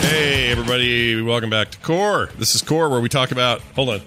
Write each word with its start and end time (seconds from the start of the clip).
Hey, 0.00 0.50
everybody, 0.50 1.20
welcome 1.20 1.50
back 1.50 1.70
to 1.72 1.78
Core. 1.78 2.30
This 2.38 2.54
is 2.54 2.62
Core, 2.62 2.88
where 2.88 3.00
we 3.00 3.08
talk 3.08 3.30
about. 3.30 3.60
Hold 3.74 3.88
on. 3.90 4.00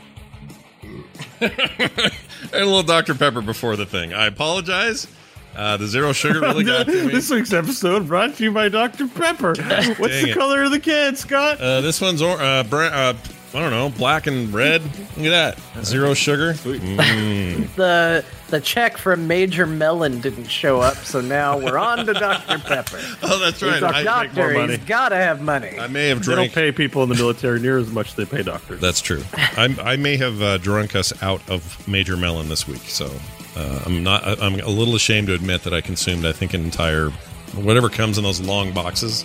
and 1.41 1.53
a 2.53 2.65
little 2.65 2.81
Dr. 2.83 3.13
Pepper 3.13 3.41
before 3.41 3.75
the 3.75 3.85
thing. 3.85 4.13
I 4.13 4.25
apologize. 4.27 5.07
Uh, 5.55 5.77
the 5.77 5.85
zero 5.87 6.13
sugar 6.13 6.39
really 6.41 6.63
got 6.63 6.87
to 6.87 7.05
me. 7.05 7.11
This 7.11 7.29
week's 7.29 7.53
episode 7.53 8.07
brought 8.07 8.35
to 8.35 8.43
you 8.43 8.51
by 8.51 8.69
Dr. 8.69 9.07
Pepper. 9.07 9.49
What's 9.97 10.21
the 10.21 10.29
it. 10.31 10.37
color 10.37 10.63
of 10.63 10.71
the 10.71 10.79
can, 10.79 11.15
Scott? 11.15 11.59
Uh, 11.59 11.81
this 11.81 11.99
one's 12.01 12.21
or, 12.21 12.41
uh, 12.41 12.63
bra- 12.63 12.87
uh, 12.87 13.13
I 13.53 13.59
don't 13.59 13.71
know, 13.71 13.89
black 13.89 14.27
and 14.27 14.51
red. 14.53 14.81
Look 14.83 15.25
at 15.31 15.57
that. 15.75 15.85
Zero 15.85 16.13
sugar. 16.13 16.53
Mm. 16.53 17.67
the 17.75 18.25
the 18.51 18.61
check 18.61 18.97
from 18.97 19.27
Major 19.27 19.65
Melon 19.65 20.21
didn't 20.21 20.45
show 20.45 20.79
up, 20.81 20.97
so 20.97 21.21
now 21.21 21.57
we're 21.57 21.77
on 21.77 22.05
to 22.05 22.13
Dr. 22.13 22.59
Pepper. 22.59 22.99
Oh, 23.23 23.39
that's 23.39 23.61
right. 23.63 23.73
He's 23.73 23.81
a 23.83 23.87
I, 23.87 24.03
doctor. 24.03 24.67
He's 24.67 24.77
got 24.79 25.09
to 25.09 25.15
have 25.15 25.41
money. 25.41 25.79
I 25.79 25.87
may 25.87 26.09
have 26.09 26.21
drunk. 26.21 26.37
They 26.39 26.45
don't 26.45 26.53
pay 26.53 26.71
people 26.71 27.01
in 27.03 27.09
the 27.09 27.15
military 27.15 27.59
near 27.59 27.77
as 27.77 27.89
much 27.91 28.09
as 28.09 28.15
they 28.15 28.25
pay 28.25 28.43
doctors. 28.43 28.81
That's 28.81 28.99
true. 28.99 29.23
I, 29.33 29.75
I 29.81 29.95
may 29.95 30.17
have 30.17 30.41
uh, 30.41 30.57
drunk 30.57 30.95
us 30.95 31.13
out 31.23 31.41
of 31.49 31.87
Major 31.87 32.17
Melon 32.17 32.49
this 32.49 32.67
week, 32.67 32.81
so 32.81 33.09
uh, 33.55 33.83
I'm 33.85 34.03
not. 34.03 34.27
I- 34.27 34.45
I'm 34.45 34.59
a 34.59 34.67
little 34.67 34.95
ashamed 34.95 35.27
to 35.27 35.33
admit 35.33 35.63
that 35.63 35.73
I 35.73 35.81
consumed. 35.81 36.25
I 36.25 36.31
think 36.33 36.53
an 36.53 36.63
entire 36.63 37.09
whatever 37.55 37.89
comes 37.89 38.17
in 38.17 38.23
those 38.23 38.41
long 38.41 38.73
boxes. 38.73 39.23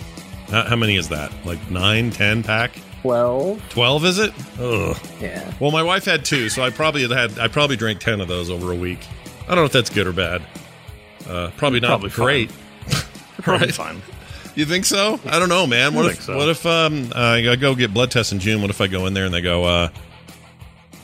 How, 0.49 0.63
how 0.63 0.75
many 0.75 0.95
is 0.95 1.09
that? 1.09 1.31
Like 1.45 1.69
nine, 1.69 2.11
ten 2.11 2.43
pack? 2.43 2.71
Twelve. 3.01 3.61
Twelve 3.69 4.05
is 4.05 4.19
it? 4.19 4.33
Ugh. 4.59 4.97
Yeah. 5.19 5.51
Well, 5.59 5.71
my 5.71 5.83
wife 5.83 6.05
had 6.05 6.23
two, 6.23 6.49
so 6.49 6.63
I 6.63 6.69
probably 6.69 7.01
had 7.01 7.11
had. 7.11 7.39
I 7.39 7.47
probably 7.47 7.75
drank 7.75 7.99
ten 7.99 8.21
of 8.21 8.27
those 8.27 8.49
over 8.49 8.71
a 8.71 8.75
week. 8.75 8.99
I 9.47 9.55
don't 9.55 9.57
know 9.59 9.65
if 9.65 9.71
that's 9.71 9.89
good 9.89 10.07
or 10.07 10.13
bad. 10.13 10.41
Uh, 11.27 11.51
probably 11.57 11.79
not 11.79 11.87
Probably 12.01 12.09
great. 12.09 12.51
Probably 13.41 13.67
right. 13.67 13.73
fine. 13.75 14.01
You 14.55 14.65
think 14.65 14.85
so? 14.85 15.19
I 15.25 15.39
don't 15.39 15.49
know, 15.49 15.67
man. 15.67 15.93
What 15.93 16.05
I 16.05 16.09
if 16.09 16.21
so. 16.23 16.35
what 16.35 16.49
if 16.49 16.65
um 16.65 17.11
uh, 17.15 17.19
I 17.19 17.55
go 17.55 17.75
get 17.75 17.93
blood 17.93 18.11
tests 18.11 18.31
in 18.31 18.39
June? 18.39 18.61
What 18.61 18.69
if 18.71 18.81
I 18.81 18.87
go 18.87 19.05
in 19.05 19.13
there 19.13 19.25
and 19.25 19.33
they 19.33 19.41
go, 19.41 19.63
uh, 19.65 19.89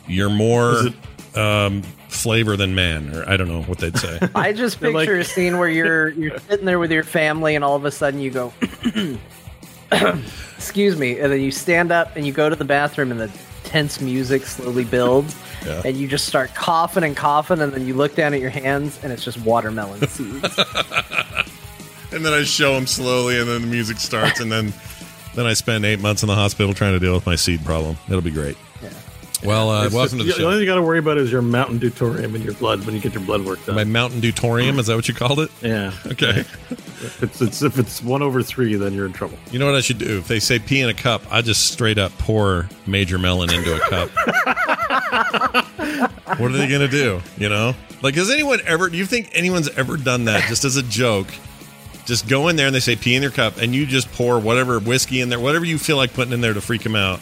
you're 0.07 0.29
more 0.29 0.87
Is 0.87 1.37
um 1.37 1.83
flavor 2.09 2.55
than 2.57 2.73
man, 2.75 3.15
or 3.15 3.27
I 3.29 3.37
don't 3.37 3.47
know 3.47 3.61
what 3.63 3.77
they'd 3.79 3.97
say. 3.97 4.19
I 4.35 4.53
just 4.53 4.79
picture 4.79 4.93
like- 4.97 5.09
a 5.09 5.23
scene 5.23 5.57
where 5.57 5.69
you're 5.69 6.09
you're 6.09 6.37
sitting 6.39 6.65
there 6.65 6.79
with 6.79 6.91
your 6.91 7.03
family, 7.03 7.55
and 7.55 7.63
all 7.63 7.75
of 7.75 7.85
a 7.85 7.91
sudden 7.91 8.19
you 8.19 8.31
go, 8.31 8.53
"Excuse 10.57 10.97
me," 10.97 11.19
and 11.19 11.31
then 11.31 11.41
you 11.41 11.51
stand 11.51 11.91
up 11.91 12.15
and 12.15 12.25
you 12.25 12.33
go 12.33 12.49
to 12.49 12.55
the 12.55 12.65
bathroom, 12.65 13.11
and 13.11 13.19
the 13.19 13.31
tense 13.63 14.01
music 14.01 14.43
slowly 14.45 14.83
builds, 14.83 15.35
Yeah. 15.65 15.81
and 15.85 15.95
you 15.97 16.07
just 16.07 16.25
start 16.25 16.53
coughing 16.55 17.03
and 17.03 17.15
coughing, 17.15 17.61
and 17.61 17.71
then 17.73 17.85
you 17.87 17.93
look 17.93 18.15
down 18.15 18.33
at 18.33 18.39
your 18.41 18.49
hands, 18.49 18.99
and 19.03 19.11
it's 19.13 19.23
just 19.23 19.39
watermelon 19.41 20.05
seeds. 20.07 20.57
and 22.11 22.25
then 22.25 22.33
I 22.33 22.43
show 22.43 22.73
them 22.75 22.87
slowly, 22.87 23.39
and 23.39 23.47
then 23.49 23.61
the 23.61 23.67
music 23.67 23.97
starts, 23.97 24.39
and 24.39 24.51
then 24.51 24.73
then 25.35 25.45
I 25.47 25.53
spend 25.53 25.83
eight 25.85 25.99
months 25.99 26.21
in 26.21 26.27
the 26.27 26.35
hospital 26.35 26.73
trying 26.73 26.93
to 26.93 26.99
deal 26.99 27.13
with 27.15 27.25
my 27.25 27.35
seed 27.35 27.65
problem. 27.65 27.97
It'll 28.07 28.21
be 28.21 28.29
great. 28.31 28.55
Well, 29.43 29.69
uh, 29.71 29.83
It's 29.85 29.93
welcome 29.93 30.19
just- 30.19 30.29
to 30.29 30.33
the 30.35 30.39
the 30.39 30.45
only 30.45 30.55
thing 30.57 30.61
you 30.61 30.67
got 30.67 30.75
to 30.75 30.81
worry 30.81 30.99
about 30.99 31.17
is 31.17 31.29
your 31.29 31.41
Mountain 31.41 31.79
Deuterium 31.81 32.33
in 32.33 32.43
your 32.43 32.53
blood 32.53 32.85
when 32.85 32.95
you 32.95 33.01
get 33.01 33.13
your 33.13 33.23
blood 33.23 33.43
work 33.43 33.65
done. 33.65 33.75
My 33.75 33.83
Mountain 33.83 34.21
Deuterium, 34.21 34.79
is 34.79 34.87
that 34.87 34.95
what 34.95 35.09
you 35.09 35.13
called 35.13 35.39
it? 35.41 35.49
yeah. 35.61 35.91
Okay. 36.05 36.45
If 37.05 37.21
it's, 37.21 37.41
it's 37.41 37.61
if 37.61 37.77
it's 37.77 38.01
one 38.01 38.21
over 38.21 38.41
three, 38.41 38.75
then 38.75 38.93
you're 38.93 39.05
in 39.05 39.11
trouble. 39.11 39.37
You 39.51 39.59
know 39.59 39.65
what 39.65 39.75
I 39.75 39.81
should 39.81 39.97
do? 39.97 40.17
If 40.19 40.29
they 40.29 40.39
say 40.39 40.59
pee 40.59 40.79
in 40.79 40.87
a 40.87 40.93
cup, 40.93 41.21
I 41.29 41.41
just 41.41 41.69
straight 41.71 41.97
up 41.97 42.17
pour 42.19 42.69
Major 42.87 43.17
Melon 43.17 43.51
into 43.53 43.75
a 43.75 43.79
cup. 43.89 44.09
what 46.37 46.51
are 46.51 46.57
they 46.57 46.67
going 46.67 46.81
to 46.81 46.87
do? 46.87 47.21
You 47.37 47.49
know? 47.49 47.75
Like, 48.01 48.15
has 48.15 48.29
anyone 48.29 48.59
ever, 48.65 48.89
do 48.89 48.97
you 48.97 49.05
think 49.05 49.29
anyone's 49.33 49.69
ever 49.69 49.97
done 49.97 50.25
that 50.25 50.47
just 50.49 50.65
as 50.65 50.75
a 50.77 50.83
joke? 50.83 51.27
Just 52.05 52.27
go 52.27 52.49
in 52.49 52.55
there 52.57 52.67
and 52.67 52.75
they 52.75 52.81
say 52.81 52.95
pee 52.95 53.15
in 53.15 53.21
your 53.21 53.31
cup 53.31 53.57
and 53.57 53.73
you 53.73 53.85
just 53.85 54.11
pour 54.11 54.37
whatever 54.39 54.79
whiskey 54.79 55.21
in 55.21 55.29
there, 55.29 55.39
whatever 55.39 55.63
you 55.65 55.77
feel 55.77 55.95
like 55.97 56.13
putting 56.13 56.33
in 56.33 56.41
there 56.41 56.53
to 56.53 56.59
freak 56.61 56.83
them 56.83 56.95
out, 56.95 57.21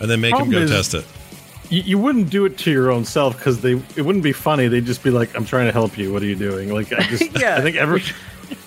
and 0.00 0.10
then 0.10 0.20
make 0.20 0.36
them 0.36 0.50
go 0.50 0.58
is- 0.58 0.70
test 0.70 0.94
it. 0.94 1.06
You, 1.70 1.80
you 1.82 1.98
wouldn't 1.98 2.28
do 2.28 2.44
it 2.44 2.58
to 2.58 2.70
your 2.70 2.90
own 2.90 3.04
self 3.06 3.38
because 3.38 3.60
they 3.62 3.72
it 3.96 4.02
wouldn't 4.02 4.22
be 4.22 4.32
funny. 4.32 4.68
They'd 4.68 4.84
just 4.84 5.02
be 5.02 5.10
like, 5.10 5.34
"I'm 5.34 5.46
trying 5.46 5.66
to 5.66 5.72
help 5.72 5.96
you. 5.96 6.12
What 6.12 6.22
are 6.22 6.26
you 6.26 6.34
doing?" 6.36 6.70
Like 6.72 6.92
I 6.92 7.04
just 7.04 7.34
Yeah. 7.40 7.56
I 7.56 7.62
think 7.62 7.76
every 7.76 8.02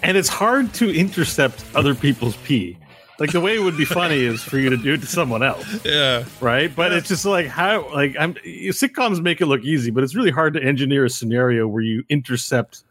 and 0.02 0.18
it's 0.18 0.30
hard 0.30 0.74
to 0.76 0.92
intercept 0.92 1.64
other 1.76 1.94
people's 1.94 2.36
pee. 2.38 2.76
Like 3.20 3.32
the 3.32 3.42
way 3.42 3.56
it 3.56 3.64
would 3.64 3.78
be 3.78 3.86
funny 3.86 4.20
is 4.20 4.44
for 4.44 4.60
you 4.60 4.70
to 4.70 4.78
do 4.78 4.94
it 4.94 5.02
to 5.02 5.08
someone 5.08 5.42
else, 5.42 5.84
Yeah. 5.84 6.24
right? 6.40 6.74
But 6.76 6.92
it's 6.94 7.08
just 7.08 7.26
like 7.26 7.48
how 7.48 7.92
like 7.94 8.16
I'm 8.20 8.36
sitcoms 8.36 9.22
make 9.22 9.42
it 9.42 9.48
look 9.48 9.64
easy, 9.64 9.90
but 9.92 10.04
it's 10.04 10.14
really 10.16 10.30
hard 10.32 10.54
to 10.54 10.62
engineer 10.64 11.06
a 11.06 11.10
scenario 11.10 11.68
where 11.68 11.82
you 11.82 12.04
intercept 12.10 12.84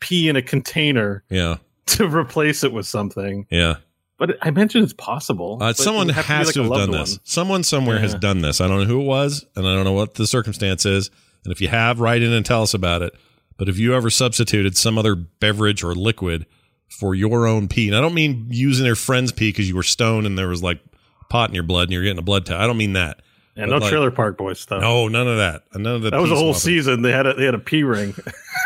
pee 0.00 0.28
in 0.28 0.36
a 0.36 0.42
container 0.42 1.24
Yeah. 1.28 1.56
to 1.86 2.06
replace 2.08 2.62
it 2.62 2.72
with 2.72 2.86
something. 2.86 3.46
Yeah. 3.50 3.76
But 4.18 4.36
I 4.42 4.52
mentioned 4.52 4.84
it's 4.84 4.92
possible. 4.92 5.54
Uh, 5.54 5.58
but 5.58 5.70
it 5.70 5.82
someone 5.82 6.06
to 6.06 6.12
has 6.12 6.46
like 6.46 6.54
to 6.54 6.62
have 6.62 6.70
loved 6.70 6.80
done 6.82 6.90
one. 6.90 7.00
this. 7.00 7.18
Someone 7.24 7.64
somewhere 7.64 7.98
has 7.98 8.14
done 8.14 8.40
this. 8.42 8.60
I 8.60 8.68
don't 8.68 8.78
know 8.78 8.84
who 8.84 9.00
it 9.00 9.04
was, 9.06 9.44
and 9.56 9.66
I 9.66 9.74
don't 9.74 9.82
know 9.84 9.92
what 9.92 10.14
the 10.14 10.26
circumstance 10.28 10.86
is. 10.86 11.10
And 11.44 11.50
if 11.52 11.60
you 11.60 11.66
have, 11.66 11.98
write 11.98 12.22
in 12.22 12.32
and 12.32 12.46
tell 12.46 12.62
us 12.62 12.72
about 12.74 13.02
it. 13.02 13.14
But 13.58 13.68
if 13.68 13.78
you 13.78 13.94
ever 13.96 14.10
substituted 14.10 14.76
some 14.76 14.96
other 14.96 15.16
beverage 15.16 15.82
or 15.82 15.96
liquid 15.96 16.46
for 16.98 17.14
your 17.14 17.46
own 17.46 17.68
pee, 17.68 17.88
and 17.88 17.96
I 17.96 18.00
don't 18.00 18.14
mean 18.14 18.46
using 18.50 18.84
their 18.84 18.94
friend's 18.96 19.32
pee 19.32 19.48
because 19.50 19.68
you 19.68 19.76
were 19.76 19.82
stoned 19.82 20.26
and 20.26 20.38
there 20.38 20.48
was 20.48 20.62
like 20.62 20.80
pot 21.30 21.48
in 21.48 21.54
your 21.54 21.64
blood 21.64 21.84
and 21.84 21.92
you're 21.92 22.02
getting 22.02 22.18
a 22.18 22.22
blood 22.22 22.46
test. 22.46 22.58
I 22.60 22.66
don't 22.66 22.76
mean 22.76 22.92
that. 22.94 23.20
Yeah, 23.54 23.66
no 23.66 23.76
like- 23.78 23.90
Trailer 23.90 24.10
Park 24.10 24.38
Boys 24.38 24.58
stuff. 24.60 24.80
No, 24.80 25.08
none 25.08 25.28
of 25.28 25.36
that. 25.36 25.64
None 25.74 25.86
of 25.96 26.02
the. 26.02 26.10
that 26.10 26.20
was 26.22 26.30
a 26.30 26.34
whole 26.34 26.54
swapping. 26.54 26.76
season. 26.78 27.02
They 27.02 27.12
had 27.12 27.26
a 27.26 27.34
they 27.34 27.44
had 27.44 27.54
a 27.54 27.58
P 27.58 27.82
ring. 27.82 28.14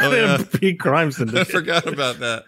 Oh, 0.01 0.11
they 0.11 0.21
had 0.21 0.39
yeah. 0.41 0.47
a 0.47 0.59
P 0.59 0.75
crime 0.75 1.09
I 1.35 1.43
forgot 1.45 1.89
about 1.89 2.21
that. 2.21 2.45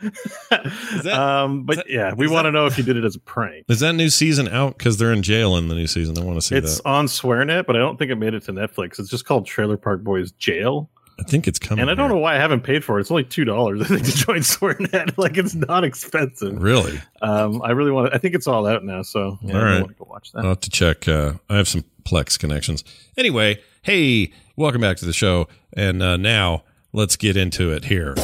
Is 0.94 1.02
that, 1.02 1.14
um, 1.19 1.64
but 1.64 1.76
that- 1.78 1.90
yeah, 1.90 2.14
we 2.14 2.28
want 2.28 2.44
to 2.44 2.52
know 2.52 2.66
if 2.66 2.78
you 2.78 2.84
did 2.84 2.96
it 2.96 3.04
as 3.04 3.16
a 3.16 3.20
prank. 3.20 3.64
is 3.69 3.80
that 3.80 3.94
new 3.94 4.08
season 4.08 4.46
out? 4.48 4.78
Because 4.78 4.98
they're 4.98 5.12
in 5.12 5.22
jail 5.25 5.56
in 5.56 5.66
the 5.66 5.75
new 5.75 5.88
season. 5.88 6.16
I 6.16 6.22
want 6.22 6.36
to 6.36 6.42
see 6.42 6.54
It's 6.54 6.76
that. 6.76 6.88
on 6.88 7.06
SwearNet, 7.06 7.66
but 7.66 7.75
I 7.75 7.80
don't 7.80 7.98
think 7.98 8.10
it 8.12 8.16
made 8.16 8.34
it 8.34 8.44
to 8.44 8.52
Netflix. 8.52 9.00
It's 9.00 9.08
just 9.10 9.25
called 9.25 9.44
Trailer 9.44 9.76
Park 9.76 10.04
Boys 10.04 10.30
Jail, 10.32 10.90
I 11.20 11.24
think 11.24 11.48
it's 11.48 11.58
coming. 11.58 11.82
and 11.82 11.90
I 11.90 11.94
don't 11.94 12.08
here. 12.08 12.16
know 12.16 12.22
why 12.22 12.36
I 12.36 12.38
haven't 12.38 12.60
paid 12.62 12.84
for 12.84 12.98
it. 12.98 13.02
It's 13.02 13.10
only 13.10 13.24
two 13.24 13.44
dollars. 13.44 13.80
I 13.82 13.84
think 13.86 14.04
to 14.04 14.12
join 14.12 14.38
SwearNet, 14.38 15.14
like 15.18 15.36
it's 15.36 15.54
not 15.54 15.84
expensive. 15.84 16.60
Really? 16.60 17.00
Um, 17.22 17.60
I 17.62 17.70
really 17.72 17.90
want. 17.90 18.10
to 18.10 18.14
I 18.14 18.18
think 18.18 18.34
it's 18.34 18.46
all 18.46 18.66
out 18.66 18.84
now, 18.84 19.02
so 19.02 19.38
yeah, 19.42 19.58
All 19.58 19.64
I 19.64 19.80
want 19.80 19.88
to 19.88 19.94
go 19.94 20.06
watch 20.08 20.32
that. 20.32 20.40
I'll 20.44 20.50
have 20.50 20.60
to 20.60 20.70
check. 20.70 21.08
Uh, 21.08 21.34
I 21.50 21.56
have 21.56 21.68
some 21.68 21.84
Plex 22.04 22.38
connections. 22.38 22.84
Anyway, 23.16 23.60
hey, 23.82 24.32
welcome 24.56 24.80
back 24.80 24.96
to 24.98 25.04
the 25.04 25.12
show. 25.12 25.48
And 25.74 26.02
uh, 26.02 26.16
now 26.16 26.64
let's 26.92 27.16
get 27.16 27.36
into 27.36 27.72
it 27.72 27.84
here. 27.84 28.14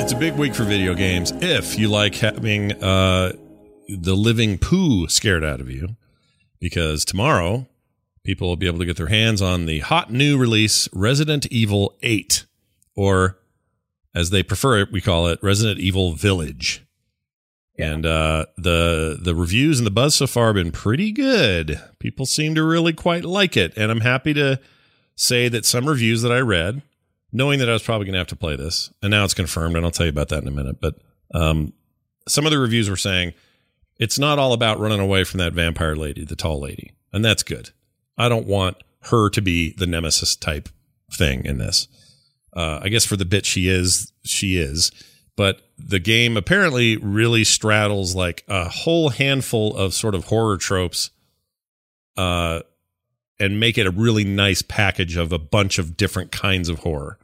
It's 0.00 0.12
a 0.12 0.16
big 0.16 0.34
week 0.34 0.54
for 0.54 0.64
video 0.64 0.94
games. 0.94 1.32
If 1.36 1.78
you 1.78 1.88
like 1.88 2.14
having 2.14 2.72
uh, 2.82 3.32
the 3.88 4.14
living 4.14 4.56
poo 4.58 5.08
scared 5.08 5.44
out 5.44 5.60
of 5.60 5.68
you, 5.70 5.96
because 6.60 7.04
tomorrow 7.04 7.66
people 8.28 8.46
will 8.46 8.56
be 8.56 8.66
able 8.66 8.78
to 8.78 8.84
get 8.84 8.98
their 8.98 9.06
hands 9.06 9.40
on 9.40 9.64
the 9.64 9.78
hot 9.78 10.12
new 10.12 10.36
release 10.36 10.86
Resident 10.92 11.46
Evil 11.46 11.96
8, 12.02 12.44
or 12.94 13.38
as 14.14 14.28
they 14.28 14.42
prefer 14.42 14.80
it, 14.80 14.92
we 14.92 15.00
call 15.00 15.28
it 15.28 15.38
Resident 15.42 15.80
Evil 15.80 16.12
Village. 16.12 16.84
And 17.78 18.04
uh, 18.04 18.44
the 18.58 19.18
the 19.18 19.34
reviews 19.34 19.80
and 19.80 19.86
the 19.86 19.90
buzz 19.90 20.14
so 20.14 20.26
far 20.26 20.48
have 20.48 20.56
been 20.56 20.72
pretty 20.72 21.10
good. 21.10 21.80
People 22.00 22.26
seem 22.26 22.54
to 22.54 22.62
really 22.62 22.92
quite 22.92 23.24
like 23.24 23.56
it, 23.56 23.72
and 23.78 23.90
I'm 23.90 24.02
happy 24.02 24.34
to 24.34 24.60
say 25.16 25.48
that 25.48 25.64
some 25.64 25.88
reviews 25.88 26.20
that 26.20 26.32
I 26.32 26.40
read, 26.40 26.82
knowing 27.32 27.58
that 27.60 27.70
I 27.70 27.72
was 27.72 27.82
probably 27.82 28.04
going 28.04 28.12
to 28.12 28.18
have 28.18 28.26
to 28.26 28.36
play 28.36 28.56
this, 28.56 28.92
and 29.00 29.10
now 29.10 29.24
it's 29.24 29.32
confirmed, 29.32 29.74
and 29.74 29.86
I'll 29.86 29.90
tell 29.90 30.04
you 30.04 30.12
about 30.12 30.28
that 30.28 30.42
in 30.42 30.48
a 30.48 30.50
minute. 30.50 30.82
But 30.82 30.96
um, 31.32 31.72
some 32.26 32.44
of 32.44 32.52
the 32.52 32.58
reviews 32.58 32.90
were 32.90 32.96
saying 32.96 33.32
it's 33.96 34.18
not 34.18 34.38
all 34.38 34.52
about 34.52 34.80
running 34.80 35.00
away 35.00 35.24
from 35.24 35.38
that 35.38 35.54
vampire 35.54 35.96
lady, 35.96 36.26
the 36.26 36.36
tall 36.36 36.60
lady, 36.60 36.92
and 37.10 37.24
that's 37.24 37.42
good. 37.42 37.70
I 38.18 38.28
don't 38.28 38.46
want 38.46 38.76
her 39.02 39.30
to 39.30 39.40
be 39.40 39.72
the 39.72 39.86
nemesis 39.86 40.36
type 40.36 40.68
thing 41.12 41.44
in 41.44 41.58
this. 41.58 41.88
Uh, 42.52 42.80
I 42.82 42.88
guess 42.88 43.04
for 43.04 43.16
the 43.16 43.24
bit 43.24 43.46
she 43.46 43.68
is, 43.68 44.12
she 44.24 44.58
is. 44.58 44.90
But 45.36 45.60
the 45.78 46.00
game 46.00 46.36
apparently 46.36 46.96
really 46.96 47.44
straddles 47.44 48.16
like 48.16 48.42
a 48.48 48.68
whole 48.68 49.10
handful 49.10 49.76
of 49.76 49.94
sort 49.94 50.16
of 50.16 50.24
horror 50.24 50.56
tropes, 50.56 51.10
uh, 52.16 52.60
and 53.38 53.60
make 53.60 53.78
it 53.78 53.86
a 53.86 53.92
really 53.92 54.24
nice 54.24 54.62
package 54.62 55.16
of 55.16 55.32
a 55.32 55.38
bunch 55.38 55.78
of 55.78 55.96
different 55.96 56.32
kinds 56.32 56.68
of 56.68 56.80
horror. 56.80 57.18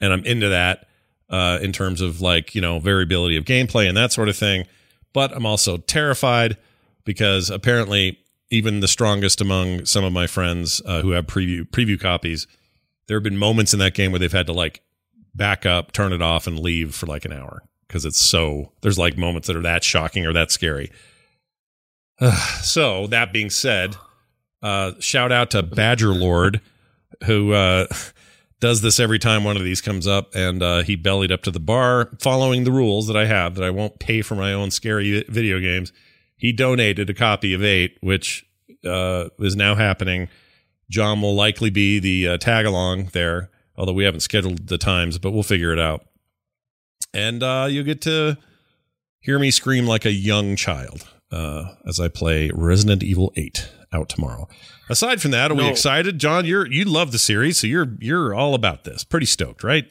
And 0.00 0.12
I'm 0.12 0.24
into 0.24 0.50
that 0.50 0.86
uh, 1.28 1.58
in 1.60 1.72
terms 1.72 2.00
of 2.00 2.20
like 2.20 2.54
you 2.54 2.60
know 2.60 2.78
variability 2.78 3.36
of 3.36 3.44
gameplay 3.44 3.88
and 3.88 3.96
that 3.96 4.12
sort 4.12 4.28
of 4.28 4.36
thing. 4.36 4.66
But 5.12 5.32
I'm 5.34 5.46
also 5.46 5.76
terrified 5.76 6.56
because 7.04 7.50
apparently 7.50 8.20
even 8.50 8.80
the 8.80 8.88
strongest 8.88 9.40
among 9.40 9.84
some 9.84 10.04
of 10.04 10.12
my 10.12 10.26
friends 10.26 10.82
uh, 10.84 11.02
who 11.02 11.10
have 11.10 11.26
preview 11.26 11.68
preview 11.68 11.98
copies, 11.98 12.46
there 13.06 13.16
have 13.16 13.24
been 13.24 13.38
moments 13.38 13.72
in 13.72 13.78
that 13.78 13.94
game 13.94 14.12
where 14.12 14.18
they've 14.18 14.32
had 14.32 14.46
to 14.46 14.52
like 14.52 14.82
back 15.34 15.64
up, 15.64 15.92
turn 15.92 16.12
it 16.12 16.22
off, 16.22 16.46
and 16.46 16.58
leave 16.58 16.94
for 16.94 17.06
like 17.06 17.24
an 17.24 17.32
hour 17.32 17.62
because 17.86 18.04
it's 18.04 18.20
so. 18.20 18.72
There's 18.82 18.98
like 18.98 19.16
moments 19.16 19.46
that 19.48 19.56
are 19.56 19.62
that 19.62 19.84
shocking 19.84 20.26
or 20.26 20.32
that 20.32 20.50
scary. 20.50 20.90
so 22.62 23.06
that 23.06 23.32
being 23.32 23.50
said, 23.50 23.96
uh, 24.62 24.92
shout 24.98 25.32
out 25.32 25.50
to 25.50 25.62
Badger 25.62 26.12
Lord 26.12 26.60
who 27.24 27.52
uh, 27.52 27.86
does 28.60 28.80
this 28.80 29.00
every 29.00 29.18
time 29.18 29.44
one 29.44 29.56
of 29.56 29.64
these 29.64 29.80
comes 29.80 30.06
up, 30.06 30.34
and 30.34 30.62
uh, 30.62 30.82
he 30.82 30.96
bellied 30.96 31.32
up 31.32 31.42
to 31.42 31.50
the 31.50 31.60
bar, 31.60 32.10
following 32.18 32.64
the 32.64 32.72
rules 32.72 33.06
that 33.06 33.16
I 33.16 33.26
have 33.26 33.54
that 33.54 33.64
I 33.64 33.70
won't 33.70 33.98
pay 33.98 34.22
for 34.22 34.34
my 34.34 34.52
own 34.52 34.70
scary 34.70 35.24
video 35.28 35.60
games. 35.60 35.92
He 36.40 36.52
donated 36.52 37.10
a 37.10 37.14
copy 37.14 37.52
of 37.52 37.62
Eight, 37.62 37.98
which 38.00 38.46
uh, 38.84 39.28
is 39.38 39.54
now 39.54 39.74
happening. 39.74 40.28
John 40.88 41.20
will 41.20 41.34
likely 41.34 41.68
be 41.68 41.98
the 41.98 42.28
uh, 42.28 42.38
tag 42.38 42.64
along 42.64 43.10
there, 43.12 43.50
although 43.76 43.92
we 43.92 44.04
haven't 44.04 44.20
scheduled 44.20 44.68
the 44.68 44.78
times, 44.78 45.18
but 45.18 45.32
we'll 45.32 45.42
figure 45.42 45.72
it 45.72 45.78
out. 45.78 46.06
And 47.12 47.42
uh, 47.42 47.66
you'll 47.68 47.84
get 47.84 48.00
to 48.02 48.38
hear 49.20 49.38
me 49.38 49.50
scream 49.50 49.86
like 49.86 50.06
a 50.06 50.12
young 50.12 50.56
child 50.56 51.06
uh, 51.30 51.74
as 51.86 52.00
I 52.00 52.08
play 52.08 52.50
Resident 52.54 53.02
Evil 53.02 53.32
8 53.36 53.70
out 53.92 54.08
tomorrow. 54.08 54.48
Aside 54.88 55.20
from 55.20 55.32
that, 55.32 55.50
are 55.50 55.54
we 55.54 55.68
excited, 55.68 56.18
John? 56.18 56.46
You're 56.46 56.66
you 56.66 56.84
love 56.84 57.12
the 57.12 57.18
series, 57.18 57.58
so 57.58 57.66
you're 57.66 57.96
you're 58.00 58.34
all 58.34 58.54
about 58.54 58.84
this. 58.84 59.04
Pretty 59.04 59.26
stoked, 59.26 59.62
right? 59.62 59.88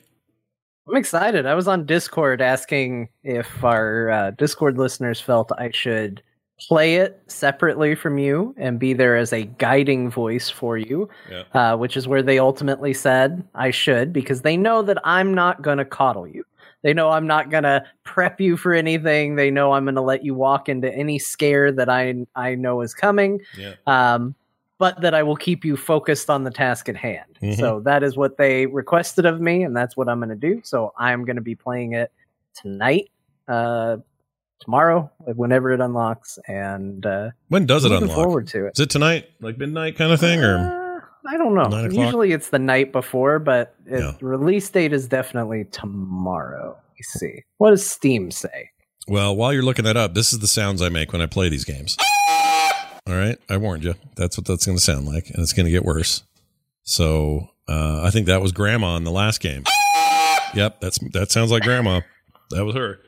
I'm 0.88 0.95
excited. 0.95 1.45
I 1.45 1.54
was 1.54 1.68
on 1.68 1.86
Discord 1.86 2.42
asking 2.42 3.10
if 3.24 3.63
our 3.63 4.10
uh, 4.10 4.31
Discord 4.31 4.78
listeners 4.78 5.22
felt 5.22 5.52
I 5.57 5.69
should 5.72 6.24
play 6.68 6.96
it 6.96 7.22
separately 7.28 7.96
from 7.96 8.18
you 8.18 8.54
and 8.58 8.80
be 8.80 8.94
there 8.94 9.16
as 9.16 9.32
a 9.34 9.44
guiding 9.46 10.10
voice 10.10 10.50
for 10.50 10.78
you, 10.78 11.10
Yeah. 11.30 11.44
uh, 11.54 11.78
which 11.78 11.96
is 11.96 12.08
where 12.08 12.22
they 12.22 12.40
ultimately 12.40 12.94
said 12.94 13.44
I 13.56 13.72
should 13.72 14.12
because 14.12 14.42
they 14.42 14.58
know 14.58 14.82
that 14.82 14.98
I'm 15.04 15.34
not 15.34 15.62
going 15.62 15.78
to 15.78 15.86
coddle 15.86 16.28
you. 16.28 16.44
They 16.82 16.94
know 16.94 17.10
I'm 17.10 17.28
not 17.28 17.50
going 17.50 17.64
to 17.64 17.84
prep 18.04 18.40
you 18.40 18.56
for 18.56 18.74
anything. 18.74 19.36
They 19.36 19.52
know 19.52 19.74
I'm 19.74 19.84
going 19.86 19.96
to 19.96 20.02
let 20.02 20.24
you 20.24 20.34
walk 20.34 20.70
into 20.70 20.94
any 20.94 21.20
scare 21.20 21.72
that 21.74 21.90
I 21.90 22.26
I 22.36 22.56
know 22.56 22.82
is 22.82 22.94
coming. 22.94 23.42
Yeah. 23.58 23.74
Um, 23.88 24.36
but 24.78 25.02
that 25.02 25.14
I 25.14 25.22
will 25.24 25.36
keep 25.36 25.66
you 25.66 25.76
focused 25.76 26.30
on 26.30 26.46
the 26.46 26.52
task 26.52 26.88
at 26.88 26.96
hand. 26.96 27.38
Mhm. 27.42 27.58
So 27.58 27.82
that 27.82 28.02
is 28.02 28.16
what 28.16 28.38
they 28.38 28.66
requested 28.66 29.26
of 29.26 29.42
me, 29.42 29.64
and 29.64 29.76
that's 29.76 29.98
what 29.98 30.08
I'm 30.08 30.20
going 30.20 30.30
to 30.30 30.36
do. 30.36 30.62
So 30.64 30.94
I'm 30.98 31.26
going 31.26 31.36
to 31.36 31.42
be 31.42 31.54
playing 31.56 31.94
it 31.94 32.14
tonight, 32.54 33.12
uh, 33.50 33.98
tomorrow, 34.60 35.12
whenever 35.20 35.72
it 35.72 35.80
unlocks, 35.80 36.38
and 36.48 37.06
uh, 37.06 37.30
When 37.48 37.66
does 37.66 37.86
it 37.86 37.92
unlock? 37.92 38.16
forward 38.16 38.48
to 38.48 38.66
it. 38.68 38.74
Is 38.76 38.82
it 38.82 38.90
tonight, 38.90 39.30
like 39.42 39.58
midnight 39.58 39.98
kind 39.98 40.12
of 40.12 40.20
thing, 40.20 40.42
or 40.44 40.58
Uh, 40.58 41.30
I 41.31 41.38
don't 41.38 41.54
know. 41.54 41.83
Usually 41.92 42.31
it's 42.31 42.50
the 42.50 42.60
night 42.60 42.92
before, 42.92 43.40
but 43.40 43.76
it, 43.86 44.00
Yeah. 44.00 44.14
release 44.22 44.69
date 44.69 44.94
is 44.94 45.07
definitely 45.07 45.66
tomorrow. 45.66 46.78
Me 46.95 47.02
see. 47.04 47.44
What 47.57 47.72
does 47.72 47.86
Steam 47.86 48.31
say? 48.31 48.69
Well, 49.07 49.36
while 49.36 49.52
you're 49.54 49.64
looking 49.64 49.86
that 49.86 49.98
up, 49.98 50.14
this 50.14 50.31
is 50.33 50.40
the 50.40 50.48
sounds 50.48 50.81
I 50.81 50.90
make 50.90 51.12
when 51.14 51.22
I 51.22 51.26
play 51.26 51.50
these 51.50 51.66
games. 51.66 51.98
All 53.07 53.16
right, 53.16 53.38
I 53.50 53.57
warned 53.57 53.83
you. 53.83 53.95
That's 54.16 54.38
what 54.38 54.45
that's 54.45 54.66
going 54.66 54.78
to 54.78 54.83
sound 54.83 55.07
like, 55.07 55.30
and 55.31 55.40
it's 55.40 55.54
going 55.54 55.66
to 55.66 55.72
get 55.72 55.83
worse. 55.83 56.24
So 56.83 57.50
uh, 57.68 58.02
I 58.04 58.12
think 58.12 58.28
that 58.28 58.42
was 58.42 58.52
Grandma 58.52 58.98
in 58.98 59.04
the 59.04 59.12
last 59.12 59.40
game. 59.42 59.64
Yep, 60.54 60.80
that's 60.81 61.00
that 61.14 61.31
sounds 61.31 61.52
like 61.52 61.64
Grandma. 61.64 62.02
That 62.52 62.66
was 62.66 62.76
her. 62.76 63.00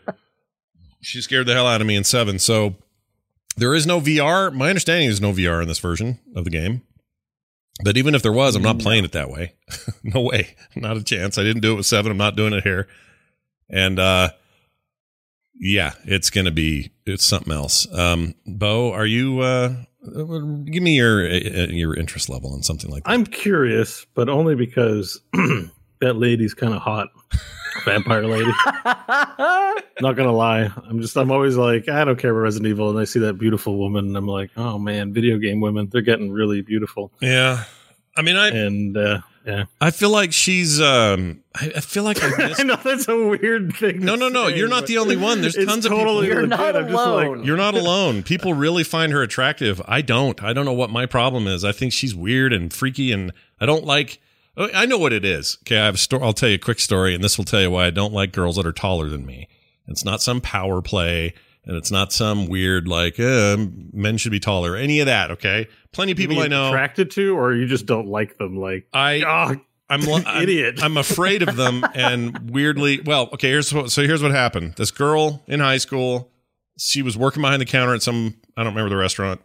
She 1.01 1.21
scared 1.21 1.47
the 1.47 1.53
hell 1.53 1.67
out 1.67 1.81
of 1.81 1.87
me 1.87 1.95
in 1.95 2.03
seven. 2.03 2.39
So 2.39 2.75
there 3.57 3.73
is 3.73 3.85
no 3.85 3.99
VR. 3.99 4.53
My 4.53 4.69
understanding 4.69 5.09
is 5.09 5.19
no 5.21 5.31
VR 5.31 5.61
in 5.61 5.67
this 5.67 5.79
version 5.79 6.19
of 6.35 6.43
the 6.43 6.49
game. 6.49 6.83
But 7.83 7.97
even 7.97 8.13
if 8.15 8.21
there 8.21 8.31
was, 8.31 8.55
I'm 8.55 8.61
not 8.61 8.79
playing 8.79 9.05
it 9.05 9.13
that 9.13 9.29
way. 9.29 9.53
no 10.03 10.21
way, 10.21 10.55
not 10.75 10.97
a 10.97 11.03
chance. 11.03 11.37
I 11.37 11.43
didn't 11.43 11.61
do 11.61 11.73
it 11.73 11.77
with 11.77 11.85
seven. 11.85 12.11
I'm 12.11 12.17
not 12.17 12.35
doing 12.35 12.53
it 12.53 12.63
here. 12.63 12.87
And 13.69 13.97
uh, 13.97 14.31
yeah, 15.55 15.93
it's 16.05 16.29
gonna 16.29 16.51
be 16.51 16.91
it's 17.05 17.25
something 17.25 17.53
else. 17.53 17.87
Um, 17.93 18.35
Beau, 18.45 18.91
are 18.91 19.05
you? 19.05 19.39
Uh, 19.39 19.75
give 20.65 20.83
me 20.83 20.95
your 20.95 21.25
uh, 21.25 21.67
your 21.69 21.95
interest 21.95 22.29
level 22.29 22.53
on 22.53 22.61
something 22.61 22.91
like 22.91 23.03
that. 23.03 23.09
I'm 23.09 23.25
curious, 23.25 24.05
but 24.13 24.29
only 24.29 24.55
because 24.55 25.21
that 26.01 26.15
lady's 26.15 26.53
kind 26.53 26.73
of 26.73 26.81
hot. 26.81 27.09
Vampire 27.85 28.25
lady. 28.27 28.51
Not 28.85 30.15
gonna 30.15 30.31
lie, 30.33 30.69
I'm 30.87 30.99
just 30.99 31.15
I'm 31.15 31.31
always 31.31 31.55
like 31.55 31.87
I 31.87 32.03
don't 32.03 32.19
care 32.19 32.31
about 32.31 32.41
Resident 32.41 32.69
Evil, 32.69 32.89
and 32.89 32.99
I 32.99 33.05
see 33.05 33.19
that 33.21 33.35
beautiful 33.35 33.77
woman, 33.77 34.07
and 34.07 34.17
I'm 34.17 34.27
like, 34.27 34.51
oh 34.57 34.77
man, 34.77 35.13
video 35.13 35.37
game 35.37 35.61
women, 35.61 35.87
they're 35.91 36.01
getting 36.01 36.31
really 36.31 36.61
beautiful. 36.61 37.11
Yeah, 37.21 37.63
I 38.15 38.21
mean, 38.21 38.35
I 38.35 38.49
And 38.49 38.97
uh, 38.97 39.21
yeah, 39.45 39.65
I 39.79 39.91
feel 39.91 40.09
like 40.09 40.33
she's. 40.33 40.79
Um, 40.79 41.43
I, 41.55 41.71
I 41.77 41.79
feel 41.79 42.03
like 42.03 42.21
I 42.21 42.29
missed. 42.37 42.59
I 42.59 42.63
know 42.63 42.75
that's 42.75 43.07
a 43.07 43.15
weird 43.15 43.75
thing. 43.75 43.99
No, 43.99 44.15
no, 44.15 44.29
no. 44.29 44.49
say, 44.49 44.57
You're 44.57 44.67
not 44.67 44.85
the 44.85 44.97
only 44.97 45.15
one. 45.17 45.41
There's 45.41 45.55
it's 45.55 45.65
tons 45.65 45.85
of 45.85 45.91
people. 45.91 46.23
You're 46.23 46.35
legit. 46.43 46.49
not 46.49 46.75
I'm 46.75 46.83
just 46.83 46.93
like, 46.93 47.27
alone. 47.27 47.43
You're 47.43 47.57
not 47.57 47.73
alone. 47.77 48.23
People 48.23 48.53
really 48.53 48.83
find 48.83 49.11
her 49.11 49.21
attractive. 49.21 49.81
I 49.87 50.01
don't. 50.01 50.43
I 50.43 50.53
don't 50.53 50.65
know 50.65 50.73
what 50.73 50.89
my 50.89 51.05
problem 51.05 51.47
is. 51.47 51.63
I 51.63 51.71
think 51.71 51.93
she's 51.93 52.13
weird 52.13 52.53
and 52.53 52.71
freaky, 52.71 53.11
and 53.11 53.31
I 53.59 53.65
don't 53.65 53.85
like. 53.85 54.19
I 54.57 54.85
know 54.85 54.97
what 54.97 55.13
it 55.13 55.23
is. 55.23 55.57
Okay, 55.63 55.77
I 55.77 55.85
have 55.85 55.95
a 55.95 55.97
story. 55.97 56.23
I'll 56.23 56.33
tell 56.33 56.49
you 56.49 56.55
a 56.55 56.59
quick 56.59 56.79
story, 56.79 57.15
and 57.15 57.23
this 57.23 57.37
will 57.37 57.45
tell 57.45 57.61
you 57.61 57.71
why 57.71 57.87
I 57.87 57.89
don't 57.89 58.13
like 58.13 58.33
girls 58.33 58.57
that 58.57 58.65
are 58.65 58.73
taller 58.73 59.07
than 59.07 59.25
me. 59.25 59.47
It's 59.87 60.03
not 60.03 60.21
some 60.21 60.41
power 60.41 60.81
play, 60.81 61.33
and 61.65 61.77
it's 61.77 61.91
not 61.91 62.11
some 62.11 62.47
weird 62.47 62.87
like 62.87 63.19
uh, 63.19 63.57
men 63.93 64.17
should 64.17 64.31
be 64.31 64.39
taller. 64.39 64.75
Any 64.75 64.99
of 64.99 65.05
that? 65.05 65.31
Okay, 65.31 65.67
plenty 65.91 66.11
of 66.11 66.17
people 66.17 66.39
I 66.39 66.47
know. 66.47 66.67
attracted 66.67 67.11
to, 67.11 67.37
or 67.37 67.53
you 67.53 67.65
just 67.67 67.85
don't 67.85 68.07
like 68.07 68.37
them. 68.37 68.57
Like 68.57 68.87
I 68.93 69.21
oh, 69.21 69.61
I'm, 69.89 70.25
I'm 70.25 70.43
Idiot. 70.43 70.81
I'm 70.81 70.97
afraid 70.97 71.43
of 71.43 71.55
them, 71.55 71.85
and 71.95 72.51
weirdly, 72.51 73.01
well, 73.01 73.29
okay. 73.33 73.49
Here's 73.49 73.73
what, 73.73 73.91
so 73.91 74.03
here's 74.03 74.21
what 74.21 74.31
happened. 74.31 74.75
This 74.75 74.91
girl 74.91 75.43
in 75.47 75.59
high 75.59 75.77
school, 75.77 76.31
she 76.77 77.01
was 77.01 77.17
working 77.17 77.41
behind 77.41 77.61
the 77.61 77.65
counter 77.65 77.93
at 77.93 78.01
some 78.01 78.35
I 78.57 78.63
don't 78.63 78.73
remember 78.73 78.89
the 78.89 79.01
restaurant, 79.01 79.41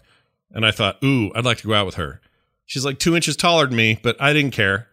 and 0.50 0.66
I 0.66 0.70
thought, 0.70 1.02
ooh, 1.04 1.32
I'd 1.34 1.44
like 1.44 1.58
to 1.58 1.66
go 1.66 1.74
out 1.74 1.86
with 1.86 1.96
her. 1.96 2.20
She's 2.64 2.84
like 2.84 2.98
two 2.98 3.14
inches 3.14 3.36
taller 3.36 3.66
than 3.66 3.76
me, 3.76 4.00
but 4.02 4.20
I 4.20 4.32
didn't 4.32 4.50
care. 4.50 4.88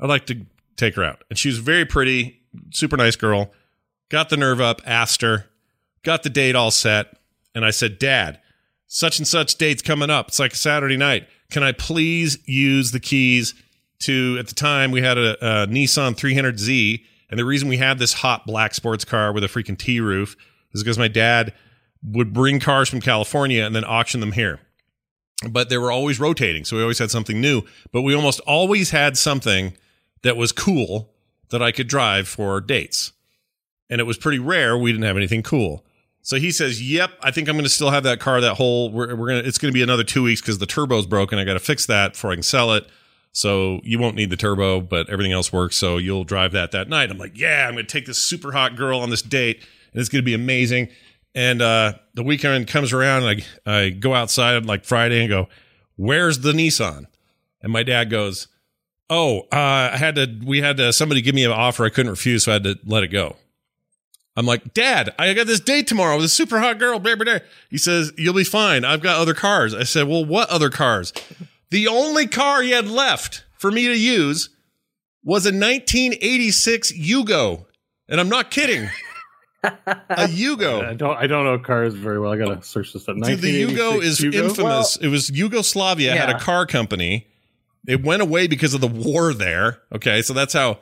I'd 0.00 0.08
like 0.08 0.26
to 0.26 0.46
take 0.76 0.96
her 0.96 1.04
out, 1.04 1.22
and 1.30 1.38
she 1.38 1.48
was 1.48 1.58
very 1.58 1.84
pretty, 1.84 2.42
super 2.70 2.96
nice 2.96 3.16
girl. 3.16 3.52
Got 4.10 4.28
the 4.28 4.36
nerve 4.36 4.60
up, 4.60 4.82
asked 4.84 5.22
her, 5.22 5.46
got 6.02 6.22
the 6.22 6.30
date 6.30 6.54
all 6.54 6.70
set, 6.70 7.16
and 7.54 7.64
I 7.64 7.70
said, 7.70 7.98
Dad, 7.98 8.40
such 8.86 9.18
and 9.18 9.26
such 9.26 9.56
date's 9.56 9.82
coming 9.82 10.10
up. 10.10 10.28
It's 10.28 10.38
like 10.38 10.52
a 10.52 10.56
Saturday 10.56 10.96
night. 10.96 11.28
Can 11.50 11.62
I 11.62 11.72
please 11.72 12.38
use 12.46 12.90
the 12.90 13.00
keys 13.00 13.54
to, 14.00 14.36
at 14.38 14.48
the 14.48 14.54
time, 14.54 14.90
we 14.90 15.02
had 15.02 15.18
a, 15.18 15.32
a 15.40 15.66
Nissan 15.66 16.14
300Z. 16.14 17.02
And 17.30 17.38
the 17.38 17.44
reason 17.44 17.68
we 17.68 17.78
had 17.78 17.98
this 17.98 18.12
hot 18.12 18.46
black 18.46 18.74
sports 18.74 19.04
car 19.04 19.32
with 19.32 19.44
a 19.44 19.48
freaking 19.48 19.78
T 19.78 20.00
roof 20.00 20.36
is 20.72 20.82
because 20.82 20.98
my 20.98 21.08
dad 21.08 21.52
would 22.02 22.32
bring 22.32 22.60
cars 22.60 22.88
from 22.88 23.00
California 23.00 23.64
and 23.64 23.74
then 23.74 23.84
auction 23.84 24.20
them 24.20 24.32
here. 24.32 24.60
But 25.48 25.68
they 25.68 25.78
were 25.78 25.90
always 25.90 26.20
rotating. 26.20 26.64
So 26.64 26.76
we 26.76 26.82
always 26.82 26.98
had 26.98 27.10
something 27.10 27.40
new. 27.40 27.62
But 27.92 28.02
we 28.02 28.14
almost 28.14 28.40
always 28.40 28.90
had 28.90 29.16
something 29.18 29.76
that 30.22 30.36
was 30.36 30.52
cool 30.52 31.10
that 31.50 31.62
I 31.62 31.72
could 31.72 31.88
drive 31.88 32.28
for 32.28 32.60
dates. 32.60 33.12
And 33.90 34.00
it 34.00 34.04
was 34.04 34.16
pretty 34.16 34.38
rare. 34.38 34.78
We 34.78 34.92
didn't 34.92 35.04
have 35.04 35.16
anything 35.16 35.42
cool. 35.42 35.84
So 36.22 36.36
he 36.36 36.52
says, 36.52 36.80
"Yep, 36.80 37.10
I 37.20 37.30
think 37.30 37.48
I'm 37.48 37.54
going 37.54 37.64
to 37.64 37.70
still 37.70 37.90
have 37.90 38.04
that 38.04 38.18
car. 38.18 38.40
That 38.40 38.54
whole 38.54 38.90
we're, 38.90 39.14
we're 39.14 39.28
gonna. 39.28 39.42
It's 39.46 39.58
going 39.58 39.70
to 39.70 39.74
be 39.74 39.82
another 39.82 40.04
two 40.04 40.22
weeks 40.22 40.40
because 40.40 40.56
the 40.56 40.64
turbo's 40.64 41.04
broken. 41.04 41.38
I 41.38 41.44
got 41.44 41.52
to 41.52 41.60
fix 41.60 41.84
that 41.86 42.14
before 42.14 42.30
I 42.30 42.34
can 42.34 42.42
sell 42.42 42.72
it. 42.72 42.86
So 43.32 43.80
you 43.82 43.98
won't 43.98 44.16
need 44.16 44.30
the 44.30 44.36
turbo, 44.36 44.80
but 44.80 45.10
everything 45.10 45.32
else 45.32 45.52
works. 45.52 45.76
So 45.76 45.98
you'll 45.98 46.24
drive 46.24 46.52
that 46.52 46.70
that 46.70 46.88
night. 46.88 47.10
I'm 47.10 47.18
like, 47.18 47.36
yeah, 47.36 47.66
I'm 47.66 47.74
going 47.74 47.84
to 47.84 47.92
take 47.92 48.06
this 48.06 48.16
super 48.16 48.52
hot 48.52 48.74
girl 48.74 49.00
on 49.00 49.10
this 49.10 49.22
date, 49.22 49.58
and 49.92 50.00
it's 50.00 50.08
going 50.08 50.22
to 50.22 50.24
be 50.24 50.34
amazing. 50.34 50.88
And 51.34 51.60
uh, 51.60 51.94
the 52.14 52.22
weekend 52.22 52.68
comes 52.68 52.92
around, 52.92 53.24
and 53.24 53.44
I 53.66 53.84
I 53.84 53.90
go 53.90 54.14
outside 54.14 54.66
like 54.66 54.84
Friday 54.84 55.20
and 55.20 55.28
go, 55.28 55.48
where's 55.96 56.40
the 56.40 56.52
Nissan? 56.52 57.06
And 57.60 57.72
my 57.72 57.82
dad 57.82 58.10
goes, 58.10 58.48
oh, 59.10 59.40
uh, 59.52 59.90
I 59.92 59.96
had 59.96 60.14
to. 60.16 60.40
We 60.44 60.60
had 60.60 60.76
to, 60.78 60.92
somebody 60.92 61.22
give 61.22 61.34
me 61.34 61.44
an 61.44 61.50
offer 61.50 61.84
I 61.84 61.88
couldn't 61.90 62.10
refuse, 62.10 62.44
so 62.44 62.52
I 62.52 62.54
had 62.54 62.64
to 62.64 62.78
let 62.84 63.02
it 63.02 63.08
go. 63.08 63.36
I'm 64.36 64.46
like, 64.46 64.74
Dad, 64.74 65.14
I 65.16 65.32
got 65.32 65.46
this 65.46 65.60
date 65.60 65.86
tomorrow 65.86 66.16
with 66.16 66.24
a 66.24 66.28
super 66.28 66.58
hot 66.58 66.78
girl. 66.78 66.98
Blah, 66.98 67.14
blah, 67.14 67.24
blah. 67.24 67.38
He 67.70 67.78
says, 67.78 68.12
You'll 68.16 68.34
be 68.34 68.44
fine. 68.44 68.84
I've 68.84 69.02
got 69.02 69.20
other 69.20 69.34
cars. 69.34 69.74
I 69.74 69.84
said, 69.84 70.08
Well, 70.08 70.24
what 70.24 70.50
other 70.50 70.70
cars? 70.70 71.12
The 71.70 71.88
only 71.88 72.26
car 72.26 72.62
he 72.62 72.70
had 72.70 72.88
left 72.88 73.44
for 73.58 73.70
me 73.70 73.86
to 73.86 73.96
use 73.96 74.50
was 75.22 75.46
a 75.46 75.50
1986 75.50 76.92
Yugo. 76.92 77.66
And 78.08 78.20
I'm 78.20 78.28
not 78.28 78.50
kidding. 78.50 78.90
A 79.64 80.26
Yugo. 80.28 80.84
I 80.84 80.94
don't 80.94 81.16
I 81.16 81.26
don't 81.26 81.44
know 81.44 81.58
cars 81.58 81.94
very 81.94 82.18
well. 82.18 82.32
I 82.32 82.36
gotta 82.36 82.62
search 82.62 82.92
this 82.92 83.08
up. 83.08 83.16
Dude, 83.16 83.40
the 83.40 83.62
Yugo 83.62 84.02
is 84.02 84.20
Yugo? 84.20 84.34
infamous. 84.48 84.96
it 84.96 85.08
was 85.08 85.30
Yugoslavia 85.30 86.16
had 86.16 86.30
a 86.30 86.38
car 86.38 86.66
company. 86.66 87.26
It 87.86 88.02
went 88.02 88.22
away 88.22 88.46
because 88.46 88.74
of 88.74 88.80
the 88.80 88.88
war 88.88 89.34
there. 89.34 89.80
Okay, 89.92 90.22
so 90.22 90.32
that's 90.32 90.54
how 90.54 90.78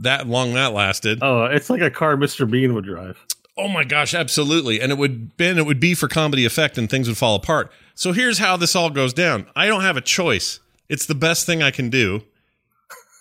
that 0.00 0.26
long 0.26 0.54
that 0.54 0.72
lasted. 0.72 1.18
Oh, 1.22 1.44
it's 1.44 1.70
like 1.70 1.80
a 1.80 1.90
car 1.90 2.16
Mr. 2.16 2.50
Bean 2.50 2.74
would 2.74 2.84
drive. 2.84 3.24
Oh 3.56 3.68
my 3.68 3.84
gosh, 3.84 4.14
absolutely. 4.14 4.80
And 4.80 4.90
it 4.90 4.98
would 4.98 5.36
Ben, 5.36 5.58
it 5.58 5.66
would 5.66 5.80
be 5.80 5.94
for 5.94 6.08
comedy 6.08 6.44
effect 6.44 6.78
and 6.78 6.88
things 6.88 7.08
would 7.08 7.18
fall 7.18 7.34
apart. 7.36 7.70
So 7.94 8.12
here's 8.12 8.38
how 8.38 8.56
this 8.56 8.74
all 8.74 8.90
goes 8.90 9.12
down. 9.12 9.46
I 9.54 9.66
don't 9.66 9.82
have 9.82 9.96
a 9.96 10.00
choice. 10.00 10.60
It's 10.88 11.06
the 11.06 11.14
best 11.14 11.46
thing 11.46 11.62
I 11.62 11.70
can 11.70 11.90
do. 11.90 12.22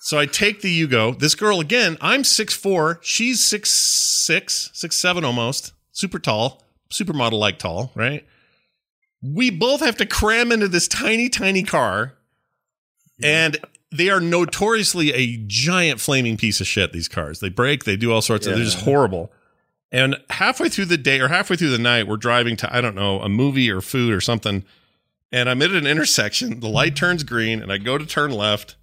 So 0.02 0.18
I 0.18 0.26
take 0.26 0.62
the 0.62 0.88
Yugo. 0.88 1.18
This 1.18 1.36
girl 1.36 1.60
again, 1.60 1.98
I'm 2.02 2.24
6'4, 2.24 3.00
she's 3.02 3.42
6'6, 3.42 4.72
6'7 4.72 5.24
almost. 5.24 5.74
Super 5.92 6.20
tall, 6.20 6.64
supermodel 6.92 7.40
like 7.40 7.60
tall, 7.60 7.92
right? 7.96 8.26
We 9.22 9.50
both 9.50 9.82
have 9.82 9.98
to 9.98 10.06
cram 10.06 10.52
into 10.52 10.70
this 10.70 10.88
tiny, 10.88 11.28
tiny 11.28 11.64
car. 11.64 12.14
And 13.22 13.58
they 13.92 14.10
are 14.10 14.22
notoriously 14.22 15.14
a 15.14 15.38
giant 15.48 16.00
flaming 16.00 16.38
piece 16.38 16.62
of 16.62 16.68
shit, 16.68 16.94
these 16.94 17.10
cars. 17.10 17.42
They 17.42 17.50
break, 17.50 17.84
they 17.84 17.98
do 17.98 18.14
all 18.14 18.22
sorts 18.22 18.48
of 18.48 18.56
they're 18.56 18.64
just 18.64 18.80
horrible. 18.82 19.32
And 19.92 20.16
halfway 20.30 20.70
through 20.70 20.86
the 20.86 20.98
day 20.98 21.20
or 21.20 21.28
halfway 21.28 21.58
through 21.58 21.72
the 21.72 21.80
night, 21.80 22.08
we're 22.08 22.18
driving 22.18 22.56
to, 22.58 22.74
I 22.74 22.80
don't 22.80 22.96
know, 22.96 23.20
a 23.20 23.28
movie 23.28 23.70
or 23.70 23.82
food 23.82 24.14
or 24.14 24.22
something. 24.22 24.64
And 25.32 25.50
I'm 25.50 25.62
at 25.62 25.72
an 25.72 25.86
intersection. 25.86 26.62
The 26.62 26.70
light 26.70 26.96
turns 26.96 27.24
green 27.24 27.62
and 27.62 27.72
I 27.72 27.78
go 27.78 27.98
to 27.98 28.06
turn 28.06 28.32
left 28.32 28.76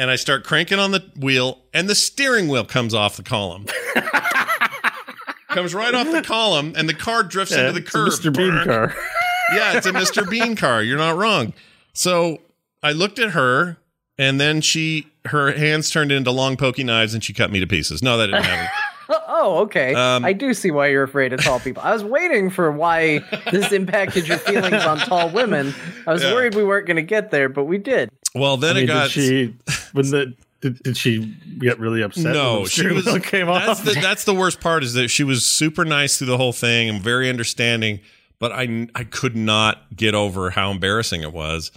and 0.00 0.10
I 0.10 0.16
start 0.16 0.44
cranking 0.44 0.78
on 0.78 0.92
the 0.92 1.04
wheel 1.14 1.58
and 1.74 1.86
the 1.86 1.94
steering 1.94 2.48
wheel 2.48 2.64
comes 2.64 2.94
off 2.94 3.18
the 3.18 3.22
column. 3.22 3.66
comes 5.48 5.74
right 5.74 5.94
off 5.94 6.10
the 6.10 6.22
column 6.22 6.72
and 6.74 6.88
the 6.88 6.94
car 6.94 7.22
drifts 7.22 7.54
Yeah, 7.54 7.68
into 7.68 7.72
the 7.72 7.80
it's 7.80 7.88
a 7.90 7.92
curb. 7.92 8.08
Mr. 8.08 8.34
Bean 8.34 8.64
car. 8.64 8.94
yeah, 9.54 9.76
it's 9.76 9.86
a 9.86 9.92
Mr. 9.92 10.28
Bean 10.28 10.56
car. 10.56 10.82
You're 10.82 10.96
not 10.96 11.16
wrong. 11.16 11.52
So 11.92 12.38
I 12.82 12.92
looked 12.92 13.18
at 13.18 13.32
her 13.32 13.76
and 14.16 14.40
then 14.40 14.62
she, 14.62 15.08
her 15.26 15.52
hands 15.52 15.90
turned 15.90 16.12
into 16.12 16.30
long 16.30 16.56
pokey 16.56 16.82
knives 16.82 17.12
and 17.12 17.22
she 17.22 17.34
cut 17.34 17.50
me 17.52 17.60
to 17.60 17.66
pieces. 17.66 18.02
No, 18.02 18.16
that 18.16 18.28
didn't 18.28 18.44
happen. 18.44 18.70
Oh, 19.28 19.58
okay. 19.60 19.94
Um, 19.94 20.24
I 20.24 20.32
do 20.32 20.52
see 20.54 20.70
why 20.70 20.88
you're 20.88 21.02
afraid 21.02 21.32
of 21.32 21.42
tall 21.42 21.60
people. 21.66 21.82
I 21.82 21.92
was 21.92 22.04
waiting 22.04 22.50
for 22.50 22.70
why 22.70 23.20
this 23.50 23.72
impacted 23.72 24.28
your 24.28 24.38
feelings 24.38 24.84
on 24.84 24.98
tall 24.98 25.30
women. 25.30 25.74
I 26.06 26.12
was 26.12 26.22
Yeah. 26.22 26.32
worried 26.34 26.54
we 26.54 26.64
weren't 26.64 26.86
going 26.86 26.96
to 26.96 27.02
get 27.02 27.30
there, 27.30 27.48
but 27.48 27.64
we 27.64 27.78
did. 27.78 28.10
Well, 28.34 28.56
then 28.56 28.72
I 28.76 28.80
mean, 28.80 28.84
it 28.84 28.86
got. 28.86 29.10
did 29.10 29.12
she 29.12 29.54
when 29.92 30.10
the 30.10 30.34
did, 30.60 30.82
did 30.82 30.96
she 30.96 31.34
get 31.58 31.78
really 31.80 32.02
upset? 32.02 32.32
no, 32.34 32.54
when 32.54 32.62
the 32.64 32.68
she 32.70 32.86
was. 32.88 33.06
wheel 33.06 33.18
came 33.20 33.46
that's 33.46 33.80
off. 33.80 33.84
the 33.84 33.92
that's 33.94 34.24
the 34.24 34.34
worst 34.34 34.60
part 34.60 34.84
is 34.84 34.92
that 34.94 35.08
she 35.08 35.24
was 35.24 35.44
super 35.46 35.84
nice 35.84 36.18
through 36.18 36.26
the 36.28 36.36
whole 36.36 36.52
thing 36.52 36.88
and 36.90 37.00
very 37.02 37.28
understanding, 37.30 38.00
but 38.38 38.52
I 38.52 38.88
I 38.94 39.04
could 39.04 39.34
not 39.36 39.96
get 39.96 40.14
over 40.14 40.50
how 40.50 40.70
embarrassing 40.70 41.22
it 41.22 41.32
was. 41.32 41.72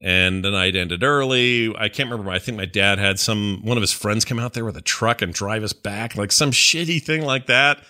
And 0.00 0.44
the 0.44 0.50
night 0.52 0.76
ended 0.76 1.02
early. 1.02 1.74
I 1.76 1.88
can't 1.88 2.08
remember. 2.08 2.30
I 2.30 2.38
think 2.38 2.56
my 2.56 2.66
dad 2.66 2.98
had 3.00 3.18
some 3.18 3.62
one 3.64 3.76
of 3.76 3.80
his 3.80 3.92
friends 3.92 4.24
come 4.24 4.38
out 4.38 4.52
there 4.54 4.64
with 4.64 4.76
a 4.76 4.82
truck 4.82 5.22
and 5.22 5.34
drive 5.34 5.64
us 5.64 5.72
back, 5.72 6.14
like 6.14 6.30
some 6.30 6.52
shitty 6.52 7.02
thing 7.02 7.22
like 7.22 7.46
that. 7.46 7.82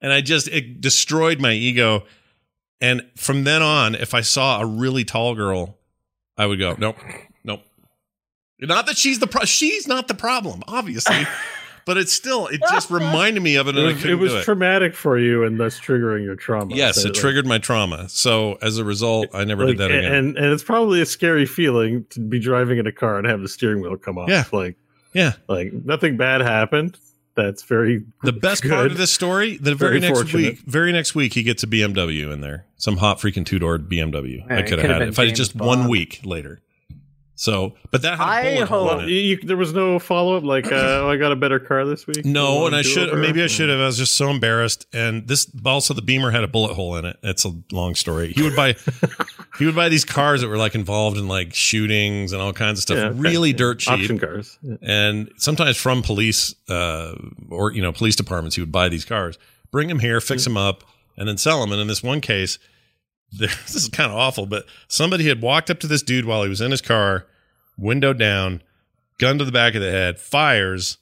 And 0.00 0.10
I 0.12 0.22
just 0.22 0.48
it 0.48 0.80
destroyed 0.80 1.38
my 1.38 1.52
ego. 1.52 2.04
And 2.80 3.06
from 3.16 3.44
then 3.44 3.60
on, 3.62 3.94
if 3.94 4.14
I 4.14 4.22
saw 4.22 4.60
a 4.60 4.66
really 4.66 5.04
tall 5.04 5.34
girl, 5.34 5.76
I 6.38 6.46
would 6.46 6.58
go, 6.58 6.74
nope, 6.78 6.96
nope. 7.44 7.60
Not 8.58 8.86
that 8.86 8.96
she's 8.96 9.18
the 9.18 9.26
pro- 9.26 9.44
she's 9.44 9.86
not 9.86 10.08
the 10.08 10.14
problem, 10.14 10.62
obviously, 10.66 11.26
but 11.86 11.96
it's 11.96 12.12
still 12.12 12.46
it 12.48 12.60
just 12.70 12.90
reminded 12.90 13.42
me 13.42 13.56
of 13.56 13.68
it, 13.68 13.76
it 13.76 13.78
and 13.78 13.88
I 13.88 13.92
was, 13.92 14.04
it 14.04 14.14
was 14.14 14.32
do 14.32 14.38
it. 14.38 14.44
traumatic 14.44 14.94
for 14.94 15.18
you 15.18 15.44
and 15.44 15.58
thus 15.58 15.78
triggering 15.80 16.24
your 16.24 16.36
trauma. 16.36 16.74
yes, 16.74 16.96
So, 16.96 17.02
it 17.02 17.04
like, 17.14 17.14
triggered 17.20 17.46
my 17.46 17.58
trauma. 17.58 18.08
So 18.08 18.58
as 18.62 18.78
a 18.78 18.84
result, 18.84 19.28
I 19.34 19.44
never 19.44 19.64
like, 19.66 19.76
did 19.76 19.78
that 19.78 19.90
again. 19.90 20.12
And 20.14 20.36
and 20.36 20.46
it's 20.46 20.62
probably 20.64 21.00
a 21.00 21.06
scary 21.06 21.46
feeling 21.46 22.04
to 22.10 22.20
be 22.20 22.38
driving 22.38 22.78
in 22.78 22.86
a 22.86 22.92
car 22.92 23.18
and 23.18 23.26
have 23.26 23.40
the 23.40 23.48
steering 23.48 23.80
wheel 23.80 23.96
come 23.96 24.18
off. 24.18 24.28
Yeah. 24.28 24.44
Like 24.52 24.76
yeah, 25.12 25.32
like 25.48 25.72
nothing 25.72 26.16
bad 26.16 26.40
happened. 26.40 26.96
That's 27.36 27.62
very 27.62 28.04
the 28.22 28.32
best 28.32 28.62
good. 28.62 28.70
part 28.72 28.86
of 28.88 28.98
this 28.98 29.12
story, 29.12 29.56
the 29.56 29.74
very, 29.74 29.98
Very 29.98 30.00
next 30.00 30.18
fortunate. 30.18 30.42
week, 30.54 30.58
very 30.66 30.92
next 30.92 31.14
week, 31.14 31.32
he 31.32 31.42
gets 31.42 31.62
a 31.62 31.66
BMW 31.66 32.30
in 32.32 32.40
there, 32.40 32.66
some 32.76 32.96
hot 32.98 33.18
freaking 33.18 33.46
two 33.46 33.58
door 33.58 33.78
BMW. 33.78 34.44
Yeah, 34.46 34.58
I 34.58 34.62
could 34.62 34.78
have 34.78 34.90
had 34.90 34.90
it 34.90 34.98
been 34.98 35.08
if 35.10 35.18
I 35.18 35.22
had 35.22 35.28
James 35.28 35.38
just 35.38 35.54
one 35.56 35.88
week 35.88 36.20
later. 36.24 36.60
So, 37.40 37.72
but 37.90 38.02
that 38.02 38.18
had 38.18 38.24
a 38.26 38.30
I 38.30 38.54
bullet 38.54 38.68
hole 38.68 38.88
hope- 38.88 39.02
in 39.04 39.08
You, 39.08 39.14
it. 39.16 39.20
you- 39.22 39.38
there 39.44 39.56
was 39.56 39.72
no 39.72 39.98
follow 39.98 40.36
up 40.36 40.44
like, 40.44 40.66
uh, 40.70 40.74
oh, 40.74 41.08
I 41.10 41.16
got 41.16 41.32
a 41.32 41.36
better 41.36 41.58
car 41.58 41.86
this 41.86 42.06
week. 42.06 42.22
No, 42.26 42.66
and 42.66 42.76
I 42.76 42.82
should 42.82 43.14
maybe 43.16 43.42
I 43.42 43.46
should 43.46 43.70
have. 43.70 43.80
I 43.80 43.86
was 43.86 43.96
just 43.96 44.14
so 44.14 44.28
embarrassed. 44.28 44.86
And 44.92 45.26
this 45.26 45.50
also 45.64 45.94
the 45.94 46.02
Beamer 46.02 46.32
had 46.32 46.44
a 46.44 46.48
bullet 46.48 46.74
hole 46.74 46.96
in 46.96 47.06
it. 47.06 47.16
It's 47.22 47.46
a 47.46 47.52
long 47.72 47.94
story. 47.94 48.34
He 48.34 48.42
would 48.42 48.54
buy 48.54 48.74
he 49.58 49.64
would 49.64 49.74
buy 49.74 49.88
these 49.88 50.04
cars 50.04 50.42
that 50.42 50.48
were 50.48 50.58
like 50.58 50.74
involved 50.74 51.16
in 51.16 51.28
like 51.28 51.54
shootings 51.54 52.34
and 52.34 52.42
all 52.42 52.52
kinds 52.52 52.78
of 52.78 52.82
stuff. 52.82 52.98
Yeah, 52.98 53.04
okay. 53.06 53.18
really 53.18 53.54
dirt 53.54 53.78
cheap. 53.78 53.94
Auction 53.94 54.18
cars. 54.18 54.58
Yeah. 54.60 54.76
and 54.82 55.32
sometimes 55.38 55.78
from 55.78 56.02
police 56.02 56.54
uh, 56.68 57.14
or 57.48 57.72
you 57.72 57.80
know 57.80 57.90
police 57.90 58.16
departments 58.16 58.56
he 58.56 58.60
would 58.60 58.70
buy 58.70 58.90
these 58.90 59.06
cars 59.06 59.38
bring 59.70 59.88
them 59.88 60.00
here 60.00 60.20
fix 60.20 60.44
them 60.44 60.58
up 60.58 60.84
and 61.16 61.26
then 61.26 61.38
sell 61.38 61.62
them 61.62 61.72
and 61.72 61.80
in 61.80 61.86
this 61.86 62.02
one 62.02 62.20
case 62.20 62.58
this 63.32 63.74
is 63.74 63.88
kind 63.88 64.10
of 64.12 64.18
awful 64.18 64.44
but 64.44 64.66
somebody 64.88 65.26
had 65.26 65.40
walked 65.40 65.70
up 65.70 65.78
to 65.80 65.86
this 65.86 66.02
dude 66.02 66.26
while 66.26 66.42
he 66.42 66.48
was 66.50 66.60
in 66.60 66.70
his 66.70 66.82
car 66.82 67.26
window 67.80 68.12
down 68.12 68.62
gun 69.18 69.38
to 69.38 69.44
the 69.44 69.52
back 69.52 69.74
of 69.74 69.80
the 69.82 69.90
head 69.90 70.18
fires 70.18 70.98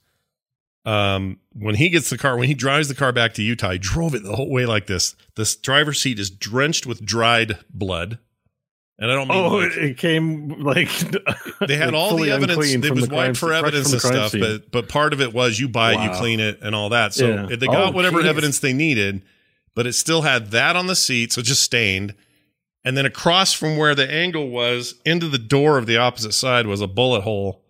um, 0.85 1.39
when 1.53 1.75
he 1.75 1.89
gets 1.91 2.09
the 2.11 2.17
car 2.19 2.37
when 2.39 2.49
he 2.49 2.55
drives 2.55 2.89
the 2.89 2.95
car 2.95 3.13
back 3.13 3.35
to 3.35 3.43
utah 3.43 3.71
he 3.73 3.79
drove 3.79 4.15
it 4.15 4.23
the 4.23 4.35
whole 4.37 4.51
way 4.51 4.65
like 4.65 4.87
this 4.87 5.15
this 5.37 5.55
driver's 5.57 6.01
seat 6.01 6.19
is 6.19 6.31
drenched 6.31 6.87
with 6.87 7.05
dried 7.05 7.59
blood 7.69 8.19
And 8.99 9.11
I 9.11 9.15
don't 9.15 9.29
mean 9.29 9.39
Oh, 9.39 9.57
like, 9.59 9.77
it, 9.77 9.97
came 9.99 10.49
like 10.63 10.89
they 11.69 11.77
had 11.77 11.95
all 11.95 12.17
the 12.17 12.31
evidence. 12.31 12.73
It 12.73 12.91
was 12.93 13.03
the 13.03 13.09
crime 13.09 13.17
wiped 13.29 13.37
for 13.39 13.53
evidence 13.53 13.93
and 13.93 14.01
stuff, 14.01 14.31
scene. 14.33 14.41
but 14.41 14.71
but 14.71 14.89
part 14.89 15.13
of 15.13 15.21
it 15.21 15.33
was 15.35 15.61
you 15.61 15.69
buy 15.69 15.93
it, 15.95 16.03
you 16.03 16.11
clean 16.19 16.41
it, 16.41 16.59
and 16.63 16.75
all 16.75 16.89
that. 16.91 17.13
So 17.15 17.29
Yeah. 17.29 17.47
they 17.57 17.67
Oh, 17.69 17.73
got 17.73 17.95
whatever 17.95 18.21
geez. 18.21 18.29
evidence 18.31 18.59
they 18.61 18.73
needed, 18.73 19.23
but 19.77 19.87
it 19.87 19.93
still 19.93 20.23
had 20.23 20.51
that 20.53 20.75
on 20.75 20.87
the 20.89 20.97
seat, 20.97 21.33
so 21.33 21.43
just 21.43 21.63
stained. 21.63 22.15
And 22.89 22.97
then 22.97 23.05
across 23.05 23.53
from 23.53 23.77
where 23.77 23.95
the 23.95 24.11
angle 24.11 24.49
was 24.49 24.95
into 25.05 25.29
the 25.29 25.37
door 25.37 25.77
of 25.77 25.85
the 25.85 25.99
opposite 25.99 26.33
side 26.33 26.67
was 26.67 26.81
a 26.81 26.87
bullet 26.87 27.21
hole. 27.21 27.61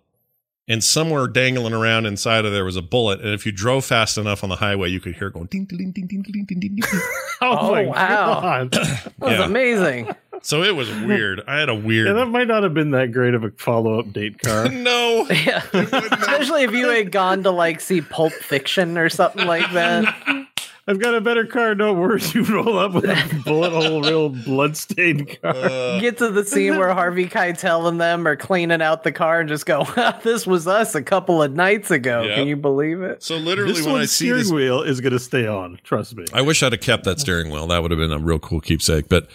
And 0.68 0.84
somewhere 0.84 1.26
dangling 1.26 1.72
around 1.72 2.06
inside 2.06 2.44
of 2.44 2.52
there 2.52 2.64
was 2.64 2.76
a 2.76 2.82
bullet. 2.82 3.20
And 3.20 3.30
if 3.30 3.44
you 3.44 3.50
drove 3.50 3.84
fast 3.84 4.16
enough 4.16 4.44
on 4.44 4.48
the 4.48 4.54
highway, 4.54 4.90
you 4.90 5.00
could 5.00 5.16
hear 5.16 5.26
it 5.26 5.34
going 5.34 5.46
ding, 5.46 5.64
ding, 5.64 5.90
ding, 5.90 6.06
ding, 6.06 6.22
ding, 6.22 6.44
ding, 6.44 6.60
ding. 6.60 6.78
oh, 7.40 7.58
oh, 7.58 7.72
my 7.72 7.86
wow. 7.86 8.40
God. 8.40 8.70
that 8.72 9.04
was 9.18 9.40
amazing. 9.40 10.14
So 10.42 10.62
it 10.62 10.76
was 10.76 10.88
weird. 10.88 11.42
I 11.48 11.58
had 11.58 11.68
a 11.68 11.74
weird. 11.74 12.06
Yeah, 12.06 12.12
that 12.12 12.26
might 12.26 12.46
not 12.46 12.62
have 12.62 12.74
been 12.74 12.92
that 12.92 13.10
great 13.10 13.34
of 13.34 13.42
a 13.42 13.50
follow 13.50 13.98
up 13.98 14.12
date 14.12 14.38
car. 14.38 14.68
no. 14.72 15.26
Yeah. 15.30 15.64
Especially 15.72 16.62
if 16.62 16.70
you 16.70 16.90
had 16.90 17.10
gone 17.10 17.42
to 17.42 17.50
like 17.50 17.80
see 17.80 18.02
Pulp 18.02 18.32
Fiction 18.34 18.96
or 18.96 19.08
something 19.08 19.48
like 19.48 19.68
that. 19.72 20.14
I've 20.88 20.98
got 20.98 21.14
a 21.14 21.20
better 21.20 21.44
car. 21.44 21.74
Don't 21.74 21.98
worry. 21.98 22.20
You 22.32 22.42
roll 22.44 22.78
up 22.78 22.94
with 22.94 23.04
a 23.04 23.42
bullet 23.44 23.70
hole, 23.70 24.02
real 24.02 24.28
bloodstained 24.30 25.38
car. 25.40 25.54
Uh, 25.54 26.00
Get 26.00 26.18
to 26.18 26.30
the 26.30 26.44
scene 26.44 26.78
where 26.78 26.92
Harvey 26.94 27.26
Keitel 27.28 27.88
and 27.88 28.00
them 28.00 28.26
are 28.26 28.36
cleaning 28.36 28.80
out 28.80 29.02
the 29.02 29.12
car 29.12 29.40
and 29.40 29.48
just 29.48 29.66
go, 29.66 29.84
"This 30.24 30.46
was 30.46 30.66
us 30.66 30.94
a 30.94 31.02
couple 31.02 31.42
of 31.42 31.52
nights 31.52 31.90
ago." 31.90 32.22
Yep. 32.22 32.36
Can 32.36 32.48
you 32.48 32.56
believe 32.56 33.02
it? 33.02 33.22
so 33.22 33.36
literally, 33.36 33.72
this 33.74 33.86
when 33.86 33.96
I 33.96 34.04
see 34.06 34.26
steering 34.26 34.38
this 34.40 34.50
wheel 34.52 34.82
is 34.82 35.00
going 35.00 35.12
to 35.12 35.18
stay 35.18 35.46
on. 35.46 35.78
Trust 35.84 36.16
me. 36.16 36.24
I 36.32 36.40
wish 36.42 36.62
I'd 36.62 36.72
have 36.72 36.80
kept 36.80 37.04
that 37.04 37.20
steering 37.20 37.50
wheel. 37.50 37.66
That 37.66 37.82
would 37.82 37.90
have 37.90 37.98
been 38.00 38.12
a 38.12 38.18
real 38.18 38.38
cool 38.38 38.60
keepsake. 38.60 39.08
But 39.08 39.28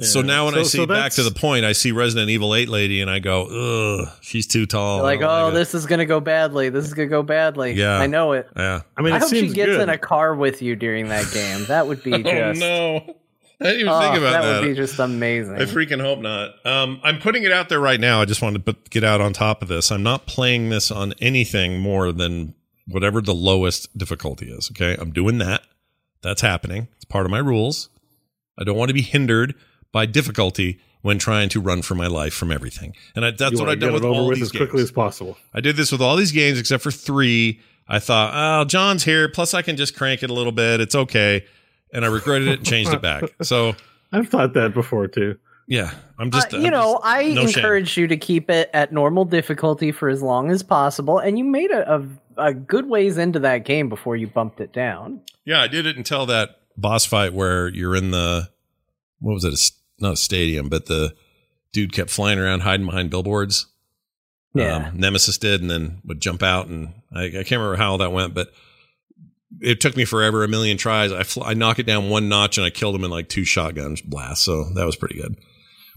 so 0.00 0.22
now 0.22 0.46
when 0.46 0.54
I 0.56 0.62
see 0.64 0.78
so 0.78 0.86
back 0.86 1.12
to 1.12 1.22
the 1.22 1.30
point, 1.30 1.64
I 1.64 1.72
see 1.72 1.92
Resident 1.92 2.30
Evil 2.30 2.54
8 2.54 2.68
lady 2.68 3.00
and 3.00 3.10
I 3.10 3.18
go, 3.20 4.02
ugh, 4.02 4.08
she's 4.20 4.46
too 4.46 4.66
tall. 4.66 5.02
Like, 5.02 5.20
oh, 5.22 5.44
like 5.46 5.54
this 5.54 5.74
is 5.74 5.86
gonna 5.86 6.06
go 6.06 6.20
badly. 6.20 6.68
This 6.68 6.84
is 6.86 6.94
gonna 6.94 7.08
go 7.08 7.22
badly. 7.22 7.72
Yeah. 7.74 7.98
I 7.98 8.06
know 8.06 8.32
it. 8.32 8.48
Yeah. 8.56 8.80
I 8.96 9.02
mean, 9.02 9.12
I 9.12 9.16
it 9.16 9.22
hope 9.22 9.30
she 9.30 9.48
gets 9.48 9.70
good. 9.72 9.80
in 9.82 9.88
a 9.88 9.98
car 9.98 10.34
with 10.34 10.62
you 10.62 10.74
during 10.76 11.08
that 11.08 11.30
game. 11.32 11.64
That 11.66 11.86
would 11.86 12.02
be 12.02 12.10
just. 12.22 12.26
Oh, 12.26 12.98
no. 12.98 13.14
I 13.60 13.64
didn't 13.66 13.80
even 13.82 13.92
Oh, 13.92 14.00
think 14.00 14.16
about 14.16 14.32
that, 14.32 14.42
that. 14.42 14.60
would 14.62 14.68
be 14.68 14.74
just 14.74 14.98
amazing. 14.98 15.54
I 15.54 15.60
freaking 15.60 16.00
hope 16.00 16.18
not. 16.18 16.54
Um, 16.66 17.00
I'm 17.04 17.20
putting 17.20 17.44
it 17.44 17.52
out 17.52 17.68
there 17.68 17.78
right 17.80 18.00
now. 18.00 18.20
I 18.20 18.24
just 18.24 18.42
wanted 18.42 18.66
to 18.66 18.72
put, 18.74 18.90
get 18.90 19.04
out 19.04 19.20
on 19.20 19.32
top 19.32 19.62
of 19.62 19.68
this. 19.68 19.92
I'm 19.92 20.02
not 20.02 20.26
playing 20.26 20.70
this 20.70 20.90
on 20.90 21.14
anything 21.20 21.78
more 21.78 22.10
than 22.10 22.54
whatever 22.88 23.20
the 23.20 23.32
lowest 23.32 23.96
difficulty 23.96 24.50
is. 24.50 24.70
Okay. 24.72 25.00
I'm 25.00 25.12
doing 25.12 25.38
that. 25.38 25.62
That's 26.20 26.40
happening. 26.42 26.88
It's 26.96 27.04
part 27.04 27.26
of 27.26 27.30
my 27.30 27.38
rules. 27.38 27.90
I 28.58 28.64
don't 28.64 28.76
want 28.76 28.88
to 28.88 28.94
be 28.94 29.02
hindered 29.02 29.54
by 29.94 30.04
difficulty 30.06 30.78
when 31.02 31.18
trying 31.18 31.48
to 31.50 31.60
run 31.60 31.82
for 31.82 31.94
my 31.94 32.06
life 32.08 32.34
from 32.34 32.50
everything. 32.50 32.94
And 33.14 33.24
I, 33.24 33.30
that's 33.30 33.60
what 33.60 33.68
I've 33.68 33.78
done 33.78 33.92
with 33.92 34.04
all 34.04 34.26
with 34.26 34.36
these 34.38 34.46
as 34.46 34.50
quickly 34.50 34.78
games. 34.78 34.90
as 34.90 34.92
possible. 34.92 35.36
I 35.54 35.60
did 35.60 35.76
this 35.76 35.92
with 35.92 36.00
all 36.02 36.16
these 36.16 36.32
games 36.32 36.58
except 36.58 36.82
for 36.82 36.90
three. 36.90 37.60
I 37.86 37.98
thought, 38.00 38.32
oh, 38.34 38.64
John's 38.64 39.04
here. 39.04 39.28
Plus, 39.28 39.54
I 39.54 39.62
can 39.62 39.76
just 39.76 39.94
crank 39.94 40.22
it 40.22 40.30
a 40.30 40.32
little 40.32 40.52
bit. 40.52 40.80
It's 40.80 40.94
okay. 40.94 41.44
And 41.92 42.04
I 42.04 42.08
regretted 42.08 42.48
it 42.48 42.58
and 42.58 42.66
changed 42.66 42.92
it 42.92 43.00
back. 43.02 43.22
So, 43.42 43.74
I've 44.12 44.28
thought 44.28 44.54
that 44.54 44.74
before 44.74 45.06
too. 45.06 45.38
yeah, 45.68 45.92
I'm 46.18 46.30
just, 46.30 46.52
Uh, 46.52 46.56
I'm 46.56 46.64
you 46.64 46.70
know, 46.70 46.94
just- 46.94 47.04
I 47.04 47.22
no 47.34 47.46
shame. 47.46 47.58
encourage 47.58 47.96
you 47.96 48.06
to 48.08 48.16
keep 48.16 48.48
it 48.50 48.70
at 48.74 48.92
normal 48.92 49.24
difficulty 49.26 49.92
for 49.92 50.08
as 50.08 50.22
long 50.22 50.50
as 50.50 50.62
possible, 50.62 51.18
and 51.18 51.38
you 51.38 51.44
made 51.44 51.70
a, 51.70 51.96
a, 51.96 52.06
a 52.48 52.54
good 52.54 52.86
ways 52.88 53.16
into 53.18 53.38
that 53.40 53.64
game 53.64 53.88
before 53.88 54.16
you 54.16 54.26
bumped 54.26 54.60
it 54.60 54.72
down. 54.72 55.20
Yeah, 55.44 55.60
I 55.60 55.68
did 55.68 55.84
it 55.86 55.96
until 55.96 56.26
that 56.26 56.60
boss 56.76 57.04
fight 57.04 57.32
where 57.34 57.68
you're 57.68 57.94
in 57.94 58.10
the, 58.10 58.48
what 59.20 59.34
was 59.34 59.44
it? 59.44 59.50
A, 59.50 59.52
s- 59.52 59.72
not 59.98 60.14
a 60.14 60.16
stadium, 60.16 60.68
but 60.68 60.86
the 60.86 61.14
dude 61.72 61.92
kept 61.92 62.10
flying 62.10 62.38
around 62.38 62.60
hiding 62.60 62.86
behind 62.86 63.10
billboards. 63.10 63.66
Yeah. 64.54 64.88
Um, 64.88 64.98
Nemesis 64.98 65.38
did, 65.38 65.60
and 65.60 65.70
then 65.70 66.00
would 66.04 66.20
jump 66.20 66.42
out, 66.42 66.68
and 66.68 66.94
I, 67.12 67.24
I 67.24 67.30
can't 67.30 67.52
remember 67.52 67.76
how 67.76 67.92
all 67.92 67.98
that 67.98 68.12
went, 68.12 68.34
but 68.34 68.52
it 69.60 69.80
took 69.80 69.96
me 69.96 70.04
forever, 70.04 70.44
a 70.44 70.48
million 70.48 70.76
tries. 70.76 71.12
I 71.12 71.24
fl- 71.24 71.42
I 71.42 71.54
knock 71.54 71.78
it 71.78 71.86
down 71.86 72.08
one 72.08 72.28
notch, 72.28 72.56
and 72.56 72.64
I 72.64 72.70
killed 72.70 72.94
him 72.94 73.04
in 73.04 73.10
like 73.10 73.28
two 73.28 73.44
shotgun 73.44 73.96
blasts. 74.04 74.44
So 74.44 74.64
that 74.74 74.86
was 74.86 74.96
pretty 74.96 75.16
good. 75.16 75.36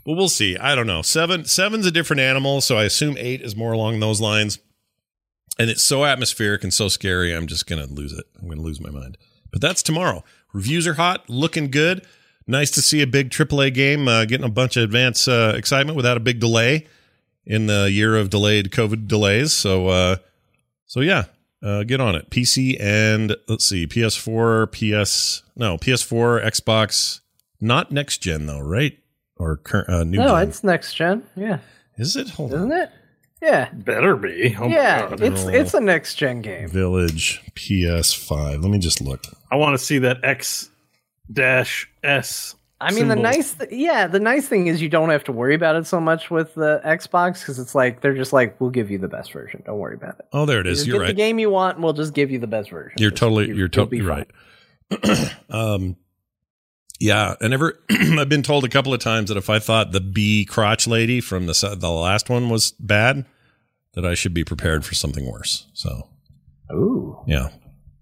But 0.06 0.14
we'll 0.14 0.30
see. 0.30 0.58
I 0.58 0.74
don't 0.74 0.88
know. 0.88 1.02
Seven, 1.02 1.46
seven's 1.46 1.86
a 1.86 1.92
different 1.92 2.22
animal, 2.22 2.62
so 2.62 2.78
I 2.78 2.86
assume 2.86 3.16
eight 3.18 3.42
is 3.42 3.56
more 3.56 3.74
along 3.74 4.00
those 4.00 4.22
lines. 4.22 4.60
And 5.60 5.70
it's 5.70 5.84
so 5.84 6.06
atmospheric 6.06 6.64
and 6.64 6.74
so 6.74 6.88
scary. 6.88 7.36
I'm 7.36 7.48
just 7.48 7.68
gonna 7.68 7.88
lose 7.88 8.14
it. 8.14 8.26
I'm 8.40 8.48
gonna 8.48 8.62
lose 8.62 8.80
my 8.80 8.90
mind. 8.90 9.18
But 9.52 9.62
that's 9.62 9.84
tomorrow. 9.84 10.24
Reviews 10.54 10.88
are 10.88 10.94
hot, 10.96 11.30
looking 11.30 11.70
good. 11.72 12.06
Nice 12.48 12.72
to 12.72 12.82
see 12.82 13.02
a 13.02 13.08
big 13.08 13.30
AAA 13.30 13.74
game 13.74 14.08
uh, 14.08 14.24
getting 14.26 14.46
a 14.46 14.50
bunch 14.50 14.78
of 14.78 14.84
advance 14.84 15.28
uh, 15.28 15.54
excitement 15.56 15.98
without 15.98 16.16
a 16.16 16.22
big 16.22 16.40
delay 16.40 16.88
in 17.46 17.68
the 17.68 17.92
year 17.92 18.16
of 18.16 18.30
delayed 18.30 18.72
COVID 18.72 19.08
delays. 19.08 19.52
So, 19.52 19.88
uh, 19.88 20.18
so 20.86 21.02
yeah, 21.02 21.26
uh, 21.62 21.84
get 21.84 22.00
on 22.00 22.16
it. 22.16 22.30
PC 22.30 22.80
and 22.80 23.36
let's 23.48 23.66
see, 23.66 23.86
PS4, 23.86 24.72
PS 24.72 25.44
no 25.56 25.78
PS4, 25.78 26.46
Xbox, 26.46 27.22
not 27.60 27.92
next 27.92 28.20
gen 28.20 28.46
though, 28.46 28.62
right? 28.62 28.98
Or 29.36 29.58
current 29.58 29.90
uh, 29.90 30.04
new? 30.04 30.18
no, 30.18 30.28
gen. 30.28 30.48
it's 30.48 30.64
next 30.64 30.94
gen. 30.94 31.24
Yeah, 31.36 31.60
is 31.98 32.16
it? 32.16 32.30
Hold 32.30 32.54
isn't 32.54 32.72
on. 32.72 32.78
it? 32.78 32.92
Yeah, 33.42 33.70
Better 33.72 34.16
be. 34.16 34.56
Oh 34.58 34.68
my 34.68 34.76
yeah. 34.76 35.10
God. 35.10 35.22
It's 35.22 35.44
it's 35.44 35.74
a 35.74 35.80
next 35.80 36.16
gen 36.16 36.42
game. 36.42 36.68
Village 36.70 37.42
PS5. 37.56 38.62
Let 38.62 38.72
me 38.72 38.80
just 38.80 39.00
look. 39.00 39.26
I 39.52 39.58
want 39.58 39.78
to 39.78 39.84
see 39.84 40.00
that 40.00 40.24
X 40.24 40.70
dash 41.32 41.90
S. 42.04 42.56
I 42.80 42.92
mean, 42.92 43.08
the 43.08 43.16
nice, 43.16 43.54
th- 43.56 43.72
yeah, 43.72 44.06
the 44.06 44.20
nice 44.20 44.48
thing 44.48 44.68
is 44.68 44.84
you 44.84 44.88
don't 44.90 45.10
have 45.10 45.24
to 45.24 45.32
worry 45.32 45.56
about 45.56 45.76
it 45.78 45.88
so 45.88 46.00
much 46.00 46.30
with 46.30 46.54
the 46.54 46.80
Xbox 46.86 47.40
because 47.40 47.58
it's 47.58 47.74
like 47.74 48.02
they're 48.02 48.14
just 48.14 48.34
like, 48.34 48.62
we'll 48.62 48.70
give 48.70 48.92
you 48.92 49.00
the 49.00 49.08
best 49.08 49.32
version. 49.34 49.64
Don't 49.66 49.80
worry 49.80 49.96
about 49.96 50.20
it. 50.20 50.26
Oh, 50.32 50.46
there 50.46 50.60
it 50.60 50.68
is. 50.68 50.70
You 50.70 50.72
is. 50.72 50.78
just 50.80 50.88
You're 50.88 51.00
get 51.00 51.00
the 51.06 51.10
right. 51.14 51.18
game 51.18 51.40
you 51.40 51.50
want, 51.50 51.78
and 51.78 51.84
we'll 51.84 51.94
just 51.94 52.14
give 52.14 52.30
you 52.30 52.38
the 52.38 52.46
best 52.46 52.70
version. 52.70 52.94
You're 53.00 53.10
Just- 53.10 53.20
totally, 53.20 53.46
you- 53.48 53.56
you're 53.56 53.58
you'll 53.62 53.70
totally 53.70 54.02
right. 54.02 54.28
um, 55.50 55.96
yeah, 57.00 57.34
and 57.42 57.52
ever 57.54 57.80
I've 57.90 58.30
been 58.30 58.44
told 58.44 58.64
a 58.64 58.70
couple 58.70 58.94
of 58.94 59.00
times 59.00 59.30
that 59.30 59.38
if 59.38 59.50
I 59.50 59.58
thought 59.58 59.92
the 59.92 60.00
bee 60.02 60.46
crotch 60.46 60.86
lady 60.88 61.20
from 61.20 61.48
the 61.48 61.76
the 61.80 61.90
last 61.90 62.30
one 62.30 62.50
was 62.50 62.72
bad, 62.80 63.26
that 63.94 64.06
I 64.06 64.14
should 64.14 64.34
be 64.36 64.44
prepared 64.44 64.86
for 64.86 64.94
something 64.94 65.26
worse. 65.26 65.66
So 65.74 66.10
Ooh, 66.72 67.20
yeah, 67.28 67.50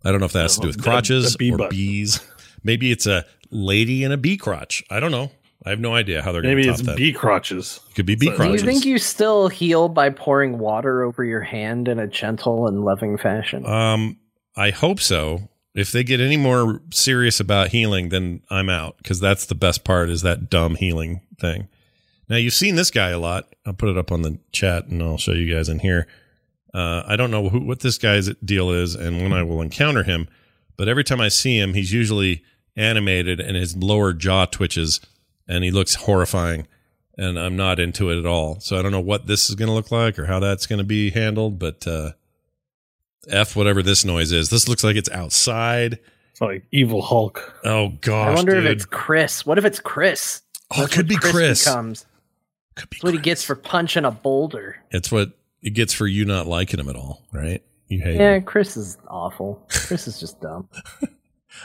I 0.04 0.12
don't 0.12 0.20
know 0.20 0.26
if 0.26 0.34
that 0.34 0.42
has 0.44 0.56
to 0.56 0.62
do 0.62 0.68
with 0.68 0.84
crotches 0.84 1.32
the 1.34 1.38
bee 1.38 1.52
or 1.54 1.58
butt. 1.58 1.70
bees. 1.70 2.20
Maybe 2.66 2.92
it's 2.92 3.06
a 3.06 3.26
lady 3.52 4.04
and 4.04 4.12
a 4.12 4.18
bee 4.18 4.36
crotch. 4.36 4.84
I 4.90 5.00
don't 5.00 5.12
know. 5.12 5.32
I 5.66 5.70
have 5.70 5.80
no 5.80 5.96
idea 5.96 6.22
how 6.22 6.32
they're 6.32 6.42
going 6.42 6.56
Maybe 6.56 6.68
to 6.68 6.72
it's 6.72 6.82
top 6.82 6.88
that. 6.88 6.98
bee 6.98 7.14
crotches. 7.14 7.80
Could 7.96 8.06
be 8.06 8.16
bee 8.16 8.28
Do 8.28 8.32
you 8.32 8.38
do 8.38 8.52
you 8.52 8.60
think 8.60 8.86
you 8.86 8.98
still 8.98 9.48
heal 9.48 9.88
by 9.88 10.10
pouring 10.10 10.60
water 10.60 11.04
over 11.04 11.24
your 11.24 11.42
hand 11.42 11.88
in 11.88 11.98
a 12.00 12.08
gentle 12.08 12.68
and 12.68 12.84
loving 12.84 13.18
fashion? 13.18 13.66
Um, 13.66 14.18
I 14.56 14.72
hope 14.72 15.00
so. 15.00 15.50
If 15.74 15.92
they 15.92 16.04
get 16.04 16.20
any 16.20 16.38
more 16.38 16.82
serious 16.92 17.40
about 17.40 17.70
healing, 17.70 18.10
then 18.10 18.42
I'm 18.50 18.70
out 18.70 18.98
because 18.98 19.20
that's 19.20 19.46
the 19.46 19.56
best 19.56 19.84
part 19.84 20.10
is 20.10 20.22
that 20.22 20.50
dumb 20.50 20.76
healing 20.76 21.22
thing. 21.40 21.68
Now 22.30 22.38
you've 22.38 22.54
seen 22.54 22.76
this 22.76 22.92
guy 22.92 23.10
a 23.10 23.20
lot. 23.20 23.54
I'll 23.66 23.74
put 23.74 23.90
it 23.90 23.98
up 23.98 24.12
on 24.12 24.22
the 24.22 24.40
chat 24.52 24.88
and 24.88 25.02
I'll 25.02 25.18
show 25.18 25.34
you 25.34 25.54
guys 25.54 25.70
in 25.70 25.80
here. 25.80 26.08
Uh, 26.74 27.04
I 27.06 27.16
don't 27.16 27.32
know 27.32 27.50
who, 27.50 27.62
what 27.62 27.80
this 27.82 27.98
guy's 27.98 28.34
deal 28.36 28.70
is 28.72 28.96
and 28.96 29.22
when 29.22 29.34
I 29.34 29.44
will 29.44 29.62
encounter 29.62 30.04
him, 30.04 30.28
but 30.78 30.88
every 30.88 31.04
time 31.04 31.22
I 31.22 31.30
see 31.30 31.60
him, 31.60 31.74
he's 31.74 31.92
usually 31.94 32.44
animated 32.78 33.40
and 33.40 33.56
his 33.56 33.76
lower 33.76 34.14
jaw 34.14 34.46
twitches 34.46 35.00
and 35.48 35.64
he 35.64 35.72
looks 35.72 35.96
horrifying 35.96 36.68
and 37.18 37.40
I'm 37.40 37.56
not 37.56 37.80
into 37.80 38.10
it 38.10 38.18
at 38.20 38.26
all. 38.26 38.60
So 38.60 38.78
I 38.78 38.82
don't 38.82 38.92
know 38.92 39.00
what 39.00 39.28
this 39.28 39.50
is 39.50 39.56
going 39.56 39.68
to 39.70 39.74
look 39.74 39.92
like 39.92 40.20
or 40.20 40.26
how 40.26 40.40
that's 40.40 40.66
going 40.68 40.80
to 40.80 40.84
be 40.86 41.12
handled, 41.12 41.58
but, 41.60 41.88
uh, 41.88 42.12
F 43.30 43.56
whatever 43.56 43.82
this 43.82 44.06
noise 44.06 44.32
is. 44.32 44.50
This 44.50 44.68
looks 44.68 44.84
like 44.84 44.96
it's 44.96 45.10
outside. 45.10 45.98
It's 46.32 46.42
like 46.42 46.64
evil 46.72 47.02
Hulk. 47.02 47.60
Oh 47.64 47.94
gosh, 48.02 48.28
I 48.28 48.34
wonder 48.36 48.52
dude. 48.56 48.66
if 48.66 48.72
it's 48.74 48.86
Chris. 48.86 49.46
What 49.48 49.58
if 49.58 49.66
it's 49.66 49.80
Chris? 49.80 50.42
Oh, 50.78 50.84
it 50.84 50.92
could 50.92 51.08
be 51.08 51.16
Chris. 51.16 51.64
Becomes. 51.66 52.06
Could 52.76 52.90
be 52.92 52.98
That's 52.98 53.04
what 53.04 53.14
he 53.14 53.20
gets 53.20 53.44
for 53.44 53.56
punching 53.56 54.06
a 54.06 54.12
boulder. 54.12 54.76
It's 54.92 55.12
what 55.12 55.32
it 55.64 55.72
gets 55.72 55.92
for 55.94 56.06
you 56.06 56.26
not 56.26 56.46
liking 56.46 56.80
him 56.80 56.88
at 56.90 56.96
all, 56.96 57.24
right? 57.32 57.64
You 57.88 58.02
hate 58.02 58.18
Yeah, 58.20 58.36
him. 58.36 58.44
Chris 58.44 58.78
is 58.78 58.98
awful. 59.08 59.66
Chris 59.70 60.08
is 60.08 60.20
just 60.20 60.40
dumb. 60.42 60.68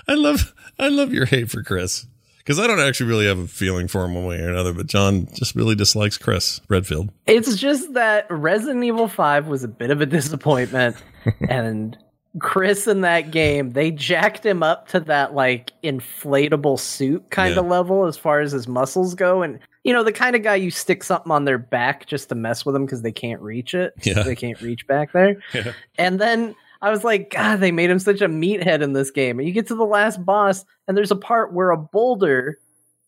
I 0.08 0.14
love 0.14 0.54
I 0.78 0.88
love 0.88 1.12
your 1.12 1.26
hate 1.26 1.50
for 1.50 1.62
Chris. 1.62 2.06
Because 2.38 2.58
I 2.58 2.66
don't 2.66 2.80
actually 2.80 3.10
really 3.10 3.26
have 3.26 3.38
a 3.38 3.46
feeling 3.46 3.86
for 3.86 4.04
him 4.04 4.14
one 4.14 4.24
way 4.24 4.40
or 4.40 4.48
another, 4.48 4.72
but 4.72 4.86
John 4.86 5.28
just 5.34 5.54
really 5.54 5.74
dislikes 5.74 6.16
Chris 6.18 6.60
Redfield. 6.68 7.10
It's 7.26 7.54
just 7.56 7.92
that 7.92 8.26
Resident 8.30 8.82
Evil 8.82 9.08
5 9.08 9.46
was 9.46 9.62
a 9.62 9.68
bit 9.68 9.90
of 9.90 10.00
a 10.00 10.06
disappointment. 10.06 10.96
and 11.50 11.96
Chris 12.40 12.86
in 12.88 13.02
that 13.02 13.30
game, 13.30 13.70
they 13.70 13.90
jacked 13.90 14.44
him 14.44 14.62
up 14.62 14.88
to 14.88 15.00
that 15.00 15.34
like 15.34 15.70
inflatable 15.84 16.78
suit 16.78 17.28
kind 17.30 17.56
of 17.56 17.64
Yeah. 17.66 17.70
level 17.70 18.06
as 18.06 18.16
far 18.16 18.40
as 18.40 18.52
his 18.52 18.66
muscles 18.66 19.14
go. 19.14 19.42
And 19.42 19.58
you 19.84 19.92
know, 19.92 20.02
the 20.02 20.12
kind 20.12 20.34
of 20.34 20.42
guy 20.42 20.56
you 20.56 20.70
stick 20.70 21.04
something 21.04 21.30
on 21.32 21.44
their 21.44 21.58
back 21.58 22.06
just 22.06 22.28
to 22.30 22.34
mess 22.34 22.64
with 22.66 22.74
them 22.74 22.84
because 22.84 23.02
they 23.02 23.12
can't 23.12 23.40
reach 23.42 23.74
it. 23.74 23.92
Yeah. 24.02 24.22
They 24.22 24.34
can't 24.34 24.60
reach 24.60 24.86
back 24.86 25.12
there. 25.12 25.36
Yeah. 25.54 25.72
And 25.98 26.20
then 26.20 26.54
I 26.82 26.90
was 26.90 27.04
like, 27.04 27.30
God, 27.30 27.60
they 27.60 27.72
made 27.72 27.90
him 27.90 27.98
such 27.98 28.20
a 28.20 28.28
meathead 28.28 28.82
in 28.82 28.92
this 28.92 29.10
game. 29.10 29.38
And 29.38 29.46
you 29.46 29.52
get 29.52 29.66
to 29.68 29.74
the 29.74 29.84
last 29.84 30.24
boss, 30.24 30.64
and 30.88 30.96
there's 30.96 31.10
a 31.10 31.16
part 31.16 31.52
where 31.52 31.70
a 31.70 31.76
boulder 31.76 32.58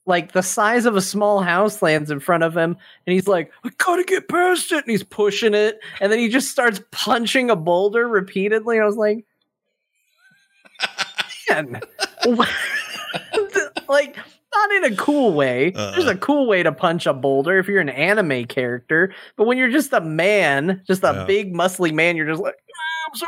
like 0.05 0.33
the 0.33 0.43
size 0.43 0.85
of 0.85 0.97
a 0.97 1.01
small 1.01 1.41
house 1.41 1.81
lands 1.81 2.11
in 2.11 2.19
front 2.19 2.43
of 2.43 2.57
him 2.57 2.77
and 3.07 3.15
he's 3.15 3.29
like 3.29 3.53
i 3.65 3.71
gotta 3.79 4.03
get 4.03 4.29
past 4.29 4.73
it 4.73 4.79
and 4.79 4.91
he's 4.91 5.05
pushing 5.05 5.55
it 5.55 5.79
and 6.01 6.11
then 6.11 6.19
he 6.19 6.29
just 6.29 6.51
starts 6.51 6.81
punching 6.91 7.51
a 7.51 7.55
boulder 7.55 8.09
repeatedly 8.09 8.81
i 8.81 8.85
was 8.85 8.97
like 8.97 9.25
man 11.51 11.81
like 13.89 14.17
not 14.55 14.71
in 14.73 14.93
a 14.93 14.97
cool 14.97 15.33
way 15.33 15.71
there's 15.71 16.07
a 16.07 16.17
cool 16.17 16.47
way 16.47 16.63
to 16.63 16.73
punch 16.73 17.07
a 17.07 17.13
boulder 17.15 17.59
if 17.59 17.67
you're 17.69 17.81
an 17.81 17.89
anime 17.89 18.45
character 18.45 19.15
but 19.37 19.45
when 19.47 19.57
you're 19.59 19.71
just 19.71 19.93
a 19.93 20.01
man 20.01 20.83
just 20.87 21.03
a 21.05 21.13
Yeah. 21.15 21.25
big 21.25 21.55
muscly 21.55 21.93
man 21.93 22.17
you're 22.17 22.27
just 22.27 22.43
like 22.43 22.55
"Ah, 22.55 23.09
i'm 23.11 23.17
so 23.17 23.27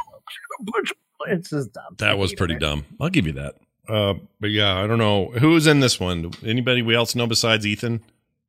punch 0.72 0.92
it's 1.26 1.50
just 1.50 1.72
dumb 1.72 1.94
That 1.98 2.18
was 2.18 2.34
pretty 2.34 2.56
dumb. 2.58 2.84
I'll 3.00 3.08
give 3.08 3.26
you 3.26 3.32
that. 3.32 3.54
Uh, 3.88 4.14
but 4.40 4.50
yeah, 4.50 4.76
I 4.82 4.86
don't 4.86 4.98
know 4.98 5.26
who's 5.38 5.66
in 5.66 5.80
this 5.80 5.98
one. 5.98 6.32
Anybody 6.44 6.82
we 6.82 6.94
else 6.94 7.14
know 7.14 7.26
besides 7.26 7.66
Ethan? 7.66 8.02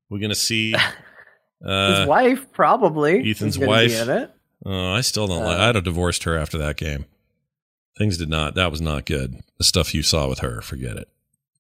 We're 0.09 0.19
gonna 0.19 0.35
see. 0.35 0.71
his 1.61 1.69
Uh, 1.69 2.05
wife 2.07 2.51
probably 2.51 3.19
Ethan's 3.31 3.55
is 3.55 3.57
gonna 3.57 3.67
be 3.67 3.88
wife. 3.95 4.01
in 4.01 4.09
it 4.09 4.31
oh, 4.65 4.91
I 4.91 4.99
still 5.01 5.25
don't 5.27 5.43
like. 5.43 5.57
Uh, 5.57 5.61
I'd 5.63 5.75
have 5.75 5.83
divorced 5.85 6.23
her 6.25 6.38
after 6.38 6.57
that 6.57 6.75
game. 6.75 7.05
Things 7.97 8.17
did 8.17 8.29
not. 8.29 8.55
That 8.55 8.71
was 8.71 8.81
not 8.81 9.05
good. 9.05 9.41
The 9.57 9.63
stuff 9.63 9.93
you 9.95 10.03
saw 10.03 10.27
with 10.27 10.39
her, 10.39 10.61
forget 10.61 10.97
it. 10.97 11.07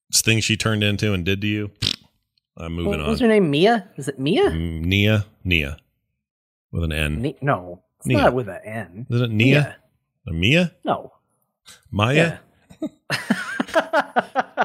It's 0.09 0.21
things 0.21 0.43
she 0.43 0.55
turned 0.57 0.83
into 0.83 1.13
and 1.13 1.25
did 1.25 1.41
to 1.41 1.47
you. 1.47 1.71
I'm 2.57 2.73
moving 2.73 2.91
What 2.91 2.99
on. 3.01 3.09
was 3.09 3.19
her 3.19 3.27
name? 3.27 3.49
Mia? 3.51 3.89
Is 3.97 4.07
it 4.07 4.17
Mia? 4.19 4.49
Mm, 4.49 4.81
Nia, 4.85 5.25
Nia, 5.43 5.77
with 6.71 6.83
an 6.83 6.91
N. 6.93 7.21
Ne- 7.21 7.37
no, 7.41 7.83
it's 7.97 8.07
Nia. 8.07 8.17
not 8.17 8.33
with 8.33 8.47
an 8.47 8.61
N. 8.63 9.07
Is 9.09 9.21
it 9.21 9.29
Nia? 9.31 9.75
A 10.27 10.31
Mia? 10.33 10.73
No. 10.83 11.11
Maya? 11.91 12.37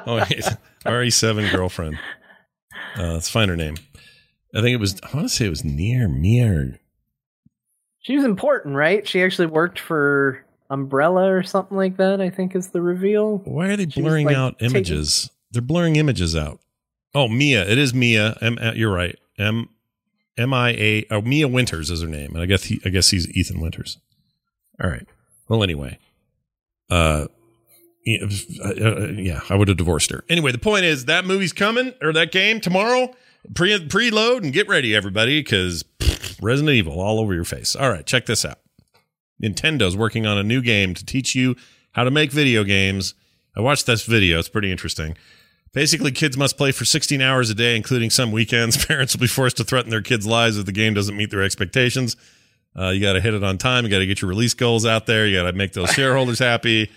Oh, 0.07 0.16
wait. 0.16 0.44
RE7 0.87 1.53
girlfriend. 1.53 1.98
Uh, 2.96 3.12
let's 3.12 3.29
find 3.29 3.50
her 3.50 3.57
name. 3.57 3.76
I 4.55 4.61
think 4.61 4.72
it 4.74 4.81
was, 4.81 4.98
I 5.03 5.14
want 5.16 5.29
to 5.29 5.35
say 5.35 5.46
it 5.46 5.50
was 5.50 5.64
Nia 5.64 6.05
or 6.05 6.09
Mia 6.09 6.79
She 8.00 8.16
was 8.16 8.24
important, 8.24 8.76
right? 8.76 9.07
She 9.07 9.22
actually 9.22 9.46
worked 9.46 9.79
for 9.79 10.44
Umbrella 10.70 11.30
or 11.33 11.42
something 11.42 11.76
like 11.76 11.96
that. 11.98 12.20
I 12.20 12.30
think 12.30 12.54
is 12.56 12.68
the 12.68 12.80
reveal. 12.80 13.38
Why 13.44 13.68
are 13.68 13.76
they 13.76 13.88
She 13.88 14.00
blurring 14.00 14.26
like, 14.26 14.37
out 14.37 14.59
taking- 14.59 14.76
images? 14.76 15.28
They're 15.50 15.61
blurring 15.62 15.96
images 15.96 16.37
out. 16.37 16.61
Oh, 17.14 17.26
Mia. 17.28 17.68
It 17.68 17.76
is 17.76 17.92
Mia. 17.92 18.37
M- 18.40 18.59
uh, 18.61 18.72
you're 18.74 18.92
right. 18.92 19.18
M 19.38 19.68
M 20.38 20.54
I 20.54 20.70
A. 20.70 21.06
Oh, 21.11 21.20
Mia 21.22 21.48
Winters 21.48 21.90
is 21.90 22.02
her 22.02 22.09
name, 22.09 22.33
and 22.35 22.42
I 22.42 22.46
guess 22.46 22.64
he, 22.64 22.80
I 22.85 22.88
guess 22.90 23.11
he's 23.11 23.28
Ethan 23.37 23.61
Winters. 23.61 23.98
All 24.83 24.88
right. 24.88 25.06
Well, 25.48 25.62
anyway, 25.64 25.98
uh, 26.88 27.26
yeah, 28.06 28.26
uh, 28.64 29.06
yeah, 29.16 29.40
I 29.50 29.56
would 29.56 29.66
have 29.68 29.76
divorced 29.76 30.11
her. 30.11 30.24
Anyway, 30.28 30.52
the 30.52 30.59
point 30.59 30.85
is 30.85 31.06
that 31.06 31.24
movie's 31.24 31.52
coming 31.52 31.92
or 32.00 32.12
that 32.12 32.30
game 32.33 32.61
tomorrow. 32.61 33.12
Pre 33.54 33.76
preload 33.88 34.44
and 34.44 34.52
get 34.52 34.68
ready, 34.68 34.94
everybody, 34.94 35.40
because 35.40 35.85
Resident 36.40 36.74
Evil 36.76 37.00
all 37.00 37.18
over 37.18 37.35
your 37.35 37.44
face. 37.44 37.74
All 37.74 37.90
right, 37.90 38.06
check 38.06 38.26
this 38.26 38.44
out. 38.44 38.59
Nintendo's 39.40 39.96
working 39.96 40.26
on 40.26 40.38
a 40.38 40.42
new 40.42 40.61
game 40.61 40.94
to 40.94 41.05
teach 41.05 41.35
you 41.35 41.57
how 41.92 42.05
to 42.05 42.11
make 42.11 42.31
video 42.31 42.64
games. 42.64 43.14
I 43.57 43.61
watched 43.61 43.87
this 43.87 44.05
video. 44.05 44.38
It's 44.38 44.48
pretty 44.48 44.70
interesting. 44.70 45.16
Basically, 45.72 46.11
kids 46.11 46.37
must 46.37 46.57
play 46.57 46.72
for 46.72 46.85
16 46.85 47.20
hours 47.20 47.48
a 47.48 47.55
day, 47.55 47.76
including 47.76 48.11
some 48.11 48.33
weekends. 48.33 48.85
Parents 48.87 49.14
will 49.14 49.20
be 49.20 49.26
forced 49.26 49.57
to 49.59 49.64
threaten 49.64 49.90
their 49.90 50.03
kids' 50.03 50.26
lives 50.26 50.59
if 50.59 50.66
the 50.66 50.72
game 50.72 50.94
doesn't 50.94 51.16
meet 51.16 51.31
their 51.31 51.42
expectations. 51.42 52.16
Uh, 52.79 52.88
you 52.88 53.00
got 53.00 53.14
to 53.14 53.20
hit 53.20 53.35
it 53.35 53.42
on 53.42 53.59
time. 53.59 53.85
You 53.85 53.90
got 53.90 53.98
to 53.98 54.07
get 54.07 54.20
your 54.20 54.29
release 54.29 54.55
goals 54.55 54.87
out 54.87 55.07
there. 55.07 55.26
You 55.26 55.38
got 55.38 55.50
to 55.50 55.53
make 55.53 55.72
those 55.72 55.90
shareholders 55.94 56.38
happy. 56.38 56.90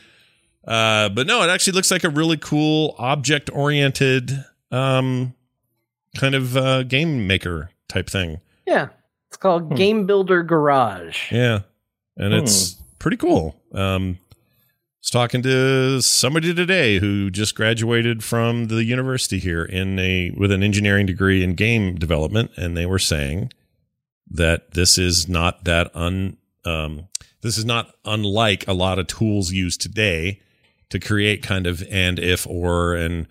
Uh, 0.67 1.09
but 1.09 1.27
no, 1.27 1.43
it 1.43 1.49
actually 1.49 1.73
looks 1.73 1.91
like 1.91 2.03
a 2.03 2.09
really 2.09 2.37
cool 2.37 2.95
object 2.97 3.49
oriented 3.53 4.31
um, 4.71 5.33
kind 6.17 6.35
of 6.35 6.55
uh, 6.55 6.83
game 6.83 7.27
maker 7.27 7.69
type 7.87 8.09
thing. 8.09 8.39
Yeah, 8.65 8.89
it's 9.27 9.37
called 9.37 9.75
Game 9.75 10.05
Builder 10.05 10.41
Garage. 10.41 11.31
Yeah. 11.31 11.61
And 12.17 12.33
it's 12.33 12.73
pretty 12.99 13.17
cool. 13.17 13.55
Um, 13.73 14.19
I 14.19 14.35
was 15.01 15.09
talking 15.09 15.41
to 15.43 16.01
somebody 16.01 16.53
today 16.53 16.99
who 16.99 17.29
just 17.29 17.55
graduated 17.55 18.23
from 18.23 18.67
the 18.67 18.83
university 18.83 19.39
here 19.39 19.65
in 19.65 19.99
a 19.99 20.31
with 20.37 20.51
an 20.51 20.63
engineering 20.63 21.05
degree 21.05 21.43
in 21.43 21.55
game 21.55 21.95
development, 21.95 22.51
and 22.55 22.77
they 22.77 22.85
were 22.85 22.99
saying 22.99 23.51
that 24.29 24.71
this 24.71 24.97
is 24.97 25.27
not 25.27 25.65
that 25.65 25.93
un 25.95 26.37
um, 26.65 27.07
this 27.41 27.57
is 27.57 27.65
not 27.65 27.93
unlike 28.05 28.67
a 28.67 28.73
lot 28.73 28.99
of 28.99 29.07
tools 29.07 29.51
used 29.51 29.81
today 29.81 30.39
to 30.89 30.99
create 30.99 31.43
kind 31.43 31.67
of 31.67 31.83
and 31.89 32.19
if 32.19 32.47
or 32.47 32.95
and 32.95 33.27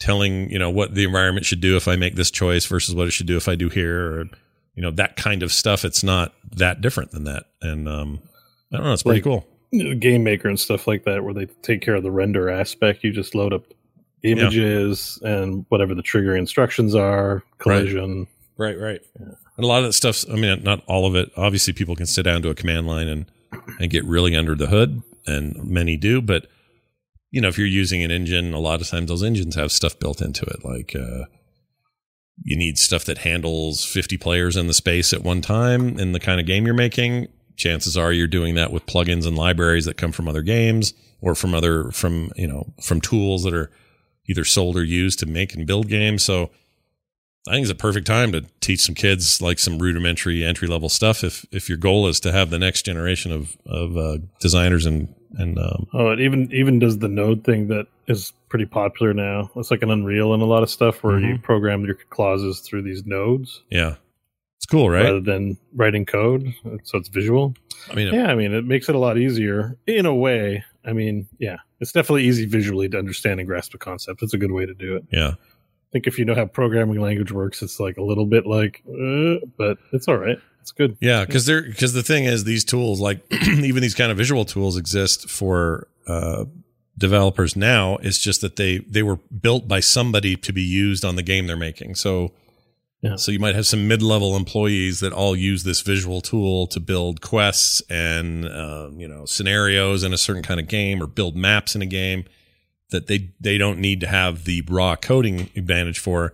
telling 0.00 0.50
you 0.50 0.58
know 0.58 0.70
what 0.70 0.94
the 0.94 1.04
environment 1.04 1.46
should 1.46 1.60
do 1.60 1.76
if 1.76 1.86
I 1.86 1.96
make 1.96 2.16
this 2.16 2.30
choice 2.30 2.66
versus 2.66 2.94
what 2.94 3.06
it 3.06 3.12
should 3.12 3.26
do 3.26 3.36
if 3.36 3.46
I 3.46 3.54
do 3.54 3.68
here 3.68 4.20
or 4.20 4.24
you 4.74 4.82
know 4.82 4.90
that 4.92 5.16
kind 5.16 5.42
of 5.42 5.52
stuff. 5.52 5.84
It's 5.84 6.02
not 6.02 6.34
that 6.56 6.80
different 6.80 7.10
than 7.12 7.24
that, 7.24 7.44
and 7.62 7.88
um, 7.88 8.20
I 8.72 8.76
don't 8.76 8.86
know. 8.86 8.92
It's 8.92 9.02
pretty 9.02 9.28
Like- 9.28 9.42
cool. 9.72 9.94
game 9.98 10.22
maker 10.24 10.48
and 10.48 10.58
stuff 10.60 10.86
like 10.86 11.04
that 11.04 11.24
where 11.24 11.34
they 11.34 11.46
take 11.62 11.80
care 11.82 11.94
of 11.96 12.02
the 12.04 12.10
render 12.10 12.48
aspect 12.48 13.02
you 13.02 13.10
just 13.12 13.34
load 13.34 13.52
up 13.52 13.64
images 14.22 15.18
and 15.22 15.64
whatever 15.68 15.94
the 15.94 16.02
trigger 16.02 16.36
instructions 16.36 16.94
are 16.94 17.42
collision 17.58 18.26
Right, 18.56 18.78
right. 18.78 19.00
And 19.18 19.34
a 19.64 19.66
lot 19.66 19.78
of 19.78 19.86
that 19.86 19.94
stuff. 19.94 20.24
I 20.30 20.36
mean, 20.36 20.62
not 20.62 20.84
all 20.86 21.06
of 21.06 21.16
it. 21.16 21.32
Obviously, 21.36 21.72
people 21.72 21.96
can 21.96 22.06
sit 22.06 22.22
down 22.22 22.40
to 22.42 22.50
a 22.50 22.54
command 22.54 22.86
line 22.86 23.08
and 23.08 23.26
and 23.80 23.90
get 23.90 24.04
really 24.04 24.36
under 24.36 24.54
the 24.54 24.66
hood, 24.68 25.02
and 25.26 25.56
many 25.64 25.96
do. 25.96 26.20
But 26.22 26.46
you 27.32 27.40
know, 27.40 27.48
if 27.48 27.58
you're 27.58 27.66
using 27.66 28.04
an 28.04 28.12
engine, 28.12 28.52
a 28.54 28.60
lot 28.60 28.80
of 28.80 28.86
times 28.88 29.08
those 29.08 29.24
engines 29.24 29.56
have 29.56 29.72
stuff 29.72 29.98
built 29.98 30.22
into 30.22 30.44
it, 30.46 30.64
like. 30.64 30.94
Uh, 30.94 31.24
you 32.42 32.56
need 32.56 32.78
stuff 32.78 33.04
that 33.04 33.18
handles 33.18 33.84
50 33.84 34.16
players 34.16 34.56
in 34.56 34.66
the 34.66 34.74
space 34.74 35.12
at 35.12 35.22
one 35.22 35.40
time 35.40 35.98
in 35.98 36.12
the 36.12 36.20
kind 36.20 36.40
of 36.40 36.46
game 36.46 36.66
you're 36.66 36.74
making. 36.74 37.28
Chances 37.56 37.96
are 37.96 38.12
you're 38.12 38.26
doing 38.26 38.54
that 38.56 38.72
with 38.72 38.86
plugins 38.86 39.26
and 39.26 39.36
libraries 39.36 39.84
that 39.84 39.96
come 39.96 40.12
from 40.12 40.28
other 40.28 40.42
games 40.42 40.92
or 41.20 41.34
from 41.34 41.54
other 41.54 41.90
from 41.92 42.32
you 42.36 42.48
know 42.48 42.72
from 42.82 43.00
tools 43.00 43.44
that 43.44 43.54
are 43.54 43.70
either 44.26 44.44
sold 44.44 44.76
or 44.76 44.82
used 44.82 45.18
to 45.20 45.26
make 45.26 45.54
and 45.54 45.66
build 45.66 45.88
games. 45.88 46.22
So 46.22 46.50
i 47.48 47.52
think 47.52 47.62
it's 47.62 47.70
a 47.70 47.74
perfect 47.74 48.06
time 48.06 48.32
to 48.32 48.44
teach 48.60 48.80
some 48.80 48.94
kids 48.94 49.40
like 49.40 49.58
some 49.58 49.78
rudimentary 49.78 50.44
entry 50.44 50.68
level 50.68 50.88
stuff 50.88 51.22
if 51.24 51.44
if 51.50 51.68
your 51.68 51.78
goal 51.78 52.06
is 52.06 52.20
to 52.20 52.32
have 52.32 52.50
the 52.50 52.58
next 52.58 52.82
generation 52.82 53.32
of 53.32 53.56
of 53.66 53.96
uh, 53.96 54.18
designers 54.40 54.86
and 54.86 55.14
and 55.38 55.58
um, 55.58 55.86
oh 55.92 56.10
it 56.10 56.20
even 56.20 56.50
even 56.52 56.78
does 56.78 56.98
the 56.98 57.08
node 57.08 57.44
thing 57.44 57.68
that 57.68 57.86
is 58.06 58.32
pretty 58.48 58.66
popular 58.66 59.12
now 59.12 59.50
it's 59.56 59.70
like 59.70 59.82
an 59.82 59.90
unreal 59.90 60.32
and 60.32 60.42
a 60.42 60.46
lot 60.46 60.62
of 60.62 60.70
stuff 60.70 61.02
where 61.02 61.18
you 61.18 61.38
program 61.38 61.84
your 61.84 61.96
clauses 62.10 62.60
through 62.60 62.82
these 62.82 63.04
nodes. 63.04 63.62
Yeah. 63.70 63.96
It's 64.56 64.66
cool 64.66 64.88
right? 64.88 65.04
Rather 65.04 65.20
than 65.20 65.58
writing 65.74 66.06
code 66.06 66.54
so 66.84 66.98
it's 66.98 67.08
visual. 67.08 67.54
I 67.90 67.94
mean 67.94 68.12
yeah 68.14 68.26
i 68.26 68.34
mean 68.34 68.52
it 68.52 68.64
makes 68.64 68.88
it 68.88 68.94
a 68.94 68.98
lot 68.98 69.18
easier 69.18 69.76
in 69.86 70.06
a 70.06 70.14
way. 70.14 70.64
I 70.84 70.92
mean 70.92 71.26
yeah 71.38 71.56
it's 71.80 71.92
definitely 71.92 72.24
easy 72.24 72.46
visually 72.46 72.88
to 72.88 72.98
understand 72.98 73.40
and 73.40 73.48
grasp 73.48 73.74
a 73.74 73.78
concept. 73.78 74.22
It's 74.22 74.34
a 74.34 74.38
good 74.38 74.52
way 74.52 74.66
to 74.66 74.74
do 74.74 74.96
it. 74.96 75.04
Yeah 75.10 75.32
think 75.94 76.06
if 76.08 76.18
you 76.18 76.24
know 76.24 76.34
how 76.34 76.44
programming 76.46 77.00
language 77.00 77.30
works, 77.30 77.62
it's 77.62 77.78
like 77.78 77.96
a 77.98 78.02
little 78.02 78.26
bit 78.26 78.46
like, 78.46 78.82
uh, 78.88 79.36
but 79.56 79.78
it's 79.92 80.08
all 80.08 80.16
right. 80.18 80.36
It's 80.60 80.72
good. 80.72 80.96
Yeah, 81.00 81.24
because 81.24 81.46
they're 81.46 81.62
because 81.62 81.92
the 81.92 82.02
thing 82.02 82.24
is, 82.24 82.42
these 82.44 82.64
tools, 82.64 83.00
like 83.00 83.20
even 83.48 83.80
these 83.80 83.94
kind 83.94 84.10
of 84.10 84.18
visual 84.18 84.44
tools, 84.44 84.76
exist 84.76 85.30
for 85.30 85.86
uh, 86.08 86.46
developers 86.98 87.54
now. 87.54 87.96
It's 88.02 88.18
just 88.18 88.40
that 88.40 88.56
they 88.56 88.78
they 88.78 89.02
were 89.04 89.16
built 89.16 89.68
by 89.68 89.78
somebody 89.80 90.34
to 90.36 90.52
be 90.52 90.62
used 90.62 91.04
on 91.04 91.14
the 91.16 91.22
game 91.22 91.46
they're 91.46 91.56
making. 91.56 91.94
So, 91.94 92.32
Yeah. 93.02 93.16
so 93.16 93.30
you 93.30 93.38
might 93.38 93.54
have 93.54 93.66
some 93.66 93.86
mid 93.86 94.02
level 94.02 94.36
employees 94.36 94.98
that 95.00 95.12
all 95.12 95.36
use 95.36 95.62
this 95.64 95.80
visual 95.82 96.20
tool 96.20 96.66
to 96.68 96.80
build 96.80 97.20
quests 97.20 97.82
and 97.90 98.44
uh, 98.46 98.88
you 98.96 99.06
know 99.06 99.26
scenarios 99.26 100.02
in 100.02 100.12
a 100.14 100.18
certain 100.18 100.42
kind 100.42 100.58
of 100.58 100.66
game 100.66 101.00
or 101.02 101.06
build 101.06 101.36
maps 101.36 101.74
in 101.76 101.82
a 101.82 101.86
game 101.86 102.24
that 102.94 103.08
they 103.08 103.30
they 103.40 103.58
don't 103.58 103.78
need 103.78 104.00
to 104.00 104.06
have 104.06 104.44
the 104.44 104.62
raw 104.68 104.96
coding 104.96 105.50
advantage 105.56 105.98
for. 105.98 106.32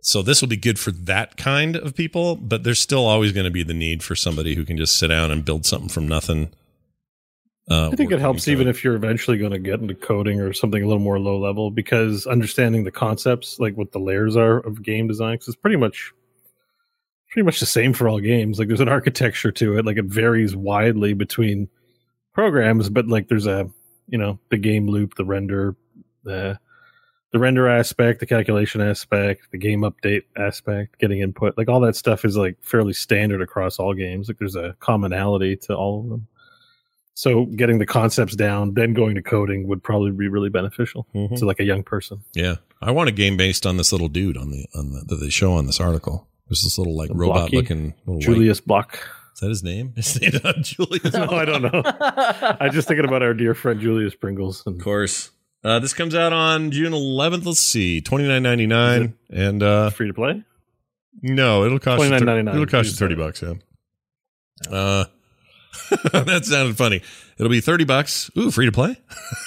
So 0.00 0.22
this 0.22 0.40
will 0.40 0.48
be 0.48 0.56
good 0.56 0.78
for 0.78 0.90
that 0.90 1.36
kind 1.36 1.76
of 1.76 1.94
people, 1.94 2.34
but 2.36 2.64
there's 2.64 2.80
still 2.80 3.06
always 3.06 3.32
going 3.32 3.44
to 3.44 3.52
be 3.52 3.62
the 3.62 3.74
need 3.74 4.02
for 4.02 4.16
somebody 4.16 4.54
who 4.54 4.64
can 4.64 4.76
just 4.76 4.98
sit 4.98 5.08
down 5.08 5.30
and 5.30 5.44
build 5.44 5.64
something 5.64 5.88
from 5.88 6.08
nothing. 6.08 6.50
Uh, 7.70 7.90
I 7.92 7.96
think 7.96 8.10
it 8.10 8.18
helps 8.18 8.48
even 8.48 8.66
if 8.66 8.82
you're 8.82 8.96
eventually 8.96 9.38
going 9.38 9.52
to 9.52 9.60
get 9.60 9.80
into 9.80 9.94
coding 9.94 10.40
or 10.40 10.52
something 10.52 10.82
a 10.82 10.86
little 10.86 11.02
more 11.02 11.20
low 11.20 11.38
level 11.38 11.70
because 11.70 12.26
understanding 12.26 12.82
the 12.82 12.90
concepts, 12.90 13.60
like 13.60 13.76
what 13.76 13.92
the 13.92 14.00
layers 14.00 14.36
are 14.36 14.58
of 14.58 14.82
game 14.82 15.06
design, 15.06 15.34
it's 15.34 15.54
pretty 15.54 15.76
much 15.76 16.12
pretty 17.30 17.44
much 17.46 17.60
the 17.60 17.66
same 17.66 17.92
for 17.92 18.08
all 18.08 18.20
games. 18.20 18.58
Like 18.58 18.68
there's 18.68 18.80
an 18.80 18.88
architecture 18.88 19.52
to 19.52 19.78
it. 19.78 19.86
Like 19.86 19.96
it 19.96 20.04
varies 20.04 20.56
widely 20.56 21.14
between 21.14 21.68
programs, 22.34 22.90
but 22.90 23.06
like 23.06 23.28
there's 23.28 23.46
a 23.46 23.70
you 24.12 24.18
know 24.18 24.38
the 24.50 24.58
game 24.58 24.86
loop, 24.86 25.16
the 25.16 25.24
render, 25.24 25.74
the 26.22 26.58
the 27.32 27.38
render 27.38 27.66
aspect, 27.66 28.20
the 28.20 28.26
calculation 28.26 28.80
aspect, 28.82 29.50
the 29.50 29.58
game 29.58 29.80
update 29.80 30.24
aspect, 30.36 30.98
getting 31.00 31.20
input, 31.20 31.56
like 31.56 31.68
all 31.68 31.80
that 31.80 31.96
stuff 31.96 32.24
is 32.26 32.36
like 32.36 32.56
fairly 32.62 32.92
standard 32.92 33.40
across 33.42 33.78
all 33.78 33.94
games. 33.94 34.28
Like 34.28 34.38
there's 34.38 34.54
a 34.54 34.76
commonality 34.80 35.56
to 35.62 35.74
all 35.74 36.02
of 36.04 36.10
them. 36.10 36.26
So 37.14 37.46
getting 37.46 37.78
the 37.78 37.86
concepts 37.86 38.34
down, 38.36 38.74
then 38.74 38.94
going 38.94 39.14
to 39.16 39.22
coding 39.22 39.66
would 39.68 39.82
probably 39.82 40.10
be 40.12 40.28
really 40.28 40.48
beneficial 40.50 41.06
Mhm. 41.14 41.38
to 41.38 41.46
like 41.46 41.60
a 41.60 41.64
young 41.64 41.82
person. 41.82 42.20
Yeah, 42.34 42.56
I 42.82 42.90
want 42.90 43.08
a 43.08 43.12
game 43.12 43.36
based 43.36 43.64
on 43.66 43.76
this 43.78 43.92
little 43.92 44.08
dude 44.08 44.36
on 44.36 44.50
the 44.50 44.66
on 44.74 44.92
the 44.92 45.04
that 45.08 45.16
they 45.16 45.30
show 45.30 45.52
on 45.54 45.66
this 45.66 45.80
article. 45.80 46.28
There's 46.48 46.62
this 46.62 46.76
little 46.78 46.96
like 46.96 47.10
robot 47.14 47.50
Blocky? 47.50 47.56
looking 47.56 47.94
little 48.06 48.14
white- 48.16 48.22
Julius 48.24 48.60
Block. 48.60 48.98
Is 49.34 49.40
that 49.40 49.48
his 49.48 49.62
name? 49.62 49.92
His 49.96 50.20
name 50.20 50.32
not 50.44 50.56
Julius. 50.62 51.12
No, 51.14 51.24
I 51.30 51.44
don't 51.44 51.62
know. 51.62 51.82
I'm 52.60 52.72
just 52.72 52.86
thinking 52.88 53.04
about 53.04 53.22
our 53.22 53.34
dear 53.34 53.54
friend 53.54 53.80
Julius 53.80 54.14
Pringles. 54.14 54.62
And 54.66 54.76
Of 54.76 54.82
course. 54.84 55.30
Uh, 55.64 55.78
this 55.78 55.94
comes 55.94 56.14
out 56.14 56.32
on 56.32 56.70
June 56.72 56.92
11th. 56.92 57.46
Let's 57.46 57.60
see, 57.60 58.00
twenty 58.00 58.26
nine 58.26 58.42
ninety 58.42 58.66
nine, 58.66 59.14
and 59.30 59.62
uh, 59.62 59.90
free 59.90 60.08
to 60.08 60.14
play. 60.14 60.42
no, 61.22 61.64
it'll 61.64 61.78
cost 61.78 62.02
you 62.02 62.18
thir- 62.18 62.38
It'll 62.40 62.66
cost 62.66 62.88
you 62.90 62.96
thirty 62.96 63.14
bucks. 63.14 63.42
Yeah. 63.42 63.54
Uh, 64.68 65.04
that 66.12 66.44
sounded 66.44 66.76
funny. 66.76 67.00
It'll 67.38 67.48
be 67.50 67.60
thirty 67.60 67.84
bucks. 67.84 68.28
Ooh, 68.36 68.50
free 68.50 68.66
to 68.66 68.72
play. 68.72 68.96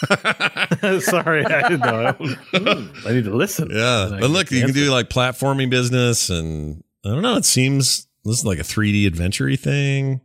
Sorry, 1.01 1.45
I 1.45 1.69
didn't 1.69 1.81
know. 1.81 2.15
I 3.05 3.11
need 3.11 3.25
to 3.25 3.35
listen. 3.35 3.69
Yeah, 3.71 4.17
but 4.19 4.29
look, 4.29 4.51
you 4.51 4.61
can 4.61 4.73
do 4.73 4.91
like 4.91 5.09
platforming 5.09 5.69
business, 5.69 6.29
and 6.29 6.81
I 7.05 7.09
don't 7.09 7.21
know. 7.23 7.35
It 7.35 7.45
seems 7.45 8.07
this 8.25 8.39
is 8.39 8.45
like 8.45 8.59
a 8.59 8.63
3D 8.63 9.07
adventure 9.07 9.55
thing. 9.55 10.21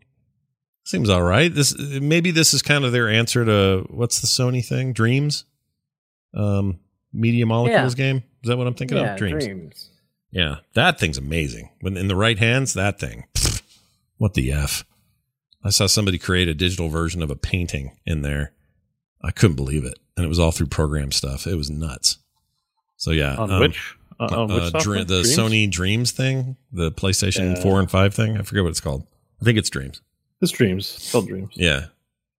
Seems 0.85 1.11
all 1.11 1.23
right. 1.23 1.55
This 1.55 1.77
maybe 1.79 2.31
this 2.31 2.55
is 2.55 2.63
kind 2.63 2.85
of 2.85 2.93
their 2.93 3.09
answer 3.09 3.45
to 3.45 3.87
what's 3.91 4.21
the 4.21 4.27
Sony 4.27 4.65
thing? 4.65 4.93
Dreams, 4.93 5.45
um, 6.35 6.81
Media 7.13 7.47
Molecule's 7.47 7.97
Yeah. 7.99 8.05
game. 8.13 8.17
Is 8.43 8.49
that 8.49 8.57
what 8.57 8.67
I'm 8.67 8.75
thinking 8.75 8.97
yeah, 8.97 9.13
of? 9.13 9.19
Dreams. 9.19 9.45
dreams. 9.45 9.91
Yeah, 10.33 10.57
that 10.75 10.99
thing's 10.99 11.19
amazing. 11.19 11.71
When 11.81 11.97
in 11.97 12.09
the 12.09 12.17
right 12.17 12.39
hands, 12.39 12.73
that 12.75 12.99
thing. 12.99 13.25
pfft, 13.35 13.63
what 14.17 14.35
the 14.35 14.53
f? 14.53 14.85
I 15.63 15.69
saw 15.71 15.87
somebody 15.87 16.17
create 16.19 16.49
a 16.49 16.55
digital 16.55 16.89
version 16.89 17.23
of 17.23 17.31
a 17.31 17.37
painting 17.37 17.99
in 18.07 18.23
there. 18.23 18.53
I 19.23 19.31
couldn't 19.33 19.57
believe 19.57 19.85
it, 19.85 19.99
and 20.17 20.25
it 20.25 20.29
was 20.29 20.39
all 20.39 20.51
through 20.53 20.69
program 20.69 21.13
stuff. 21.13 21.47
It 21.47 21.57
was 21.57 21.69
nuts. 21.69 22.17
So 22.97 23.11
yeah, 23.11 23.37
On 23.37 23.51
um, 23.51 23.61
which? 23.61 23.97
Uh, 24.21 24.45
uh? 24.45 24.47
The 24.71 24.79
Dreams? 24.81 25.37
Sony 25.37 25.71
Dreams 25.71 26.13
thing, 26.13 26.57
the 26.73 26.93
PlayStation 26.93 27.57
Yeah. 27.57 27.63
Four 27.63 27.81
and 27.81 27.91
Five 27.91 28.15
thing. 28.15 28.37
I 28.37 28.43
forget 28.43 28.63
what 28.63 28.71
it's 28.71 28.81
called. 28.81 29.07
I 29.41 29.45
think 29.45 29.59
it's 29.59 29.71
Dreams. 29.71 30.03
It's 30.41 30.53
Dreams. 30.53 30.95
It's 30.97 31.11
called 31.11 31.27
Dreams. 31.29 31.53
Yeah. 31.55 31.87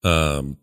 Um. 0.05 0.59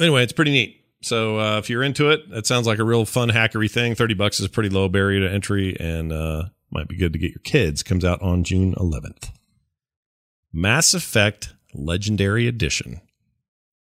Anyway, 0.00 0.22
it's 0.22 0.32
pretty 0.32 0.52
neat. 0.52 0.84
So 1.02 1.38
uh, 1.38 1.58
if 1.58 1.68
you're 1.70 1.82
into 1.82 2.10
it, 2.10 2.20
it 2.30 2.46
sounds 2.46 2.66
like 2.66 2.78
a 2.78 2.84
real 2.84 3.04
fun 3.04 3.28
hackery 3.30 3.70
thing. 3.70 3.94
Thirty 3.94 4.14
bucks 4.14 4.40
is 4.40 4.46
a 4.46 4.50
pretty 4.50 4.68
low 4.70 4.88
barrier 4.88 5.26
to 5.28 5.32
entry, 5.32 5.76
and 5.78 6.12
uh, 6.12 6.44
might 6.70 6.88
be 6.88 6.96
good 6.96 7.12
to 7.12 7.18
get 7.18 7.30
your 7.30 7.40
kids. 7.40 7.82
Comes 7.82 8.04
out 8.04 8.20
on 8.22 8.44
June 8.44 8.74
11th. 8.74 9.30
Mass 10.52 10.94
Effect 10.94 11.54
Legendary 11.74 12.46
Edition, 12.46 13.00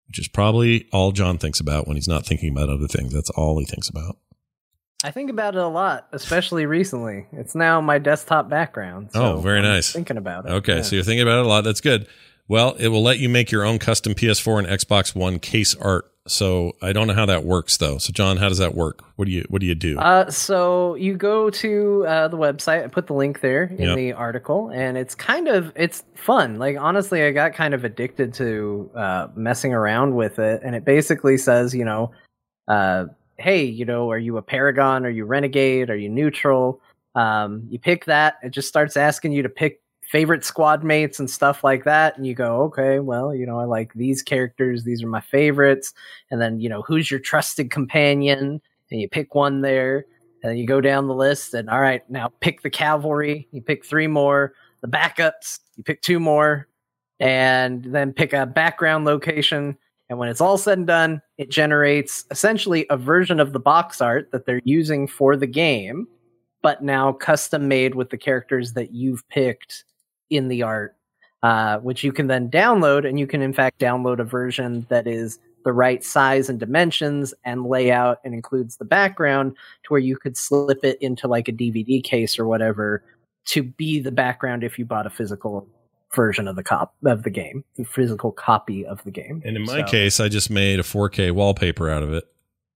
which 0.07 0.19
is 0.19 0.27
probably 0.27 0.87
all 0.91 1.11
John 1.11 1.37
thinks 1.37 1.59
about 1.59 1.87
when 1.87 1.95
he's 1.97 2.07
not 2.07 2.25
thinking 2.25 2.51
about 2.51 2.69
other 2.69 2.87
things. 2.87 3.13
That's 3.13 3.29
all 3.31 3.57
he 3.59 3.65
thinks 3.65 3.89
about. 3.89 4.17
I 5.03 5.11
think 5.11 5.29
about 5.29 5.55
it 5.55 5.61
a 5.61 5.67
lot, 5.67 6.07
especially 6.13 6.65
recently. 6.65 7.27
It's 7.33 7.53
now 7.53 7.81
my 7.81 7.99
desktop 7.99 8.49
background. 8.49 9.09
Oh, 9.13 9.39
very 9.39 9.59
I'm 9.59 9.65
nice. 9.65 9.91
Thinking 9.91 10.17
about 10.17 10.45
it. 10.45 10.51
Okay, 10.51 10.77
yeah. 10.77 10.81
so 10.81 10.95
you're 10.95 11.05
thinking 11.05 11.21
about 11.21 11.39
it 11.39 11.45
a 11.45 11.47
lot. 11.47 11.63
That's 11.63 11.81
good. 11.81 12.07
Well, 12.47 12.73
it 12.79 12.87
will 12.89 13.03
let 13.03 13.19
you 13.19 13.27
make 13.29 13.51
your 13.51 13.63
own 13.65 13.79
custom 13.79 14.13
PS4 14.13 14.59
and 14.59 14.67
Xbox 14.67 15.15
One 15.15 15.39
case 15.39 15.75
art. 15.75 16.11
So 16.27 16.73
I 16.81 16.91
don't 16.91 17.05
know 17.05 17.13
how 17.13 17.27
that 17.27 17.43
works 17.43 17.77
though. 17.77 17.99
So 17.99 18.11
John, 18.11 18.37
how 18.37 18.49
does 18.49 18.57
that 18.57 18.73
work? 18.73 19.03
What 19.15 19.25
do 19.25 19.31
you 19.31 19.45
what 19.49 19.61
do 19.61 19.67
you 19.67 19.75
do? 19.75 19.99
Uh, 19.99 20.31
so 20.31 20.95
you 20.95 21.15
go 21.15 21.51
to 21.51 22.03
uh, 22.07 22.27
the 22.29 22.37
website. 22.37 22.83
I 22.83 22.87
put 22.87 23.05
the 23.05 23.13
link 23.13 23.41
there 23.41 23.65
in 23.65 23.77
Yep. 23.89 23.95
the 23.95 24.13
article, 24.13 24.69
and 24.73 24.97
it's 24.97 25.13
kind 25.13 25.47
of 25.47 25.71
it's 25.75 26.03
fun. 26.15 26.57
Like 26.57 26.77
honestly, 26.79 27.21
I 27.23 27.31
got 27.31 27.53
kind 27.53 27.75
of 27.75 27.83
addicted 27.83 28.33
to 28.35 28.89
uh, 28.95 29.27
messing 29.35 29.71
around 29.75 30.15
with 30.15 30.39
it, 30.39 30.61
and 30.63 30.75
it 30.75 30.83
basically 30.83 31.37
says, 31.37 31.75
you 31.75 31.85
know, 31.85 32.11
uh, 32.67 33.05
hey, 33.37 33.63
you 33.63 33.85
know, 33.85 34.09
are 34.11 34.17
you 34.17 34.37
a 34.37 34.41
Paragon? 34.41 35.05
Are 35.05 35.09
you 35.09 35.25
Renegade? 35.25 35.89
Are 35.89 35.95
you 35.95 36.09
neutral? 36.09 36.81
Um, 37.15 37.63
you 37.69 37.79
pick 37.79 38.05
that. 38.05 38.35
It 38.43 38.49
just 38.51 38.67
starts 38.67 38.97
asking 38.97 39.31
you 39.31 39.43
to 39.43 39.49
pick 39.49 39.81
favorite 40.09 40.45
squad 40.45 40.83
mates 40.83 41.19
and 41.19 41.29
stuff 41.29 41.63
like 41.63 41.83
that 41.83 42.15
and 42.15 42.27
you 42.27 42.35
go 42.35 42.61
okay 42.61 42.99
well 42.99 43.33
you 43.33 43.43
know 43.45 43.59
i 43.59 43.63
like 43.63 43.91
these 43.95 44.21
characters 44.21 44.83
these 44.83 45.01
are 45.01 45.07
my 45.07 45.19
favorites 45.19 45.93
and 46.29 46.39
then 46.39 46.59
you 46.59 46.69
know 46.69 46.83
who's 46.83 47.09
your 47.09 47.19
trusted 47.19 47.71
companion 47.71 48.61
and 48.91 49.01
you 49.01 49.09
pick 49.09 49.33
one 49.33 49.61
there 49.61 50.05
and 50.43 50.51
then 50.51 50.57
you 50.57 50.67
go 50.67 50.79
down 50.79 51.07
the 51.07 51.15
list 51.15 51.55
and 51.55 51.69
all 51.71 51.81
right 51.81 52.07
now 52.07 52.31
pick 52.39 52.61
the 52.61 52.69
cavalry 52.69 53.47
you 53.51 53.61
pick 53.61 53.83
three 53.83 54.05
more 54.05 54.53
the 54.81 54.87
backups 54.87 55.59
you 55.75 55.83
pick 55.83 56.03
two 56.03 56.19
more 56.19 56.67
and 57.19 57.83
then 57.85 58.13
pick 58.13 58.31
a 58.31 58.45
background 58.45 59.05
location 59.05 59.75
and 60.09 60.19
when 60.19 60.29
it's 60.29 60.41
all 60.41 60.57
said 60.57 60.77
and 60.77 60.87
done 60.87 61.21
it 61.37 61.49
generates 61.49 62.25
essentially 62.31 62.85
a 62.89 62.97
version 62.97 63.39
of 63.39 63.53
the 63.53 63.59
box 63.59 64.01
art 64.01 64.31
that 64.31 64.45
they're 64.45 64.61
using 64.63 65.07
for 65.07 65.35
the 65.35 65.47
game 65.47 66.07
but 66.61 66.83
now 66.83 67.11
custom 67.11 67.67
made 67.67 67.93
with 67.95 68.09
the 68.09 68.17
characters 68.17 68.73
that 68.73 68.91
you've 68.91 69.27
picked 69.29 69.83
in 70.29 70.47
the 70.47 70.63
art 70.63 70.95
uh, 71.43 71.77
which 71.79 72.03
you 72.03 72.11
can 72.11 72.27
then 72.27 72.49
download 72.49 73.07
and 73.07 73.19
you 73.19 73.27
can 73.27 73.41
in 73.41 73.53
fact 73.53 73.79
download 73.79 74.19
a 74.19 74.23
version 74.23 74.85
that 74.89 75.07
is 75.07 75.39
the 75.65 75.73
right 75.73 76.03
size 76.03 76.47
and 76.47 76.59
dimensions 76.59 77.33
and 77.43 77.65
layout 77.65 78.19
and 78.23 78.33
includes 78.33 78.77
the 78.77 78.85
background 78.85 79.55
to 79.83 79.89
where 79.89 79.99
you 79.99 80.15
could 80.15 80.37
slip 80.37 80.83
it 80.83 80.97
into 81.01 81.27
like 81.27 81.47
a 81.47 81.51
DVD 81.51 82.03
case 82.03 82.39
or 82.39 82.47
whatever 82.47 83.03
to 83.45 83.63
be 83.63 83.99
the 83.99 84.11
background 84.11 84.63
if 84.63 84.79
you 84.79 84.85
bought 84.85 85.07
a 85.07 85.09
physical 85.09 85.67
version 86.15 86.47
of 86.47 86.55
the 86.55 86.63
cop 86.63 86.95
of 87.05 87.23
the 87.23 87.29
game, 87.29 87.63
the 87.75 87.83
physical 87.83 88.31
copy 88.31 88.85
of 88.85 89.03
the 89.03 89.11
game. 89.11 89.41
and 89.45 89.55
in 89.57 89.63
my 89.63 89.81
So- 89.81 89.87
case, 89.87 90.19
I 90.19 90.29
just 90.29 90.49
made 90.49 90.79
a 90.79 90.83
4K 90.83 91.31
wallpaper 91.31 91.89
out 91.89 92.03
of 92.03 92.13
it. 92.13 92.23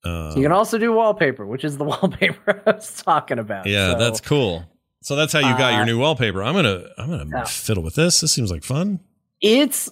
Uh, 0.04 0.34
you 0.36 0.44
can 0.44 0.52
also 0.52 0.78
do 0.78 0.94
wallpaper, 0.94 1.46
which 1.46 1.64
is 1.66 1.78
the 1.78 1.84
wallpaper 1.92 2.62
I 2.66 2.72
was 2.72 3.02
talking 3.02 3.40
about. 3.40 3.66
yeah, 3.66 3.94
So, 3.94 3.98
that's 4.00 4.22
cool. 4.22 4.66
So 5.02 5.16
that's 5.16 5.32
how 5.34 5.40
you 5.40 5.58
got 5.58 5.74
your 5.74 5.82
Uh, 5.84 5.86
new 5.86 5.98
wallpaper. 6.00 6.44
I'm 6.44 6.54
gonna 6.54 6.84
I'm 6.98 7.10
gonna 7.10 7.26
yeah. 7.30 7.44
fiddle 7.46 7.84
with 7.84 7.96
this. 7.96 8.20
This 8.22 8.32
seems 8.34 8.52
like 8.52 8.64
fun. 8.64 9.00
it's 9.42 9.90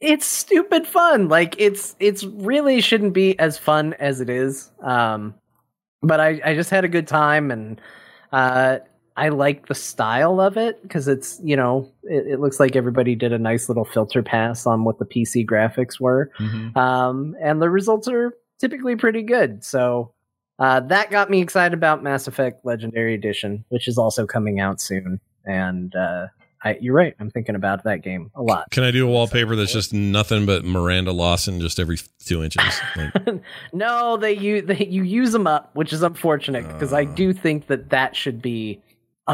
it's 0.00 0.24
stupid 0.26 0.86
fun. 0.86 1.28
Like 1.28 1.54
it's 1.58 1.94
it's 1.98 2.24
really 2.24 2.80
shouldn't 2.82 3.12
be 3.14 3.38
as 3.38 3.56
fun 3.58 3.94
as 3.94 4.20
it 4.20 4.28
is. 4.30 4.70
Um, 4.82 5.34
but 6.02 6.20
I 6.20 6.40
I 6.44 6.54
just 6.54 6.70
had 6.70 6.84
a 6.84 6.88
good 6.88 7.06
time 7.08 7.50
and 7.50 7.80
uh, 8.32 8.78
I 9.16 9.28
like 9.30 9.66
the 9.68 9.74
style 9.74 10.40
of 10.40 10.56
it 10.56 10.82
because 10.82 11.08
it's 11.08 11.40
you 11.42 11.56
know 11.56 11.90
it, 12.04 12.26
it 12.26 12.40
looks 12.40 12.58
like 12.60 12.76
everybody 12.76 13.14
did 13.14 13.32
a 13.32 13.38
nice 13.38 13.68
little 13.68 13.84
filter 13.84 14.22
pass 14.22 14.66
on 14.66 14.84
what 14.84 14.98
the 14.98 15.04
PC 15.04 15.44
graphics 15.46 16.00
were. 16.00 16.30
Um, 16.74 17.36
and 17.42 17.60
the 17.60 17.68
results 17.70 18.08
are 18.08 18.32
typically 18.58 18.96
pretty 18.96 19.22
good. 19.22 19.64
So 19.64 20.12
uh, 20.58 20.80
that 20.80 21.10
got 21.10 21.30
me 21.30 21.40
excited 21.40 21.74
about 21.74 22.02
Mass 22.02 22.26
Effect 22.28 22.64
Legendary 22.64 23.14
Edition, 23.14 23.64
which 23.68 23.88
is 23.88 23.98
also 23.98 24.26
coming 24.26 24.60
out 24.60 24.80
soon. 24.80 25.20
And 25.46 25.94
uh, 25.96 26.26
I, 26.62 26.76
you're 26.80 26.94
right, 26.94 27.14
I'm 27.18 27.30
thinking 27.30 27.54
about 27.54 27.84
that 27.84 28.02
game 28.02 28.30
a 28.34 28.42
lot. 28.42 28.70
Can 28.70 28.84
I 28.84 28.90
do 28.90 29.08
a 29.08 29.10
wallpaper 29.10 29.56
that's 29.56 29.72
just 29.72 29.94
nothing 29.94 30.44
but 30.44 30.62
Miranda 30.64 31.12
Lawson 31.12 31.60
just 31.60 31.80
every 31.80 31.98
two 32.24 32.42
inches? 32.44 32.62
Like, 32.96 33.42
no, 33.72 34.18
they 34.18 34.34
you 34.34 34.60
they 34.60 34.84
you 34.86 35.02
use 35.02 35.32
them 35.32 35.46
up, 35.46 35.70
which 35.74 35.92
is 35.94 36.02
unfortunate 36.02 36.66
because 36.68 36.92
I 36.92 37.02
Uh. 37.04 37.14
do 37.14 37.32
think 37.32 37.66
that 37.68 37.88
that 37.90 38.14
should 38.14 38.42
be 38.42 38.80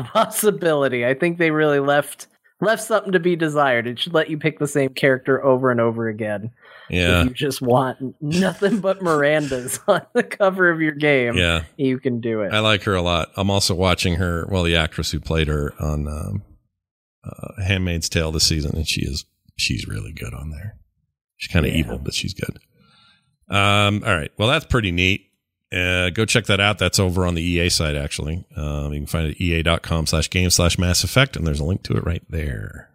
a 0.00 0.02
possibility. 0.02 1.06
I 1.06 1.14
think 1.14 1.38
they 1.38 1.50
really 1.50 1.80
left 1.80 2.26
left 2.60 2.82
something 2.82 3.12
to 3.12 3.20
be 3.20 3.36
desired. 3.36 3.86
It 3.86 3.98
should 3.98 4.14
let 4.14 4.30
you 4.30 4.38
pick 4.38 4.58
the 4.58 4.66
same 4.66 4.90
character 4.94 5.44
over 5.44 5.70
and 5.70 5.78
over 5.80 6.08
again. 6.08 6.50
yeah, 6.88 7.20
If 7.20 7.28
you 7.28 7.34
just 7.34 7.60
want 7.60 8.14
nothing 8.22 8.80
but 8.80 9.02
Miranda's 9.02 9.78
on 9.88 10.00
the 10.14 10.22
cover 10.22 10.70
of 10.70 10.80
your 10.80 10.92
game, 10.92 11.34
yeah. 11.36 11.64
you 11.76 11.98
can 11.98 12.20
do 12.20 12.40
it. 12.40 12.52
I 12.54 12.60
like 12.60 12.82
her 12.84 12.94
a 12.94 13.02
lot. 13.02 13.28
I'm 13.36 13.50
also 13.50 13.74
watching 13.74 14.14
her, 14.14 14.46
well, 14.50 14.62
the 14.62 14.74
actress 14.76 15.10
who 15.10 15.20
played 15.20 15.48
her 15.48 15.74
on 15.78 16.08
um, 16.08 16.42
uh, 17.24 17.62
Handmaid's 17.62 18.08
Tale 18.08 18.32
this 18.32 18.46
season, 18.46 18.74
and 18.74 18.88
she 18.88 19.02
is 19.02 19.26
she's 19.58 19.86
really 19.86 20.12
good 20.12 20.32
on 20.32 20.50
there. 20.50 20.76
She's 21.36 21.52
kind 21.52 21.66
of 21.66 21.72
Yeah. 21.72 21.78
evil, 21.80 21.98
but 21.98 22.14
she's 22.14 22.32
good. 22.34 22.58
Um, 23.54 24.02
all 24.06 24.16
right, 24.16 24.30
well, 24.38 24.48
that's 24.48 24.64
pretty 24.64 24.92
neat. 24.92 25.22
Uh, 25.72 26.10
go 26.10 26.24
check 26.24 26.46
that 26.46 26.60
out. 26.60 26.78
That's 26.78 26.98
over 26.98 27.26
on 27.26 27.34
the 27.34 27.42
EA 27.42 27.68
site, 27.70 27.96
actually. 27.96 28.46
Um, 28.56 28.92
you 28.92 29.00
can 29.00 29.06
find 29.06 29.26
it 29.26 29.30
at 29.32 29.40
ea.com 29.40 30.06
slash 30.06 30.30
game 30.30 30.50
slash 30.50 30.78
Mass 30.78 31.02
Effect, 31.04 31.36
and 31.36 31.46
there's 31.46 31.60
a 31.60 31.64
link 31.64 31.82
to 31.84 31.96
it 31.96 32.04
right 32.04 32.22
there. 32.30 32.90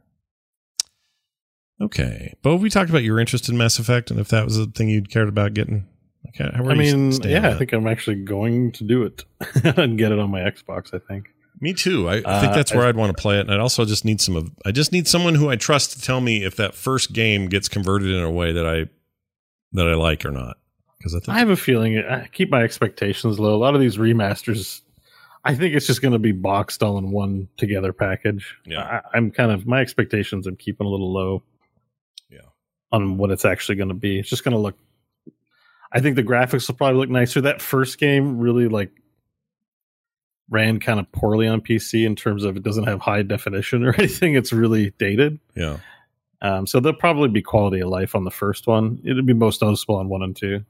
Okay. 1.81 2.35
Beau, 2.43 2.55
we 2.55 2.69
talked 2.69 2.89
about 2.89 3.03
your 3.03 3.19
interest 3.19 3.49
in 3.49 3.57
Mass 3.57 3.79
Effect 3.79 4.11
and 4.11 4.19
if 4.19 4.27
that 4.29 4.45
was 4.45 4.57
a 4.57 4.67
thing 4.67 4.87
you'd 4.89 5.09
cared 5.09 5.27
about 5.27 5.53
getting. 5.53 5.87
Okay, 6.29 6.49
how 6.55 6.63
I 6.69 6.75
mean, 6.75 7.11
yeah, 7.23 7.49
I 7.49 7.53
think 7.57 7.73
I'm 7.73 7.87
actually 7.87 8.17
going 8.23 8.71
to 8.73 8.83
do 8.83 9.03
it 9.03 9.25
and 9.77 9.97
get 9.97 10.11
it 10.11 10.19
on 10.19 10.29
my 10.29 10.41
Xbox. 10.41 10.93
I 10.93 10.99
think. 10.99 11.29
Me 11.59 11.73
too. 11.73 12.07
I, 12.07 12.13
think 12.15 12.27
Uh, 12.27 12.55
that's 12.55 12.73
where 12.73 12.85
I- 12.85 12.89
I'd 12.89 12.95
want 12.95 13.15
to 13.15 13.19
play 13.21 13.37
it, 13.37 13.41
and 13.41 13.51
I'd 13.51 13.59
also 13.59 13.85
just 13.85 14.05
need 14.05 14.21
some 14.21 14.35
of. 14.35 14.49
I 14.63 14.71
just 14.71 14.91
need 14.91 15.07
someone 15.07 15.33
who 15.35 15.49
I 15.49 15.55
trust 15.55 15.93
to 15.93 16.01
tell 16.01 16.21
me 16.21 16.43
if 16.45 16.55
that 16.57 16.75
first 16.75 17.11
game 17.13 17.47
gets 17.49 17.67
converted 17.67 18.11
in 18.11 18.21
a 18.23 18.29
way 18.31 18.51
that 18.53 18.65
I 18.65 18.85
that 19.73 19.87
I 19.87 19.95
like 19.95 20.23
or 20.23 20.31
not. 20.31 20.57
Because 21.01 21.15
I 21.15 21.19
think 21.19 21.29
I 21.29 21.39
have 21.39 21.49
a 21.49 21.55
feeling 21.55 21.97
I 21.97 22.27
keep 22.27 22.51
my 22.51 22.61
expectations 22.61 23.39
low. 23.39 23.55
A 23.55 23.57
lot 23.57 23.73
of 23.73 23.81
these 23.81 23.97
remasters, 23.97 24.81
I 25.43 25.55
think 25.55 25.73
it's 25.73 25.87
just 25.87 26.01
going 26.01 26.11
to 26.11 26.19
be 26.19 26.31
boxed 26.31 26.83
all 26.83 26.99
in 26.99 27.09
one 27.11 27.47
together 27.57 27.91
package. 27.91 28.55
Yeah. 28.65 28.83
I, 28.83 29.17
I'm 29.17 29.31
kind 29.31 29.51
of 29.51 29.65
my 29.65 29.81
expectations. 29.81 30.45
I'm 30.45 30.55
keeping 30.55 30.85
a 30.85 30.89
little 30.89 31.11
low. 31.11 31.43
Yeah. 32.29 32.41
on 32.91 33.17
what 33.17 33.31
it's 33.31 33.45
actually 33.45 33.75
going 33.75 33.89
to 33.89 33.95
be. 33.95 34.19
It's 34.19 34.29
just 34.29 34.43
going 34.43 34.53
to 34.53 34.59
look. 34.59 34.77
I 35.91 35.99
think 36.01 36.15
the 36.15 36.23
graphics 36.23 36.67
will 36.67 36.75
probably 36.75 36.99
look 36.99 37.09
nicer. 37.09 37.41
That 37.41 37.61
first 37.61 37.97
game 37.97 38.37
really 38.39 38.67
like 38.67 38.91
ran 40.49 40.79
kind 40.79 40.99
of 40.99 41.11
poorly 41.11 41.47
on 41.47 41.61
PC 41.61 42.05
in 42.05 42.15
terms 42.15 42.43
of 42.43 42.57
it 42.57 42.63
doesn't 42.63 42.83
have 42.83 42.99
high 42.99 43.23
definition 43.23 43.83
or 43.83 43.93
anything. 43.97 44.35
It's 44.35 44.53
really 44.53 44.91
dated. 44.99 45.39
Yeah. 45.55 45.77
Um, 46.41 46.67
so 46.67 46.79
there'll 46.79 46.97
probably 46.97 47.29
be 47.29 47.41
quality 47.41 47.81
of 47.81 47.89
life 47.89 48.15
on 48.15 48.23
the 48.23 48.31
first 48.31 48.67
one. 48.67 48.99
It'll 49.03 49.23
be 49.23 49.33
most 49.33 49.61
noticeable 49.61 49.95
on 49.95 50.09
one 50.09 50.21
and 50.23 50.35
two. 50.35 50.63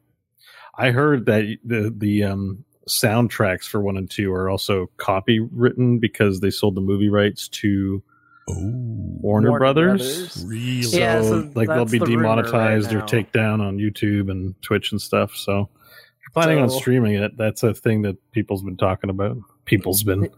I 0.76 0.92
heard 0.92 1.26
that 1.26 1.58
the 1.64 1.94
the 1.96 2.24
um, 2.24 2.64
soundtracks 2.88 3.66
for 3.66 3.82
one 3.82 3.98
and 3.98 4.10
two 4.10 4.34
are 4.34 4.50
also 4.50 4.90
copywritten 4.98 6.00
because 6.00 6.40
they 6.40 6.50
sold 6.50 6.76
the 6.76 6.82
movie 6.82 7.10
rights 7.10 7.48
to 7.50 8.02
Warner, 8.48 9.50
Warner 9.50 9.58
Brothers. 9.60 10.00
Brothers. 10.00 10.46
Really? 10.48 10.82
So, 10.84 10.98
Yeah, 10.98 11.22
so 11.22 11.52
like 11.56 11.68
they'll 11.68 11.86
be 11.86 12.00
the 12.00 12.06
rumor 12.06 12.24
right 12.24 12.36
demonetized 12.44 12.92
or 12.92 13.00
now. 13.00 13.06
take 13.06 13.32
down 13.32 13.62
on 13.62 13.78
YouTube 13.78 14.30
and 14.32 14.60
Twitch 14.62 14.92
and 14.92 15.02
stuff. 15.02 15.36
So 15.36 15.62
if 15.62 16.22
you're 16.24 16.34
planning 16.34 16.60
on 16.60 16.70
streaming 16.70 17.16
it, 17.16 17.38
that's 17.38 17.64
a 17.64 17.74
thing 17.74 18.02
that 18.04 18.18
people's 18.32 18.64
been 18.64 18.78
talking 18.78 19.10
about. 19.10 19.38
People's 19.66 20.04
been 20.04 20.30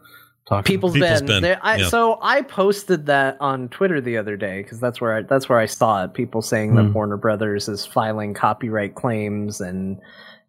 talking. 0.46 0.64
People's, 0.72 0.94
People's 0.94 1.22
been, 1.22 1.42
been, 1.42 1.58
I, 1.62 1.78
yeah. 1.78 1.88
so 1.88 2.20
I 2.22 2.42
posted 2.42 3.06
that 3.08 3.38
on 3.40 3.70
Twitter 3.70 4.02
the 4.02 4.18
other 4.18 4.36
day 4.38 4.62
because 4.62 4.80
that's 4.80 5.00
where 5.02 5.16
I, 5.18 5.22
that's 5.24 5.48
where 5.50 5.60
I 5.60 5.66
saw 5.66 6.04
it. 6.04 6.14
People 6.14 6.42
saying 6.42 6.76
that 6.76 6.84
Hmm. 6.86 6.94
Warner 6.94 7.18
Brothers 7.18 7.68
is 7.70 7.86
filing 7.86 8.34
copyright 8.34 8.96
claims, 8.96 9.62
and 9.62 10.00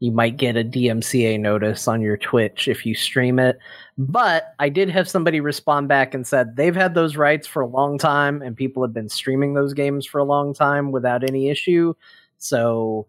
you 0.00 0.10
might 0.12 0.36
get 0.36 0.56
a 0.56 0.64
DMCA 0.64 1.38
notice 1.40 1.86
on 1.88 2.00
your 2.00 2.16
Twitch 2.16 2.66
if 2.68 2.84
you 2.84 2.94
stream 2.94 3.38
it. 3.38 3.58
But 3.96 4.54
I 4.58 4.68
did 4.68 4.90
have 4.90 5.08
somebody 5.08 5.40
respond 5.40 5.88
back 5.88 6.14
and 6.14 6.26
said 6.26 6.56
they've 6.56 6.74
had 6.74 6.94
those 6.94 7.16
rights 7.16 7.46
for 7.46 7.62
a 7.62 7.66
long 7.66 7.96
time, 7.98 8.42
and 8.42 8.56
people 8.56 8.82
have 8.82 8.92
been 8.92 9.08
streaming 9.08 9.54
those 9.54 9.72
games 9.74 10.04
for 10.04 10.18
a 10.18 10.24
long 10.24 10.52
time 10.54 10.90
without 10.92 11.22
any 11.22 11.48
issue. 11.48 11.94
So 12.38 13.06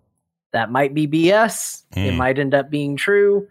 that 0.52 0.72
might 0.72 0.94
be 0.94 1.08
BS. 1.08 1.84
It 1.98 2.12
Hmm. 2.12 2.18
might 2.18 2.40
end 2.40 2.54
up 2.54 2.70
being 2.70 2.96
true. 2.96 3.48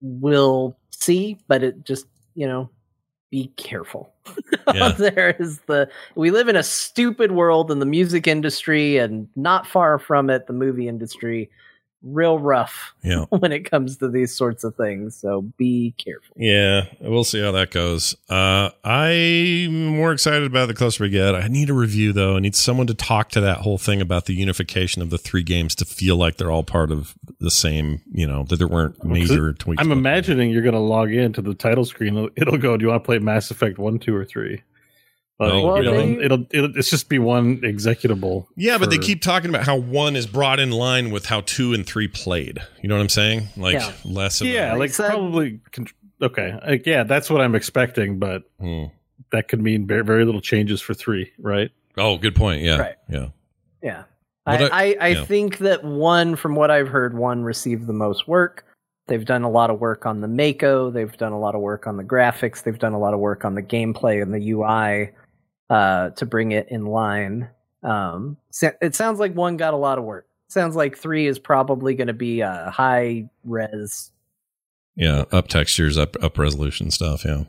We'll 0.00 0.76
see, 0.90 1.36
but 1.48 1.62
it 1.64 1.84
just 1.84 2.06
you 2.38 2.46
know 2.46 2.70
be 3.30 3.52
careful. 3.56 4.12
Yeah. 4.74 4.92
there 4.92 5.34
is 5.38 5.60
the 5.60 5.88
we 6.14 6.30
live 6.30 6.46
in 6.48 6.56
a 6.56 6.62
stupid 6.62 7.32
world 7.32 7.70
in 7.70 7.78
the 7.78 7.86
music 7.86 8.26
industry 8.26 8.98
and 8.98 9.26
not 9.34 9.66
far 9.66 9.98
from 9.98 10.28
it 10.28 10.46
the 10.46 10.52
movie 10.52 10.88
industry 10.88 11.50
real 12.02 12.38
rough 12.38 12.94
Yeah. 13.02 13.24
when 13.30 13.52
it 13.52 13.68
comes 13.70 13.96
to 13.98 14.08
these 14.08 14.34
sorts 14.34 14.64
of 14.64 14.74
things 14.76 15.16
so 15.16 15.42
be 15.56 15.94
careful 15.98 16.36
Yeah, 16.36 16.86
we'll 17.00 17.24
see 17.24 17.40
how 17.42 17.52
that 17.52 17.70
goes. 17.70 18.16
Uh, 18.28 18.70
I'm 18.84 19.86
more 19.96 20.12
excited 20.12 20.44
about 20.44 20.66
the 20.66 20.74
closer 20.74 21.04
we 21.04 21.10
get. 21.10 21.34
I 21.34 21.48
need 21.48 21.70
a 21.70 21.74
review 21.74 22.12
though. 22.12 22.36
I 22.36 22.40
need 22.40 22.54
someone 22.54 22.86
to 22.88 22.94
talk 22.94 23.30
to 23.30 23.40
that 23.40 23.58
whole 23.58 23.78
thing 23.78 24.00
about 24.00 24.26
the 24.26 24.34
unification 24.34 25.02
of 25.02 25.10
the 25.10 25.18
three 25.18 25.42
games 25.42 25.74
to 25.76 25.84
feel 25.84 26.16
like 26.16 26.36
they're 26.36 26.50
all 26.50 26.62
part 26.64 26.90
of 26.90 27.14
the 27.40 27.50
same. 27.50 28.00
You 28.12 28.26
know 28.26 28.44
that 28.44 28.56
there 28.56 28.68
weren't 28.68 29.02
major 29.04 29.52
tweaks. 29.52 29.80
I'm 29.80 29.92
imagining 29.92 30.50
you're 30.50 30.62
going 30.62 30.74
to 30.74 30.80
log 30.80 31.12
into 31.12 31.42
the 31.42 31.54
title 31.54 31.84
screen. 31.84 32.16
It'll, 32.16 32.30
it'll 32.36 32.58
go. 32.58 32.76
Do 32.76 32.84
you 32.84 32.90
want 32.90 33.02
to 33.02 33.06
play 33.06 33.18
Mass 33.18 33.50
Effect 33.50 33.78
one, 33.78 33.98
two, 33.98 34.14
or 34.14 34.24
three? 34.24 34.62
Like, 35.40 35.52
you 35.52 35.62
know, 35.62 35.74
really? 35.92 36.24
it'll, 36.24 36.44
it'll 36.50 36.76
it's 36.76 36.90
just 36.90 37.08
be 37.08 37.20
one 37.20 37.58
executable. 37.60 38.46
Yeah, 38.56 38.76
but 38.78 38.90
they 38.90 38.98
keep 38.98 39.22
talking 39.22 39.50
about 39.50 39.64
how 39.64 39.76
one 39.76 40.16
is 40.16 40.26
brought 40.26 40.58
in 40.58 40.72
line 40.72 41.10
with 41.10 41.26
how 41.26 41.42
two 41.42 41.72
and 41.74 41.86
three 41.86 42.08
played. 42.08 42.58
You 42.82 42.88
know 42.88 42.96
what 42.96 43.02
I'm 43.02 43.08
saying? 43.08 43.48
Like 43.56 43.74
Yeah. 43.74 43.92
less 44.04 44.40
of 44.40 44.48
Yeah, 44.48 44.74
like 44.74 44.90
said- 44.90 45.10
probably. 45.10 45.60
Okay, 46.20 46.58
like, 46.66 46.84
yeah, 46.86 47.04
that's 47.04 47.30
what 47.30 47.40
I'm 47.40 47.54
expecting, 47.54 48.18
but 48.18 48.42
Hmm. 48.60 48.86
that 49.30 49.46
could 49.46 49.62
mean 49.62 49.86
very, 49.86 50.02
very 50.02 50.24
little 50.24 50.40
changes 50.40 50.80
for 50.80 50.92
three, 50.92 51.30
right? 51.38 51.70
Oh, 51.96 52.18
good 52.18 52.34
point. 52.34 52.62
Yeah, 52.62 52.78
Right. 52.78 52.94
yeah. 53.08 53.28
yeah 53.82 54.02
i 54.46 54.56
I- 54.56 54.68
I, 54.72 54.96
I 55.00 55.08
yeah. 55.08 55.24
think 55.24 55.58
that 55.58 55.84
one 55.84 56.34
from 56.34 56.54
what 56.56 56.70
i've 56.70 56.88
heard 56.88 57.16
one 57.16 57.42
received 57.44 57.86
the 57.86 57.92
most 57.92 58.26
work 58.26 58.64
they've 59.06 59.24
done 59.24 59.42
a 59.42 59.50
lot 59.50 59.68
of 59.70 59.78
work 59.78 60.06
on 60.06 60.20
the 60.22 60.26
mako 60.28 60.90
they've 60.90 61.14
done 61.18 61.32
a 61.32 61.38
lot 61.38 61.54
of 61.54 61.60
work 61.60 61.86
on 61.86 61.96
the 61.98 62.02
graphics 62.04 62.62
they've 62.62 62.78
done 62.78 62.92
a 62.94 62.98
lot 62.98 63.12
of 63.14 63.20
work 63.20 63.44
on 63.44 63.54
the 63.54 63.62
gameplay 63.62 64.20
and 64.22 64.32
the 64.34 64.50
ui 64.50 65.10
uh, 65.70 66.10
to 66.10 66.26
bring 66.26 66.52
it 66.52 66.68
in 66.70 66.84
line 66.86 67.48
um, 67.82 68.36
it 68.82 68.94
sounds 68.94 69.20
like 69.20 69.34
one 69.34 69.56
got 69.56 69.72
a 69.74 69.76
lot 69.76 69.98
of 69.98 70.04
work 70.04 70.26
sounds 70.48 70.74
like 70.74 70.96
three 70.96 71.26
is 71.26 71.38
probably 71.38 71.94
going 71.94 72.06
to 72.08 72.12
be 72.14 72.40
a 72.40 72.70
high 72.74 73.28
res 73.44 74.10
Yeah, 74.96 75.24
up 75.30 75.48
textures, 75.48 75.96
up 75.98 76.16
up 76.22 76.38
resolution 76.38 76.90
stuff. 76.90 77.24
Yeah, 77.24 77.44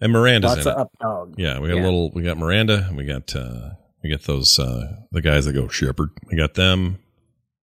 and 0.00 0.12
Miranda's 0.12 0.56
lots 0.56 0.66
in 0.66 0.72
up 0.72 0.90
dog 1.00 1.34
Yeah, 1.38 1.60
we 1.60 1.68
got 1.68 1.76
Yeah. 1.76 1.82
a 1.82 1.84
little. 1.84 2.10
We 2.12 2.22
got 2.22 2.36
Miranda. 2.38 2.86
and 2.88 2.96
We 2.96 3.04
got 3.04 3.34
uh 3.36 3.70
we 4.02 4.10
got 4.10 4.22
those 4.22 4.58
uh 4.58 5.02
the 5.12 5.20
guys 5.22 5.44
that 5.44 5.52
go 5.52 5.68
Shepard. 5.68 6.10
We 6.30 6.36
got 6.36 6.54
them. 6.54 6.98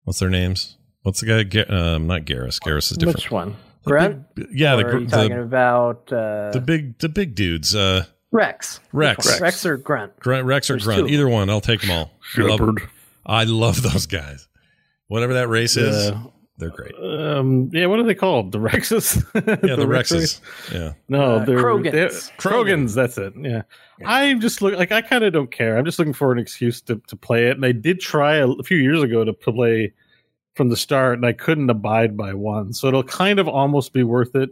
What's 0.06 0.19
their 0.19 0.30
names? 0.30 0.78
What's 1.01 1.19
the 1.21 1.43
guy? 1.43 1.62
Um, 1.75 2.08
not 2.08 2.21
Garrus. 2.21 2.60
Garrus 2.60 2.91
is 2.91 2.97
different. 2.97 3.17
which 3.17 3.32
one 3.32 3.56
The 3.84 3.89
Grunt? 3.89 4.36
big- 4.36 4.47
yeah, 4.54 4.75
the, 4.78 4.84
Or 4.84 4.88
are 4.88 4.91
gr- 4.91 4.97
you 4.99 5.08
talking 5.08 5.30
the 5.36 5.41
about 5.41 6.13
uh, 6.13 6.51
the 6.51 6.62
big 6.65 6.97
the 6.99 7.10
big 7.10 7.36
dudes. 7.36 7.75
Uh, 7.75 8.06
Rex. 8.36 8.80
Rex. 8.91 9.26
Rex. 9.26 9.41
Rex 9.41 9.65
or 9.65 9.78
Grunt? 9.78 10.19
Grunt, 10.19 10.45
Rex 10.45 10.69
or 10.69 10.74
There's 10.74 10.84
Grunt, 10.86 11.08
two. 11.08 11.13
either 11.13 11.28
one. 11.30 11.50
I'll 11.50 11.62
take 11.62 11.82
them 11.82 11.91
all. 11.91 12.12
I 12.38 12.41
love, 12.41 12.60
Shepard. 12.60 12.82
I 13.26 13.43
love 13.45 13.82
those 13.82 14.06
guys. 14.06 14.48
Whatever 15.08 15.34
that 15.36 15.48
race 15.50 15.78
is, 15.78 16.10
Yeah. 16.10 16.24
they're 16.58 16.69
great. 16.71 16.93
Um, 16.95 17.69
yeah, 17.74 17.86
what 17.86 18.00
are 18.00 18.04
they 18.04 18.15
called? 18.15 18.52
The 18.52 18.58
Rexes? 18.60 19.24
Yeah, 19.67 19.76
the, 19.76 19.88
Rex 19.88 20.12
Rexes. 20.12 20.19
race? 20.19 20.41
Yeah, 20.74 20.93
No, 21.10 21.36
Uh, 21.38 21.45
they're 21.45 21.58
Krogans. 21.60 21.91
they're- 21.91 22.10
Krogan. 22.10 22.32
Krogans. 22.88 22.95
That's 22.95 23.17
it. 23.17 23.34
Yeah, 23.39 23.62
I'm 24.06 24.39
just 24.41 24.62
look 24.62 24.76
like 24.76 24.91
I 24.91 25.02
kind 25.02 25.24
of 25.24 25.32
don't 25.32 25.52
care. 25.52 25.78
I'm 25.78 25.86
just 25.86 26.00
looking 26.00 26.13
for 26.13 26.32
an 26.32 26.39
excuse 26.39 26.82
to 26.82 27.02
to 27.08 27.15
play 27.15 27.48
it. 27.48 27.56
And 27.56 27.65
I 27.65 27.71
did 27.71 28.00
try 28.00 28.36
a, 28.36 28.48
a 28.50 28.63
few 28.63 28.78
years 28.78 29.02
ago 29.02 29.24
to 29.24 29.32
play 29.34 29.93
from 30.56 30.69
the 30.69 30.78
start, 30.78 31.15
and 31.19 31.26
I 31.26 31.34
couldn't 31.34 31.69
abide 31.69 32.15
by 32.17 32.34
one. 32.34 32.74
So 32.74 32.88
it'll 32.88 33.04
kind 33.04 33.39
of 33.39 33.48
almost 33.48 33.93
be 33.93 34.04
worth 34.04 34.36
it 34.36 34.50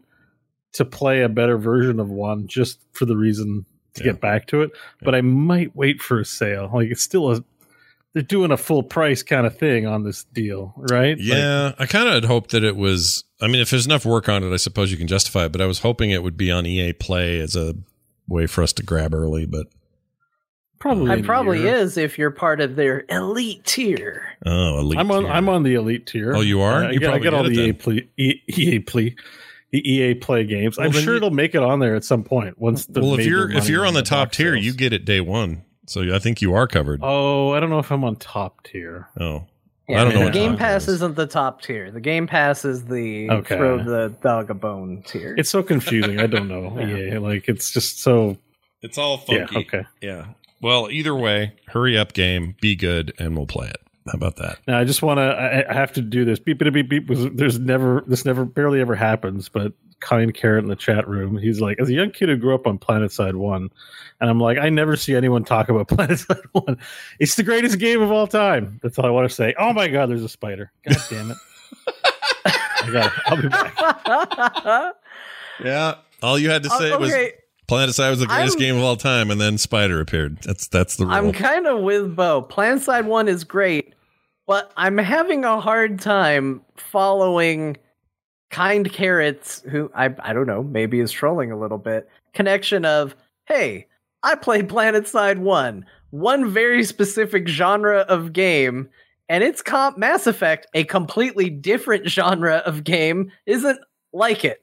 to 0.73 0.85
play 0.85 1.21
a 1.21 1.29
better 1.29 1.57
version 1.57 1.99
of 1.99 2.09
one, 2.09 2.47
just 2.47 2.79
for 2.93 3.05
the 3.05 3.15
reason 3.17 3.65
to 3.95 4.03
Yeah. 4.03 4.11
get 4.11 4.21
back 4.21 4.47
to 4.47 4.61
it. 4.61 4.71
But 5.01 5.15
I 5.15 5.21
might 5.21 5.75
wait 5.75 6.01
for 6.01 6.19
a 6.19 6.25
sale. 6.25 6.69
Like 6.73 6.89
it's 6.89 7.01
still 7.03 7.31
a 7.31 7.43
they're 8.13 8.21
doing 8.21 8.51
a 8.51 8.57
full 8.57 8.83
price 8.83 9.23
kind 9.23 9.47
of 9.47 9.57
thing 9.57 9.87
on 9.87 10.03
this 10.03 10.23
deal, 10.25 10.73
right? 10.77 11.17
Like, 11.17 11.25
yeah. 11.27 11.71
I 11.79 11.87
kind 11.87 12.07
of 12.07 12.13
had 12.13 12.25
hoped 12.25 12.51
that 12.51 12.63
it 12.63 12.75
was. 12.75 13.23
I 13.41 13.47
mean, 13.47 13.59
if 13.59 13.71
there's 13.71 13.87
enough 13.87 14.05
work 14.05 14.29
on 14.29 14.43
it, 14.43 14.53
I 14.53 14.57
suppose 14.57 14.91
you 14.91 14.97
can 14.97 15.07
justify 15.07 15.45
it. 15.45 15.51
But 15.51 15.61
I 15.61 15.65
was 15.65 15.79
hoping 15.79 16.11
it 16.11 16.21
would 16.21 16.37
be 16.37 16.51
on 16.51 16.65
EA 16.67 16.93
Play 16.93 17.39
as 17.39 17.55
a 17.55 17.73
way 18.27 18.45
for 18.45 18.61
us 18.61 18.71
to 18.73 18.83
grab 18.83 19.15
early. 19.15 19.47
But 19.47 19.65
probably. 20.79 21.11
It 21.19 21.25
probably 21.25 21.61
year. 21.61 21.75
is 21.77 21.97
if 21.97 22.17
you're 22.19 22.29
part 22.31 22.61
of 22.61 22.75
their 22.75 23.03
elite 23.09 23.63
tier. 23.65 24.37
oh, 24.45 24.79
elite. 24.79 24.99
I'm 24.99 25.09
on. 25.11 25.23
tier. 25.23 25.31
I'm 25.31 25.49
on 25.49 25.63
the 25.63 25.73
elite 25.73 26.05
tier. 26.05 26.35
Oh, 26.35 26.41
you 26.41 26.61
are? 26.61 26.83
Uh, 26.83 26.87
I 26.89 26.91
You 26.91 26.99
get, 26.99 27.09
I 27.09 27.11
probably 27.19 27.23
get 27.23 27.33
all 27.33 27.43
get 27.49 27.55
the 27.55 27.61
it 27.63 27.67
EA 27.67 27.73
play, 27.73 28.07
E- 28.17 28.41
EA 28.47 28.79
play, 28.79 29.15
the 29.73 29.91
EA 29.91 30.13
play 30.13 30.45
games. 30.45 30.77
Well, 30.77 30.85
I'm 30.87 30.93
sure 30.93 31.13
you- 31.13 31.17
it'll 31.17 31.31
make 31.31 31.53
it 31.55 31.63
on 31.63 31.79
there 31.79 31.95
at 31.95 32.05
some 32.05 32.23
point. 32.23 32.57
Once 32.57 32.85
the 32.85 33.01
well, 33.01 33.19
if 33.19 33.25
you're 33.25 33.51
if 33.51 33.67
you're 33.67 33.85
on 33.85 33.93
the 33.95 34.03
top 34.03 34.31
tier, 34.31 34.53
sales. 34.53 34.65
you 34.65 34.71
get 34.73 34.93
it 34.93 35.03
day 35.03 35.19
one. 35.19 35.63
So 35.87 36.15
I 36.15 36.19
think 36.19 36.41
you 36.41 36.53
are 36.53 36.65
covered. 36.67 37.01
Oh, 37.03 37.51
I 37.51 37.59
don't 37.59 37.69
know 37.69 37.79
if 37.79 37.91
I'm 37.91 38.05
on 38.05 38.15
top 38.15 38.63
tier. 38.63 39.09
Oh, 39.19 39.47
Yeah, 39.89 39.99
I 39.99 40.03
don't 40.05 40.13
know 40.13 40.25
The 40.27 40.31
Game 40.31 40.51
top 40.51 40.59
Pass 40.59 40.83
is. 40.83 40.95
isn't 40.95 41.17
the 41.17 41.27
top 41.27 41.61
tier. 41.61 41.91
The 41.91 41.99
Game 41.99 42.25
Pass 42.25 42.63
is 42.63 42.85
the 42.85 43.29
Okay. 43.29 43.57
throw 43.57 43.83
the 43.83 44.13
dog 44.23 44.49
a 44.49 44.53
bone 44.53 45.03
tier. 45.05 45.35
It's 45.37 45.49
so 45.49 45.61
confusing. 45.61 46.21
I 46.21 46.27
don't 46.27 46.47
know. 46.47 46.77
Yeah. 46.79 47.15
EA, 47.15 47.17
like 47.17 47.49
it's 47.49 47.71
just 47.71 47.99
so. 47.99 48.37
It's 48.81 48.97
all 48.97 49.21
Yeah. 49.27 49.39
funky. 49.47 49.57
Okay. 49.67 49.83
Yeah. 50.01 50.27
Well, 50.61 50.87
either 50.89 51.13
way, 51.15 51.53
hurry 51.67 51.97
up, 51.97 52.13
game, 52.13 52.55
be 52.61 52.75
good, 52.75 53.11
and 53.19 53.35
we'll 53.35 53.47
play 53.47 53.67
it. 53.67 53.81
How 54.07 54.13
about 54.13 54.35
that? 54.37 54.59
Now 54.67 54.79
I 54.79 54.83
just 54.83 55.01
want 55.01 55.17
to. 55.19 55.23
I, 55.23 55.69
I 55.69 55.73
have 55.73 55.93
to 55.93 56.01
do 56.01 56.25
this. 56.25 56.39
Beep 56.39 56.57
beep 56.59 56.73
beep 56.73 56.89
beep. 56.89 57.07
was- 57.09 57.29
There's 57.31 57.59
never. 57.59 58.03
This 58.07 58.25
never 58.25 58.43
barely 58.45 58.81
ever 58.81 58.95
happens. 58.95 59.47
But 59.49 59.73
kind 60.01 60.33
carrot 60.33 60.63
in 60.63 60.69
the 60.69 60.75
chat 60.75 61.07
room. 61.07 61.37
He's 61.37 61.61
like, 61.61 61.79
as 61.79 61.87
a 61.87 61.93
young 61.93 62.11
kid 62.11 62.27
who 62.27 62.35
grew 62.35 62.53
up 62.53 62.67
on 62.67 62.77
PlanetSide 62.77 63.35
One, 63.35 63.69
and 64.19 64.29
I'm 64.29 64.39
like, 64.39 64.57
I 64.57 64.67
never 64.69 64.97
see 64.97 65.15
anyone 65.15 65.45
talk 65.45 65.69
about 65.69 65.87
PlanetSide 65.89 66.43
One. 66.51 66.77
It's 67.19 67.35
the 67.35 67.43
greatest 67.43 67.79
game 67.79 68.01
of 68.01 68.11
all 68.11 68.27
time. 68.27 68.79
That's 68.83 68.99
all 68.99 69.05
I 69.05 69.09
want 69.09 69.29
to 69.29 69.33
say. 69.33 69.53
Oh 69.57 69.71
my 69.71 69.87
god, 69.87 70.09
there's 70.09 70.23
a 70.23 70.29
spider. 70.29 70.71
God 70.87 70.97
damn 71.09 71.31
it. 71.31 71.37
I 72.45 72.89
got 72.91 73.05
it. 73.05 73.13
I'll 73.27 73.41
be 73.41 73.47
back. 73.47 74.95
Yeah. 75.63 75.95
All 76.23 76.37
you 76.39 76.49
had 76.49 76.63
to 76.63 76.69
say 76.71 76.91
Uh, 76.91 76.99
was 76.99 77.11
okay, 77.69 77.75
PlanetSide 77.75 78.09
was 78.09 78.19
the 78.19 78.27
greatest 78.27 78.57
I'm- 78.57 78.59
game 78.59 78.77
of 78.77 78.83
all 78.83 78.95
time, 78.97 79.31
and 79.31 79.39
then 79.39 79.57
Spider 79.57 79.99
appeared. 79.99 80.39
That's 80.43 80.67
that's 80.67 80.95
the 80.95 81.05
rule. 81.05 81.13
I'm 81.13 81.31
kind 81.31 81.67
of 81.67 81.81
with 81.81 82.15
Beau. 82.15 82.41
Plan 82.41 82.79
Side 82.79 83.05
1 83.05 83.27
is 83.27 83.43
great, 83.43 83.93
but 84.47 84.71
I'm 84.77 84.97
having 84.97 85.45
a 85.45 85.59
hard 85.59 85.99
time 85.99 86.61
following 86.75 87.77
Kind 88.49 88.91
Carrots, 88.91 89.61
who 89.69 89.91
I, 89.95 90.13
I 90.19 90.33
don't 90.33 90.47
know, 90.47 90.63
maybe 90.63 90.99
is 90.99 91.11
trolling 91.11 91.51
a 91.51 91.59
little 91.59 91.77
bit, 91.79 92.07
connection 92.33 92.85
of, 92.85 93.15
hey, 93.45 93.87
I 94.21 94.35
played 94.35 94.69
PlanetSide 94.69 95.39
1, 95.39 95.85
one 96.11 96.49
very 96.49 96.83
specific 96.83 97.47
genre 97.47 97.99
of 98.01 98.31
game, 98.31 98.89
and 99.27 99.43
its 99.43 99.61
comp 99.61 99.97
Mass 99.97 100.27
Effect, 100.27 100.67
a 100.75 100.83
completely 100.83 101.49
different 101.49 102.07
genre 102.09 102.57
of 102.65 102.83
game, 102.83 103.31
isn't 103.45 103.79
like 104.13 104.45
it. 104.45 104.62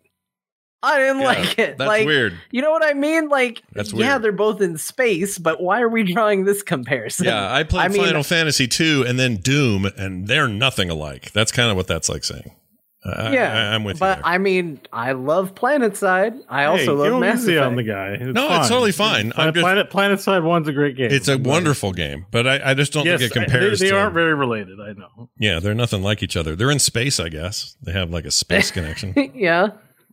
I 0.82 0.98
didn't 0.98 1.20
Yeah, 1.20 1.24
like 1.26 1.58
it. 1.58 1.78
that's 1.78 1.88
like, 1.88 2.06
weird. 2.06 2.38
You 2.50 2.62
know 2.62 2.70
what 2.70 2.82
I 2.84 2.94
mean? 2.94 3.28
Like, 3.28 3.62
That's 3.74 3.92
weird. 3.92 4.06
yeah, 4.06 4.18
they're 4.18 4.32
both 4.32 4.60
in 4.62 4.78
space, 4.78 5.36
but 5.38 5.60
why 5.62 5.80
are 5.82 5.88
we 5.88 6.02
drawing 6.12 6.44
this 6.44 6.62
comparison? 6.62 7.26
Yeah, 7.26 7.52
I 7.52 7.64
played 7.64 7.90
mean, 7.92 8.02
Final 8.02 8.22
Fantasy 8.22 8.66
two 8.66 9.04
and 9.06 9.18
then 9.18 9.36
Doom, 9.36 9.86
and 9.98 10.26
they're 10.26 10.48
nothing 10.48 10.88
alike. 10.88 11.32
That's 11.32 11.52
kind 11.52 11.70
of 11.70 11.76
what 11.76 11.86
that's 11.86 12.08
like 12.08 12.24
saying. 12.24 12.54
I, 13.02 13.32
yeah, 13.32 13.70
I, 13.70 13.74
am 13.74 13.84
with 13.84 13.98
but 13.98 14.18
you. 14.18 14.22
But 14.24 14.28
I 14.28 14.36
mean, 14.36 14.78
I 14.92 15.12
love 15.12 15.54
PlanetSide. 15.54 16.38
I 16.50 16.64
also 16.66 16.84
Hey, 16.84 16.90
love 16.90 17.08
go 17.08 17.18
Mass 17.20 17.38
easy 17.42 17.54
Effect. 17.56 17.66
on 17.66 17.76
the 17.76 17.82
guy. 17.82 18.08
It's 18.20 18.34
No, 18.34 18.58
it's 18.58 18.68
totally 18.68 18.92
fine. 18.92 19.30
Planet, 19.32 19.38
I'm 19.38 19.54
just- 19.54 19.62
Planet, 19.64 19.90
PlanetSide 19.90 20.42
One's 20.44 20.68
a 20.68 20.72
great 20.74 20.96
game. 20.98 21.10
It's 21.10 21.28
a 21.28 21.38
wonderful 21.38 21.92
game, 21.92 22.26
but 22.30 22.46
I, 22.46 22.70
I 22.70 22.74
just 22.74 22.92
don't 22.92 23.06
yes, 23.06 23.20
think 23.20 23.34
it 23.34 23.38
I- 23.38 23.44
compares. 23.44 23.78
They, 23.80 23.86
they 23.86 23.90
to, 23.92 23.98
aren't 23.98 24.12
very 24.12 24.34
related. 24.34 24.78
I 24.80 24.92
know. 24.92 25.30
Yeah, 25.38 25.60
they're 25.60 25.74
nothing 25.74 26.02
like 26.02 26.22
each 26.22 26.36
other. 26.36 26.54
They're 26.54 26.70
in 26.70 26.78
space, 26.78 27.18
I 27.18 27.30
guess. 27.30 27.74
They 27.82 27.92
have 27.92 28.10
like 28.10 28.26
a 28.26 28.30
space 28.30 28.70
connection. 28.70 29.14
yeah. 29.34 29.68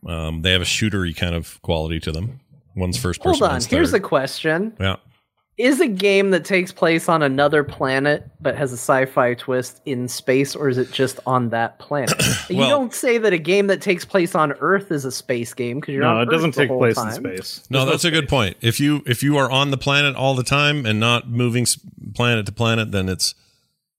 Um, 0.06 0.42
they 0.42 0.52
have 0.52 0.62
a 0.62 0.66
shootery 0.66 1.16
kind 1.16 1.34
of 1.34 1.60
quality 1.62 2.00
to 2.00 2.12
them. 2.12 2.40
One's 2.76 2.98
first 2.98 3.20
person. 3.20 3.40
Hold 3.40 3.52
on. 3.52 3.60
Here's 3.62 3.90
third. 3.90 3.96
a 3.96 4.00
question: 4.00 4.76
yeah. 4.78 4.96
Is 5.56 5.80
a 5.80 5.88
game 5.88 6.30
that 6.30 6.44
takes 6.44 6.70
place 6.70 7.08
on 7.08 7.20
another 7.20 7.64
planet 7.64 8.30
but 8.40 8.54
has 8.56 8.70
a 8.70 8.76
sci-fi 8.76 9.34
twist 9.34 9.80
in 9.84 10.06
space, 10.06 10.54
or 10.54 10.68
is 10.68 10.78
it 10.78 10.92
just 10.92 11.18
on 11.26 11.48
that 11.48 11.80
planet? 11.80 12.14
you 12.48 12.58
don't 12.58 12.94
say 12.94 13.18
that 13.18 13.32
a 13.32 13.38
game 13.38 13.66
that 13.66 13.82
takes 13.82 14.04
place 14.04 14.36
on 14.36 14.52
Earth 14.60 14.92
is 14.92 15.04
a 15.04 15.10
space 15.10 15.52
game 15.54 15.80
because 15.80 15.94
you're 15.94 16.04
No, 16.04 16.18
on 16.18 16.28
it 16.28 16.30
doesn't 16.30 16.54
the 16.54 16.60
take 16.68 16.68
place 16.78 16.94
time. 16.94 17.08
in 17.08 17.14
space. 17.14 17.66
No, 17.70 17.80
There's 17.80 17.90
that's 17.90 18.04
a 18.04 18.12
good 18.12 18.28
point. 18.28 18.56
If 18.60 18.78
you 18.78 19.02
if 19.04 19.24
you 19.24 19.36
are 19.36 19.50
on 19.50 19.72
the 19.72 19.76
planet 19.76 20.14
all 20.14 20.36
the 20.36 20.44
time 20.44 20.86
and 20.86 21.00
not 21.00 21.28
moving 21.28 21.66
planet 22.14 22.46
to 22.46 22.52
planet, 22.52 22.92
then 22.92 23.08
it's 23.08 23.34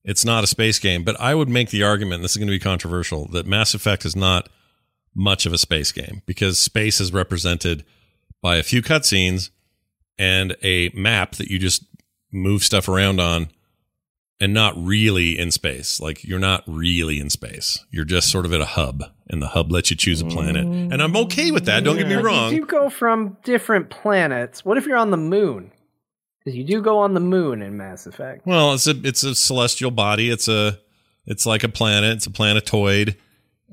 it's 0.05 0.23
not 0.23 0.45
a 0.45 0.47
space 0.47 0.79
game. 0.79 1.03
But 1.03 1.19
I 1.19 1.35
would 1.35 1.49
make 1.49 1.71
the 1.71 1.83
argument, 1.83 2.21
this 2.21 2.31
is 2.31 2.37
going 2.37 2.47
to 2.47 2.51
be 2.53 2.59
controversial, 2.59 3.27
that 3.33 3.45
Mass 3.45 3.73
Effect 3.73 4.05
is 4.05 4.15
not 4.15 4.47
much 5.15 5.45
of 5.45 5.53
a 5.53 5.57
space 5.57 5.91
game 5.91 6.21
because 6.25 6.59
space 6.59 7.01
is 7.01 7.11
represented 7.13 7.83
by 8.41 8.57
a 8.57 8.63
few 8.63 8.81
cutscenes 8.81 9.49
and 10.17 10.55
a 10.63 10.89
map 10.89 11.35
that 11.35 11.47
you 11.49 11.59
just 11.59 11.83
move 12.31 12.63
stuff 12.63 12.87
around 12.87 13.19
on 13.19 13.49
and 14.39 14.53
not 14.53 14.73
really 14.77 15.37
in 15.37 15.51
space. 15.51 15.99
Like 15.99 16.23
you're 16.23 16.39
not 16.39 16.63
really 16.67 17.19
in 17.19 17.29
space. 17.29 17.85
You're 17.89 18.05
just 18.05 18.31
sort 18.31 18.45
of 18.45 18.53
at 18.53 18.61
a 18.61 18.65
hub 18.65 19.03
and 19.29 19.41
the 19.41 19.47
hub 19.47 19.71
lets 19.71 19.91
you 19.91 19.97
choose 19.97 20.21
a 20.21 20.25
planet. 20.25 20.65
And 20.65 21.01
I'm 21.01 21.15
okay 21.17 21.51
with 21.51 21.65
that. 21.65 21.83
Don't 21.83 21.97
get 21.97 22.07
me 22.07 22.15
wrong. 22.15 22.53
You 22.53 22.65
go 22.65 22.89
from 22.89 23.37
different 23.43 23.89
planets. 23.89 24.65
What 24.65 24.77
if 24.77 24.85
you're 24.85 24.97
on 24.97 25.11
the 25.11 25.17
moon? 25.17 25.71
Because 26.39 26.57
you 26.57 26.63
do 26.63 26.81
go 26.81 26.99
on 26.99 27.13
the 27.13 27.19
moon 27.19 27.61
in 27.61 27.77
Mass 27.77 28.07
Effect. 28.07 28.45
Well, 28.45 28.73
it's 28.73 28.87
a 28.87 28.95
it's 29.03 29.23
a 29.23 29.35
celestial 29.35 29.91
body. 29.91 30.29
It's 30.29 30.47
a 30.47 30.79
it's 31.25 31.45
like 31.45 31.63
a 31.63 31.69
planet. 31.69 32.15
It's 32.15 32.25
a 32.25 32.31
planetoid, 32.31 33.17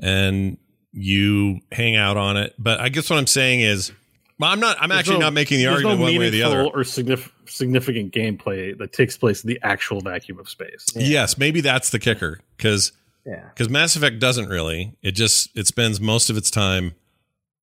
and 0.01 0.59
you 0.93 1.61
hang 1.73 1.97
out 1.97 2.17
on 2.17 2.37
it. 2.37 2.55
But 2.59 2.81
I 2.81 2.89
guess 2.89 3.11
what 3.11 3.19
I'm 3.19 3.27
saying 3.27 3.61
is, 3.61 3.93
well, 4.39 4.51
I'm 4.51 4.61
not. 4.61 4.77
I'm 4.81 4.89
There's 4.91 5.01
actually 5.01 5.19
no- 5.19 5.27
not 5.27 5.33
making 5.33 5.59
the 5.59 5.67
argument 5.69 5.99
no 5.99 6.05
one 6.05 6.17
way 6.19 6.27
or 6.27 6.31
the 6.31 6.43
other. 6.43 6.63
or 6.65 6.83
signif- 6.83 7.31
significant 7.47 8.13
gameplay 8.13 8.77
that 8.79 8.93
takes 8.93 9.17
place 9.17 9.43
in 9.45 9.49
the 9.49 9.59
actual 9.63 10.01
vacuum 10.01 10.39
of 10.39 10.49
space. 10.49 10.87
Yes, 10.95 11.39
maybe 11.39 11.61
that's 11.61 11.91
the 11.91 11.99
kicker 11.99 12.41
because 12.57 12.93
Yeah. 13.27 13.45
because 13.49 13.69
Mass 13.71 13.97
Effect 13.97 14.19
doesn't 14.19 14.49
really. 14.49 14.93
It 15.03 15.13
just 15.13 15.49
it 15.57 15.67
spends 15.67 16.01
most 16.01 16.29
of 16.31 16.37
its 16.37 16.51
time 16.51 16.95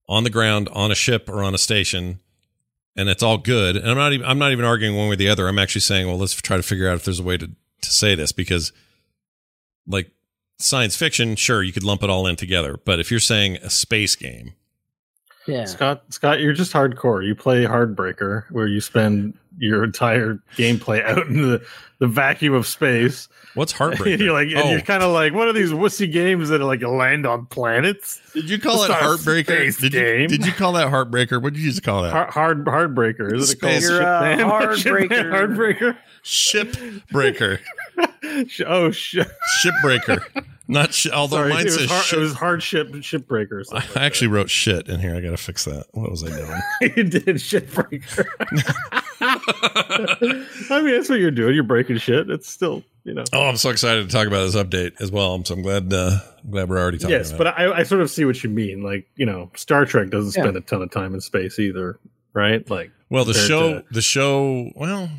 on 0.08 0.24
the 0.24 0.30
ground 0.30 0.68
on 0.72 0.90
a 0.90 0.94
ship 0.94 1.28
or 1.28 1.42
on 1.42 1.54
a 1.54 1.58
station, 1.58 2.20
and 2.96 3.08
it's 3.08 3.22
all 3.22 3.38
good. 3.38 3.76
And 3.76 3.88
I'm 3.90 3.96
not 3.96 4.12
even 4.12 4.26
I'm 4.26 4.38
not 4.38 4.52
even 4.52 4.64
arguing 4.64 4.96
one 4.96 5.08
way 5.08 5.14
or 5.14 5.16
the 5.16 5.28
other. 5.28 5.48
I'm 5.48 5.58
actually 5.58 5.80
saying, 5.82 6.06
well, 6.06 6.18
let's 6.18 6.34
try 6.34 6.56
to 6.56 6.62
figure 6.62 6.88
out 6.88 6.94
if 6.96 7.04
there's 7.04 7.20
a 7.20 7.24
way 7.24 7.36
to 7.36 7.46
to 7.48 7.90
say 7.90 8.14
this 8.14 8.30
because 8.32 8.72
like 9.88 10.10
science 10.62 10.96
fiction, 10.96 11.36
sure, 11.36 11.62
you 11.62 11.72
could 11.72 11.84
lump 11.84 12.02
it 12.02 12.10
all 12.10 12.26
in 12.26 12.36
together. 12.36 12.78
But 12.84 13.00
if 13.00 13.10
you're 13.10 13.20
saying 13.20 13.56
a 13.56 13.70
space 13.70 14.16
game, 14.16 14.52
Yeah. 15.46 15.64
Scott, 15.64 16.02
Scott, 16.10 16.40
you're 16.40 16.52
just 16.52 16.72
hardcore. 16.72 17.24
You 17.26 17.34
play 17.34 17.64
Hardbreaker, 17.64 18.44
where 18.50 18.66
you 18.66 18.80
spend 18.80 19.34
your 19.58 19.82
entire 19.84 20.38
gameplay 20.56 21.04
out 21.06 21.26
in 21.26 21.42
the, 21.42 21.64
the 21.98 22.06
vacuum 22.06 22.54
of 22.54 22.66
space. 22.66 23.28
what's 23.54 23.72
Heartbreaker? 23.78 24.18
you're 24.18 24.32
like, 24.32 24.48
and 24.48 24.58
oh, 24.58 24.70
you're 24.70 24.80
kind 24.82 25.02
of 25.02 25.12
like, 25.12 25.32
what 25.34 25.48
are 25.48 25.52
these 25.52 25.70
wussy 25.72 26.10
games 26.10 26.50
that 26.50 26.60
are 26.60 26.64
like 26.64 26.82
land 26.82 27.26
on 27.26 27.46
planets? 27.46 28.20
did 28.34 28.48
you 28.50 28.58
call 28.58 28.84
It's 28.84 28.92
it 28.92 28.96
Heartbreaker? 28.96 29.44
space 29.72 29.78
Did 29.78 29.94
you, 29.94 30.28
did 30.28 30.46
you 30.46 30.52
call 30.52 30.72
that 30.74 30.88
Heartbreaker? 30.88 31.42
What 31.42 31.54
did 31.54 31.60
you 31.62 31.70
just 31.70 31.82
call 31.82 32.02
that? 32.02 32.12
Hard, 32.12 32.30
hard 32.66 32.94
Hardbreaker, 32.94 33.34
isn't 33.34 33.56
it 33.56 33.60
called? 33.60 33.72
Space- 33.72 33.88
You're, 33.90 34.02
uh, 34.02 34.76
Shipman? 34.76 35.08
Hardbreaker. 35.08 35.96
Shipbreaker. 36.22 37.58
Hardbreaker. 37.96 38.48
Sh- 38.48 38.62
oh, 38.66 38.90
shit. 38.90 39.26
Shipbreaker. 40.70 40.72
Not 40.72 40.94
sh- 40.94 41.06
although 41.08 41.36
Sorry, 41.38 41.50
mine 41.50 41.60
it 41.62 41.64
was, 41.66 41.74
says 41.76 41.90
hard, 41.90 42.04
ship. 42.04 42.18
it 42.18 42.22
was 42.22 42.32
hard 42.34 42.62
ship 42.62 42.88
shipbreaker. 42.92 43.52
or 43.52 43.64
something 43.64 43.90
I 44.00 44.04
actually 44.06 44.28
wrote 44.28 44.50
shit 44.50 44.88
in 44.88 45.00
here. 45.00 45.14
I 45.16 45.20
got 45.20 45.30
to 45.30 45.36
fix 45.36 45.64
that. 45.64 45.86
What 45.92 46.10
was 46.10 46.22
I 46.24 46.28
doing? 46.28 46.60
you 46.96 47.04
did 47.04 47.24
shitbreaker. 47.36 48.26
I 50.70 50.80
mean, 50.82 50.94
that's 50.94 51.08
what 51.08 51.18
you're 51.20 51.30
doing. 51.30 51.54
You're 51.54 51.64
breaking 51.64 51.98
shit. 51.98 52.30
It's 52.30 52.48
still, 52.48 52.82
you 53.04 53.14
know. 53.14 53.24
Oh, 53.32 53.42
I'm 53.42 53.56
so 53.56 53.70
excited 53.70 54.08
to 54.08 54.12
talk 54.14 54.26
about 54.26 54.44
this 54.44 54.56
update 54.56 55.00
as 55.00 55.10
well. 55.10 55.42
So 55.44 55.54
I'm 55.54 55.62
glad, 55.62 55.92
uh, 55.92 56.18
I'm 56.44 56.50
glad 56.50 56.68
we're 56.68 56.78
already 56.78 56.98
talking. 56.98 57.16
yes, 57.16 57.28
about 57.30 57.38
but 57.38 57.46
I, 57.58 57.78
I 57.78 57.82
sort 57.82 58.00
of 58.00 58.10
see 58.10 58.24
what 58.24 58.42
you 58.42 58.50
mean. 58.50 58.82
Like, 58.82 59.06
you 59.16 59.26
know, 59.26 59.50
Star 59.56 59.84
Trek 59.84 60.10
doesn't 60.10 60.36
Yeah. 60.36 60.44
spend 60.44 60.56
a 60.56 60.60
ton 60.60 60.82
of 60.82 60.90
time 60.90 61.14
in 61.14 61.20
space 61.20 61.58
either, 61.58 61.98
right? 62.32 62.68
Like, 62.70 62.90
Well, 63.10 63.24
the 63.24 63.34
show, 63.34 63.80
to- 63.80 63.84
the 63.90 64.02
show, 64.02 64.70
well, 64.74 65.10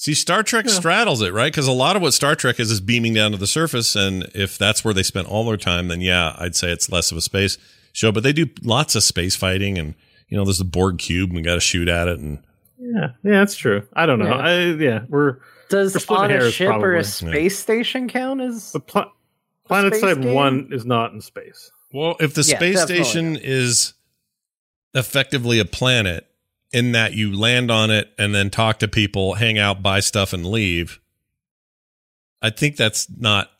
see, 0.00 0.14
Star 0.14 0.42
Trek 0.42 0.68
straddles 0.68 1.20
it, 1.20 1.32
right? 1.34 1.52
Because 1.52 1.68
a 1.68 1.72
lot 1.72 1.94
of 1.94 2.02
what 2.02 2.12
Star 2.14 2.34
Trek 2.34 2.58
is 2.58 2.70
is 2.70 2.80
beaming 2.80 3.12
down 3.14 3.32
to 3.32 3.36
the 3.36 3.46
surface, 3.46 3.94
and 3.94 4.24
if 4.34 4.56
that's 4.56 4.82
where 4.84 4.94
they 4.94 5.02
spent 5.02 5.28
all 5.28 5.44
their 5.44 5.56
time, 5.56 5.88
then 5.88 6.00
yeah, 6.00 6.34
I'd 6.38 6.56
say 6.56 6.70
it's 6.72 6.90
less 6.90 7.12
of 7.12 7.18
a 7.18 7.20
space 7.20 7.58
show. 7.92 8.10
But 8.10 8.22
they 8.22 8.32
do 8.32 8.46
lots 8.62 8.94
of 8.94 9.02
space 9.02 9.36
fighting, 9.36 9.78
and 9.78 9.94
you 10.28 10.36
know, 10.36 10.44
there's 10.44 10.58
the 10.58 10.64
Borg 10.64 10.98
cube, 10.98 11.30
and 11.30 11.36
we 11.36 11.42
got 11.42 11.54
to 11.54 11.60
shoot 11.60 11.88
at 11.88 12.08
it, 12.08 12.18
and 12.18 12.42
yeah, 12.78 13.10
yeah, 13.22 13.30
that's 13.40 13.56
true. 13.56 13.86
I 13.92 14.06
don't 14.06 14.18
know. 14.18 14.28
Yeah. 14.28 14.36
I, 14.36 14.58
yeah, 14.72 15.00
we're 15.08 15.36
Does 15.68 15.94
We're 16.08 16.16
on 16.16 16.30
a 16.30 16.34
hairs, 16.34 16.54
ship 16.54 16.70
or 16.70 16.94
a 16.94 17.04
space 17.04 17.58
station 17.58 18.08
count 18.08 18.40
as 18.40 18.72
the 18.72 18.80
pla- 18.80 19.10
Planet 19.66 19.94
space 19.94 20.16
Side? 20.16 20.24
One 20.24 20.68
is 20.72 20.84
not 20.86 21.12
in 21.12 21.20
space. 21.20 21.70
well, 21.92 22.16
if 22.20 22.32
the 22.34 22.40
Yeah, 22.40 22.56
space 22.56 22.76
definitely. 22.76 23.04
station 23.04 23.36
is 23.36 23.92
effectively 24.94 25.58
a 25.58 25.64
planet 25.64 26.26
in 26.72 26.92
that 26.92 27.14
you 27.14 27.36
land 27.36 27.70
on 27.70 27.90
it 27.90 28.12
and 28.18 28.34
then 28.34 28.50
talk 28.50 28.78
to 28.78 28.88
people, 28.88 29.34
hang 29.34 29.58
out, 29.58 29.82
buy 29.82 30.00
stuff, 30.00 30.32
and 30.32 30.46
leave. 30.46 31.00
I 32.42 32.50
think 32.50 32.76
that's 32.76 33.08
not 33.10 33.50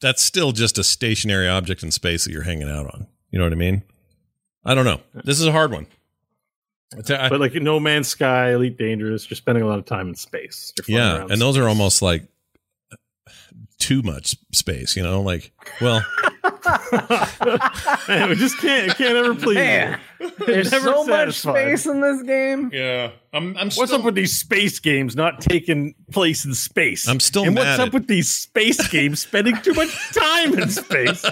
that's 0.00 0.22
still 0.22 0.52
just 0.52 0.78
a 0.78 0.84
stationary 0.84 1.48
object 1.48 1.82
in 1.82 1.90
space 1.90 2.24
that 2.24 2.32
you're 2.32 2.42
hanging 2.42 2.68
out 2.68 2.86
on. 2.92 3.06
You 3.30 3.38
know 3.38 3.46
what 3.46 3.52
I 3.52 3.56
mean? 3.56 3.82
I 4.64 4.74
don't 4.74 4.84
know. 4.84 5.00
This 5.24 5.40
is 5.40 5.46
a 5.46 5.52
hard 5.52 5.72
one. 5.72 5.86
I 7.08 7.28
But 7.28 7.40
like 7.40 7.54
No 7.54 7.80
Man's 7.80 8.08
Sky, 8.08 8.52
Elite 8.52 8.76
Dangerous, 8.76 9.28
you're 9.28 9.36
spending 9.36 9.62
a 9.62 9.66
lot 9.66 9.78
of 9.78 9.84
time 9.84 10.08
in 10.08 10.14
space. 10.14 10.72
You're 10.86 10.98
yeah, 10.98 11.26
and 11.28 11.40
those 11.40 11.56
are 11.56 11.68
almost 11.68 12.02
like 12.02 12.24
too 13.78 14.02
much 14.02 14.36
space. 14.52 14.96
You 14.96 15.02
know, 15.02 15.20
like 15.20 15.52
well, 15.80 16.04
Man, 18.08 18.28
we 18.28 18.34
just 18.36 18.58
can't 18.58 18.96
can't 18.96 19.16
ever 19.16 19.34
please. 19.40 19.54
Man, 19.56 20.00
there's 20.46 20.70
Never 20.72 20.86
so 20.86 21.04
much 21.06 21.34
space 21.34 21.86
in 21.86 22.00
this 22.00 22.22
game? 22.22 22.70
yeah. 22.72 23.10
I'm 23.32 23.56
I'm 23.56 23.70
What's 23.70 23.92
up 23.92 24.04
with 24.04 24.14
these 24.14 24.36
space 24.36 24.78
games 24.78 25.16
not 25.16 25.40
taking 25.40 25.94
place 26.12 26.44
in 26.44 26.54
space? 26.54 27.08
I'm 27.08 27.20
still 27.20 27.44
and 27.44 27.54
mad 27.54 27.60
what's 27.66 27.78
up 27.80 27.86
at- 27.88 27.94
with 27.94 28.06
these 28.06 28.32
space 28.32 28.86
games 28.88 29.20
spending 29.20 29.56
too 29.62 29.74
much 29.74 29.90
time 30.14 30.54
in 30.58 30.70
space? 30.70 31.22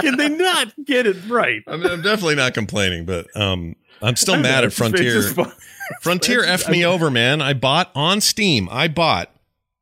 Can 0.00 0.16
they 0.16 0.28
not 0.28 0.72
get 0.84 1.06
it 1.06 1.16
right? 1.28 1.62
I 1.66 1.76
mean, 1.76 1.86
I'm 1.90 2.02
definitely 2.02 2.34
not 2.36 2.54
complaining, 2.54 3.04
but 3.06 3.26
um, 3.36 3.76
I'm 4.02 4.16
still 4.16 4.34
I 4.34 4.42
mad 4.42 4.64
at 4.64 4.72
Frontier. 4.72 5.22
Space 5.22 5.24
is 5.30 5.32
fun. 5.32 5.52
Frontier 6.02 6.42
It's- 6.42 6.64
effed 6.64 6.70
me 6.70 6.84
over, 6.84 7.10
man. 7.10 7.40
I 7.40 7.54
bought 7.54 7.90
on 7.94 8.20
Steam. 8.20 8.68
I 8.70 8.88
bought 8.88 9.30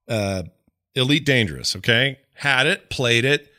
uh, 0.08 0.44
Elite 0.94 1.24
Dangerous. 1.26 1.74
Okay, 1.76 2.18
had 2.34 2.66
it, 2.66 2.90
played 2.90 3.24
it, 3.24 3.50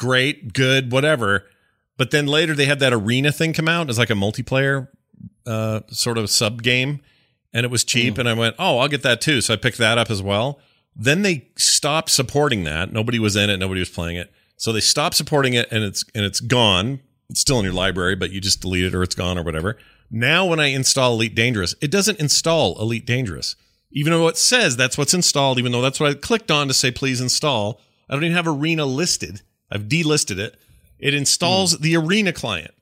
great, 0.00 0.54
good, 0.54 0.90
whatever. 0.90 1.46
But 1.98 2.10
then 2.10 2.26
later 2.26 2.54
they 2.54 2.64
had 2.64 2.80
that 2.80 2.94
arena 2.94 3.30
thing 3.30 3.52
come 3.52 3.68
out 3.68 3.90
as 3.90 3.98
like 3.98 4.08
a 4.08 4.14
multiplayer 4.14 4.88
uh, 5.46 5.80
sort 5.88 6.16
of 6.16 6.30
sub 6.30 6.62
game, 6.62 7.00
and 7.52 7.64
it 7.66 7.70
was 7.70 7.84
cheap. 7.84 8.16
And 8.16 8.26
I 8.26 8.32
went, 8.32 8.56
oh, 8.58 8.78
I'll 8.78 8.88
get 8.88 9.02
that 9.02 9.20
too. 9.20 9.42
So 9.42 9.52
I 9.52 9.56
picked 9.56 9.76
that 9.76 9.98
up 9.98 10.10
as 10.10 10.22
well. 10.22 10.58
Then 10.96 11.20
they 11.20 11.48
stopped 11.56 12.10
supporting 12.10 12.64
that. 12.64 12.92
Nobody 12.92 13.18
was 13.18 13.36
in 13.36 13.50
it. 13.50 13.58
Nobody 13.58 13.80
was 13.80 13.90
playing 13.90 14.16
it. 14.16 14.32
So 14.56 14.72
they 14.72 14.80
stopped 14.80 15.16
supporting 15.16 15.52
it, 15.52 15.70
and 15.70 15.84
it's 15.84 16.02
and 16.14 16.24
it's 16.24 16.40
gone. 16.40 17.00
It's 17.28 17.42
still 17.42 17.58
in 17.58 17.64
your 17.64 17.74
library, 17.74 18.16
but 18.16 18.30
you 18.30 18.40
just 18.40 18.62
delete 18.62 18.86
it 18.86 18.94
or 18.94 19.02
it's 19.02 19.14
gone 19.14 19.38
or 19.38 19.42
whatever. 19.42 19.76
Now, 20.10 20.46
when 20.46 20.58
I 20.58 20.66
install 20.66 21.12
Elite 21.12 21.34
Dangerous, 21.34 21.74
it 21.80 21.90
doesn't 21.90 22.18
install 22.18 22.80
Elite 22.80 23.06
Dangerous, 23.06 23.54
even 23.92 24.12
though 24.12 24.26
it 24.28 24.38
says 24.38 24.76
that's 24.76 24.96
what's 24.96 25.14
installed. 25.14 25.58
Even 25.58 25.72
though 25.72 25.82
that's 25.82 26.00
what 26.00 26.10
I 26.10 26.14
clicked 26.14 26.50
on 26.50 26.68
to 26.68 26.74
say 26.74 26.90
please 26.90 27.20
install. 27.20 27.80
I 28.08 28.14
don't 28.14 28.24
even 28.24 28.36
have 28.36 28.48
Arena 28.48 28.86
listed. 28.86 29.42
I've 29.70 29.84
delisted 29.84 30.38
it. 30.38 30.56
It 30.98 31.14
installs 31.14 31.74
hmm. 31.74 31.82
the 31.82 31.96
Arena 31.96 32.32
client 32.32 32.74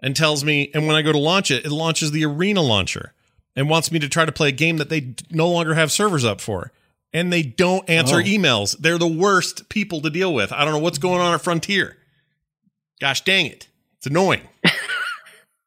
and 0.00 0.14
tells 0.14 0.44
me, 0.44 0.70
and 0.74 0.86
when 0.86 0.96
I 0.96 1.02
go 1.02 1.12
to 1.12 1.18
launch 1.18 1.50
it, 1.50 1.64
it 1.64 1.70
launches 1.70 2.10
the 2.10 2.24
Arena 2.24 2.62
launcher 2.62 3.12
and 3.54 3.70
wants 3.70 3.90
me 3.90 3.98
to 3.98 4.08
try 4.08 4.24
to 4.24 4.32
play 4.32 4.48
a 4.48 4.52
game 4.52 4.76
that 4.76 4.90
they 4.90 5.14
no 5.30 5.48
longer 5.48 5.74
have 5.74 5.90
servers 5.90 6.24
up 6.24 6.40
for. 6.40 6.72
And 7.12 7.32
they 7.32 7.42
don't 7.42 7.88
answer 7.88 8.16
Oh. 8.16 8.22
emails. 8.22 8.76
They're 8.78 8.98
the 8.98 9.06
worst 9.06 9.70
people 9.70 10.02
to 10.02 10.10
deal 10.10 10.34
with. 10.34 10.52
I 10.52 10.64
don't 10.64 10.74
know 10.74 10.80
what's 10.80 10.98
going 10.98 11.20
on 11.20 11.32
at 11.32 11.40
Frontier. 11.40 11.96
Gosh 13.00 13.22
dang 13.22 13.46
it. 13.46 13.68
It's 13.96 14.06
annoying. 14.06 14.42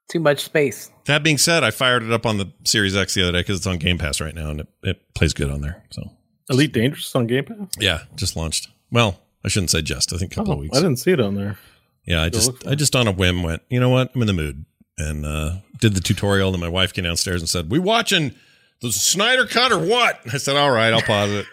Too 0.10 0.20
much 0.20 0.44
space. 0.44 0.92
That 1.06 1.24
being 1.24 1.38
said, 1.38 1.64
I 1.64 1.72
fired 1.72 2.04
it 2.04 2.12
up 2.12 2.26
on 2.26 2.38
the 2.38 2.52
Series 2.66 2.96
X 2.96 3.16
the 3.16 3.24
other 3.24 3.32
day 3.32 3.40
because 3.40 3.58
it's 3.58 3.68
on 3.68 3.78
Game 3.78 3.98
Pass 3.98 4.22
right 4.22 4.36
now 4.36 4.52
and 4.52 4.62
it, 4.62 4.68
it 4.84 5.14
plays 5.16 5.34
good 5.34 5.50
on 5.50 5.62
there. 5.62 5.84
So 5.92 6.12
Elite 6.50 6.74
Dangerous 6.74 7.16
on 7.16 7.26
Game 7.26 7.46
Pass. 7.46 7.68
yeah, 7.80 8.04
just 8.16 8.36
launched. 8.36 8.70
Well, 8.92 9.20
I 9.44 9.48
shouldn't 9.48 9.70
say 9.72 9.82
just. 9.82 10.14
I 10.14 10.18
think 10.18 10.32
a 10.32 10.36
couple 10.36 10.52
Oh, 10.52 10.56
of 10.56 10.60
weeks. 10.62 10.78
I 10.78 10.82
didn't 10.82 10.98
see 11.00 11.12
it 11.12 11.20
on 11.22 11.36
there. 11.36 11.58
Yeah, 12.06 12.24
I 12.24 12.30
just 12.30 12.66
I 12.68 12.76
just 12.76 12.96
on 12.96 13.08
a 13.08 13.12
whim 13.12 13.44
went, 13.44 13.62
you 13.70 13.80
know 13.80 13.90
what? 13.90 14.12
I'm 14.16 14.22
in 14.22 14.28
the 14.28 14.34
mood. 14.34 14.66
And 14.98 15.26
uh 15.26 15.58
did 15.80 15.94
the 15.94 16.02
tutorial 16.02 16.52
and 16.52 16.60
my 16.60 16.68
wife 16.68 16.92
came 16.94 17.04
downstairs 17.06 17.42
and 17.42 17.48
said, 17.50 17.70
We 17.72 17.80
watching 17.80 18.34
the 18.82 18.92
Snyder 18.92 19.46
cut 19.46 19.72
or 19.72 19.80
what? 19.80 20.20
I 20.34 20.38
said, 20.38 20.56
All 20.58 20.72
right, 20.72 20.92
I'll 20.94 21.02
pause 21.02 21.32
it. 21.32 21.46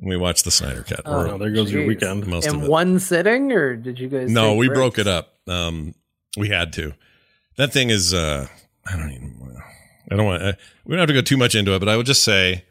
And 0.00 0.08
we 0.08 0.16
watched 0.16 0.44
the 0.44 0.50
Snyder 0.50 0.82
cut. 0.82 1.00
Oh, 1.04 1.32
Or 1.32 1.38
there 1.38 1.50
goes 1.50 1.70
your 1.72 1.86
weekend. 1.86 2.26
most 2.26 2.46
In 2.46 2.56
of 2.56 2.62
it. 2.64 2.70
one 2.70 2.98
sitting, 3.00 3.52
or 3.52 3.76
did 3.76 3.98
you 3.98 4.08
guys? 4.08 4.30
No, 4.30 4.54
we 4.54 4.68
breaks? 4.68 4.78
broke 4.78 4.98
it 4.98 5.06
up. 5.06 5.34
Um 5.46 5.94
we 6.38 6.48
had 6.48 6.72
to. 6.74 6.94
That 7.56 7.72
thing 7.72 7.90
is 7.90 8.14
uh 8.14 8.46
I 8.86 8.96
don't 8.96 9.10
even 9.12 9.36
wanna- 9.40 9.54
I 10.10 10.16
don't 10.16 10.26
want 10.26 10.42
uh, 10.42 10.52
we 10.84 10.92
don't 10.92 11.00
have 11.00 11.08
to 11.08 11.14
go 11.14 11.22
too 11.22 11.36
much 11.38 11.54
into 11.54 11.74
it, 11.74 11.78
but 11.80 11.88
I 11.88 11.96
would 11.96 12.06
just 12.06 12.22
say 12.22 12.64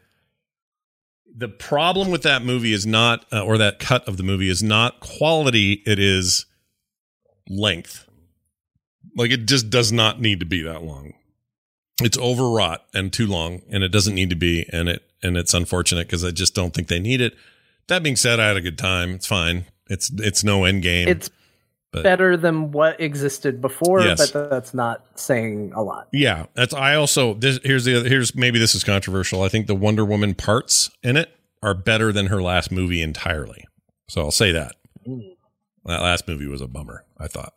the 1.36 1.47
problem 1.47 2.11
with 2.11 2.23
that 2.23 2.43
movie 2.43 2.73
is 2.73 2.86
not 2.86 3.25
uh, 3.31 3.43
or 3.43 3.57
that 3.57 3.79
cut 3.79 4.07
of 4.07 4.17
the 4.17 4.23
movie 4.23 4.49
is 4.49 4.61
not 4.61 4.99
quality, 4.99 5.81
it 5.86 5.99
is 5.99 6.45
length. 7.49 8.07
Like 9.15 9.31
it 9.31 9.45
just 9.45 9.69
does 9.69 9.91
not 9.91 10.21
need 10.21 10.39
to 10.39 10.45
be 10.45 10.61
that 10.63 10.84
long. 10.84 11.13
It's 12.01 12.17
overwrought 12.17 12.84
and 12.93 13.13
too 13.13 13.27
long, 13.27 13.61
and 13.69 13.84
it 13.84 13.89
doesn't 13.89 14.15
need 14.15 14.29
to 14.31 14.36
be, 14.36 14.67
and 14.71 14.89
it 14.89 15.03
and 15.21 15.38
it's 15.38 15.53
unfortunate 15.53 16.07
because 16.07 16.23
I 16.23 16.31
just 16.31 16.55
don't 16.55 16.73
think 16.73 16.88
they 16.88 16.99
need 16.99 17.21
it. 17.21 17.36
That 17.88 18.03
being 18.03 18.15
said, 18.15 18.39
I 18.39 18.47
had 18.47 18.57
a 18.57 18.61
good 18.61 18.77
time. 18.77 19.11
It's 19.11 19.27
fine. 19.27 19.65
It's 19.89 20.11
it's 20.19 20.43
no 20.43 20.63
end 20.63 20.81
game. 20.84 21.07
It's 21.07 21.29
But- 21.94 22.04
better 22.04 22.36
than 22.36 22.72
what 22.72 23.00
existed 23.00 23.62
before, 23.62 24.02
Yes. 24.02 24.32
but 24.32 24.50
that's 24.50 24.74
not 24.74 25.06
saying 25.16 25.72
a 25.76 25.82
lot. 25.84 26.08
Yeah, 26.12 26.48
that's. 26.56 26.74
I 26.74 26.96
also 26.96 27.36
this 27.36 27.60
here's 27.64 27.86
the 27.86 28.00
other, 28.00 28.10
here's 28.10 28.36
maybe 28.36 28.58
this 28.60 28.74
is 28.76 28.84
controversial. 28.84 29.44
I 29.44 29.48
think 29.48 29.68
the 29.68 29.76
Wonder 29.76 30.04
Woman 30.04 30.34
parts 30.34 30.89
in 31.04 31.16
it 31.18 31.30
are 31.62 31.74
better 31.76 32.12
than 32.12 32.28
her 32.28 32.41
last 32.41 32.72
movie 32.72 33.02
entirely. 33.02 33.64
So 34.10 34.22
I'll 34.22 34.32
say 34.32 34.52
that 34.52 34.74
that 35.06 36.02
last 36.02 36.28
movie 36.28 36.48
was 36.48 36.62
a 36.62 36.68
bummer. 36.68 37.06
I 37.18 37.28
thought, 37.28 37.54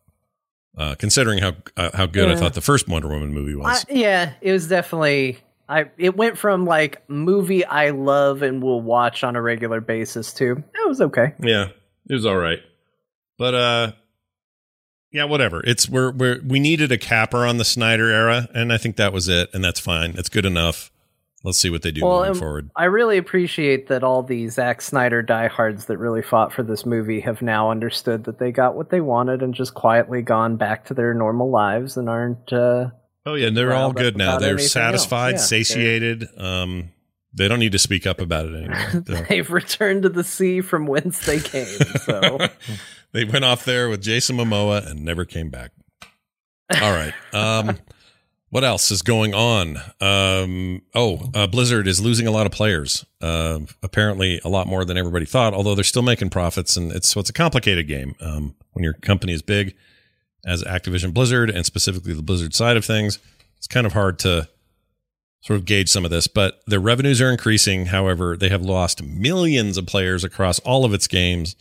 uh, 0.77 0.95
considering 0.97 1.39
how 1.39 1.55
uh, 1.77 1.91
how 1.95 2.07
good 2.07 2.29
I 2.31 2.37
thought 2.37 2.55
the 2.55 2.61
first 2.61 2.89
Wonder 2.89 3.09
Woman 3.09 3.33
movie 3.33 3.55
I, 3.55 3.57
was. 3.57 3.87
yeah, 3.89 4.35
it 4.41 4.53
was 4.53 4.69
definitely. 4.69 5.39
I 5.69 5.87
it 5.99 6.17
went 6.17 6.39
from 6.39 6.65
like 6.67 7.09
movie 7.09 7.65
I 7.65 7.91
love 7.91 8.43
and 8.43 8.63
will 8.63 8.81
watch 8.81 9.25
on 9.25 9.35
a 9.35 9.43
regular 9.43 9.81
basis 9.81 10.33
to 10.35 10.55
that 10.57 10.85
was 10.87 11.01
okay. 11.01 11.33
yeah, 11.43 11.69
it 12.09 12.13
was 12.13 12.25
all 12.27 12.37
right, 12.37 12.61
but 13.39 13.55
uh, 13.55 13.93
yeah, 15.13 15.25
whatever. 15.25 15.61
It's 15.65 15.89
we're 15.89 16.11
we're 16.13 16.41
we 16.45 16.61
needed 16.61 16.93
a 16.93 16.99
capper 16.99 17.47
on 17.47 17.59
the 17.59 17.65
Snyder 17.65 18.11
era, 18.11 18.49
and 18.55 18.73
I 18.73 18.79
think 18.79 18.97
that 18.97 19.13
was 19.13 19.29
it, 19.29 19.51
and 19.53 19.65
that's 19.65 19.81
fine. 19.81 20.13
That's 20.13 20.29
good 20.29 20.47
enough. 20.47 20.91
Let's 21.45 21.59
see 21.59 21.71
what 21.71 21.83
they 21.83 21.93
do 21.93 22.01
moving 22.01 22.35
forward. 22.35 22.71
I 22.75 22.87
really 22.87 23.19
appreciate 23.19 23.87
that 23.89 24.03
all 24.03 24.25
the 24.25 24.49
Zack 24.49 24.83
Snyder 24.83 25.23
diehards 25.23 25.85
that 25.87 25.99
really 25.99 26.23
fought 26.23 26.53
for 26.53 26.65
this 26.65 26.85
movie 26.85 27.21
have 27.21 27.41
now 27.41 27.71
understood 27.71 28.25
that 28.25 28.41
they 28.41 28.51
got 28.51 28.75
what 28.75 28.91
they 28.91 29.01
wanted 29.01 29.43
and 29.43 29.55
just 29.55 29.73
quietly 29.73 30.23
gone 30.23 30.57
back 30.57 30.87
to 30.87 30.95
their 30.95 31.15
normal 31.15 31.51
lives 31.51 31.97
and 31.97 32.09
aren't. 32.09 32.53
Uh, 32.53 32.91
Oh 33.27 33.35
yeah, 33.35 33.51
they're 33.51 33.75
all 33.75 33.93
good 33.93 34.17
now. 34.17 34.39
They're 34.39 34.59
satisfied. 34.59 35.33
Yeah, 35.33 35.39
satiated. 35.39 36.29
Um, 36.37 36.93
they 37.37 37.49
don't 37.49 37.59
need 37.59 37.73
to 37.73 37.79
speak 37.79 38.07
up 38.07 38.21
about 38.21 38.47
it 38.47 38.55
anymore. 38.55 39.25
They've 39.29 39.51
returned 39.51 40.03
to 40.05 40.09
the 40.09 40.25
sea 40.25 40.63
from 40.63 40.87
whence 40.87 41.25
they 41.25 41.39
came. 41.39 41.67
So 42.01 42.39
they 43.13 43.25
went 43.25 43.45
off 43.45 43.65
there 43.65 43.89
with 43.89 44.03
Jason 44.03 44.37
Momoa 44.37 44.87
and 44.91 45.05
never 45.05 45.25
came 45.25 45.51
back. 45.51 45.73
All 46.81 46.93
right. 46.93 47.15
Um, 47.33 47.79
what 48.51 48.65
else 48.65 48.91
is 48.91 49.03
going 49.03 49.35
on? 49.35 49.77
Um, 50.01 50.83
oh, 50.95 51.31
uh, 51.35 51.47
Blizzard 51.47 51.87
is 51.87 52.01
losing 52.01 52.27
a 52.27 52.31
lot 52.31 52.47
of 52.47 52.53
players. 52.53 53.05
Uh, 53.21 53.61
apparently, 53.83 54.41
a 54.43 54.49
lot 54.49 54.67
more 54.67 54.85
than 54.85 54.97
everybody 54.97 55.27
thought. 55.27 55.53
Although 55.53 55.75
they're 55.75 55.85
still 55.85 56.03
making 56.03 56.31
profits, 56.31 56.77
and 56.77 56.91
it's 56.91 57.09
so 57.09 57.21
it's 57.21 57.31
a 57.31 57.35
complicated 57.35 57.87
game. 57.87 58.15
Um, 58.21 58.55
when 58.73 58.83
your 58.83 58.95
company 58.95 59.35
is 59.35 59.43
big, 59.43 59.77
as 60.45 60.65
Activision 60.65 61.13
Blizzard, 61.13 61.51
and 61.51 61.67
specifically 61.67 62.15
the 62.15 62.23
Blizzard 62.23 62.55
side 62.55 62.77
of 62.77 62.85
things, 62.85 63.19
it's 63.59 63.67
kind 63.67 63.87
of 63.87 63.93
hard 63.93 64.19
to 64.21 64.49
sort 65.41 65.59
of 65.59 65.65
gauge 65.65 65.89
some 65.89 66.05
of 66.05 66.11
this. 66.11 66.27
But 66.27 66.61
their 66.67 66.81
revenues 66.81 67.21
are 67.21 67.31
increasing. 67.31 67.87
However, 67.87 68.37
they 68.37 68.49
have 68.49 68.63
lost 68.63 69.03
millions 69.03 69.77
of 69.77 69.87
players 69.87 70.25
across 70.25 70.59
all 70.61 70.85
of 70.85 70.93
its 70.93 71.07
games. 71.07 71.57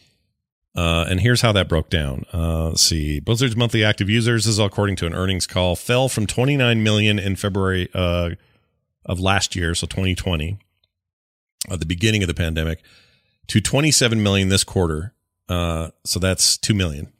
Uh, 0.76 1.06
and 1.10 1.22
here's 1.22 1.42
how 1.42 1.54
that 1.54 1.70
broke 1.70 1.90
down. 1.90 2.26
Uh, 2.34 2.70
let's 2.70 2.82
see. 2.82 3.20
Blizzard's 3.20 3.56
monthly 3.56 3.84
active 3.84 4.10
users, 4.10 4.46
is 4.46 4.60
all 4.60 4.68
according 4.68 4.98
to 4.98 5.06
an 5.06 5.14
earnings 5.14 5.48
call, 5.48 5.76
fell 5.76 6.10
from 6.10 6.28
29 6.28 6.84
million 6.84 7.18
in 7.18 7.38
February 7.38 7.88
uh, 7.94 8.32
of 9.06 9.20
last 9.20 9.56
year, 9.56 9.74
so 9.74 9.88
2020, 9.88 10.58
at 11.72 11.80
the 11.80 11.86
beginning 11.86 12.24
of 12.24 12.28
the 12.28 12.34
pandemic, 12.34 12.82
to 13.48 13.62
27 13.62 14.22
million 14.22 14.50
this 14.50 14.66
quarter. 14.66 15.14
Uh, 15.48 15.92
so 16.04 16.20
that's 16.20 16.58
2 16.58 16.74
million. 16.74 17.14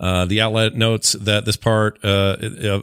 Uh, 0.00 0.24
the 0.24 0.40
outlet 0.40 0.74
notes 0.74 1.12
that 1.12 1.44
this 1.44 1.56
part 1.56 2.04
uh, 2.04 2.36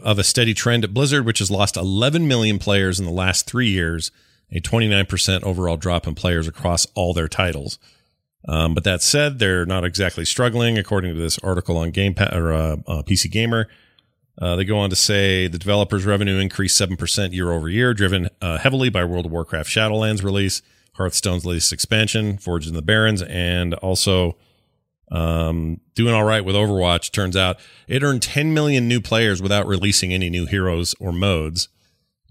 of 0.04 0.18
a 0.18 0.24
steady 0.24 0.54
trend 0.54 0.84
at 0.84 0.94
Blizzard, 0.94 1.26
which 1.26 1.40
has 1.40 1.52
lost 1.52 1.76
11 1.76 2.28
million 2.28 2.58
players 2.58 3.00
in 3.00 3.06
the 3.06 3.12
last 3.12 3.46
three 3.46 3.70
years, 3.70 4.12
a 4.52 4.62
29% 4.62 5.44
overall 5.44 5.78
drop 5.78 6.08
in 6.08 6.16
players 6.16 6.48
across 6.48 6.88
all 6.96 7.14
their 7.14 7.28
titles. 7.28 7.80
Um, 8.48 8.74
but 8.74 8.84
that 8.86 9.02
said, 9.02 9.40
they're 9.40 9.66
not 9.66 9.84
exactly 9.84 10.26
struggling, 10.26 10.78
according 10.78 11.14
to 11.14 11.22
this 11.22 11.38
article 11.40 11.78
on 11.78 11.92
Game 11.92 12.14
pa- 12.14 12.30
or 12.34 12.52
uh, 12.52 12.78
uh, 12.88 13.04
PC 13.04 13.30
Gamer. 13.30 13.68
Uh, 14.42 14.56
they 14.56 14.66
go 14.66 14.80
on 14.80 14.90
to 14.90 14.96
say 14.96 15.48
the 15.48 15.60
developers' 15.60 16.06
revenue 16.06 16.40
increased 16.40 16.78
seven 16.78 16.98
percent 16.98 17.34
year 17.34 17.52
over 17.52 17.70
year, 17.70 17.94
driven 17.94 18.30
uh, 18.42 18.58
heavily 18.58 18.90
by 18.90 19.04
World 19.04 19.28
of 19.28 19.32
Warcraft 19.32 19.70
Shadowlands 19.70 20.24
release, 20.24 20.64
Hearthstone's 20.94 21.46
latest 21.46 21.72
expansion, 21.72 22.38
Forged 22.38 22.68
in 22.68 22.74
the 22.74 22.82
Barrens, 22.82 23.22
and 23.22 23.76
also 23.76 24.38
um, 25.12 25.82
doing 25.94 26.14
all 26.14 26.24
right 26.24 26.44
with 26.44 26.56
Overwatch. 26.56 27.12
Turns 27.12 27.36
out 27.36 27.60
it 27.88 28.02
earned 28.02 28.22
10 28.22 28.54
million 28.54 28.88
new 28.88 29.02
players 29.02 29.42
without 29.42 29.68
releasing 29.68 30.14
any 30.14 30.30
new 30.30 30.46
heroes 30.46 30.96
or 31.00 31.12
modes 31.12 31.68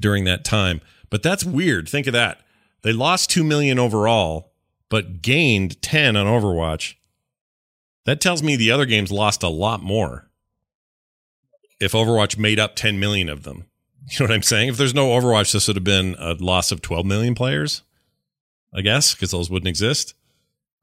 during 0.00 0.24
that 0.24 0.44
time. 0.44 0.80
But 1.10 1.22
that's 1.22 1.44
weird. 1.44 1.88
Think 1.88 2.06
of 2.06 2.12
that. 2.14 2.40
They 2.82 2.92
lost 2.92 3.30
2 3.30 3.44
million 3.44 3.78
overall, 3.78 4.52
but 4.88 5.20
gained 5.20 5.80
10 5.82 6.16
on 6.16 6.26
Overwatch. 6.26 6.94
That 8.06 8.20
tells 8.20 8.42
me 8.42 8.56
the 8.56 8.70
other 8.70 8.86
games 8.86 9.12
lost 9.12 9.42
a 9.42 9.48
lot 9.48 9.82
more. 9.82 10.30
If 11.78 11.92
Overwatch 11.92 12.38
made 12.38 12.58
up 12.58 12.76
10 12.76 12.98
million 12.98 13.28
of 13.28 13.42
them. 13.42 13.66
You 14.12 14.20
know 14.20 14.30
what 14.30 14.34
I'm 14.34 14.42
saying? 14.42 14.70
If 14.70 14.76
there's 14.76 14.94
no 14.94 15.08
Overwatch, 15.10 15.52
this 15.52 15.68
would 15.68 15.76
have 15.76 15.84
been 15.84 16.16
a 16.18 16.32
loss 16.32 16.72
of 16.72 16.82
12 16.82 17.06
million 17.06 17.34
players, 17.34 17.82
I 18.74 18.80
guess, 18.80 19.14
because 19.14 19.30
those 19.30 19.50
wouldn't 19.50 19.68
exist. 19.68 20.14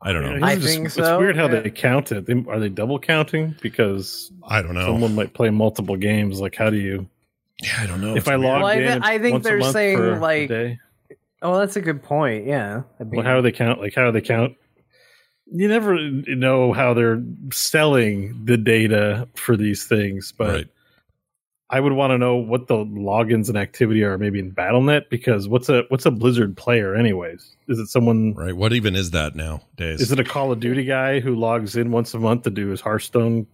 I 0.02 0.12
don't 0.14 0.24
know. 0.24 0.46
I 0.46 0.54
It's 0.54 0.62
just- 0.62 0.74
think 0.76 0.86
It's 0.88 0.98
weird 0.98 1.36
how 1.36 1.50
yeah. 1.50 1.62
they 1.62 1.70
count 1.72 2.12
it. 2.12 2.26
They, 2.28 2.44
are 2.48 2.60
they 2.60 2.70
double 2.70 3.00
counting? 3.00 3.56
Because 3.62 4.32
I 4.48 4.62
don't 4.62 4.76
know. 4.76 4.86
someone 4.86 5.16
might 5.16 5.34
play 5.34 5.50
multiple 5.50 5.96
games. 5.98 6.40
Like, 6.40 6.56
how 6.56 6.70
do 6.70 6.78
you? 6.78 7.08
Yeah, 7.64 7.74
I 7.80 7.88
don't 7.88 8.02
know. 8.02 8.12
if 8.12 8.20
It's 8.20 8.28
I 8.28 8.36
log 8.36 8.62
Well, 8.62 8.68
I 8.68 8.74
in, 8.76 9.02
I 9.04 9.18
think 9.18 9.34
once 9.34 9.46
a 9.46 9.50
they're 9.50 9.58
month 9.58 9.74
saying, 9.74 9.98
for 9.98 10.14
a 10.14 10.20
like, 10.20 10.50
day, 10.50 10.78
Oh, 11.42 11.58
that's 11.60 11.76
a 11.76 11.82
good 11.82 12.02
point. 12.04 12.46
Yeah. 12.46 12.84
I 13.00 13.04
mean, 13.04 13.18
well, 13.18 13.26
how 13.26 13.36
do 13.36 13.42
they 13.42 13.52
count? 13.52 13.80
Like, 13.82 13.94
how 13.96 14.06
do 14.06 14.12
they 14.12 14.22
count? 14.26 14.56
You 15.52 15.68
never 15.68 15.98
know 16.00 16.74
how 16.74 16.94
they're 16.94 17.24
selling 17.52 18.40
the 18.46 18.58
data 18.58 19.28
for 19.36 19.56
these 19.56 19.86
things, 19.88 20.34
but 20.38 20.50
right. 20.54 20.68
I 21.70 21.82
would 21.82 21.92
want 21.94 22.12
to 22.12 22.18
know 22.18 22.38
what 22.38 22.68
the 22.68 22.76
logins 22.76 23.50
and 23.50 23.58
activity 23.58 24.02
are, 24.04 24.18
maybe 24.18 24.40
in 24.40 24.52
Battle.net, 24.52 25.10
because 25.10 25.50
what's 25.50 25.68
a 25.68 25.84
what's 25.90 26.06
a 26.06 26.12
Blizzard 26.12 26.56
player, 26.56 26.96
anyways? 26.96 27.56
Is 27.68 27.80
it 27.80 27.88
someone? 27.88 28.34
Right. 28.36 28.56
What 28.56 28.72
even 28.72 28.96
is 28.96 29.12
that 29.12 29.36
nowadays? 29.36 30.00
Is 30.00 30.12
it 30.12 30.20
a 30.20 30.24
Call 30.24 30.52
of 30.52 30.62
Duty 30.62 30.86
guy 30.86 31.20
who 31.20 31.36
logs 31.36 31.76
in 31.76 31.92
once 31.92 32.14
a 32.14 32.20
month 32.20 32.44
to 32.44 32.50
do 32.50 32.68
his 32.68 32.80
Hearthstone 32.80 33.48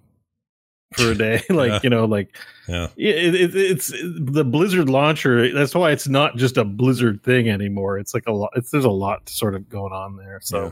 for 0.94 1.12
a 1.12 1.16
day? 1.16 1.42
like 1.50 1.70
Yeah. 1.72 1.80
you 1.82 1.90
know, 1.90 2.06
like 2.06 2.38
yeah. 2.68 2.90
yeah, 2.96 3.14
it, 3.14 3.34
it, 3.36 3.56
it's 3.56 3.88
the 3.92 4.44
Blizzard 4.46 4.90
launcher. 4.90 5.52
That's 5.52 5.74
why 5.74 5.90
it's 5.90 6.08
not 6.08 6.36
just 6.38 6.58
a 6.58 6.64
Blizzard 6.64 7.24
thing 7.24 7.50
anymore. 7.50 7.98
It's 7.98 8.14
like 8.14 8.28
a 8.28 8.32
lot. 8.32 8.52
It's 8.56 8.70
there's 8.70 8.86
a 8.86 8.92
lot 8.92 9.28
sort 9.28 9.56
of 9.56 9.68
going 9.70 9.92
on 9.92 10.18
there. 10.18 10.40
So 10.44 10.72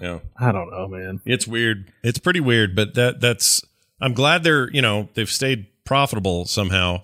Yeah. 0.00 0.20
I 0.38 0.52
don't 0.52 0.70
know, 0.70 0.88
man. 0.88 1.20
It's 1.26 1.46
weird. 1.46 1.92
It's 2.02 2.18
pretty 2.18 2.40
weird, 2.40 2.74
but 2.74 2.94
that 2.94 3.20
that's 3.20 3.62
I'm 4.00 4.14
glad 4.14 4.42
they're, 4.42 4.70
you 4.70 4.80
know, 4.80 5.08
they've 5.14 5.28
stayed 5.28 5.66
profitable 5.88 6.44
somehow. 6.44 7.02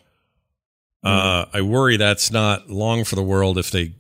Uh 1.02 1.46
I 1.52 1.62
worry 1.62 1.96
that's 1.96 2.30
not 2.30 2.68
long 2.68 3.04
for 3.04 3.16
the 3.16 3.22
world 3.22 3.56
if 3.56 3.70
they 3.70 3.94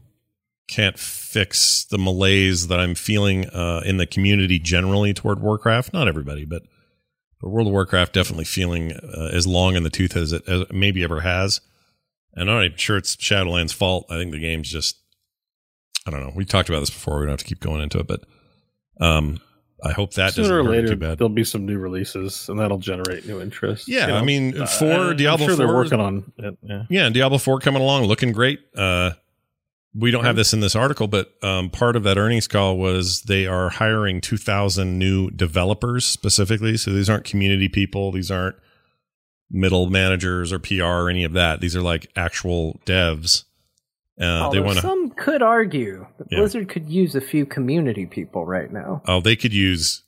can't 0.68 0.98
fix 0.98 1.84
the 1.84 1.98
malaise 1.98 2.68
that 2.68 2.78
I'm 2.78 2.94
feeling 2.94 3.46
uh 3.48 3.80
in 3.84 3.96
the 3.96 4.06
community 4.06 4.58
generally 4.58 5.14
toward 5.14 5.40
Warcraft. 5.40 5.94
Not 5.94 6.06
everybody, 6.06 6.44
but 6.44 6.62
but 7.40 7.48
World 7.48 7.68
of 7.68 7.72
Warcraft 7.72 8.12
definitely 8.12 8.44
feeling 8.44 8.92
uh, 8.92 9.30
as 9.32 9.46
long 9.46 9.74
in 9.74 9.82
the 9.84 9.90
tooth 9.90 10.16
as 10.16 10.32
it 10.32 10.46
as 10.46 10.64
maybe 10.70 11.02
ever 11.02 11.20
has. 11.22 11.62
And 12.34 12.50
I'm 12.50 12.62
not 12.70 12.78
sure 12.78 12.96
it's 12.98 13.16
Shadowlands' 13.16 13.72
fault. 13.72 14.06
I 14.10 14.18
think 14.18 14.32
the 14.32 14.38
game's 14.38 14.70
just 14.70 14.98
I 16.06 16.10
don't 16.10 16.20
know. 16.20 16.32
We 16.34 16.44
talked 16.44 16.68
about 16.68 16.80
this 16.80 16.90
before. 16.90 17.20
We 17.20 17.26
don't 17.26 17.32
have 17.32 17.38
to 17.40 17.46
keep 17.46 17.60
going 17.60 17.80
into 17.80 17.98
it, 18.00 18.06
but 18.06 18.20
um, 19.00 19.40
I 19.84 19.92
hope 19.92 20.14
that 20.14 20.28
doesn't 20.34 20.44
Sooner 20.44 20.60
or 20.60 20.64
later, 20.64 20.88
too 20.88 20.96
bad. 20.96 21.18
there'll 21.18 21.28
be 21.28 21.44
some 21.44 21.66
new 21.66 21.78
releases, 21.78 22.48
and 22.48 22.58
that'll 22.58 22.78
generate 22.78 23.26
new 23.26 23.40
interest. 23.40 23.86
Yeah, 23.86 24.02
you 24.02 24.06
know? 24.12 24.16
I 24.16 24.22
mean, 24.24 24.60
Uh, 24.62 24.66
for 24.66 25.10
I'm 25.10 25.16
Diablo 25.16 25.46
sure 25.46 25.56
they're 25.56 25.66
working 25.68 26.00
on 26.00 26.32
it. 26.38 26.56
Yeah. 26.62 26.82
Yeah, 26.88 27.04
and 27.06 27.14
Diablo 27.14 27.38
4 27.38 27.60
coming 27.60 27.82
along, 27.82 28.04
looking 28.04 28.32
great. 28.32 28.60
Uh, 28.76 29.10
we 29.94 30.10
don't 30.10 30.24
have 30.24 30.34
this 30.36 30.52
in 30.52 30.60
this 30.60 30.74
article, 30.74 31.06
but 31.06 31.32
um, 31.42 31.70
part 31.70 31.94
of 31.96 32.02
that 32.02 32.18
earnings 32.18 32.48
call 32.48 32.76
was 32.78 33.22
they 33.22 33.46
are 33.46 33.68
hiring 33.68 34.20
2,000 34.20 34.98
new 34.98 35.30
developers 35.30 36.04
specifically. 36.04 36.76
So 36.76 36.90
these 36.92 37.08
aren't 37.08 37.24
community 37.24 37.68
people. 37.68 38.10
These 38.10 38.30
aren't 38.30 38.56
middle 39.50 39.88
managers 39.90 40.52
or 40.52 40.58
PR 40.58 40.82
or 40.84 41.10
any 41.10 41.22
of 41.22 41.32
that. 41.34 41.60
These 41.60 41.76
are 41.76 41.82
like 41.82 42.10
actual 42.16 42.80
devs. 42.86 43.44
Uh, 44.20 44.48
they 44.50 44.60
want 44.60 44.78
some 44.78 45.10
could 45.10 45.42
argue 45.42 46.06
that 46.18 46.28
Yeah. 46.30 46.38
Blizzard 46.38 46.68
could 46.68 46.88
use 46.88 47.14
a 47.14 47.20
few 47.20 47.44
community 47.44 48.06
people 48.06 48.46
right 48.46 48.70
now. 48.72 49.02
Oh, 49.06 49.20
they 49.20 49.34
could 49.34 49.52
use 49.52 50.02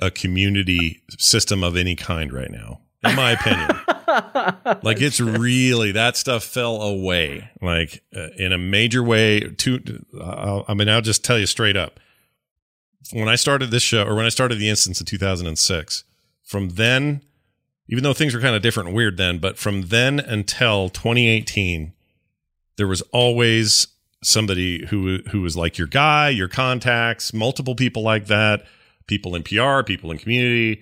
a 0.00 0.10
community 0.10 1.02
system 1.18 1.62
of 1.62 1.76
any 1.76 1.94
kind 1.94 2.32
right 2.32 2.50
now, 2.50 2.80
in 3.04 3.14
my 3.14 3.32
opinion. 3.32 3.68
like 4.82 5.00
it's 5.00 5.20
really 5.20 5.92
that 5.92 6.16
stuff 6.16 6.44
fell 6.44 6.82
away 6.82 7.48
like 7.62 8.02
uh, 8.14 8.28
in 8.36 8.52
a 8.52 8.58
major 8.58 9.02
way 9.02 9.40
to 9.40 10.04
uh, 10.20 10.62
i 10.68 10.74
mean 10.74 10.88
i'll 10.88 11.00
just 11.00 11.24
tell 11.24 11.38
you 11.38 11.46
straight 11.46 11.76
up 11.76 11.98
when 13.12 13.28
i 13.28 13.34
started 13.34 13.70
this 13.70 13.82
show 13.82 14.04
or 14.04 14.14
when 14.14 14.26
i 14.26 14.28
started 14.28 14.58
the 14.58 14.68
instance 14.68 15.00
in 15.00 15.06
2006 15.06 16.04
from 16.42 16.70
then 16.70 17.22
even 17.88 18.02
though 18.04 18.12
things 18.12 18.34
were 18.34 18.40
kind 18.40 18.54
of 18.56 18.60
different 18.60 18.88
and 18.88 18.96
weird 18.96 19.16
then 19.16 19.38
but 19.38 19.56
from 19.56 19.82
then 19.82 20.20
until 20.20 20.90
2018 20.90 21.94
there 22.76 22.86
was 22.86 23.02
always 23.12 23.86
somebody 24.22 24.86
who 24.86 25.18
who 25.30 25.40
was 25.40 25.56
like 25.56 25.78
your 25.78 25.88
guy 25.88 26.28
your 26.28 26.48
contacts 26.48 27.32
multiple 27.34 27.74
people 27.74 28.02
like 28.02 28.26
that 28.26 28.64
people 29.06 29.34
in 29.34 29.42
pr 29.42 29.82
people 29.82 30.12
in 30.12 30.18
community 30.18 30.80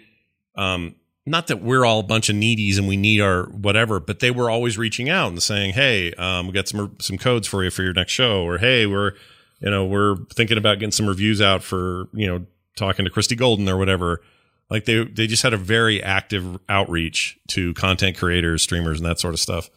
um 0.56 0.94
not 1.26 1.46
that 1.48 1.62
we're 1.62 1.84
all 1.84 2.00
a 2.00 2.04
bunch 2.04 2.28
of 2.28 2.36
needies 2.36 2.78
and 2.78 2.88
we 2.88 2.96
need 2.96 3.20
our 3.20 3.44
whatever, 3.44 4.00
but 4.00 4.20
they 4.20 4.30
were 4.30 4.50
always 4.50 4.78
reaching 4.78 5.08
out 5.08 5.28
and 5.28 5.42
saying, 5.42 5.74
"Hey, 5.74 6.12
um, 6.14 6.46
we 6.46 6.52
got 6.52 6.68
some 6.68 6.96
some 7.00 7.18
codes 7.18 7.46
for 7.46 7.62
you 7.62 7.70
for 7.70 7.82
your 7.82 7.92
next 7.92 8.12
show," 8.12 8.42
or 8.42 8.58
"Hey, 8.58 8.86
we're 8.86 9.12
you 9.60 9.70
know 9.70 9.84
we're 9.84 10.16
thinking 10.34 10.58
about 10.58 10.78
getting 10.78 10.92
some 10.92 11.06
reviews 11.06 11.40
out 11.40 11.62
for 11.62 12.08
you 12.12 12.26
know 12.26 12.46
talking 12.76 13.04
to 13.04 13.10
Christie 13.10 13.36
Golden 13.36 13.68
or 13.68 13.76
whatever." 13.76 14.22
Like 14.70 14.86
they 14.86 15.04
they 15.04 15.26
just 15.26 15.42
had 15.42 15.52
a 15.52 15.58
very 15.58 16.02
active 16.02 16.58
outreach 16.68 17.38
to 17.48 17.74
content 17.74 18.16
creators, 18.16 18.62
streamers, 18.62 18.98
and 18.98 19.08
that 19.08 19.20
sort 19.20 19.34
of 19.34 19.40
stuff. 19.40 19.68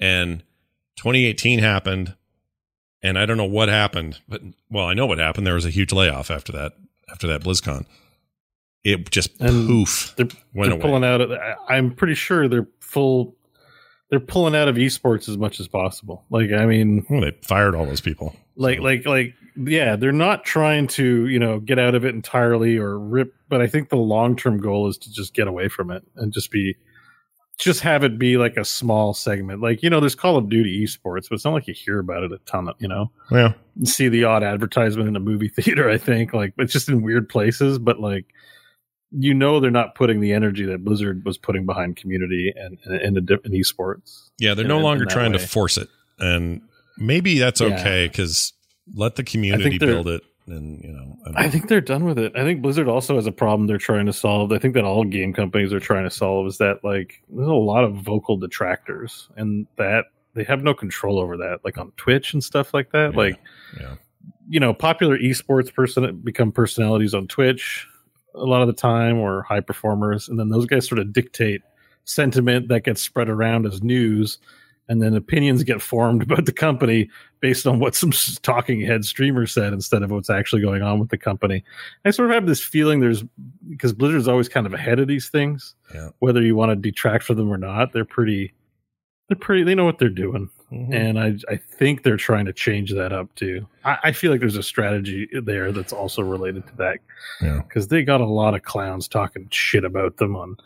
And 0.00 0.42
2018 0.96 1.58
happened, 1.58 2.14
and 3.02 3.18
I 3.18 3.26
don't 3.26 3.36
know 3.36 3.44
what 3.44 3.68
happened, 3.68 4.20
but 4.28 4.42
well, 4.70 4.86
I 4.86 4.94
know 4.94 5.06
what 5.06 5.18
happened. 5.18 5.46
There 5.46 5.54
was 5.54 5.66
a 5.66 5.70
huge 5.70 5.92
layoff 5.92 6.30
after 6.30 6.52
that 6.52 6.72
after 7.10 7.26
that 7.26 7.42
BlizzCon. 7.42 7.86
It 8.84 9.10
just 9.10 9.30
And 9.40 9.66
poof 9.66 10.12
They're, 10.16 10.26
went 10.54 10.68
they're 10.68 10.72
away. 10.72 10.80
pulling 10.82 11.04
out. 11.04 11.20
Of, 11.22 11.32
I'm 11.68 11.94
pretty 11.94 12.14
sure 12.14 12.48
they're 12.48 12.68
full. 12.80 13.34
They're 14.10 14.20
pulling 14.20 14.54
out 14.54 14.68
of 14.68 14.76
esports 14.76 15.28
as 15.28 15.38
much 15.38 15.58
as 15.58 15.68
possible. 15.68 16.24
Like, 16.30 16.52
I 16.52 16.66
mean, 16.66 17.04
Well, 17.08 17.22
they 17.22 17.32
fired 17.42 17.74
all 17.74 17.86
those 17.86 18.02
people. 18.02 18.36
like, 18.56 18.80
like, 18.80 19.06
like, 19.06 19.34
yeah, 19.56 19.96
they're 19.96 20.12
not 20.12 20.44
trying 20.44 20.86
to, 20.88 21.26
you 21.26 21.38
know, 21.38 21.60
get 21.60 21.78
out 21.78 21.94
of 21.94 22.04
it 22.04 22.14
entirely 22.14 22.76
or 22.76 22.98
rip. 22.98 23.34
But 23.48 23.62
I 23.62 23.66
think 23.66 23.88
the 23.88 23.96
long 23.96 24.36
term 24.36 24.58
goal 24.60 24.88
is 24.88 24.98
to 24.98 25.12
just 25.12 25.32
get 25.34 25.48
away 25.48 25.68
from 25.68 25.90
it 25.90 26.02
and 26.16 26.32
just 26.32 26.50
be, 26.50 26.76
just 27.58 27.80
have 27.80 28.02
it 28.04 28.18
be 28.18 28.36
like 28.36 28.56
a 28.56 28.64
small 28.64 29.14
segment. 29.14 29.60
Like, 29.60 29.82
you 29.82 29.90
know, 29.90 30.00
there's 30.00 30.14
Call 30.14 30.36
of 30.36 30.48
Duty 30.48 30.84
esports, 30.84 31.28
but 31.28 31.36
it's 31.36 31.44
not 31.44 31.54
like 31.54 31.68
you 31.68 31.74
hear 31.74 31.98
about 31.98 32.24
it 32.24 32.32
a 32.32 32.38
ton. 32.46 32.68
Of, 32.68 32.76
you 32.78 32.88
know, 32.88 33.10
Yeah. 33.30 33.52
You 33.76 33.86
see 33.86 34.08
the 34.08 34.24
odd 34.24 34.42
advertisement 34.42 35.08
in 35.08 35.16
a 35.16 35.20
movie 35.20 35.48
theater. 35.56 35.88
I 35.88 35.98
think 35.98 36.32
like 36.32 36.54
it's 36.58 36.72
just 36.72 36.88
in 36.88 37.02
weird 37.02 37.28
places, 37.28 37.78
but 37.78 38.00
like 38.00 38.26
you 39.16 39.32
know 39.32 39.60
they're 39.60 39.70
not 39.70 39.94
putting 39.94 40.20
the 40.20 40.32
energy 40.32 40.64
that 40.64 40.84
Blizzard 40.84 41.24
was 41.24 41.38
putting 41.38 41.66
behind 41.66 41.96
community 41.96 42.52
and 42.56 42.78
and, 42.84 43.16
and, 43.16 43.30
and 43.30 43.54
esports. 43.54 44.30
Yeah, 44.38 44.54
they're 44.54 44.66
no 44.66 44.78
in- 44.78 44.82
longer 44.82 45.04
in 45.04 45.08
trying 45.08 45.32
to 45.32 45.38
force 45.38 45.76
it. 45.76 45.88
And 46.18 46.62
maybe 46.98 47.38
that's 47.38 47.60
okay 47.60 48.08
because 48.08 48.52
let 48.94 49.16
the 49.16 49.24
community 49.24 49.78
build 49.78 50.08
it. 50.08 50.22
And, 50.46 50.82
you 50.82 50.92
know, 50.92 51.16
I 51.34 51.44
I 51.44 51.50
think 51.50 51.68
they're 51.68 51.80
done 51.80 52.04
with 52.04 52.18
it. 52.18 52.32
I 52.36 52.42
think 52.42 52.60
Blizzard 52.60 52.88
also 52.88 53.16
has 53.16 53.26
a 53.26 53.32
problem 53.32 53.66
they're 53.66 53.78
trying 53.78 54.06
to 54.06 54.12
solve. 54.12 54.52
I 54.52 54.58
think 54.58 54.74
that 54.74 54.84
all 54.84 55.04
game 55.04 55.32
companies 55.32 55.72
are 55.72 55.80
trying 55.80 56.04
to 56.04 56.10
solve 56.10 56.46
is 56.46 56.58
that 56.58 56.84
like 56.84 57.22
there's 57.30 57.48
a 57.48 57.52
lot 57.52 57.84
of 57.84 57.94
vocal 57.96 58.36
detractors 58.36 59.28
and 59.36 59.66
that 59.76 60.06
they 60.34 60.44
have 60.44 60.62
no 60.62 60.74
control 60.74 61.18
over 61.18 61.36
that, 61.38 61.60
like 61.64 61.78
on 61.78 61.92
Twitch 61.96 62.34
and 62.34 62.44
stuff 62.44 62.74
like 62.74 62.90
that. 62.92 63.12
Yeah. 63.12 63.18
Like 63.18 63.40
yeah. 63.80 63.94
you 64.48 64.60
know, 64.60 64.74
popular 64.74 65.18
esports 65.18 65.72
person 65.72 66.20
become 66.22 66.52
personalities 66.52 67.14
on 67.14 67.26
Twitch 67.26 67.86
a 68.34 68.44
lot 68.44 68.62
of 68.62 68.66
the 68.66 68.74
time 68.74 69.18
or 69.18 69.42
high 69.42 69.60
performers, 69.60 70.28
and 70.28 70.38
then 70.38 70.48
those 70.48 70.66
guys 70.66 70.86
sort 70.86 70.98
of 70.98 71.12
dictate 71.12 71.62
sentiment 72.04 72.68
that 72.68 72.84
gets 72.84 73.00
spread 73.00 73.28
around 73.28 73.66
as 73.66 73.82
news, 73.82 74.38
and 74.88 75.00
then 75.02 75.14
opinions 75.14 75.62
get 75.62 75.80
formed 75.80 76.22
about 76.22 76.44
the 76.46 76.52
company 76.52 77.08
based 77.40 77.66
on 77.66 77.78
what 77.78 77.94
some 77.94 78.10
talking 78.42 78.80
head 78.80 79.04
streamer 79.04 79.46
said 79.46 79.72
instead 79.72 80.02
of 80.02 80.10
what's 80.10 80.30
actually 80.30 80.62
going 80.62 80.82
on 80.82 80.98
with 80.98 81.08
the 81.10 81.18
company. 81.18 81.64
I 82.04 82.10
sort 82.10 82.30
of 82.30 82.34
have 82.34 82.46
this 82.46 82.62
feeling 82.62 83.00
there's 83.00 83.24
because 83.68 83.92
Blizzard's 83.92 84.28
always 84.28 84.48
kind 84.48 84.66
of 84.66 84.74
ahead 84.74 84.98
of 84.98 85.08
these 85.08 85.28
things, 85.30 85.74
Yeah. 85.94 86.10
whether 86.18 86.42
you 86.42 86.54
want 86.56 86.70
to 86.70 86.76
detract 86.76 87.24
from 87.24 87.36
them 87.36 87.50
or 87.52 87.58
not. 87.58 87.92
They're 87.92 88.04
pretty. 88.04 88.52
They're 89.28 89.36
pretty. 89.38 89.62
They 89.62 89.74
know 89.74 89.86
what 89.86 89.98
they're 89.98 90.08
doing 90.10 90.50
Mhm. 90.72 90.92
and 90.94 91.18
I 91.20 91.34
I 91.50 91.56
think 91.56 92.02
they're 92.02 92.16
trying 92.18 92.44
to 92.46 92.52
change 92.52 92.92
that 92.92 93.12
up 93.12 93.34
too. 93.36 93.66
I, 93.84 93.98
I 94.04 94.12
feel 94.12 94.30
like 94.30 94.40
there's 94.40 94.56
a 94.56 94.62
strategy 94.62 95.28
there 95.32 95.72
that's 95.72 95.92
also 95.94 96.22
related 96.22 96.66
to 96.66 96.76
that 96.76 96.98
Yeah. 97.40 97.60
because 97.66 97.88
they 97.88 98.02
got 98.02 98.20
a 98.20 98.26
lot 98.26 98.54
of 98.54 98.62
clowns 98.62 99.08
talking 99.08 99.46
shit 99.50 99.84
about 99.84 100.16
them 100.18 100.36
on 100.36 100.56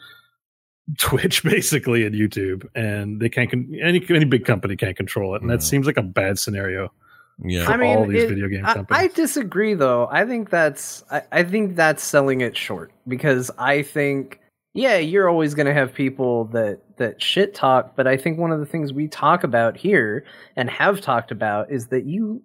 Twitch 0.98 1.42
basically 1.42 2.06
and 2.06 2.14
YouTube, 2.14 2.66
and 2.74 3.20
they 3.20 3.28
can't 3.28 3.50
con- 3.50 3.72
any 3.82 4.04
any 4.08 4.24
big 4.24 4.44
company 4.44 4.76
can't 4.76 4.96
control 4.96 5.34
it, 5.34 5.42
and 5.42 5.50
that 5.50 5.62
seems 5.62 5.86
like 5.86 5.96
a 5.96 6.02
bad 6.02 6.38
scenario. 6.38 6.92
Yeah. 7.40 7.66
for 7.66 7.84
all 7.84 8.04
these 8.04 8.24
video 8.24 8.48
game 8.48 8.66
I- 8.66 8.74
companies. 8.74 9.00
I, 9.00 9.06
disagree, 9.14 9.74
though. 9.74 10.08
I 10.10 10.24
think 10.24 10.50
that's 10.50 11.04
I, 11.10 11.22
I 11.30 11.44
think 11.44 11.76
that's 11.76 12.02
selling 12.02 12.40
it 12.40 12.56
short 12.56 12.90
because 13.06 13.48
I 13.58 13.82
think 13.82 14.40
yeah, 14.74 14.98
you're 14.98 15.28
always 15.28 15.54
going 15.54 15.66
to 15.66 15.74
have 15.74 15.92
people 15.92 16.44
that 16.46 16.80
that 16.98 17.22
shit 17.22 17.54
talk, 17.54 17.96
but 17.96 18.06
I 18.06 18.16
think 18.16 18.38
one 18.38 18.52
of 18.52 18.60
the 18.60 18.66
things 18.66 18.92
we 18.92 19.08
talk 19.08 19.44
about 19.44 19.76
here 19.76 20.24
and 20.56 20.68
have 20.68 21.00
talked 21.00 21.30
about 21.30 21.70
is 21.70 21.88
that 21.88 22.04
you 22.06 22.42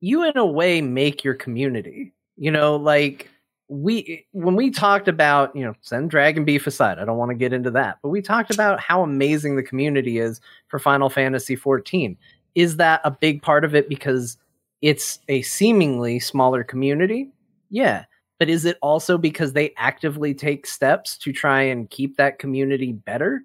you 0.00 0.24
in 0.24 0.36
a 0.36 0.46
way 0.46 0.80
make 0.80 1.24
your 1.24 1.34
community. 1.34 2.12
You 2.36 2.50
know, 2.50 2.76
like 2.76 3.30
we 3.68 4.26
when 4.32 4.54
we 4.54 4.70
talked 4.70 5.08
about 5.08 5.54
you 5.56 5.64
know 5.64 5.74
send 5.80 6.10
dragon 6.10 6.44
beef 6.44 6.66
aside 6.66 6.98
i 6.98 7.04
don't 7.04 7.16
want 7.16 7.30
to 7.30 7.34
get 7.34 7.52
into 7.52 7.70
that 7.70 7.98
but 8.02 8.10
we 8.10 8.20
talked 8.20 8.52
about 8.52 8.78
how 8.80 9.02
amazing 9.02 9.56
the 9.56 9.62
community 9.62 10.18
is 10.18 10.40
for 10.68 10.78
final 10.78 11.08
fantasy 11.08 11.56
14 11.56 12.16
is 12.54 12.76
that 12.76 13.00
a 13.04 13.10
big 13.10 13.40
part 13.40 13.64
of 13.64 13.74
it 13.74 13.88
because 13.88 14.36
it's 14.82 15.20
a 15.28 15.40
seemingly 15.42 16.18
smaller 16.18 16.62
community? 16.64 17.30
Yeah 17.70 18.04
but 18.42 18.50
is 18.50 18.64
it 18.64 18.76
also 18.82 19.16
because 19.16 19.52
they 19.52 19.72
actively 19.76 20.34
take 20.34 20.66
steps 20.66 21.16
to 21.16 21.32
try 21.32 21.62
and 21.62 21.88
keep 21.90 22.16
that 22.16 22.40
community 22.40 22.90
better? 22.90 23.44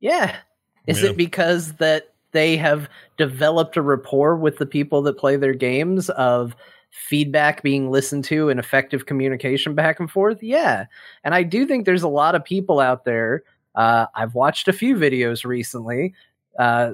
Yeah. 0.00 0.34
Is 0.86 1.02
Yeah. 1.02 1.10
it 1.10 1.18
because 1.18 1.74
that 1.74 2.14
they 2.32 2.56
have 2.56 2.88
developed 3.18 3.76
a 3.76 3.82
rapport 3.82 4.36
with 4.36 4.56
the 4.56 4.64
people 4.64 5.02
that 5.02 5.18
play 5.18 5.36
their 5.36 5.52
games 5.52 6.08
of 6.08 6.56
feedback 6.90 7.62
being 7.62 7.90
listened 7.90 8.24
to 8.24 8.48
and 8.48 8.58
effective 8.60 9.06
communication 9.06 9.74
back 9.74 10.00
and 10.00 10.10
forth 10.10 10.42
yeah 10.42 10.86
and 11.24 11.34
i 11.34 11.42
do 11.42 11.64
think 11.64 11.86
there's 11.86 12.02
a 12.02 12.08
lot 12.08 12.34
of 12.34 12.44
people 12.44 12.80
out 12.80 13.04
there 13.04 13.42
uh, 13.76 14.06
i've 14.14 14.34
watched 14.34 14.66
a 14.68 14.72
few 14.72 14.96
videos 14.96 15.44
recently 15.44 16.12
uh, 16.58 16.92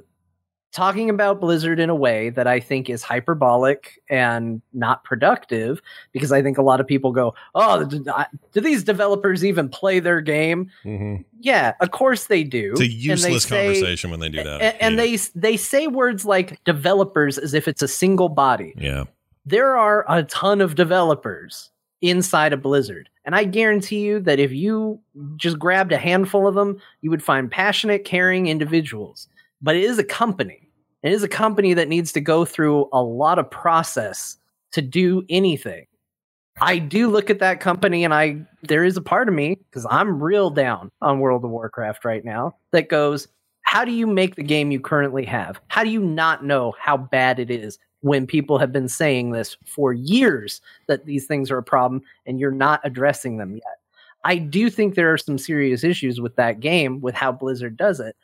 talking 0.72 1.08
about 1.08 1.40
blizzard 1.40 1.80
in 1.80 1.88
a 1.88 1.94
way 1.94 2.28
that 2.28 2.46
i 2.46 2.60
think 2.60 2.90
is 2.90 3.02
hyperbolic 3.02 3.98
and 4.10 4.60
not 4.74 5.02
productive 5.04 5.80
because 6.12 6.30
i 6.30 6.42
think 6.42 6.58
a 6.58 6.62
lot 6.62 6.78
of 6.78 6.86
people 6.86 7.10
go 7.12 7.34
oh 7.54 7.82
do, 7.84 8.04
these 8.60 8.84
developers 8.84 9.42
even 9.46 9.66
play 9.70 9.98
their 9.98 10.20
game 10.20 10.70
Mhm. 10.84 11.24
yeah 11.40 11.72
of 11.80 11.90
course 11.92 12.26
they 12.26 12.44
do 12.44 12.72
It's 12.72 12.80
a 12.82 12.86
useless 12.86 13.44
say- 13.44 13.64
conversation 13.64 14.10
when 14.10 14.20
they 14.20 14.28
do 14.28 14.44
that. 14.44 14.60
And, 14.60 14.82
and 14.82 15.00
hate 15.00 15.30
they 15.34 15.40
they 15.52 15.56
say 15.56 15.86
words 15.86 16.26
like 16.26 16.62
developers 16.64 17.38
as 17.38 17.54
if 17.54 17.66
it's 17.66 17.80
a 17.80 17.88
single 17.88 18.28
body 18.28 18.74
yeah. 18.76 19.04
There 19.46 19.76
are 19.76 20.04
a 20.08 20.24
ton 20.24 20.60
of 20.60 20.74
developers 20.74 21.70
inside 22.02 22.52
of 22.52 22.62
Blizzard. 22.62 23.08
And 23.24 23.34
I 23.34 23.44
guarantee 23.44 24.00
you 24.00 24.20
that 24.20 24.40
if 24.40 24.52
you 24.52 25.00
just 25.36 25.58
grabbed 25.58 25.92
a 25.92 25.98
handful 25.98 26.46
of 26.46 26.56
them, 26.56 26.80
you 27.00 27.10
would 27.10 27.22
find 27.22 27.50
passionate, 27.50 28.04
caring 28.04 28.48
individuals. 28.48 29.28
But 29.62 29.76
it 29.76 29.84
is 29.84 29.98
a 29.98 30.04
company. 30.04 30.68
It 31.02 31.12
is 31.12 31.22
a 31.22 31.28
company 31.28 31.74
that 31.74 31.88
needs 31.88 32.12
to 32.12 32.20
go 32.20 32.44
through 32.44 32.88
a 32.92 33.02
lot 33.02 33.38
of 33.38 33.50
process 33.50 34.36
to 34.72 34.82
do 34.82 35.24
anything. 35.28 35.86
I 36.60 36.78
do 36.78 37.08
look 37.08 37.30
at 37.30 37.38
that 37.38 37.60
company 37.60 38.02
and 38.02 38.14
I 38.14 38.40
there 38.62 38.82
is 38.82 38.96
a 38.96 39.02
part 39.02 39.28
of 39.28 39.34
me 39.34 39.58
because 39.70 39.86
I'm 39.90 40.22
real 40.22 40.50
down 40.50 40.90
on 41.02 41.20
World 41.20 41.44
of 41.44 41.50
Warcraft 41.50 42.04
right 42.04 42.24
now 42.24 42.56
that 42.72 42.88
goes, 42.88 43.28
how 43.62 43.84
do 43.84 43.92
you 43.92 44.06
make 44.06 44.36
the 44.36 44.42
game 44.42 44.70
you 44.70 44.80
currently 44.80 45.24
have? 45.26 45.60
How 45.68 45.84
do 45.84 45.90
you 45.90 46.00
not 46.00 46.44
know 46.44 46.72
how 46.80 46.96
bad 46.96 47.38
it 47.38 47.50
is 47.50 47.78
when 48.06 48.24
people 48.24 48.56
have 48.56 48.70
been 48.70 48.88
saying 48.88 49.32
this 49.32 49.56
for 49.66 49.92
years 49.92 50.60
that 50.86 51.06
these 51.06 51.26
things 51.26 51.50
are 51.50 51.58
a 51.58 51.62
problem 51.62 52.00
and 52.24 52.38
you're 52.38 52.52
not 52.52 52.80
addressing 52.84 53.36
them 53.36 53.54
yet. 53.54 53.80
I 54.22 54.36
do 54.36 54.70
think 54.70 54.94
there 54.94 55.12
are 55.12 55.18
some 55.18 55.38
serious 55.38 55.82
issues 55.82 56.20
with 56.20 56.36
that 56.36 56.60
game, 56.60 57.00
with 57.00 57.16
how 57.16 57.32
Blizzard 57.32 57.76
does 57.76 57.98
it. 57.98 58.14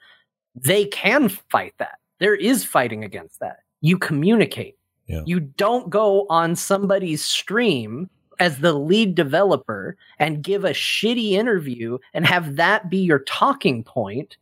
They 0.55 0.85
can 0.85 1.29
fight 1.29 1.75
that. 1.79 1.99
There 2.21 2.37
is 2.37 2.65
fighting 2.65 3.03
against 3.03 3.41
that. 3.41 3.59
You 3.81 3.99
communicate. 3.99 4.79
Yeah. 5.09 5.23
You 5.27 5.41
don't 5.41 5.91
go 5.91 6.27
on 6.31 6.55
somebody's 6.55 7.25
stream 7.25 8.09
as 8.39 8.59
the 8.59 8.75
lead 8.75 9.17
developer 9.17 9.97
and 10.21 10.45
give 10.45 10.65
a 10.65 10.71
shitty 10.71 11.33
interview 11.33 11.99
and 12.15 12.25
have 12.25 12.55
that 12.55 12.89
be 12.89 12.99
your 12.99 13.21
talking 13.21 13.83
point 13.83 14.37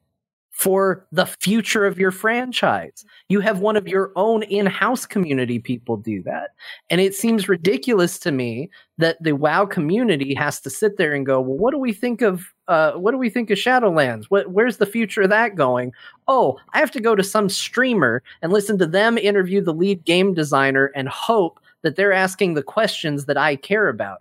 for 0.60 1.06
the 1.10 1.24
future 1.24 1.86
of 1.86 1.98
your 1.98 2.10
franchise. 2.10 3.02
You 3.30 3.40
have 3.40 3.60
one 3.60 3.76
of 3.78 3.88
your 3.88 4.12
own 4.14 4.42
in 4.42 4.66
house 4.66 5.06
community 5.06 5.58
people 5.58 5.96
do 5.96 6.22
that. 6.24 6.50
And 6.90 7.00
it 7.00 7.14
seems 7.14 7.48
ridiculous 7.48 8.18
to 8.18 8.30
me 8.30 8.68
that 8.98 9.16
the 9.22 9.32
WoW 9.32 9.64
community 9.64 10.34
has 10.34 10.60
to 10.60 10.68
sit 10.68 10.98
there 10.98 11.14
and 11.14 11.24
go, 11.24 11.40
well, 11.40 11.56
what 11.56 11.70
do 11.70 11.78
we 11.78 11.94
think 11.94 12.20
of? 12.20 12.44
Uh, 12.68 12.92
what 12.92 13.12
do 13.12 13.16
we 13.16 13.30
think 13.30 13.48
of 13.48 13.56
Shadowlands? 13.56 14.26
What, 14.28 14.50
where's 14.50 14.76
the 14.76 14.84
future 14.84 15.22
of 15.22 15.30
that 15.30 15.54
going? 15.54 15.92
Oh, 16.28 16.58
I 16.74 16.78
have 16.80 16.90
to 16.90 17.00
go 17.00 17.14
to 17.14 17.24
some 17.24 17.48
streamer 17.48 18.22
and 18.42 18.52
listen 18.52 18.76
to 18.80 18.86
them 18.86 19.16
interview 19.16 19.62
the 19.62 19.72
lead 19.72 20.04
game 20.04 20.34
designer 20.34 20.92
and 20.94 21.08
hope 21.08 21.58
that 21.80 21.96
they're 21.96 22.12
asking 22.12 22.52
the 22.52 22.62
questions 22.62 23.24
that 23.24 23.38
I 23.38 23.56
care 23.56 23.88
about 23.88 24.20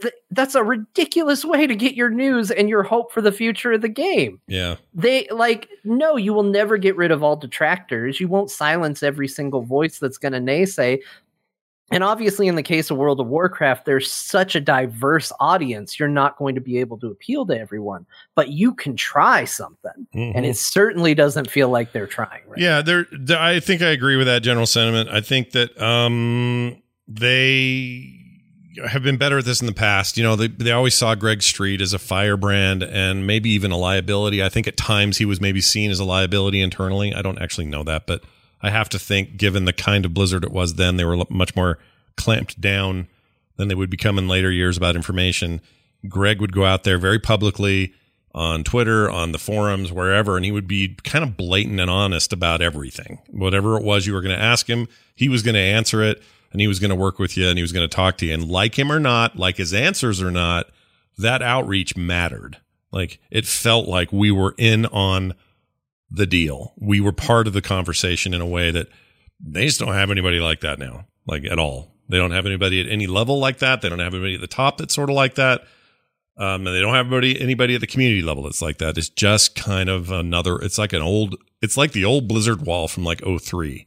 th- 0.00 0.14
that's 0.30 0.54
a 0.54 0.62
ridiculous 0.64 1.44
way 1.44 1.66
to 1.66 1.74
get 1.74 1.94
your 1.94 2.10
news 2.10 2.50
and 2.50 2.68
your 2.68 2.82
hope 2.82 3.12
for 3.12 3.20
the 3.20 3.32
future 3.32 3.72
of 3.72 3.82
the 3.82 3.88
game. 3.88 4.40
Yeah. 4.46 4.76
They 4.94 5.26
like 5.30 5.68
no, 5.84 6.16
you 6.16 6.32
will 6.32 6.42
never 6.42 6.76
get 6.78 6.96
rid 6.96 7.10
of 7.10 7.22
all 7.22 7.36
detractors. 7.36 8.20
You 8.20 8.28
won't 8.28 8.50
silence 8.50 9.02
every 9.02 9.28
single 9.28 9.62
voice 9.62 9.98
that's 9.98 10.18
going 10.18 10.32
to 10.32 10.40
naysay. 10.40 11.00
And 11.90 12.02
obviously, 12.02 12.48
in 12.48 12.54
the 12.54 12.62
case 12.62 12.90
of 12.90 12.96
World 12.96 13.20
of 13.20 13.26
Warcraft, 13.26 13.84
there's 13.84 14.10
such 14.10 14.54
a 14.54 14.60
diverse 14.62 15.30
audience. 15.40 15.98
You're 15.98 16.08
not 16.08 16.38
going 16.38 16.54
to 16.54 16.60
be 16.60 16.78
able 16.78 16.98
to 17.00 17.08
appeal 17.08 17.44
to 17.46 17.58
everyone, 17.58 18.06
but 18.34 18.48
you 18.48 18.72
can 18.72 18.96
try 18.96 19.44
something. 19.44 20.06
Mhm. 20.14 20.32
And 20.34 20.46
it 20.46 20.56
certainly 20.56 21.14
doesn't 21.14 21.50
feel 21.50 21.68
like 21.68 21.92
they're 21.92 22.06
trying. 22.06 22.40
Right? 22.48 22.58
Yeah, 22.58 22.80
there. 22.80 23.04
th- 23.04 23.38
I 23.38 23.60
think 23.60 23.82
I 23.82 23.88
agree 23.88 24.16
with 24.16 24.26
that 24.26 24.42
general 24.42 24.64
sentiment. 24.64 25.10
I 25.10 25.20
think 25.20 25.50
that 25.50 25.78
um, 25.82 26.80
they 27.06 28.21
have 28.86 29.02
been 29.02 29.16
better 29.16 29.38
at 29.38 29.44
this 29.44 29.60
in 29.60 29.66
the 29.66 29.72
past. 29.72 30.16
You 30.16 30.22
know, 30.22 30.36
they 30.36 30.48
they 30.48 30.72
always 30.72 30.94
saw 30.94 31.14
Greg 31.14 31.42
Street 31.42 31.80
as 31.80 31.92
a 31.92 31.98
firebrand 31.98 32.82
and 32.82 33.26
maybe 33.26 33.50
even 33.50 33.70
a 33.70 33.76
liability. 33.76 34.42
I 34.42 34.48
think 34.48 34.66
at 34.66 34.76
times 34.76 35.18
he 35.18 35.24
was 35.24 35.40
maybe 35.40 35.60
seen 35.60 35.90
as 35.90 36.00
a 36.00 36.04
liability 36.04 36.60
internally. 36.60 37.14
I 37.14 37.22
don't 37.22 37.40
actually 37.40 37.66
know 37.66 37.82
that, 37.84 38.06
but 38.06 38.22
I 38.62 38.70
have 38.70 38.88
to 38.90 38.98
think, 38.98 39.36
given 39.36 39.64
the 39.64 39.72
kind 39.72 40.04
of 40.04 40.14
Blizzard 40.14 40.44
it 40.44 40.52
was 40.52 40.74
then, 40.74 40.96
they 40.96 41.04
were 41.04 41.24
much 41.28 41.56
more 41.56 41.78
clamped 42.16 42.60
down 42.60 43.08
than 43.56 43.68
they 43.68 43.74
would 43.74 43.90
become 43.90 44.18
in 44.18 44.28
later 44.28 44.50
years 44.50 44.76
about 44.76 44.96
information. 44.96 45.60
Greg 46.08 46.40
would 46.40 46.52
go 46.52 46.64
out 46.64 46.84
there 46.84 46.98
very 46.98 47.18
publicly 47.18 47.94
on 48.34 48.64
Twitter, 48.64 49.10
on 49.10 49.32
the 49.32 49.38
forums, 49.38 49.92
wherever, 49.92 50.36
and 50.36 50.44
he 50.44 50.52
would 50.52 50.66
be 50.66 50.96
kind 51.04 51.22
of 51.22 51.36
blatant 51.36 51.80
and 51.80 51.90
honest 51.90 52.32
about 52.32 52.62
everything. 52.62 53.18
Whatever 53.28 53.76
it 53.76 53.84
was 53.84 54.06
you 54.06 54.14
were 54.14 54.22
going 54.22 54.36
to 54.36 54.42
ask 54.42 54.68
him, 54.68 54.88
he 55.14 55.28
was 55.28 55.42
going 55.42 55.54
to 55.54 55.60
answer 55.60 56.02
it 56.02 56.22
and 56.52 56.60
he 56.60 56.68
was 56.68 56.78
going 56.78 56.90
to 56.90 56.96
work 56.96 57.18
with 57.18 57.36
you 57.36 57.48
and 57.48 57.58
he 57.58 57.62
was 57.62 57.72
going 57.72 57.88
to 57.88 57.94
talk 57.94 58.18
to 58.18 58.26
you. 58.26 58.34
And 58.34 58.48
like 58.48 58.78
him 58.78 58.92
or 58.92 59.00
not, 59.00 59.36
like 59.36 59.56
his 59.56 59.74
answers 59.74 60.22
or 60.22 60.30
not, 60.30 60.66
that 61.18 61.42
outreach 61.42 61.96
mattered. 61.96 62.58
Like 62.92 63.18
it 63.30 63.46
felt 63.46 63.88
like 63.88 64.12
we 64.12 64.30
were 64.30 64.54
in 64.58 64.86
on 64.86 65.34
the 66.10 66.26
deal. 66.26 66.74
We 66.78 67.00
were 67.00 67.12
part 67.12 67.46
of 67.46 67.54
the 67.54 67.62
conversation 67.62 68.34
in 68.34 68.40
a 68.40 68.46
way 68.46 68.70
that 68.70 68.88
they 69.40 69.66
just 69.66 69.80
don't 69.80 69.94
have 69.94 70.10
anybody 70.10 70.40
like 70.40 70.60
that 70.60 70.78
now, 70.78 71.06
like 71.26 71.44
at 71.44 71.58
all. 71.58 71.90
They 72.08 72.18
don't 72.18 72.32
have 72.32 72.44
anybody 72.44 72.80
at 72.80 72.88
any 72.88 73.06
level 73.06 73.38
like 73.38 73.58
that. 73.58 73.80
They 73.80 73.88
don't 73.88 73.98
have 73.98 74.12
anybody 74.12 74.34
at 74.34 74.42
the 74.42 74.46
top 74.46 74.76
that's 74.76 74.94
sort 74.94 75.08
of 75.08 75.16
like 75.16 75.36
that. 75.36 75.62
Um, 76.36 76.66
and 76.66 76.76
they 76.76 76.80
don't 76.80 76.94
have 76.94 77.06
anybody, 77.06 77.40
anybody 77.40 77.74
at 77.74 77.80
the 77.80 77.86
community 77.86 78.22
level 78.22 78.42
that's 78.42 78.60
like 78.60 78.78
that. 78.78 78.98
It's 78.98 79.08
just 79.08 79.54
kind 79.54 79.88
of 79.88 80.10
another, 80.10 80.56
it's 80.56 80.78
like 80.78 80.92
an 80.92 81.02
old, 81.02 81.36
it's 81.62 81.76
like 81.76 81.92
the 81.92 82.04
old 82.04 82.28
Blizzard 82.28 82.62
wall 82.62 82.88
from 82.88 83.04
like 83.04 83.22
03. 83.22 83.86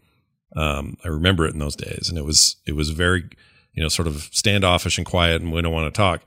Um, 0.55 0.97
I 1.03 1.09
remember 1.09 1.45
it 1.45 1.53
in 1.53 1.59
those 1.59 1.75
days 1.75 2.07
and 2.09 2.17
it 2.17 2.23
was, 2.23 2.55
it 2.65 2.73
was 2.73 2.89
very, 2.91 3.29
you 3.73 3.83
know, 3.83 3.89
sort 3.89 4.07
of 4.07 4.29
standoffish 4.31 4.97
and 4.97 5.05
quiet 5.05 5.41
and 5.41 5.51
we 5.51 5.61
don't 5.61 5.73
want 5.73 5.93
to 5.93 5.97
talk. 5.97 6.21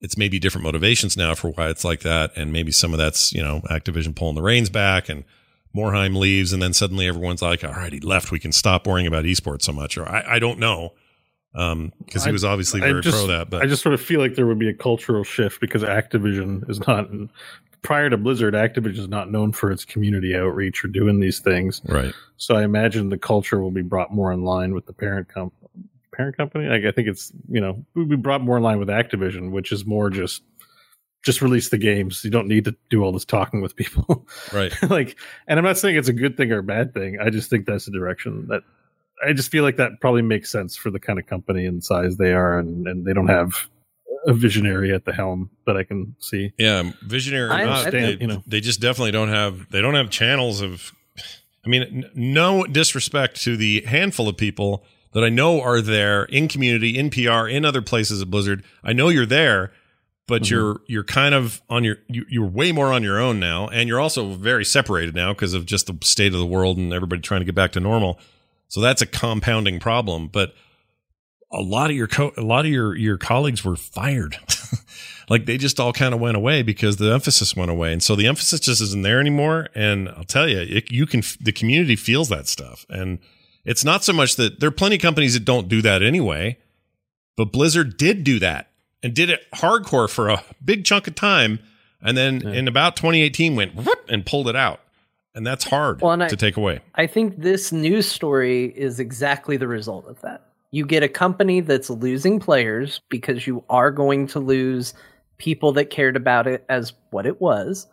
It's 0.00 0.16
maybe 0.16 0.38
different 0.38 0.64
motivations 0.64 1.16
now 1.16 1.34
for 1.34 1.50
why 1.50 1.68
it's 1.68 1.84
like 1.84 2.00
that. 2.00 2.36
And 2.36 2.52
maybe 2.52 2.72
some 2.72 2.92
of 2.92 2.98
that's, 2.98 3.32
you 3.32 3.42
know, 3.42 3.60
Activision 3.70 4.14
pulling 4.14 4.34
the 4.36 4.42
reins 4.42 4.70
back 4.70 5.08
and 5.08 5.24
Morhaime 5.74 6.16
leaves. 6.16 6.52
And 6.52 6.62
then 6.62 6.72
suddenly 6.72 7.06
everyone's 7.06 7.42
like, 7.42 7.64
all 7.64 7.72
right, 7.72 7.92
he 7.92 8.00
left. 8.00 8.30
We 8.30 8.38
can 8.38 8.52
stop 8.52 8.86
worrying 8.86 9.06
about 9.06 9.24
esports 9.24 9.62
so 9.62 9.72
much. 9.72 9.96
Or 9.98 10.08
I, 10.08 10.36
I 10.36 10.38
don't 10.38 10.58
know. 10.58 10.94
Um, 11.54 11.92
cause 12.12 12.24
he 12.24 12.30
was 12.30 12.44
obviously 12.44 12.82
I 12.82 12.88
very 12.88 13.02
just- 13.02 13.16
pro 13.16 13.26
that, 13.28 13.50
but 13.50 13.62
I 13.62 13.66
just 13.66 13.82
sort 13.82 13.94
of 13.94 14.00
feel 14.00 14.20
like 14.20 14.34
there 14.34 14.46
would 14.46 14.58
be 14.58 14.68
a 14.68 14.74
cultural 14.74 15.24
shift 15.24 15.60
because 15.60 15.82
Activision 15.82 16.68
is 16.70 16.78
not 16.86 17.08
prior 17.82 18.10
to 18.10 18.16
Blizzard. 18.16 18.54
Activision 18.54 18.98
is 18.98 19.08
not 19.08 19.30
known 19.30 19.52
for 19.52 19.70
its 19.70 19.84
community 19.84 20.34
outreach 20.36 20.84
or 20.84 20.88
doing 20.88 21.20
these 21.20 21.40
things. 21.40 21.80
right. 21.86 22.14
So 22.36 22.54
I 22.54 22.62
imagine 22.62 23.08
the 23.08 23.18
culture 23.18 23.60
will 23.60 23.70
be 23.70 23.82
brought 23.82 24.12
more 24.12 24.32
in 24.32 24.44
line 24.44 24.74
with 24.74 24.86
the 24.86 24.92
parent 24.92 25.28
comp 25.28 25.52
parent 26.12 26.36
company. 26.36 26.66
Like 26.66 26.84
I 26.84 26.92
think 26.92 27.08
it's 27.08 27.32
you 27.48 27.60
know 27.60 27.84
will 27.94 28.06
be 28.06 28.16
brought 28.16 28.42
more 28.42 28.56
in 28.56 28.62
line 28.62 28.78
with 28.78 28.88
Activision, 28.88 29.50
which 29.50 29.72
is 29.72 29.84
more 29.86 30.10
just 30.10 30.42
just 31.24 31.42
release 31.42 31.68
the 31.68 31.78
games. 31.78 32.24
You 32.24 32.30
don't 32.30 32.46
need 32.46 32.64
to 32.64 32.76
do 32.90 33.02
all 33.02 33.12
this 33.12 33.24
talking 33.24 33.60
with 33.60 33.76
people. 33.76 34.26
Right. 34.52 34.72
like, 34.88 35.18
and 35.46 35.58
I'm 35.58 35.64
not 35.64 35.76
saying 35.76 35.96
it's 35.96 36.08
a 36.08 36.12
good 36.12 36.36
thing 36.36 36.52
or 36.52 36.58
a 36.58 36.62
bad 36.62 36.94
thing. 36.94 37.18
I 37.20 37.28
just 37.28 37.50
think 37.50 37.66
that's 37.66 37.84
the 37.84 37.90
direction 37.90 38.46
that 38.48 38.62
I 39.26 39.32
just 39.32 39.50
feel 39.50 39.64
like 39.64 39.76
that 39.76 40.00
probably 40.00 40.22
makes 40.22 40.50
sense 40.50 40.76
for 40.76 40.90
the 40.90 41.00
kind 41.00 41.18
of 41.18 41.26
company 41.26 41.66
and 41.66 41.82
size 41.82 42.16
they 42.16 42.32
are, 42.32 42.58
and, 42.58 42.86
and 42.86 43.04
they 43.04 43.12
don't 43.12 43.28
have 43.28 43.68
a 44.28 44.32
visionary 44.32 44.94
at 44.94 45.04
the 45.04 45.12
helm 45.12 45.50
that 45.66 45.76
I 45.76 45.82
can 45.82 46.14
see. 46.20 46.52
Yeah, 46.58 46.92
visionary 47.02 47.48
or 47.48 47.52
I 47.52 47.64
not, 47.64 47.78
understand, 47.86 48.18
they, 48.20 48.22
you 48.22 48.26
know. 48.28 48.42
they 48.46 48.60
just 48.60 48.80
definitely 48.80 49.10
don't 49.12 49.30
have 49.30 49.68
they 49.70 49.80
don't 49.80 49.94
have 49.94 50.10
channels 50.10 50.60
of. 50.60 50.92
I 51.66 51.68
mean, 51.68 51.82
n- 51.82 52.10
no 52.14 52.64
disrespect 52.64 53.42
to 53.42 53.56
the 53.56 53.80
handful 53.82 54.28
of 54.28 54.36
people 54.36 54.84
that 55.12 55.24
I 55.24 55.28
know 55.28 55.60
are 55.60 55.80
there 55.80 56.24
in 56.24 56.46
community, 56.48 56.96
in 56.96 57.10
PR, 57.10 57.48
in 57.48 57.64
other 57.64 57.82
places 57.82 58.22
at 58.22 58.30
Blizzard. 58.30 58.62
I 58.84 58.92
know 58.92 59.08
you're 59.08 59.26
there, 59.26 59.72
but 60.26 60.42
Mm-hmm. 60.42 60.54
you're 60.54 60.80
you're 60.86 61.04
kind 61.04 61.34
of 61.34 61.60
on 61.70 61.82
your 61.84 61.96
you, 62.08 62.24
you're 62.28 62.46
way 62.46 62.70
more 62.70 62.92
on 62.92 63.02
your 63.02 63.18
own 63.18 63.40
now, 63.40 63.66
and 63.68 63.88
you're 63.88 63.98
also 64.00 64.34
very 64.34 64.64
separated 64.64 65.14
now 65.14 65.32
because 65.32 65.54
of 65.54 65.64
just 65.66 65.86
the 65.86 65.96
state 66.06 66.32
of 66.34 66.38
the 66.38 66.46
world 66.46 66.76
and 66.78 66.92
everybody 66.92 67.22
trying 67.22 67.40
to 67.40 67.46
get 67.46 67.54
back 67.54 67.72
to 67.72 67.80
normal. 67.80 68.18
So 68.68 68.80
that's 68.82 69.00
a 69.00 69.06
compounding 69.06 69.80
problem, 69.80 70.28
but 70.28 70.54
a 71.50 71.60
lot 71.62 71.90
of 71.90 71.96
your 71.96 72.06
co- 72.08 72.32
a 72.36 72.42
lot 72.42 72.64
of 72.66 72.70
your 72.70 72.94
your 72.96 73.16
colleagues 73.16 73.64
were 73.64 73.76
fired. 73.76 74.36
like 75.28 75.46
they 75.46 75.56
just 75.58 75.80
all 75.80 75.92
kind 75.92 76.14
of 76.14 76.20
went 76.20 76.36
away 76.36 76.62
because 76.62 76.96
the 76.96 77.12
emphasis 77.12 77.56
went 77.56 77.70
away, 77.70 77.92
and 77.92 78.02
so 78.02 78.14
the 78.16 78.26
emphasis 78.26 78.60
just 78.60 78.80
isn't 78.80 79.02
there 79.02 79.20
anymore. 79.20 79.68
And 79.74 80.08
I'll 80.10 80.24
tell 80.24 80.48
you, 80.48 80.58
it, 80.60 80.90
you 80.90 81.06
can 81.06 81.22
the 81.40 81.52
community 81.52 81.96
feels 81.96 82.28
that 82.28 82.48
stuff, 82.48 82.84
and 82.90 83.18
it's 83.64 83.84
not 83.84 84.04
so 84.04 84.12
much 84.12 84.36
that 84.36 84.60
there 84.60 84.68
are 84.68 84.72
plenty 84.72 84.96
of 84.96 85.02
companies 85.02 85.34
that 85.34 85.44
don't 85.44 85.68
do 85.68 85.82
that 85.82 86.02
anyway, 86.02 86.58
but 87.36 87.52
Blizzard 87.52 87.96
did 87.96 88.24
do 88.24 88.38
that 88.40 88.68
and 89.02 89.14
did 89.14 89.30
it 89.30 89.40
hardcore 89.54 90.08
for 90.10 90.28
a 90.28 90.42
big 90.64 90.84
chunk 90.84 91.06
of 91.06 91.14
time, 91.14 91.60
and 92.02 92.16
then 92.16 92.46
in 92.46 92.68
about 92.68 92.96
2018 92.96 93.56
went 93.56 93.74
whoop 93.74 94.04
and 94.08 94.26
pulled 94.26 94.48
it 94.48 94.56
out, 94.56 94.80
and 95.34 95.46
that's 95.46 95.64
hard 95.64 96.00
Well, 96.02 96.12
and 96.12 96.24
I- 96.24 96.28
to 96.28 96.36
take 96.36 96.56
away. 96.56 96.80
I 96.94 97.06
think 97.06 97.36
this 97.38 97.72
news 97.72 98.06
story 98.06 98.66
is 98.76 99.00
exactly 99.00 99.56
the 99.56 99.68
result 99.68 100.06
of 100.08 100.20
that. 100.22 100.44
You 100.70 100.84
get 100.84 101.02
a 101.02 101.08
company 101.08 101.60
that's 101.60 101.90
losing 101.90 102.40
players 102.40 103.00
because 103.08 103.46
you 103.46 103.64
are 103.70 103.90
going 103.90 104.26
to 104.28 104.40
lose 104.40 104.94
people 105.38 105.72
that 105.72 105.86
cared 105.86 106.16
about 106.16 106.46
it 106.46 106.64
as 106.68 106.92
what 107.10 107.26
it 107.26 107.40
was, 107.40 107.86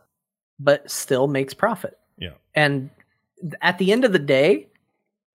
but 0.59 0.89
still 0.89 1.27
makes 1.27 1.53
profit. 1.53 1.97
Yeah. 2.17 2.33
And 2.53 2.89
at 3.61 3.77
the 3.77 3.91
end 3.91 4.03
of 4.03 4.11
the 4.11 4.19
day, 4.19 4.67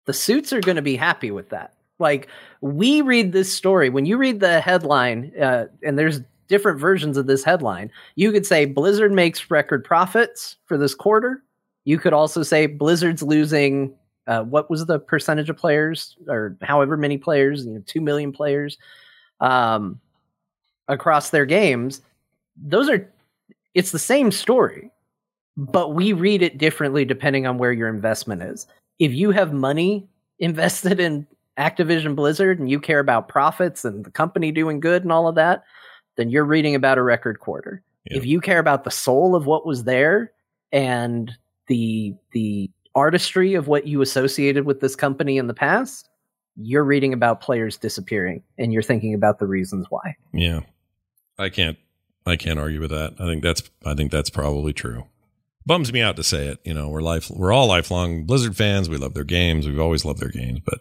the 0.07 0.13
suits 0.13 0.53
are 0.53 0.61
going 0.61 0.77
to 0.77 0.83
be 0.83 0.97
happy 0.97 1.31
with 1.31 1.51
that. 1.51 1.75
Like 1.99 2.29
we 2.61 3.01
read 3.03 3.33
this 3.33 3.53
story 3.53 3.91
when 3.91 4.07
you 4.07 4.17
read 4.17 4.41
the 4.41 4.61
headline, 4.61 5.33
uh, 5.41 5.67
and 5.83 5.99
there's 5.99 6.21
different 6.49 6.81
versions 6.81 7.17
of 7.17 7.27
this 7.27 7.45
headline. 7.45 7.91
You 8.17 8.33
could 8.33 8.47
say 8.47 8.65
Blizzard 8.65 9.13
makes 9.13 9.51
record 9.51 9.85
profits 9.85 10.57
for 10.67 10.77
this 10.77 10.95
quarter. 10.95 11.43
You 11.85 11.99
could 11.99 12.13
also 12.13 12.43
say 12.43 12.67
Blizzard's 12.67 13.23
losing. 13.23 13.95
Uh, 14.31 14.45
what 14.45 14.71
was 14.71 14.87
the 14.87 15.01
percentage 15.01 15.51
of 15.51 15.57
players, 15.57 16.17
or 16.29 16.57
however 16.63 16.97
many 16.97 17.19
players? 17.19 17.67
You 17.67 17.73
know, 17.73 17.83
two 17.85 18.01
million 18.01 18.31
players 18.31 18.79
um, 19.41 20.01
across 20.87 21.31
their 21.31 21.45
games. 21.45 22.01
Those 22.57 22.89
are. 22.89 23.13
It's 23.75 23.91
the 23.91 23.99
same 23.99 24.31
story, 24.31 24.93
but 25.57 25.95
we 25.95 26.13
read 26.13 26.43
it 26.43 26.59
differently 26.59 27.05
depending 27.05 27.45
on 27.49 27.59
where 27.59 27.73
your 27.73 27.89
investment 27.89 28.43
is. 28.45 28.69
If 29.01 29.13
you 29.13 29.33
have 29.33 29.53
money 29.53 30.07
invested 30.39 31.01
in 31.01 31.27
Activision 31.59 32.15
Blizzard 32.15 32.61
and 32.61 32.71
you 32.71 32.79
care 32.79 33.01
about 33.01 33.29
profits 33.29 33.85
and 33.85 34.05
the 34.05 34.13
company 34.13 34.53
doing 34.53 34.79
good 34.79 35.03
and 35.03 35.11
all 35.11 35.27
of 35.27 35.35
that, 35.35 35.65
then 36.17 36.31
you're 36.31 36.45
reading 36.45 36.77
about 36.77 36.99
a 36.99 37.03
record 37.03 37.41
quarter. 37.41 37.83
Yeah. 38.05 38.19
If 38.19 38.27
you 38.27 38.41
care 38.41 38.61
about 38.61 38.85
the 38.85 38.93
soul 38.93 39.35
of 39.35 39.47
what 39.47 39.67
was 39.67 39.83
there 39.83 40.31
and 40.71 41.37
the 41.67 42.15
the 42.31 42.71
artistry 42.95 43.55
of 43.55 43.69
what 43.69 43.87
you 43.87 44.01
associated 44.03 44.65
with 44.65 44.81
this 44.81 44.97
company 44.97 45.39
in 45.39 45.47
the 45.47 45.55
past, 45.55 46.09
you're 46.57 46.85
reading 46.85 47.13
about 47.13 47.41
players 47.41 47.77
disappearing 47.77 48.43
and 48.59 48.73
you're 48.73 48.83
thinking 48.83 49.15
about 49.15 49.39
the 49.39 49.47
reasons 49.47 49.87
why. 49.89 50.17
Yeah. 50.33 50.61
I 51.39 51.49
can't 51.49 51.79
I 52.27 52.37
can't 52.37 52.59
argue 52.59 52.81
with 52.81 52.91
that. 52.91 53.15
I 53.19 53.25
think 53.25 53.43
that's 53.43 53.63
I 53.85 53.95
think 53.95 54.11
that's 54.11 54.31
probably 54.31 54.73
true. 54.73 55.05
Bums 55.67 55.93
me 55.93 56.01
out 56.01 56.17
to 56.17 56.25
say 56.25 56.47
it. 56.49 56.59
You 56.65 56.75
know, 56.75 56.89
we're 56.89 57.01
life 57.01 57.31
we're 57.31 57.53
all 57.53 57.67
lifelong 57.67 58.25
Blizzard 58.25 58.57
fans. 58.57 58.89
We 58.89 58.99
love 58.99 59.15
their 59.15 59.25
games. 59.25 59.67
We've 59.67 59.81
always 59.81 60.05
loved 60.05 60.21
their 60.21 60.31
games, 60.31 60.61
but 60.65 60.81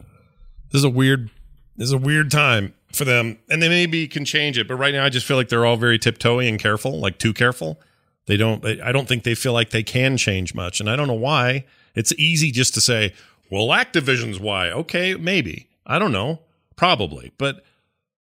this 0.72 0.80
is 0.80 0.84
a 0.84 0.90
weird 0.90 1.30
this 1.78 1.86
is 1.86 1.94
a 1.94 1.98
weird 1.98 2.30
time 2.30 2.74
for 2.92 3.06
them. 3.06 3.40
And 3.50 3.62
they 3.62 3.70
maybe 3.70 4.08
can 4.08 4.26
change 4.26 4.58
it, 4.58 4.68
but 4.68 4.76
right 4.76 4.94
now 4.94 5.06
I 5.06 5.10
just 5.10 5.26
feel 5.26 5.38
like 5.38 5.48
they're 5.48 5.66
all 5.66 5.78
very 5.78 5.98
tiptoey 5.98 6.50
and 6.50 6.60
careful, 6.60 7.00
like 7.00 7.18
too 7.18 7.34
careful. 7.34 7.80
They 8.26 8.36
don't 8.36 8.66
I 8.66 8.92
don't 8.92 9.08
think 9.08 9.24
they 9.24 9.36
feel 9.36 9.54
like 9.54 9.70
they 9.70 9.84
can 9.84 10.18
change 10.18 10.54
much. 10.54 10.80
And 10.80 10.90
I 10.90 10.96
don't 10.96 11.08
know 11.08 11.14
why. 11.14 11.66
It's 11.96 12.14
easy 12.14 12.52
just 12.52 12.74
to 12.76 12.82
say, 12.82 13.14
well, 13.52 13.68
Activision's 13.68 14.40
why. 14.40 14.70
Okay, 14.70 15.16
maybe. 15.16 15.68
I 15.86 16.00
don't 16.00 16.12
know. 16.12 16.40
Probably. 16.76 17.32
But 17.38 17.64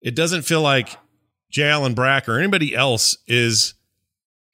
it 0.00 0.14
doesn't 0.14 0.42
feel 0.42 0.62
like 0.62 0.96
J. 1.50 1.68
Allen 1.68 1.94
Brack 1.94 2.28
or 2.28 2.38
anybody 2.38 2.74
else 2.74 3.18
is 3.26 3.74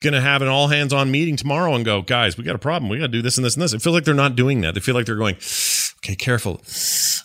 going 0.00 0.14
to 0.14 0.20
have 0.20 0.42
an 0.42 0.48
all 0.48 0.68
hands 0.68 0.92
on 0.92 1.10
meeting 1.10 1.36
tomorrow 1.36 1.74
and 1.74 1.84
go, 1.84 2.02
guys, 2.02 2.36
we 2.36 2.44
got 2.44 2.54
a 2.54 2.58
problem. 2.58 2.90
We 2.90 2.98
got 2.98 3.04
to 3.04 3.08
do 3.08 3.22
this 3.22 3.38
and 3.38 3.44
this 3.44 3.54
and 3.54 3.62
this. 3.62 3.72
It 3.72 3.82
feels 3.82 3.94
like 3.94 4.04
they're 4.04 4.14
not 4.14 4.36
doing 4.36 4.60
that. 4.62 4.74
They 4.74 4.80
feel 4.80 4.94
like 4.94 5.06
they're 5.06 5.16
going, 5.16 5.36
okay, 5.98 6.16
careful. 6.16 6.62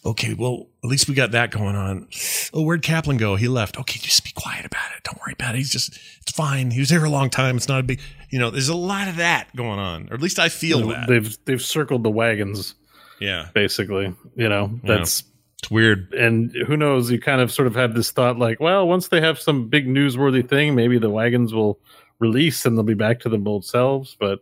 Okay, 0.03 0.33
well, 0.33 0.67
at 0.83 0.89
least 0.89 1.07
we 1.07 1.13
got 1.13 1.31
that 1.31 1.51
going 1.51 1.75
on. 1.75 2.07
Oh, 2.53 2.63
where'd 2.63 2.81
Kaplan 2.81 3.17
go? 3.17 3.35
He 3.35 3.47
left. 3.47 3.77
Okay, 3.77 3.99
just 3.99 4.23
be 4.23 4.31
quiet 4.31 4.65
about 4.65 4.91
it. 4.97 5.03
Don't 5.03 5.19
worry 5.21 5.33
about 5.33 5.53
it. 5.53 5.59
He's 5.59 5.69
just, 5.69 5.99
it's 6.21 6.31
fine. 6.31 6.71
He 6.71 6.79
was 6.79 6.89
here 6.89 7.05
a 7.05 7.09
long 7.09 7.29
time. 7.29 7.55
It's 7.55 7.67
not 7.67 7.81
a 7.81 7.83
big, 7.83 8.01
you 8.31 8.39
know, 8.39 8.49
there's 8.49 8.69
a 8.69 8.75
lot 8.75 9.07
of 9.07 9.17
that 9.17 9.55
going 9.55 9.77
on, 9.77 10.09
or 10.09 10.15
at 10.15 10.21
least 10.21 10.39
I 10.39 10.49
feel 10.49 10.87
that. 10.87 11.07
They've, 11.07 11.37
they've 11.45 11.61
circled 11.61 12.03
the 12.03 12.09
wagons. 12.09 12.73
Yeah. 13.19 13.49
Basically, 13.53 14.15
you 14.35 14.49
know, 14.49 14.79
that's, 14.83 15.21
yeah. 15.21 15.27
It's 15.59 15.69
weird. 15.69 16.11
And 16.15 16.51
who 16.65 16.75
knows? 16.75 17.11
You 17.11 17.21
kind 17.21 17.39
of 17.39 17.51
sort 17.51 17.67
of 17.67 17.75
have 17.75 17.93
this 17.93 18.09
thought 18.09 18.39
like, 18.39 18.59
well, 18.59 18.87
once 18.87 19.09
they 19.09 19.21
have 19.21 19.37
some 19.37 19.69
big 19.69 19.85
newsworthy 19.85 20.47
thing, 20.47 20.73
maybe 20.73 20.97
the 20.97 21.11
wagons 21.11 21.53
will 21.53 21.79
release 22.17 22.65
and 22.65 22.75
they'll 22.75 22.83
be 22.83 22.95
back 22.95 23.19
to 23.19 23.29
their 23.29 23.39
old 23.45 23.63
selves. 23.63 24.17
But 24.19 24.39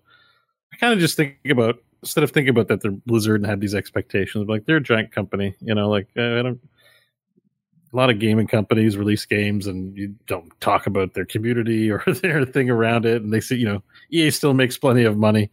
I 0.72 0.78
kind 0.78 0.94
of 0.94 1.00
just 1.00 1.18
think 1.18 1.36
about 1.50 1.84
instead 2.02 2.24
of 2.24 2.32
thinking 2.32 2.50
about 2.50 2.68
that 2.68 2.82
they're 2.82 2.92
Blizzard 2.92 3.42
and 3.42 3.50
have 3.50 3.60
these 3.60 3.76
expectations, 3.76 4.48
like 4.48 4.66
they're 4.66 4.78
a 4.78 4.82
giant 4.82 5.12
company, 5.12 5.56
you 5.62 5.76
know, 5.76 5.90
like 5.90 6.08
I 6.16 6.42
don't. 6.42 6.60
A 7.92 7.96
lot 7.96 8.12
of 8.12 8.20
gaming 8.20 8.46
companies 8.46 8.98
release 8.98 9.26
games 9.26 9.66
and 9.66 9.98
you 9.98 10.14
don't 10.28 10.52
talk 10.62 10.86
about 10.86 11.16
their 11.16 11.26
community 11.26 11.90
or 11.92 12.04
their 12.06 12.46
thing 12.46 12.70
around 12.70 13.06
it, 13.06 13.24
and 13.24 13.34
they 13.34 13.42
see, 13.42 13.56
you 13.56 13.66
know, 13.66 13.84
EA 14.12 14.30
still 14.30 14.54
makes 14.54 14.78
plenty 14.78 15.06
of 15.06 15.18
money. 15.18 15.50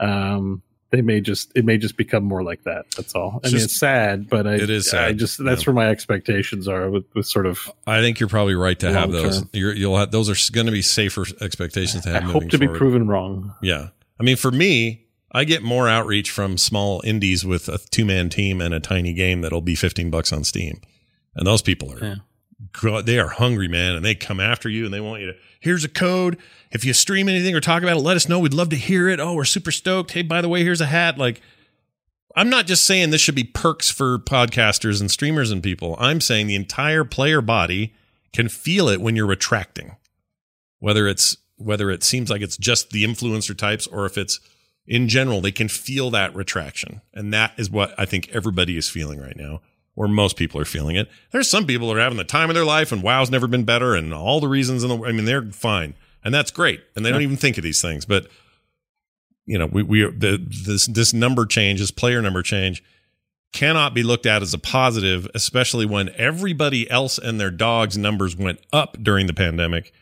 Um, 0.00 0.62
they 0.90 1.02
may 1.02 1.20
just 1.20 1.52
it 1.54 1.64
may 1.64 1.78
just 1.78 1.96
become 1.96 2.24
more 2.24 2.42
like 2.42 2.64
that. 2.64 2.86
That's 2.96 3.14
all. 3.14 3.40
I 3.44 3.46
It's 3.46 3.52
mean, 3.52 3.62
it's 3.62 3.78
sad, 3.78 4.28
but 4.28 4.46
I, 4.46 4.54
It 4.54 4.70
is 4.70 4.90
sad, 4.90 5.04
I 5.04 5.12
just 5.12 5.42
that's 5.42 5.62
yeah. 5.62 5.66
where 5.66 5.74
my 5.74 5.88
expectations 5.88 6.66
are 6.66 6.90
with, 6.90 7.04
with 7.14 7.26
sort 7.26 7.46
of. 7.46 7.70
I 7.86 8.00
think 8.00 8.18
you're 8.18 8.28
probably 8.28 8.56
right 8.56 8.78
to 8.80 8.92
have 8.92 9.12
those. 9.12 9.44
You're, 9.52 9.74
you'll 9.74 9.96
have 9.96 10.10
those 10.10 10.28
are 10.28 10.52
going 10.52 10.66
to 10.66 10.72
be 10.72 10.82
safer 10.82 11.24
expectations 11.40 12.02
to 12.04 12.10
have. 12.10 12.24
I 12.24 12.26
hope 12.26 12.48
to 12.48 12.58
be 12.58 12.66
proven 12.66 13.06
wrong. 13.06 13.54
Yeah. 13.62 13.88
I 14.18 14.22
mean, 14.22 14.36
for 14.36 14.50
me, 14.50 15.06
I 15.32 15.44
get 15.44 15.62
more 15.62 15.88
outreach 15.88 16.30
from 16.30 16.58
small 16.58 17.00
indies 17.04 17.44
with 17.44 17.68
a 17.68 17.78
two 17.78 18.04
man 18.04 18.28
team 18.28 18.60
and 18.60 18.74
a 18.74 18.80
tiny 18.80 19.12
game 19.12 19.42
that'll 19.42 19.60
be 19.60 19.74
15 19.74 20.10
bucks 20.10 20.32
on 20.32 20.44
Steam. 20.44 20.80
And 21.34 21.46
those 21.46 21.62
people 21.62 21.92
are, 21.92 22.20
yeah. 22.82 23.02
they 23.02 23.18
are 23.18 23.28
hungry, 23.28 23.68
man. 23.68 23.94
And 23.94 24.04
they 24.04 24.14
come 24.14 24.40
after 24.40 24.68
you 24.68 24.84
and 24.84 24.92
they 24.92 25.00
want 25.00 25.20
you 25.20 25.28
to, 25.28 25.38
here's 25.60 25.84
a 25.84 25.88
code. 25.88 26.38
If 26.72 26.84
you 26.84 26.92
stream 26.92 27.28
anything 27.28 27.54
or 27.54 27.60
talk 27.60 27.82
about 27.82 27.96
it, 27.96 28.00
let 28.00 28.16
us 28.16 28.28
know. 28.28 28.38
We'd 28.38 28.54
love 28.54 28.70
to 28.70 28.76
hear 28.76 29.08
it. 29.08 29.20
Oh, 29.20 29.34
we're 29.34 29.44
super 29.44 29.70
stoked. 29.70 30.12
Hey, 30.12 30.22
by 30.22 30.40
the 30.40 30.48
way, 30.48 30.64
here's 30.64 30.80
a 30.80 30.86
hat. 30.86 31.16
Like, 31.18 31.40
I'm 32.34 32.50
not 32.50 32.66
just 32.66 32.84
saying 32.84 33.10
this 33.10 33.20
should 33.20 33.34
be 33.34 33.44
perks 33.44 33.90
for 33.90 34.18
podcasters 34.18 35.00
and 35.00 35.10
streamers 35.10 35.50
and 35.50 35.62
people. 35.62 35.96
I'm 35.98 36.20
saying 36.20 36.46
the 36.48 36.54
entire 36.56 37.04
player 37.04 37.40
body 37.40 37.94
can 38.32 38.48
feel 38.48 38.88
it 38.88 39.00
when 39.00 39.16
you're 39.16 39.26
retracting 39.26 39.96
whether 40.80 41.06
it's 41.06 41.36
whether 41.56 41.90
it 41.90 42.02
seems 42.02 42.30
like 42.30 42.40
it's 42.42 42.56
just 42.56 42.90
the 42.90 43.04
influencer 43.04 43.56
types 43.56 43.86
or 43.86 44.06
if 44.06 44.18
it's 44.18 44.40
in 44.90 45.08
general 45.08 45.40
they 45.40 45.52
can 45.52 45.68
feel 45.68 46.10
that 46.10 46.34
retraction. 46.34 47.00
And 47.14 47.32
that 47.32 47.52
is 47.56 47.70
what 47.70 47.94
i 47.98 48.04
think 48.04 48.28
everybody 48.30 48.76
is 48.76 48.90
feeling 48.90 49.18
right 49.20 49.36
now 49.36 49.62
or 49.96 50.08
most 50.08 50.36
people 50.36 50.60
are 50.60 50.66
feeling 50.66 50.96
it. 50.96 51.08
There's 51.30 51.48
some 51.48 51.66
people 51.66 51.88
that 51.88 51.96
are 51.96 52.02
having 52.02 52.18
the 52.18 52.24
time 52.24 52.50
of 52.50 52.54
their 52.54 52.64
life 52.64 52.92
and 52.92 53.02
wow's 53.02 53.30
never 53.30 53.46
been 53.46 53.64
better 53.64 53.94
and 53.94 54.12
all 54.12 54.40
the 54.40 54.48
reasons 54.48 54.82
in 54.82 54.90
the 54.90 54.98
i 55.06 55.12
mean 55.12 55.24
they're 55.24 55.50
fine. 55.52 55.94
And 56.22 56.34
that's 56.34 56.50
great. 56.50 56.82
And 56.94 57.06
they 57.06 57.10
don't 57.10 57.22
even 57.22 57.38
think 57.38 57.56
of 57.56 57.64
these 57.64 57.80
things. 57.80 58.04
But 58.04 58.26
you 59.46 59.56
know 59.56 59.66
we 59.66 59.82
we 59.82 60.02
the, 60.02 60.44
this 60.64 60.86
this 60.86 61.14
number 61.14 61.46
change 61.46 61.80
this 61.80 61.90
player 61.90 62.20
number 62.20 62.42
change 62.42 62.84
cannot 63.52 63.94
be 63.94 64.02
looked 64.02 64.26
at 64.26 64.42
as 64.42 64.54
a 64.54 64.58
positive 64.58 65.26
especially 65.34 65.86
when 65.86 66.08
everybody 66.10 66.88
else 66.88 67.18
and 67.18 67.40
their 67.40 67.50
dogs 67.50 67.96
numbers 67.96 68.36
went 68.36 68.60
up 68.72 68.96
during 69.02 69.26
the 69.26 69.32
pandemic 69.32 69.92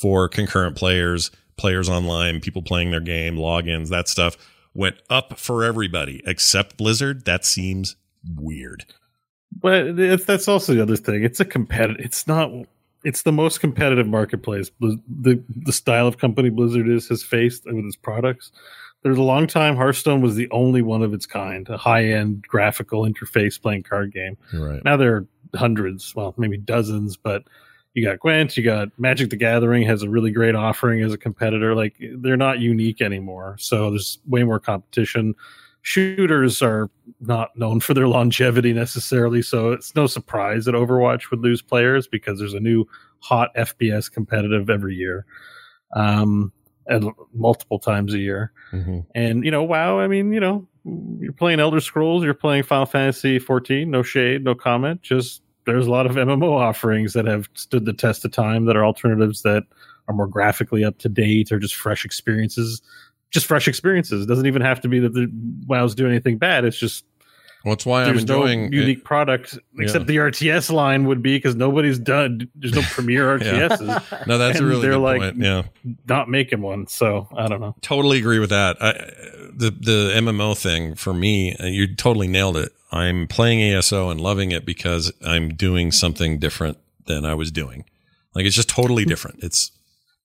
for 0.00 0.28
concurrent 0.28 0.76
players, 0.76 1.30
players 1.56 1.88
online, 1.88 2.40
people 2.40 2.62
playing 2.62 2.90
their 2.90 3.00
game, 3.00 3.36
logins, 3.36 3.88
that 3.88 4.08
stuff 4.08 4.36
went 4.74 4.96
up 5.08 5.38
for 5.38 5.64
everybody 5.64 6.22
except 6.26 6.76
Blizzard. 6.76 7.24
That 7.24 7.44
seems 7.44 7.96
weird. 8.36 8.84
But 9.56 10.26
that's 10.26 10.48
also 10.48 10.74
the 10.74 10.82
other 10.82 10.96
thing. 10.96 11.22
It's 11.22 11.40
a 11.40 11.44
competitive. 11.44 12.04
It's 12.04 12.26
not. 12.26 12.50
It's 13.04 13.22
the 13.22 13.32
most 13.32 13.60
competitive 13.60 14.08
marketplace. 14.08 14.70
The 14.80 15.42
the 15.48 15.72
style 15.72 16.08
of 16.08 16.18
company 16.18 16.50
Blizzard 16.50 16.88
is 16.88 17.08
has 17.08 17.22
faced 17.22 17.64
with 17.66 17.84
its 17.84 17.96
products. 17.96 18.50
There's 19.02 19.18
a 19.18 19.22
long 19.22 19.46
time 19.46 19.76
Hearthstone 19.76 20.22
was 20.22 20.34
the 20.34 20.50
only 20.50 20.80
one 20.80 21.02
of 21.02 21.12
its 21.12 21.26
kind, 21.26 21.68
a 21.68 21.76
high 21.76 22.06
end 22.06 22.42
graphical 22.48 23.02
interface 23.02 23.60
playing 23.60 23.82
card 23.82 24.12
game. 24.12 24.38
Right. 24.52 24.82
Now 24.82 24.96
there 24.96 25.14
are 25.14 25.26
hundreds, 25.54 26.14
well, 26.16 26.34
maybe 26.38 26.56
dozens, 26.56 27.16
but 27.16 27.44
you 27.94 28.04
got 28.04 28.18
Gwent, 28.18 28.56
you 28.56 28.62
got 28.64 28.88
Magic 28.98 29.30
the 29.30 29.36
Gathering 29.36 29.84
has 29.84 30.02
a 30.02 30.10
really 30.10 30.32
great 30.32 30.56
offering 30.56 31.02
as 31.02 31.12
a 31.12 31.18
competitor. 31.18 31.74
Like 31.74 31.94
they're 32.18 32.36
not 32.36 32.58
unique 32.58 33.00
anymore. 33.00 33.56
So 33.58 33.90
there's 33.90 34.18
way 34.26 34.42
more 34.42 34.58
competition. 34.58 35.34
Shooters 35.82 36.60
are 36.60 36.90
not 37.20 37.56
known 37.56 37.78
for 37.78 37.94
their 37.94 38.08
longevity 38.08 38.72
necessarily, 38.72 39.42
so 39.42 39.70
it's 39.70 39.94
no 39.94 40.06
surprise 40.06 40.64
that 40.64 40.74
Overwatch 40.74 41.30
would 41.30 41.40
lose 41.40 41.62
players 41.62 42.08
because 42.08 42.38
there's 42.38 42.54
a 42.54 42.60
new 42.60 42.84
hot 43.20 43.54
FPS 43.54 44.10
competitive 44.10 44.68
every 44.68 44.96
year. 44.96 45.24
Um 45.94 46.52
and 46.86 47.10
multiple 47.32 47.78
times 47.78 48.12
a 48.12 48.18
year. 48.18 48.52
Mhm. 48.72 49.06
And 49.14 49.44
you 49.44 49.50
know, 49.50 49.62
wow, 49.62 49.98
I 50.00 50.06
mean, 50.08 50.32
you 50.32 50.40
know, 50.40 50.66
you're 51.18 51.32
playing 51.32 51.60
Elder 51.60 51.80
Scrolls, 51.80 52.24
you're 52.24 52.34
playing 52.34 52.64
Final 52.64 52.84
Fantasy 52.84 53.38
14, 53.38 53.90
no 53.90 54.02
shade, 54.02 54.44
no 54.44 54.54
comment, 54.54 55.00
just 55.00 55.42
there's 55.66 55.86
a 55.86 55.90
lot 55.90 56.06
of 56.06 56.16
MMO 56.16 56.50
offerings 56.52 57.12
that 57.14 57.26
have 57.26 57.48
stood 57.54 57.84
the 57.84 57.92
test 57.92 58.24
of 58.24 58.32
time 58.32 58.66
that 58.66 58.76
are 58.76 58.84
alternatives 58.84 59.42
that 59.42 59.64
are 60.08 60.14
more 60.14 60.26
graphically 60.26 60.84
up 60.84 60.98
to 60.98 61.08
date 61.08 61.50
or 61.50 61.58
just 61.58 61.74
fresh 61.74 62.04
experiences. 62.04 62.82
Just 63.30 63.46
fresh 63.46 63.66
experiences. 63.66 64.24
It 64.24 64.28
doesn't 64.28 64.46
even 64.46 64.62
have 64.62 64.80
to 64.82 64.88
be 64.88 65.00
that 65.00 65.14
the 65.14 65.30
WoW's 65.66 65.94
doing 65.94 66.12
anything 66.12 66.38
bad. 66.38 66.64
It's 66.64 66.78
just 66.78 67.04
Well, 67.64 67.74
that's 67.74 67.86
why 67.86 68.02
I'm 68.02 68.08
there's 68.08 68.26
no 68.26 68.44
enjoying 68.44 68.72
unique 68.72 69.04
product 69.04 69.58
except 69.78 70.06
the 70.06 70.16
RTS 70.16 70.70
line 70.70 71.06
would 71.06 71.22
be 71.22 71.36
because 71.36 71.56
nobody's 71.56 71.98
done. 71.98 72.50
There's 72.54 72.74
no 72.74 72.82
premier 72.82 73.38
Yeah. 73.42 73.68
RTSs. 73.68 74.26
No, 74.26 74.36
that's 74.36 74.60
a 74.60 74.64
really 74.66 74.82
they're 74.82 74.98
like 74.98 75.20
point. 75.20 75.36
Yeah. 75.38 75.62
not 76.06 76.28
making 76.28 76.60
one. 76.60 76.86
So 76.88 77.26
I 77.34 77.48
don't 77.48 77.60
know. 77.60 77.74
Totally 77.80 78.18
agree 78.18 78.38
with 78.38 78.50
that. 78.50 78.76
I, 78.82 78.92
the 79.56 79.70
the 79.70 80.12
MMO 80.16 80.56
thing 80.56 80.94
for 80.94 81.14
me, 81.14 81.56
uh, 81.56 81.66
you 81.66 81.94
totally 81.94 82.28
nailed 82.28 82.58
it. 82.58 82.72
I'm 82.92 83.26
playing 83.26 83.60
ESO 83.62 84.10
and 84.10 84.20
loving 84.20 84.52
it 84.52 84.66
because 84.66 85.10
I'm 85.24 85.54
doing 85.54 85.90
something 85.90 86.38
different 86.38 86.76
than 87.06 87.24
I 87.24 87.34
was 87.34 87.50
doing. 87.50 87.84
Like 88.34 88.44
it's 88.44 88.56
just 88.56 88.68
totally 88.68 89.04
different. 89.04 89.42
It's 89.42 89.70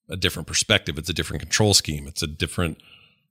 a 0.09 0.17
different 0.17 0.47
perspective. 0.47 0.97
It's 0.97 1.09
a 1.09 1.13
different 1.13 1.41
control 1.41 1.73
scheme. 1.73 2.05
It's 2.07 2.21
a 2.21 2.27
different. 2.27 2.81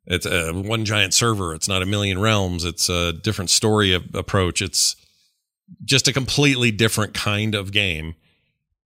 It's 0.09 0.25
a 0.25 0.53
one 0.53 0.87
giant 0.87 1.13
server. 1.13 1.55
It's 1.55 1.69
not 1.69 1.83
a 1.83 1.87
million 1.87 2.19
realms. 2.19 2.65
It's 2.65 2.89
a 2.89 3.13
different 3.13 3.51
story 3.51 3.93
of, 3.93 4.15
approach. 4.15 4.63
It's 4.63 4.97
just 5.85 6.09
a 6.09 6.15
completely 6.15 6.71
different 6.71 7.13
kind 7.13 7.55
of 7.55 7.73
game. 7.73 8.15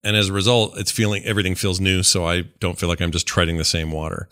And 0.03 0.17
as 0.17 0.29
a 0.29 0.33
result, 0.33 0.77
it's 0.77 0.91
feeling 0.91 1.25
everything 1.25 1.55
feels 1.55 1.81
new. 1.81 2.03
So 2.03 2.27
I 2.27 2.43
don't 2.59 2.77
feel 2.77 2.89
like 2.89 3.01
I'm 3.01 3.13
just 3.13 3.27
treading 3.27 3.57
the 3.57 3.65
same 3.65 3.93
water. 3.93 4.29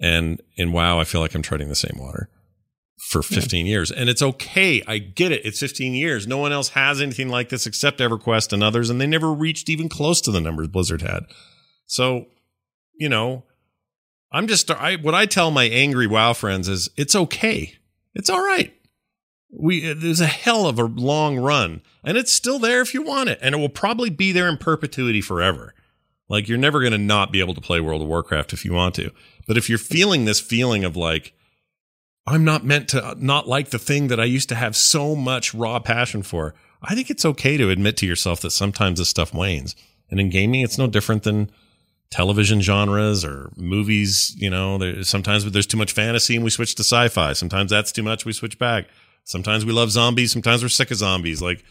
And 0.00 0.42
in 0.56 0.72
WoW, 0.72 0.98
I 0.98 1.04
feel 1.04 1.20
like 1.20 1.34
I'm 1.34 1.42
treading 1.42 1.68
the 1.68 1.76
same 1.76 1.96
water 1.96 2.28
for 3.10 3.22
15 3.22 3.66
years. 3.66 3.92
And 3.92 4.08
it's 4.08 4.20
okay. 4.20 4.82
I 4.84 4.98
get 4.98 5.30
it. 5.30 5.44
It's 5.44 5.60
15 5.60 5.94
years. 5.94 6.26
No 6.26 6.38
one 6.38 6.52
else 6.52 6.70
has 6.70 7.00
anything 7.00 7.28
like 7.28 7.50
this 7.50 7.66
except 7.68 8.00
EverQuest 8.00 8.52
and 8.52 8.64
others. 8.64 8.90
And 8.90 9.00
they 9.00 9.06
never 9.06 9.32
reached 9.32 9.68
even 9.68 9.88
close 9.88 10.20
to 10.22 10.32
the 10.32 10.40
numbers 10.40 10.68
Blizzard 10.68 11.02
had. 11.02 11.26
So, 11.86 12.26
you 12.98 13.08
know, 13.08 13.44
I'm 14.36 14.48
just, 14.48 14.70
I, 14.70 14.96
what 14.96 15.14
I 15.14 15.24
tell 15.24 15.50
my 15.50 15.64
angry 15.64 16.06
WoW 16.06 16.34
friends 16.34 16.68
is 16.68 16.90
it's 16.94 17.16
okay. 17.16 17.72
It's 18.14 18.28
all 18.28 18.44
right. 18.44 18.74
We, 19.50 19.94
there's 19.94 20.20
a 20.20 20.26
hell 20.26 20.66
of 20.66 20.78
a 20.78 20.84
long 20.84 21.38
run 21.38 21.80
and 22.04 22.18
it's 22.18 22.32
still 22.32 22.58
there 22.58 22.82
if 22.82 22.92
you 22.92 23.00
want 23.00 23.30
it. 23.30 23.38
And 23.40 23.54
it 23.54 23.58
will 23.58 23.70
probably 23.70 24.10
be 24.10 24.32
there 24.32 24.46
in 24.46 24.58
perpetuity 24.58 25.22
forever. 25.22 25.74
Like 26.28 26.48
you're 26.48 26.58
never 26.58 26.80
going 26.80 26.92
to 26.92 26.98
not 26.98 27.32
be 27.32 27.40
able 27.40 27.54
to 27.54 27.62
play 27.62 27.80
World 27.80 28.02
of 28.02 28.08
Warcraft 28.08 28.52
if 28.52 28.62
you 28.62 28.74
want 28.74 28.94
to. 28.96 29.10
But 29.46 29.56
if 29.56 29.70
you're 29.70 29.78
feeling 29.78 30.26
this 30.26 30.40
feeling 30.40 30.84
of 30.84 30.98
like, 30.98 31.32
I'm 32.26 32.44
not 32.44 32.62
meant 32.62 32.90
to 32.90 33.02
uh, 33.02 33.14
not 33.16 33.48
like 33.48 33.70
the 33.70 33.78
thing 33.78 34.08
that 34.08 34.20
I 34.20 34.24
used 34.24 34.50
to 34.50 34.54
have 34.54 34.76
so 34.76 35.16
much 35.16 35.54
raw 35.54 35.78
passion 35.78 36.22
for. 36.22 36.54
I 36.82 36.94
think 36.94 37.08
it's 37.08 37.24
okay 37.24 37.56
to 37.56 37.70
admit 37.70 37.96
to 37.98 38.06
yourself 38.06 38.42
that 38.42 38.50
sometimes 38.50 38.98
this 38.98 39.08
stuff 39.08 39.32
wanes. 39.32 39.74
And 40.10 40.20
in 40.20 40.28
gaming, 40.28 40.60
it's 40.60 40.76
no 40.76 40.88
different 40.88 41.22
than 41.22 41.50
television 42.10 42.60
genres 42.60 43.24
or 43.24 43.50
movies. 43.56 44.34
You 44.38 44.50
know, 44.50 44.78
there, 44.78 45.02
sometimes 45.02 45.50
there's 45.50 45.66
too 45.66 45.76
much 45.76 45.92
fantasy 45.92 46.34
and 46.36 46.44
we 46.44 46.50
switch 46.50 46.74
to 46.76 46.82
sci-fi. 46.82 47.32
Sometimes 47.32 47.70
that's 47.70 47.92
too 47.92 48.02
much. 48.02 48.24
We 48.24 48.32
switch 48.32 48.58
back. 48.58 48.86
Sometimes 49.24 49.64
we 49.64 49.72
love 49.72 49.90
zombies. 49.90 50.32
Sometimes 50.32 50.62
we're 50.62 50.68
sick 50.68 50.90
of 50.90 50.98
zombies. 50.98 51.42
Like, 51.42 51.64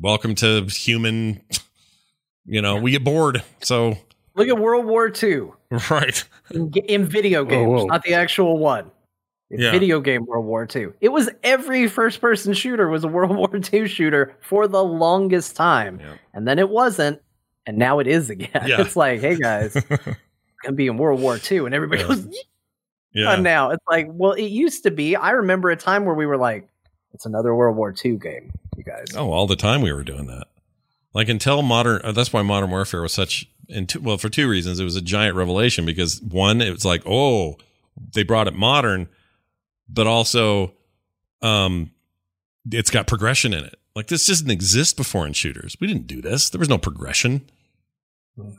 welcome 0.00 0.34
to 0.36 0.64
human. 0.66 1.42
You 2.48 2.62
know, 2.62 2.76
we 2.76 2.92
get 2.92 3.02
bored. 3.02 3.42
So 3.60 3.98
Look 4.36 4.46
at 4.46 4.56
World 4.56 4.86
War 4.86 5.10
II 5.20 5.48
right. 5.90 6.24
in, 6.52 6.70
in 6.86 7.04
video 7.04 7.44
games, 7.44 7.66
whoa. 7.66 7.86
not 7.86 8.04
the 8.04 8.14
actual 8.14 8.56
one. 8.58 8.92
In 9.50 9.58
Yeah. 9.58 9.72
Video 9.72 9.98
game 9.98 10.24
World 10.26 10.44
War 10.46 10.64
II. 10.72 10.90
It 11.00 11.08
was 11.08 11.28
every 11.42 11.88
first 11.88 12.20
person 12.20 12.52
shooter 12.52 12.88
was 12.88 13.02
a 13.02 13.08
World 13.16 13.34
War 13.34 13.50
II 13.52 13.88
shooter 13.88 14.36
for 14.42 14.68
the 14.68 14.84
longest 14.84 15.56
time. 15.56 15.98
Yeah. 15.98 16.14
And 16.34 16.46
then 16.46 16.60
it 16.60 16.68
wasn't, 16.68 17.20
and 17.66 17.76
now 17.78 17.98
it 17.98 18.06
is 18.06 18.30
again. 18.30 18.48
Yeah. 18.66 18.80
It's 18.80 18.96
like, 18.96 19.20
hey 19.20 19.36
guys, 19.36 19.76
I'm 19.76 19.98
gonna 20.62 20.76
be 20.76 20.86
in 20.86 20.96
World 20.96 21.20
War 21.20 21.38
II, 21.50 21.58
and 21.66 21.74
everybody 21.74 22.02
Yeah. 22.02 22.08
goes, 22.08 22.26
Yeah. 23.12 23.34
yeah. 23.34 23.36
now. 23.36 23.70
It's 23.70 23.84
like, 23.88 24.06
well, 24.10 24.32
it 24.32 24.44
used 24.44 24.82
to 24.84 24.90
be. 24.90 25.16
I 25.16 25.30
remember 25.32 25.70
a 25.70 25.76
time 25.76 26.04
where 26.04 26.14
we 26.14 26.26
were 26.26 26.36
like, 26.36 26.68
it's 27.12 27.26
another 27.26 27.54
World 27.54 27.76
War 27.76 27.94
II 28.04 28.16
game, 28.16 28.52
you 28.76 28.84
guys. 28.84 29.06
Oh, 29.16 29.32
all 29.32 29.46
the 29.46 29.56
time 29.56 29.80
we 29.82 29.92
were 29.92 30.04
doing 30.04 30.26
that. 30.26 30.46
Like 31.14 31.28
until 31.30 31.62
modern, 31.62 32.02
uh, 32.04 32.12
that's 32.12 32.32
why 32.32 32.42
Modern 32.42 32.70
Warfare 32.70 33.00
was 33.02 33.12
such. 33.12 33.48
And 33.70 33.88
two, 33.88 34.00
well, 34.00 34.18
for 34.18 34.28
two 34.28 34.48
reasons, 34.48 34.78
it 34.78 34.84
was 34.84 34.96
a 34.96 35.00
giant 35.00 35.34
revelation 35.34 35.86
because 35.86 36.20
one, 36.20 36.60
it 36.60 36.70
was 36.70 36.84
like, 36.84 37.02
oh, 37.06 37.56
they 38.12 38.22
brought 38.22 38.46
it 38.48 38.54
modern, 38.54 39.08
but 39.88 40.06
also, 40.06 40.72
um, 41.42 41.90
it's 42.70 42.90
got 42.90 43.06
progression 43.06 43.54
in 43.54 43.64
it. 43.64 43.76
Like 43.94 44.08
this 44.08 44.26
doesn't 44.26 44.50
exist 44.50 44.96
before 44.98 45.26
in 45.26 45.32
shooters. 45.32 45.76
We 45.80 45.86
didn't 45.86 46.06
do 46.06 46.20
this. 46.20 46.50
There 46.50 46.58
was 46.58 46.68
no 46.68 46.76
progression. 46.78 47.48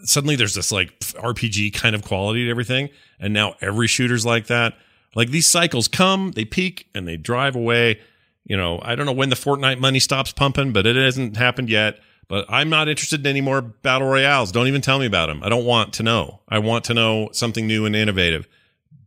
Suddenly, 0.03 0.35
there's 0.35 0.55
this 0.55 0.71
like 0.71 0.97
RPG 0.99 1.73
kind 1.73 1.95
of 1.95 2.03
quality 2.03 2.45
to 2.45 2.49
everything, 2.49 2.89
and 3.19 3.33
now 3.33 3.55
every 3.61 3.87
shooter's 3.87 4.25
like 4.25 4.47
that. 4.47 4.75
Like 5.15 5.29
these 5.29 5.47
cycles 5.47 5.87
come, 5.87 6.31
they 6.31 6.45
peak, 6.45 6.87
and 6.95 7.07
they 7.07 7.17
drive 7.17 7.55
away 7.55 7.99
you 8.47 8.55
know, 8.55 8.79
I 8.81 8.95
don't 8.95 9.05
know 9.05 9.11
when 9.11 9.29
the 9.29 9.35
Fortnite 9.35 9.79
money 9.79 9.99
stops 9.99 10.31
pumping, 10.31 10.71
but 10.71 10.87
it 10.87 10.95
hasn't 10.95 11.35
happened 11.35 11.69
yet. 11.69 11.99
But 12.29 12.45
I'm 12.49 12.69
not 12.69 12.87
interested 12.87 13.19
in 13.21 13.27
any 13.27 13.41
more 13.41 13.61
battle 13.61 14.07
royales. 14.07 14.51
Don't 14.51 14.67
even 14.67 14.81
tell 14.81 14.99
me 14.99 15.05
about 15.05 15.27
them. 15.27 15.43
I 15.43 15.49
don't 15.49 15.65
want 15.65 15.93
to 15.93 16.03
know. 16.03 16.41
I 16.47 16.59
want 16.59 16.85
to 16.85 16.93
know 16.93 17.29
something 17.33 17.67
new 17.67 17.85
and 17.85 17.95
innovative. 17.95 18.47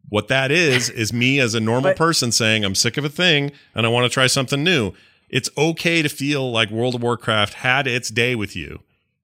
What 0.08 0.28
that 0.28 0.50
is 0.50 0.90
is 0.90 1.12
me 1.12 1.40
as 1.40 1.54
a 1.54 1.60
normal 1.60 1.90
But- 1.90 1.96
person 1.96 2.32
saying 2.32 2.64
I'm 2.64 2.74
sick 2.74 2.96
of 2.98 3.04
a 3.04 3.08
thing 3.08 3.52
and 3.74 3.86
I 3.86 3.88
want 3.88 4.04
to 4.04 4.12
try 4.12 4.26
something 4.26 4.62
new. 4.62 4.92
It's 5.30 5.48
okay 5.56 6.02
to 6.02 6.08
feel 6.08 6.50
like 6.50 6.70
World 6.70 6.94
of 6.96 7.02
Warcraft 7.02 7.54
had 7.54 7.86
its 7.86 8.10
day 8.10 8.34
with 8.34 8.54
you 8.56 8.80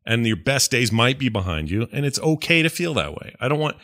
and 0.07 0.27
your 0.27 0.37
best 0.37 0.71
days 0.71 0.93
might 0.93 1.19
be 1.19 1.29
behind 1.29 1.71
you 1.71 1.89
and 1.93 2.07
it's 2.07 2.21
okay 2.21 2.63
to 2.63 2.69
feel 2.71 2.95
that 2.95 3.15
way. 3.15 3.35
I 3.41 3.49
don't 3.49 3.59
want 3.59 3.77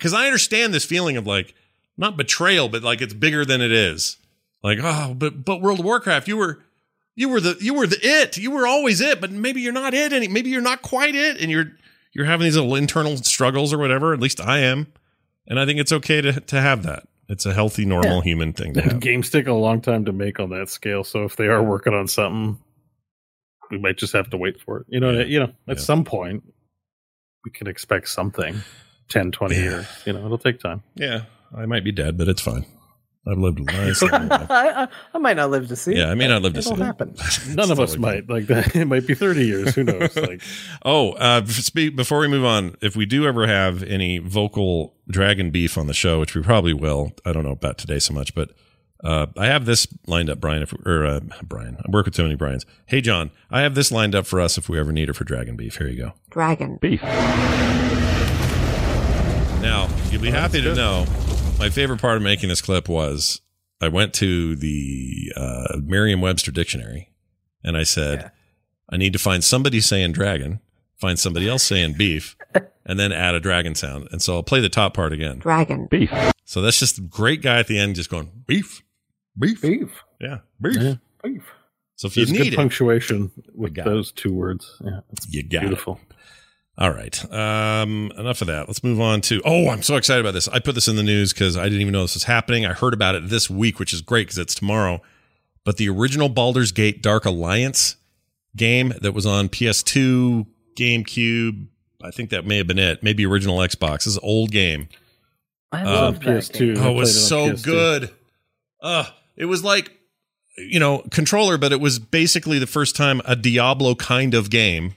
cuz 0.00 0.12
I 0.12 0.26
understand 0.26 0.72
this 0.72 0.84
feeling 0.84 1.16
of 1.16 1.26
like 1.26 1.54
not 1.96 2.16
betrayal 2.16 2.68
but 2.68 2.82
like 2.82 3.00
it's 3.00 3.14
bigger 3.14 3.44
than 3.44 3.60
it 3.60 3.72
is. 3.72 4.18
Like, 4.62 4.78
oh, 4.80 5.14
but 5.14 5.44
but 5.44 5.60
World 5.60 5.80
of 5.80 5.84
Warcraft, 5.84 6.28
you 6.28 6.36
were 6.36 6.62
you 7.14 7.28
were 7.28 7.40
the 7.40 7.56
you 7.60 7.74
were 7.74 7.86
the 7.86 7.98
it. 8.00 8.36
You 8.36 8.50
were 8.50 8.66
always 8.66 9.00
it, 9.00 9.20
but 9.20 9.30
maybe 9.30 9.60
you're 9.60 9.72
not 9.72 9.94
it 9.94 10.12
any 10.12 10.28
maybe 10.28 10.50
you're 10.50 10.60
not 10.60 10.82
quite 10.82 11.14
it 11.14 11.40
and 11.40 11.50
you're 11.50 11.72
you're 12.12 12.26
having 12.26 12.44
these 12.44 12.56
little 12.56 12.74
internal 12.74 13.16
struggles 13.18 13.72
or 13.72 13.78
whatever. 13.78 14.12
At 14.12 14.20
least 14.20 14.40
I 14.40 14.58
am. 14.58 14.92
And 15.46 15.58
I 15.58 15.66
think 15.66 15.80
it's 15.80 15.92
okay 15.92 16.20
to 16.20 16.40
to 16.40 16.60
have 16.60 16.84
that. 16.84 17.08
It's 17.28 17.46
a 17.46 17.54
healthy, 17.54 17.84
normal 17.84 18.20
human 18.20 18.52
thing 18.52 18.74
to 18.74 18.82
have. 18.82 19.00
Games 19.00 19.30
take 19.30 19.46
a 19.46 19.52
long 19.52 19.80
time 19.80 20.04
to 20.04 20.12
make 20.12 20.38
on 20.38 20.50
that 20.50 20.68
scale, 20.68 21.02
so 21.02 21.24
if 21.24 21.36
they 21.36 21.46
are 21.46 21.62
working 21.62 21.94
on 21.94 22.06
something, 22.06 22.58
we 23.72 23.78
might 23.78 23.96
just 23.98 24.12
have 24.12 24.30
to 24.30 24.36
wait 24.36 24.60
for 24.60 24.78
it. 24.80 24.86
You 24.88 25.00
know, 25.00 25.10
Yeah. 25.10 25.24
you 25.24 25.40
know, 25.40 25.52
at 25.66 25.78
Yeah. 25.78 25.82
some 25.82 26.04
point 26.04 26.44
we 27.44 27.50
can 27.50 27.66
expect 27.66 28.08
something. 28.08 28.54
10, 29.08 29.32
20 29.32 29.56
Yeah. 29.56 29.62
years. 29.62 29.86
You 30.06 30.12
know, 30.12 30.24
it'll 30.24 30.38
take 30.38 30.60
time. 30.60 30.82
Yeah, 30.94 31.22
I 31.56 31.66
might 31.66 31.82
be 31.84 31.90
dead, 31.92 32.16
but 32.16 32.28
it's 32.28 32.40
fine. 32.40 32.64
I've 33.26 33.38
lived 33.38 33.60
a 33.60 33.64
nice 33.64 34.02
long 34.12 34.28
life. 34.28 34.50
I, 34.50 34.82
I, 34.84 34.88
I 35.14 35.18
might 35.18 35.36
not 35.36 35.50
live 35.50 35.68
to 35.68 35.76
see. 35.76 35.94
Yeah, 35.96 36.10
I 36.10 36.14
may 36.14 36.24
but 36.26 36.32
not 36.34 36.42
live 36.42 36.54
to 36.54 36.62
see. 36.62 36.70
it'll 36.72 36.76
see 36.78 36.82
it. 36.82 36.86
happen. 36.86 37.14
None 37.54 37.70
of 37.70 37.78
us 37.78 37.90
Totally 37.94 37.98
might 37.98 38.28
like 38.30 38.46
that. 38.46 38.74
It 38.76 38.86
might 38.86 39.06
be 39.06 39.14
30 39.14 39.44
years. 39.44 39.74
Who 39.74 39.84
knows? 39.84 40.16
Like, 40.16 40.42
Oh, 40.84 41.12
uh, 41.12 41.44
speak, 41.46 41.94
before 41.96 42.18
we 42.20 42.28
move 42.28 42.44
on, 42.44 42.74
if 42.80 42.96
we 42.96 43.06
do 43.06 43.26
ever 43.26 43.46
have 43.46 43.82
any 43.84 44.18
vocal 44.18 44.94
dragon 45.08 45.50
beef 45.50 45.76
on 45.78 45.86
the 45.88 45.94
show, 45.94 46.18
which 46.20 46.34
we 46.34 46.42
probably 46.42 46.72
will, 46.74 47.12
I 47.24 47.32
don't 47.32 47.44
know 47.44 47.52
about 47.52 47.78
today 47.78 47.98
so 48.00 48.12
much, 48.14 48.34
but 48.34 48.50
uh, 49.02 49.26
I 49.36 49.46
have 49.46 49.64
this 49.64 49.86
lined 50.06 50.30
up, 50.30 50.40
Brian. 50.40 50.62
If 50.62 50.72
or 50.86 51.04
uh, 51.04 51.20
Brian, 51.42 51.76
I 51.78 51.90
work 51.90 52.06
with 52.06 52.14
too 52.14 52.22
many 52.22 52.36
Brian's. 52.36 52.64
Hey, 52.86 53.00
John, 53.00 53.30
I 53.50 53.62
have 53.62 53.74
this 53.74 53.90
lined 53.90 54.14
up 54.14 54.26
for 54.26 54.40
us 54.40 54.58
if 54.58 54.68
we 54.68 54.78
ever 54.78 54.92
need 54.92 55.08
it 55.08 55.14
for 55.14 55.24
dragon 55.24 55.56
beef. 55.56 55.76
Here 55.76 55.88
you 55.88 55.96
go. 55.96 56.12
Dragon. 56.30 56.76
Beef. 56.80 57.02
Now, 59.60 59.88
you'll 60.10 60.22
be 60.22 60.30
happy 60.30 60.60
to 60.60 60.74
know 60.74 61.06
my 61.58 61.70
favorite 61.70 62.00
part 62.00 62.16
of 62.16 62.22
making 62.22 62.48
this 62.48 62.60
clip 62.60 62.88
was 62.88 63.40
I 63.80 63.88
went 63.88 64.14
to 64.14 64.56
the 64.56 65.32
uh, 65.36 65.76
Merriam 65.80 66.20
Webster 66.20 66.50
dictionary 66.50 67.10
and 67.62 67.76
I 67.76 67.84
said, 67.84 68.32
I 68.88 68.96
need 68.96 69.12
to 69.12 69.18
find 69.18 69.44
somebody 69.44 69.80
saying 69.80 70.12
dragon, 70.12 70.60
find 70.96 71.18
somebody 71.18 71.48
else 71.48 71.62
saying 71.62 71.94
beef, 71.94 72.36
and 72.86 72.98
then 72.98 73.12
add 73.12 73.36
a 73.36 73.40
dragon 73.40 73.74
sound. 73.76 74.08
And 74.10 74.20
so 74.20 74.34
I'll 74.34 74.42
play 74.42 74.60
the 74.60 74.68
top 74.68 74.94
part 74.94 75.12
again. 75.12 75.38
Dragon. 75.38 75.86
Beef. 75.86 76.12
So 76.44 76.60
that's 76.60 76.80
just 76.80 76.98
a 76.98 77.02
great 77.02 77.42
guy 77.42 77.58
at 77.60 77.68
the 77.68 77.78
end 77.78 77.94
just 77.94 78.10
going, 78.10 78.30
beef, 78.46 78.82
beef. 79.38 79.60
Beef. 79.62 80.02
Yeah, 80.20 80.38
beef. 80.60 80.76
Yeah. 80.80 80.94
Beef. 81.22 81.44
So 81.96 82.06
if 82.08 82.16
you 82.16 82.24
there's 82.24 82.32
need 82.32 82.44
good 82.44 82.52
it, 82.54 82.56
punctuation 82.56 83.30
with 83.54 83.74
got 83.74 83.86
it. 83.86 83.90
those 83.90 84.12
two 84.12 84.32
words. 84.34 84.80
Yeah, 84.84 85.00
it's 85.10 85.32
you 85.32 85.42
got 85.42 85.58
it. 85.58 85.66
beautiful. 85.68 86.00
All 86.78 86.90
right. 86.90 87.22
Um, 87.32 88.10
enough 88.16 88.40
of 88.40 88.46
that. 88.46 88.66
Let's 88.66 88.82
move 88.82 88.98
on 89.00 89.20
to. 89.22 89.42
Oh, 89.44 89.68
I'm 89.68 89.82
so 89.82 89.96
excited 89.96 90.20
about 90.20 90.32
this. 90.32 90.48
I 90.48 90.58
put 90.58 90.74
this 90.74 90.88
in 90.88 90.96
the 90.96 91.02
news 91.02 91.32
because 91.32 91.56
I 91.56 91.64
didn't 91.64 91.82
even 91.82 91.92
know 91.92 92.00
this 92.02 92.14
was 92.14 92.24
happening. 92.24 92.64
I 92.64 92.72
heard 92.72 92.94
about 92.94 93.14
it 93.14 93.28
this 93.28 93.50
week, 93.50 93.78
which 93.78 93.92
is 93.92 94.00
great 94.00 94.26
because 94.26 94.38
it's 94.38 94.54
tomorrow. 94.54 95.00
But 95.64 95.76
the 95.76 95.88
original 95.90 96.28
Baldur's 96.30 96.72
Gate 96.72 97.02
Dark 97.02 97.24
Alliance 97.26 97.96
game 98.56 98.94
that 99.02 99.12
was 99.12 99.26
on 99.26 99.48
PS2, 99.50 100.46
GameCube, 100.76 101.66
I 102.02 102.10
think 102.10 102.30
that 102.30 102.46
may 102.46 102.56
have 102.56 102.66
been 102.66 102.78
it. 102.78 103.02
Maybe 103.02 103.24
original 103.26 103.58
Xbox. 103.58 103.98
This 103.98 104.06
is 104.08 104.16
an 104.16 104.22
old 104.24 104.50
game. 104.50 104.88
I 105.70 105.82
Um, 105.82 105.86
love 105.86 106.20
that 106.20 106.26
PS2. 106.42 106.78
Oh, 106.78 106.90
it 106.90 106.94
was 106.94 107.14
it 107.14 107.20
so 107.20 107.50
PS2. 107.50 107.62
good. 107.64 108.10
Uh, 108.82 109.04
it 109.36 109.46
was 109.46 109.62
like, 109.64 109.92
you 110.58 110.78
know, 110.80 111.02
controller, 111.10 111.56
but 111.58 111.72
it 111.72 111.80
was 111.80 111.98
basically 111.98 112.58
the 112.58 112.66
first 112.66 112.94
time 112.96 113.20
a 113.24 113.34
Diablo 113.36 113.94
kind 113.94 114.34
of 114.34 114.50
game 114.50 114.94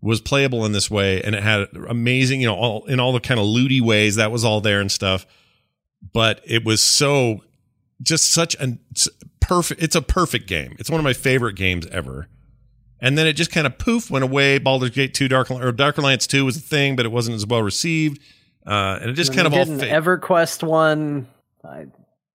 was 0.00 0.20
playable 0.20 0.64
in 0.66 0.72
this 0.72 0.90
way, 0.90 1.22
and 1.22 1.34
it 1.34 1.42
had 1.42 1.66
amazing, 1.88 2.40
you 2.40 2.46
know, 2.46 2.54
all 2.54 2.84
in 2.84 3.00
all 3.00 3.12
the 3.12 3.20
kind 3.20 3.40
of 3.40 3.46
looty 3.46 3.80
ways 3.80 4.16
that 4.16 4.30
was 4.30 4.44
all 4.44 4.60
there 4.60 4.80
and 4.80 4.92
stuff. 4.92 5.26
But 6.12 6.40
it 6.44 6.64
was 6.64 6.80
so, 6.82 7.42
just 8.02 8.30
such 8.30 8.54
a 8.56 8.78
perfect. 9.40 9.82
It's 9.82 9.96
a 9.96 10.02
perfect 10.02 10.46
game. 10.46 10.76
It's 10.78 10.90
one 10.90 11.00
of 11.00 11.04
my 11.04 11.14
favorite 11.14 11.54
games 11.56 11.86
ever. 11.86 12.28
And 13.00 13.18
then 13.18 13.26
it 13.26 13.32
just 13.34 13.50
kind 13.50 13.66
of 13.66 13.76
poof 13.78 14.10
went 14.10 14.22
away. 14.24 14.58
Baldur's 14.58 14.90
Gate 14.90 15.12
two, 15.14 15.28
Dark 15.28 15.50
or 15.50 15.72
Dark 15.72 15.98
Alliance 15.98 16.26
two 16.26 16.44
was 16.44 16.56
a 16.56 16.60
thing, 16.60 16.96
but 16.96 17.04
it 17.04 17.12
wasn't 17.12 17.34
as 17.36 17.46
well 17.46 17.62
received. 17.62 18.20
Uh, 18.66 18.98
and 19.00 19.10
it 19.10 19.14
just 19.14 19.30
And 19.30 19.36
kind 19.36 19.46
of 19.46 19.54
all. 19.54 19.78
fa- 19.78 19.86
EverQuest 19.86 20.62
one. 20.62 21.26
I, 21.64 21.86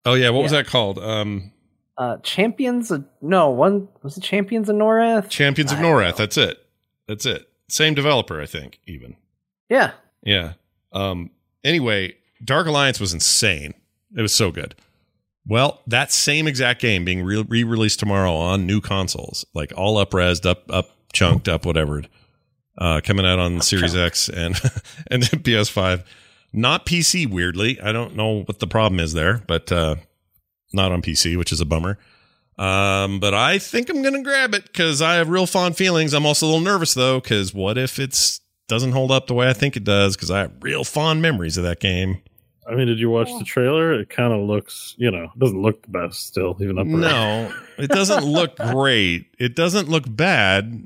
oh 0.05 0.13
yeah, 0.13 0.29
what 0.29 0.43
was 0.43 0.51
that 0.51 0.67
called? 0.67 0.99
Um, 0.99 1.51
uh, 1.97 2.17
Champions 2.23 2.91
of 2.91 3.05
no 3.21 3.49
one 3.49 3.87
was 4.03 4.17
it 4.17 4.21
Champions 4.21 4.69
of 4.69 4.75
Norrath? 4.75 5.29
Champions 5.29 5.71
of 5.71 5.79
Norrath. 5.79 6.11
know. 6.11 6.17
That's 6.17 6.37
it. 6.37 6.65
That's 7.07 7.25
it. 7.25 7.49
Same 7.67 7.93
developer, 7.93 8.41
I 8.41 8.45
think. 8.45 8.79
Even 8.87 9.15
Yeah, 9.69 9.91
yeah. 10.23 10.53
Um. 10.91 11.31
Anyway, 11.63 12.15
Dark 12.43 12.67
Alliance 12.67 12.99
was 12.99 13.13
insane. 13.13 13.73
It 14.15 14.21
was 14.21 14.33
so 14.33 14.51
good. 14.51 14.75
Well, 15.45 15.81
that 15.87 16.11
same 16.11 16.47
exact 16.47 16.81
game 16.81 17.03
being 17.05 17.23
re 17.23 17.63
released 17.63 17.99
tomorrow 17.99 18.33
on 18.33 18.65
new 18.65 18.81
consoles, 18.81 19.45
like 19.53 19.73
all 19.75 19.97
up 19.97 20.11
resed, 20.11 20.45
up 20.45 20.63
up 20.69 20.91
chunked, 21.11 21.47
up 21.49 21.65
whatever, 21.65 22.03
uh, 22.77 23.01
coming 23.03 23.25
out 23.25 23.39
on 23.39 23.61
Series 23.61 23.95
X 23.95 24.29
and 24.29 24.55
and 25.07 25.23
PS5, 25.23 26.03
not 26.53 26.85
PC. 26.85 27.29
Weirdly, 27.29 27.79
I 27.81 27.91
don't 27.91 28.15
know 28.15 28.43
what 28.43 28.59
the 28.59 28.67
problem 28.67 28.99
is 28.99 29.13
there, 29.13 29.43
but 29.47 29.71
uh, 29.71 29.95
not 30.73 30.91
on 30.91 31.01
PC, 31.01 31.37
which 31.37 31.51
is 31.51 31.61
a 31.61 31.65
bummer. 31.65 31.97
Um, 32.57 33.19
but 33.19 33.33
I 33.33 33.57
think 33.57 33.89
I'm 33.89 34.01
gonna 34.01 34.21
grab 34.21 34.53
it 34.53 34.65
because 34.65 35.01
I 35.01 35.15
have 35.15 35.29
real 35.29 35.45
fond 35.45 35.77
feelings. 35.77 36.13
I'm 36.13 36.25
also 36.25 36.45
a 36.45 36.47
little 36.47 36.61
nervous 36.61 36.93
though, 36.93 37.19
because 37.19 37.53
what 37.53 37.77
if 37.77 37.99
it's 37.99 38.41
doesn't 38.67 38.91
hold 38.91 39.11
up 39.11 39.27
the 39.27 39.33
way 39.33 39.49
I 39.49 39.53
think 39.53 39.77
it 39.77 39.83
does? 39.83 40.15
Because 40.15 40.29
I 40.29 40.39
have 40.39 40.51
real 40.61 40.83
fond 40.83 41.21
memories 41.21 41.57
of 41.57 41.63
that 41.63 41.79
game. 41.79 42.21
I 42.69 42.75
mean, 42.75 42.85
did 42.85 42.99
you 42.99 43.09
watch 43.09 43.29
the 43.39 43.45
trailer? 43.45 43.93
It 43.93 44.09
kind 44.09 44.31
of 44.31 44.41
looks, 44.41 44.93
you 44.97 45.09
know, 45.09 45.23
it 45.23 45.39
doesn't 45.39 45.59
look 45.59 45.81
the 45.81 45.87
best 45.87 46.27
still, 46.27 46.55
even 46.61 46.77
up. 46.77 46.85
No, 46.85 47.51
it 47.79 47.89
doesn't 47.89 48.25
look 48.25 48.55
great. 48.71 49.25
It 49.39 49.55
doesn't 49.55 49.89
look 49.89 50.03
bad. 50.07 50.85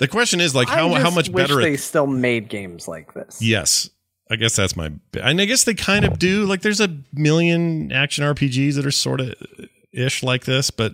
The 0.00 0.08
question 0.08 0.40
is 0.40 0.54
like 0.54 0.68
I 0.68 0.76
how 0.76 0.94
how 0.94 1.10
much 1.10 1.28
wish 1.28 1.46
better 1.48 1.60
they 1.60 1.74
it 1.74 1.80
still 1.80 2.06
made 2.06 2.48
games 2.48 2.88
like 2.88 3.14
this. 3.14 3.40
Yes. 3.40 3.90
I 4.30 4.36
guess 4.36 4.54
that's 4.56 4.76
my. 4.76 4.92
And 5.20 5.40
I 5.40 5.44
guess 5.44 5.64
they 5.64 5.74
kind 5.74 6.04
of 6.04 6.18
do. 6.18 6.44
Like, 6.44 6.62
there's 6.62 6.80
a 6.80 6.96
million 7.12 7.90
action 7.90 8.24
RPGs 8.24 8.74
that 8.76 8.86
are 8.86 8.90
sort 8.92 9.20
of 9.20 9.34
ish 9.92 10.22
like 10.22 10.44
this, 10.44 10.70
but 10.70 10.92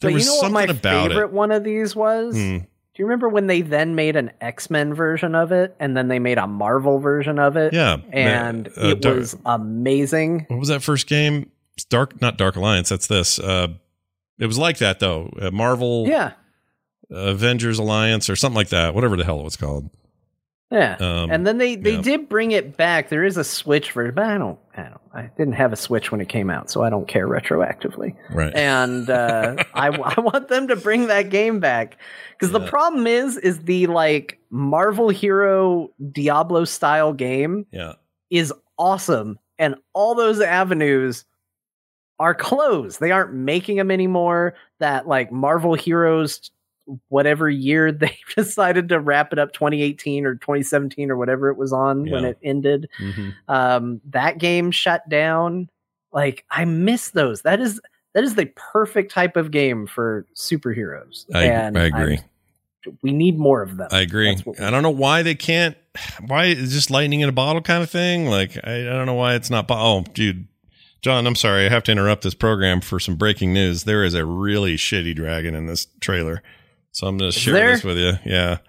there 0.00 0.10
but 0.10 0.12
was 0.12 0.24
you 0.24 0.30
know 0.30 0.34
what 0.34 0.40
something 0.40 0.52
my 0.54 0.64
about 0.64 1.08
favorite 1.08 1.24
it. 1.28 1.32
one 1.32 1.50
of 1.50 1.64
these 1.64 1.96
was? 1.96 2.36
Hmm. 2.36 2.58
Do 2.58 3.02
you 3.02 3.06
remember 3.06 3.28
when 3.28 3.46
they 3.46 3.62
then 3.62 3.94
made 3.94 4.16
an 4.16 4.32
X 4.40 4.70
Men 4.70 4.92
version 4.92 5.34
of 5.34 5.52
it, 5.52 5.74
and 5.80 5.96
then 5.96 6.08
they 6.08 6.18
made 6.18 6.36
a 6.36 6.46
Marvel 6.46 6.98
version 6.98 7.38
of 7.38 7.56
it? 7.56 7.72
Yeah, 7.72 7.98
and 8.12 8.68
uh, 8.68 8.88
it 8.88 9.04
was 9.06 9.36
amazing. 9.46 10.46
What 10.48 10.58
was 10.58 10.68
that 10.68 10.82
first 10.82 11.06
game? 11.06 11.50
It's 11.74 11.84
Dark, 11.84 12.20
not 12.20 12.36
Dark 12.36 12.56
Alliance. 12.56 12.88
That's 12.88 13.06
this. 13.06 13.38
Uh, 13.38 13.68
it 14.38 14.46
was 14.46 14.58
like 14.58 14.78
that 14.78 14.98
though. 14.98 15.32
Uh, 15.40 15.50
Marvel, 15.52 16.06
Yeah, 16.08 16.32
Avengers 17.10 17.78
Alliance, 17.78 18.28
or 18.28 18.36
something 18.36 18.56
like 18.56 18.70
that. 18.70 18.94
Whatever 18.94 19.16
the 19.16 19.24
hell 19.24 19.40
it 19.40 19.44
was 19.44 19.56
called. 19.56 19.90
Yeah. 20.70 20.96
Um, 21.00 21.30
and 21.30 21.46
then 21.46 21.58
they 21.58 21.76
they 21.76 21.94
yeah. 21.94 22.00
did 22.02 22.28
bring 22.28 22.50
it 22.50 22.76
back. 22.76 23.08
There 23.08 23.24
is 23.24 23.36
a 23.36 23.44
Switch 23.44 23.92
version, 23.92 24.14
but 24.14 24.24
I 24.24 24.36
don't 24.38 24.58
I 24.76 24.82
don't 24.82 25.00
I 25.14 25.30
didn't 25.38 25.54
have 25.54 25.72
a 25.72 25.76
Switch 25.76 26.12
when 26.12 26.20
it 26.20 26.28
came 26.28 26.50
out, 26.50 26.70
so 26.70 26.82
I 26.82 26.90
don't 26.90 27.08
care 27.08 27.26
retroactively. 27.26 28.14
Right. 28.30 28.54
and 28.54 29.08
uh, 29.08 29.56
I, 29.74 29.88
I 29.88 30.20
want 30.20 30.48
them 30.48 30.68
to 30.68 30.76
bring 30.76 31.06
that 31.06 31.30
game 31.30 31.58
back 31.60 31.96
because 32.32 32.52
the 32.52 32.66
problem 32.66 33.06
is 33.06 33.36
is 33.38 33.60
the 33.60 33.86
like 33.86 34.38
Marvel 34.50 35.08
Hero 35.08 35.90
Diablo 36.12 36.64
style 36.64 37.12
game 37.12 37.66
Yeah. 37.72 37.94
is 38.30 38.52
awesome, 38.78 39.38
and 39.58 39.74
all 39.94 40.14
those 40.14 40.40
avenues 40.40 41.24
are 42.20 42.34
closed. 42.34 43.00
They 43.00 43.10
aren't 43.12 43.32
making 43.32 43.76
them 43.76 43.90
anymore. 43.90 44.54
That 44.80 45.08
like 45.08 45.32
Marvel 45.32 45.74
Heroes, 45.74 46.50
whatever 47.08 47.48
year 47.50 47.92
they 47.92 48.16
decided 48.36 48.88
to 48.88 48.98
wrap 49.00 49.32
it 49.32 49.38
up, 49.38 49.52
2018 49.52 50.24
or 50.26 50.34
2017 50.36 51.10
or 51.10 51.16
whatever 51.16 51.48
it 51.50 51.56
was 51.56 51.72
on 51.72 52.08
when 52.10 52.24
it 52.24 52.38
ended 52.42 52.88
Mhm. 53.00 53.34
um 53.48 54.00
that 54.10 54.38
game 54.38 54.70
shut 54.70 55.08
down 55.08 55.68
like 56.12 56.44
i 56.50 56.64
miss 56.64 57.10
those 57.10 57.42
that 57.42 57.60
is 57.60 57.80
that 58.14 58.24
is 58.24 58.34
the 58.34 58.46
perfect 58.56 59.12
type 59.12 59.36
of 59.36 59.50
game 59.50 59.86
for 59.86 60.24
superheroes 60.34 61.26
I, 61.34 61.44
and 61.44 61.78
I 61.78 61.82
agree. 61.84 62.16
I'm- 62.16 62.24
we 63.02 63.12
need 63.12 63.38
more 63.38 63.60
of 63.60 63.76
them 63.76 63.88
I 63.92 64.00
agree. 64.00 64.30
That's 64.32 64.46
what 64.46 64.58
we- 64.58 64.64
I 64.64 64.70
don't 64.70 64.82
know 64.82 64.88
why 64.88 65.22
they 65.22 65.34
can't. 65.34 65.76
Why 66.26 66.46
is 66.46 66.72
just 66.72 66.90
lightning 66.90 67.20
in 67.20 67.28
a 67.28 67.32
bottle 67.32 67.60
kind 67.60 67.82
of 67.82 67.90
thing? 67.90 68.26
Like 68.26 68.56
I, 68.64 68.80
I 68.80 68.92
don't 68.92 69.04
know 69.04 69.14
why 69.14 69.34
it's 69.34 69.50
not. 69.50 69.66
Oh, 69.68 70.04
dude, 70.14 70.46
John, 71.02 71.26
I'm 71.26 71.34
sorry. 71.34 71.66
I 71.66 71.68
have 71.68 71.82
to 71.84 71.92
interrupt 71.92 72.22
this 72.22 72.34
program 72.34 72.80
for 72.80 72.98
some 72.98 73.16
breaking 73.16 73.52
news. 73.52 73.84
There 73.84 74.04
is 74.04 74.14
a 74.14 74.24
really 74.24 74.76
shitty 74.76 75.14
dragon 75.16 75.54
in 75.54 75.66
this 75.66 75.86
trailer, 76.00 76.42
so 76.98 77.06
I'm 77.06 77.16
going 77.16 77.30
to 77.30 77.38
share 77.38 77.54
there? 77.54 77.70
this 77.72 77.84
with 77.84 77.96
you. 77.96 78.12
Yeah. 78.24 78.58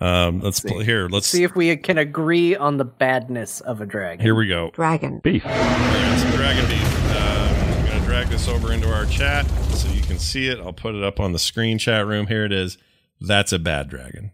Um, 0.00 0.38
let's 0.38 0.62
see. 0.62 0.68
pl- 0.68 0.78
here. 0.78 1.08
Let's 1.08 1.26
see 1.26 1.42
if 1.42 1.56
we 1.56 1.76
can 1.76 1.98
agree 1.98 2.54
on 2.54 2.76
the 2.76 2.84
badness 2.84 3.60
of 3.60 3.80
a 3.80 3.84
dragon 3.84 4.24
Here 4.24 4.36
we 4.36 4.46
go. 4.46 4.70
Dragon. 4.70 5.14
All 5.14 5.20
right, 5.24 6.18
some 6.20 6.30
dragon 6.36 6.64
beef. 6.68 7.16
Um, 7.16 7.80
I'm 7.80 7.86
going 7.86 8.00
to 8.00 8.06
drag 8.06 8.28
this 8.28 8.46
over 8.46 8.72
into 8.72 8.88
our 8.88 9.06
chat 9.06 9.44
so 9.74 9.88
you 9.88 10.02
can 10.02 10.20
see 10.20 10.46
it. 10.46 10.60
I'll 10.60 10.72
put 10.72 10.94
it 10.94 11.02
up 11.02 11.18
on 11.18 11.32
the 11.32 11.40
screen 11.40 11.78
chat 11.78 12.06
room. 12.06 12.28
Here 12.28 12.44
it 12.44 12.52
is. 12.52 12.78
That's 13.20 13.52
a 13.52 13.58
bad 13.58 13.88
dragon. 13.88 14.30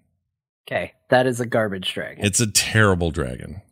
okay 0.68 0.92
that 1.08 1.26
is 1.26 1.40
a 1.40 1.46
garbage 1.46 1.94
dragon 1.94 2.22
It's 2.26 2.40
a 2.40 2.46
terrible 2.46 3.10
dragon. 3.10 3.62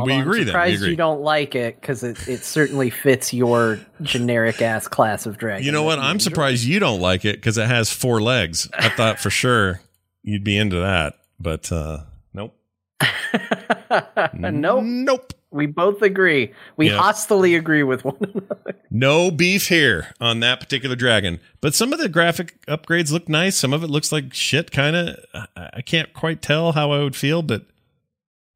But 0.00 0.06
we 0.06 0.12
agree 0.14 0.20
I'm 0.20 0.24
then. 0.24 0.38
We 0.38 0.46
surprised 0.46 0.74
agree. 0.76 0.90
you 0.90 0.96
don't 0.96 1.20
like 1.22 1.54
it 1.54 1.80
because 1.80 2.02
it, 2.02 2.28
it 2.28 2.44
certainly 2.44 2.90
fits 2.90 3.32
your 3.32 3.78
generic 4.02 4.60
ass 4.62 4.88
class 4.88 5.26
of 5.26 5.38
dragon 5.38 5.64
You 5.64 5.72
know 5.72 5.82
what? 5.82 5.98
I'm 5.98 6.20
surprised 6.20 6.64
you 6.64 6.78
don't 6.80 7.00
like 7.00 7.24
it 7.24 7.36
because 7.36 7.56
it 7.58 7.66
has 7.68 7.90
four 7.92 8.20
legs. 8.20 8.68
I 8.74 8.88
thought 8.90 9.18
for 9.20 9.30
sure 9.30 9.80
you'd 10.22 10.44
be 10.44 10.56
into 10.58 10.76
that, 10.80 11.14
but 11.38 11.70
uh 11.72 12.00
nope. 12.34 12.56
nope 14.34 14.82
Nope. 14.84 15.32
we 15.50 15.66
both 15.66 16.02
agree 16.02 16.52
we 16.76 16.88
Yeah. 16.90 16.98
hostily 16.98 17.56
agree 17.56 17.82
with 17.82 18.04
one 18.04 18.16
another 18.20 18.76
No 18.90 19.30
beef 19.30 19.68
here 19.68 20.08
on 20.20 20.40
that 20.40 20.58
particular 20.60 20.96
dragon. 20.96 21.38
But 21.60 21.74
some 21.74 21.92
of 21.92 21.98
the 22.00 22.08
graphic 22.08 22.60
upgrades 22.66 23.12
look 23.12 23.28
nice. 23.28 23.56
Some 23.56 23.72
of 23.72 23.84
it 23.84 23.86
looks 23.88 24.10
like 24.10 24.34
shit, 24.34 24.72
kind 24.72 24.96
of. 24.96 25.16
I 25.56 25.80
can't 25.82 26.12
quite 26.12 26.42
tell 26.42 26.72
how 26.72 26.90
I 26.90 26.98
would 27.02 27.14
feel, 27.14 27.40
but 27.42 27.62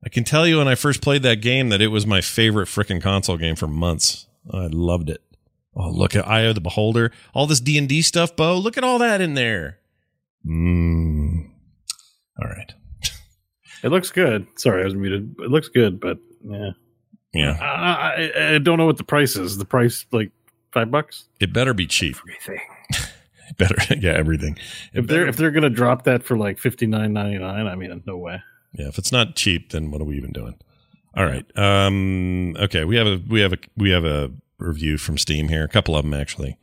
I 0.04 0.08
can 0.10 0.24
tell 0.24 0.46
you 0.46 0.58
when 0.58 0.68
I 0.68 0.74
first 0.74 1.00
played 1.00 1.22
that 1.22 1.40
game 1.40 1.70
that 1.70 1.80
it 1.80 1.88
was 1.88 2.06
my 2.06 2.20
favorite 2.20 2.66
frickin' 2.68 3.00
console 3.02 3.36
game 3.38 3.56
for 3.56 3.66
months. 3.66 4.26
I 4.52 4.66
loved 4.70 5.08
it. 5.08 5.22
Oh, 5.74 5.88
look 5.90 6.14
at 6.14 6.28
Eye 6.28 6.42
of 6.42 6.54
the 6.54 6.60
Beholder. 6.60 7.10
All 7.32 7.46
this 7.46 7.60
D&D 7.60 8.02
stuff, 8.02 8.36
Beau. 8.36 8.58
Look 8.58 8.76
at 8.76 8.84
all 8.84 8.98
that 8.98 9.20
in 9.20 9.34
there. 9.34 9.78
Mmm. 10.46 11.48
All 12.40 12.48
right. 12.48 12.72
It 13.82 13.88
looks 13.90 14.10
good. 14.10 14.46
Sorry, 14.56 14.82
I 14.82 14.84
was 14.84 14.94
muted. 14.94 15.34
It 15.40 15.50
looks 15.50 15.68
good, 15.68 16.00
but 16.00 16.18
yeah, 16.42 16.70
Yeah. 17.34 17.58
I, 17.60 18.30
I, 18.32 18.54
I 18.54 18.58
don't 18.58 18.78
know 18.78 18.86
what 18.86 18.96
the 18.98 19.04
price 19.04 19.36
is. 19.36 19.58
The 19.58 19.64
price 19.64 20.06
like 20.12 20.30
five 20.72 20.90
bucks. 20.90 21.24
It 21.40 21.52
better 21.52 21.74
be 21.74 21.86
cheap. 21.86 22.16
everything 22.16 22.60
better. 23.58 23.76
Yeah, 24.00 24.12
everything. 24.12 24.58
It 24.92 25.00
If 25.00 25.06
they're 25.06 25.26
if 25.26 25.36
they're 25.36 25.50
gonna 25.50 25.70
drop 25.70 26.04
that 26.04 26.22
for 26.22 26.36
like 26.36 26.58
fifty 26.58 26.86
nine 26.86 27.12
ninety 27.12 27.38
nine, 27.38 27.66
I 27.66 27.74
mean, 27.74 28.02
no 28.06 28.16
way. 28.16 28.42
Yeah, 28.74 28.88
if 28.88 28.98
it's 28.98 29.12
not 29.12 29.36
cheap, 29.36 29.70
then 29.70 29.90
what 29.90 30.00
are 30.00 30.04
we 30.04 30.16
even 30.16 30.32
doing? 30.32 30.56
All 31.16 31.24
right. 31.24 31.46
Um 31.56 32.56
okay, 32.58 32.84
we 32.84 32.96
have 32.96 33.06
a 33.06 33.20
we 33.28 33.40
have 33.40 33.52
a 33.52 33.58
we 33.76 33.90
have 33.90 34.04
a 34.04 34.32
review 34.58 34.98
from 34.98 35.16
Steam 35.18 35.48
here, 35.48 35.64
a 35.64 35.68
couple 35.68 35.96
of 35.96 36.04
them 36.04 36.14
actually 36.14 36.58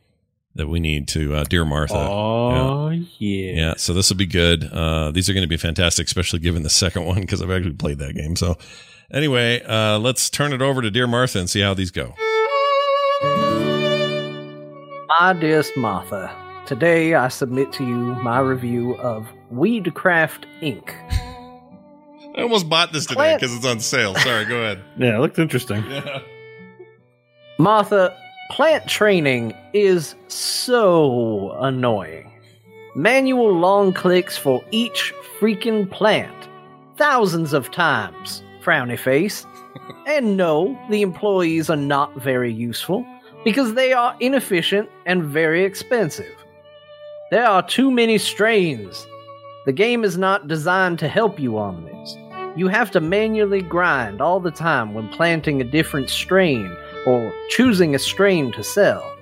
that 0.54 0.68
we 0.68 0.78
need 0.80 1.08
to 1.08 1.34
uh 1.34 1.44
Dear 1.44 1.64
Martha. 1.64 1.94
Oh 1.96 2.90
yeah. 2.90 3.52
Yeah, 3.54 3.74
so 3.78 3.94
this 3.94 4.10
will 4.10 4.18
be 4.18 4.26
good. 4.26 4.64
Uh 4.70 5.10
these 5.10 5.30
are 5.30 5.32
going 5.32 5.42
to 5.42 5.48
be 5.48 5.56
fantastic 5.56 6.06
especially 6.06 6.40
given 6.40 6.62
the 6.62 6.70
second 6.70 7.04
one 7.06 7.26
cuz 7.26 7.40
I've 7.40 7.50
actually 7.50 7.72
played 7.74 7.98
that 8.00 8.14
game. 8.14 8.36
So 8.36 8.58
anyway, 9.10 9.62
uh 9.62 9.98
let's 9.98 10.28
turn 10.28 10.52
it 10.52 10.60
over 10.60 10.82
to 10.82 10.90
Dear 10.90 11.06
Martha 11.06 11.38
and 11.38 11.48
see 11.48 11.60
how 11.60 11.72
these 11.72 11.90
go. 11.90 12.14
My 15.08 15.34
dearest 15.38 15.76
Martha, 15.76 16.30
today 16.66 17.14
I 17.14 17.28
submit 17.28 17.72
to 17.74 17.86
you 17.86 18.14
my 18.22 18.40
review 18.40 18.96
of 18.96 19.26
Weedcraft 19.52 20.44
Inc. 20.60 20.94
I 22.36 22.42
almost 22.42 22.68
bought 22.68 22.92
this 22.92 23.06
today 23.06 23.36
cuz 23.38 23.54
it's 23.54 23.66
on 23.66 23.80
sale. 23.80 24.14
Sorry, 24.16 24.44
go 24.44 24.56
ahead. 24.56 24.82
Yeah, 24.98 25.16
it 25.16 25.20
looked 25.20 25.38
interesting. 25.38 25.84
Martha, 27.58 28.16
plant 28.50 28.88
training 28.88 29.54
is 29.72 30.14
so 30.28 31.56
annoying. 31.60 32.30
Manual 32.94 33.52
long 33.52 33.92
clicks 33.92 34.36
for 34.36 34.62
each 34.70 35.14
freaking 35.38 35.90
plant. 35.90 36.48
Thousands 36.96 37.52
of 37.52 37.70
times, 37.70 38.42
frowny 38.62 38.98
face. 38.98 39.46
and 40.06 40.36
no, 40.36 40.78
the 40.90 41.02
employees 41.02 41.70
are 41.70 41.76
not 41.76 42.14
very 42.16 42.52
useful 42.52 43.04
because 43.44 43.74
they 43.74 43.92
are 43.92 44.14
inefficient 44.20 44.88
and 45.06 45.24
very 45.24 45.64
expensive. 45.64 46.34
There 47.30 47.46
are 47.46 47.62
too 47.66 47.90
many 47.90 48.18
strains. 48.18 49.06
The 49.64 49.72
game 49.72 50.02
is 50.02 50.18
not 50.18 50.48
designed 50.48 50.98
to 50.98 51.08
help 51.08 51.38
you 51.38 51.56
on 51.56 51.84
this. 51.84 52.16
You 52.56 52.66
have 52.66 52.90
to 52.90 53.00
manually 53.00 53.62
grind 53.62 54.20
all 54.20 54.40
the 54.40 54.50
time 54.50 54.92
when 54.92 55.08
planting 55.08 55.60
a 55.60 55.64
different 55.64 56.10
strain 56.10 56.76
or 57.06 57.32
choosing 57.48 57.94
a 57.94 57.98
strain 58.00 58.50
to 58.52 58.64
sell. 58.64 59.16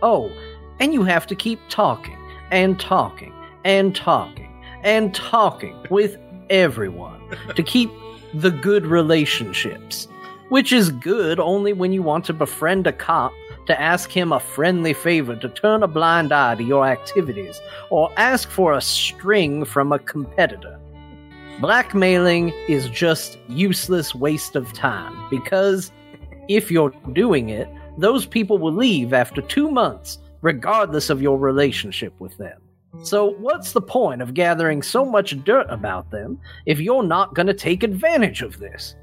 Oh, 0.00 0.32
and 0.80 0.94
you 0.94 1.04
have 1.04 1.26
to 1.26 1.34
keep 1.34 1.60
talking 1.68 2.16
and 2.50 2.80
talking 2.80 3.34
and 3.64 3.94
talking 3.94 4.50
and 4.82 5.14
talking 5.14 5.76
with 5.90 6.16
everyone 6.48 7.20
to 7.54 7.62
keep 7.62 7.90
the 8.32 8.50
good 8.50 8.86
relationships. 8.86 10.08
Which 10.48 10.72
is 10.72 10.90
good 10.90 11.38
only 11.38 11.72
when 11.72 11.92
you 11.92 12.02
want 12.02 12.24
to 12.26 12.32
befriend 12.32 12.86
a 12.86 12.92
cop 12.92 13.32
to 13.66 13.80
ask 13.80 14.10
him 14.10 14.32
a 14.32 14.40
friendly 14.40 14.92
favor 14.92 15.36
to 15.36 15.48
turn 15.48 15.82
a 15.82 15.88
blind 15.88 16.32
eye 16.32 16.54
to 16.54 16.62
your 16.62 16.86
activities 16.86 17.60
or 17.90 18.10
ask 18.16 18.48
for 18.50 18.72
a 18.72 18.80
string 18.80 19.64
from 19.64 19.92
a 19.92 19.98
competitor. 19.98 20.78
Blackmailing 21.60 22.52
is 22.68 22.88
just 22.88 23.38
useless 23.48 24.14
waste 24.14 24.56
of 24.56 24.72
time 24.72 25.14
because 25.30 25.92
if 26.48 26.70
you're 26.70 26.94
doing 27.12 27.50
it, 27.50 27.68
those 27.98 28.26
people 28.26 28.58
will 28.58 28.72
leave 28.72 29.12
after 29.12 29.42
two 29.42 29.70
months, 29.70 30.18
regardless 30.40 31.10
of 31.10 31.22
your 31.22 31.38
relationship 31.38 32.18
with 32.18 32.36
them. 32.38 32.60
So, 33.02 33.34
what's 33.34 33.72
the 33.72 33.80
point 33.80 34.20
of 34.22 34.34
gathering 34.34 34.82
so 34.82 35.04
much 35.04 35.42
dirt 35.44 35.66
about 35.70 36.10
them 36.10 36.38
if 36.66 36.78
you're 36.78 37.02
not 37.02 37.34
going 37.34 37.46
to 37.46 37.54
take 37.54 37.82
advantage 37.82 38.42
of 38.42 38.58
this? 38.58 38.96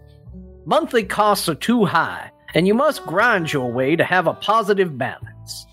Monthly 0.66 1.04
costs 1.04 1.50
are 1.50 1.56
too 1.56 1.86
high, 1.86 2.32
and 2.54 2.68
you 2.68 2.74
must 2.74 3.06
grind 3.06 3.54
your 3.54 3.72
way 3.72 3.96
to 3.96 4.04
have 4.04 4.28
a 4.28 4.34
positive 4.34 4.98
balance. 4.98 5.66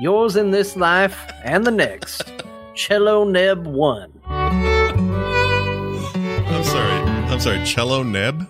Yours 0.00 0.36
in 0.36 0.50
this 0.50 0.76
life 0.76 1.18
and 1.44 1.64
the 1.64 1.70
next, 1.70 2.22
Cello 2.74 3.24
Neb 3.24 3.66
1. 3.66 4.12
I'm 4.26 4.64
sorry. 6.64 6.92
I'm 7.30 7.40
sorry. 7.40 7.64
Cello 7.64 8.02
Neb? 8.02 8.46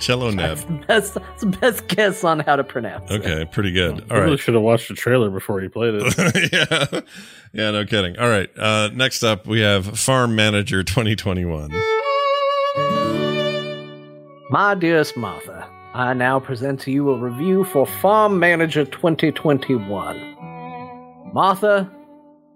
Cello 0.00 0.30
Neb. 0.30 0.58
That's, 0.86 1.10
that's 1.10 1.40
the 1.40 1.46
best 1.46 1.86
guess 1.88 2.24
on 2.24 2.40
how 2.40 2.56
to 2.56 2.64
pronounce 2.64 3.10
it. 3.10 3.20
Okay, 3.24 3.44
pretty 3.50 3.72
good. 3.72 4.04
I 4.10 4.16
All 4.16 4.20
really 4.22 4.36
should 4.36 4.54
have 4.54 4.62
watched 4.62 4.88
the 4.88 4.94
trailer 4.94 5.30
before 5.30 5.62
you 5.62 5.70
played 5.70 5.94
it. 5.96 6.52
yeah. 6.52 7.00
Yeah, 7.52 7.70
no 7.70 7.84
kidding. 7.84 8.18
All 8.18 8.28
right. 8.28 8.50
Uh, 8.58 8.90
next 8.92 9.22
up, 9.22 9.46
we 9.46 9.60
have 9.60 9.98
Farm 9.98 10.34
Manager 10.34 10.82
2021. 10.82 11.70
My 14.50 14.74
dearest 14.74 15.16
Martha, 15.16 15.66
I 15.94 16.14
now 16.14 16.40
present 16.40 16.80
to 16.80 16.90
you 16.90 17.10
a 17.10 17.18
review 17.18 17.64
for 17.64 17.86
Farm 17.86 18.38
Manager 18.38 18.86
2021. 18.86 20.36
Martha, 21.34 21.90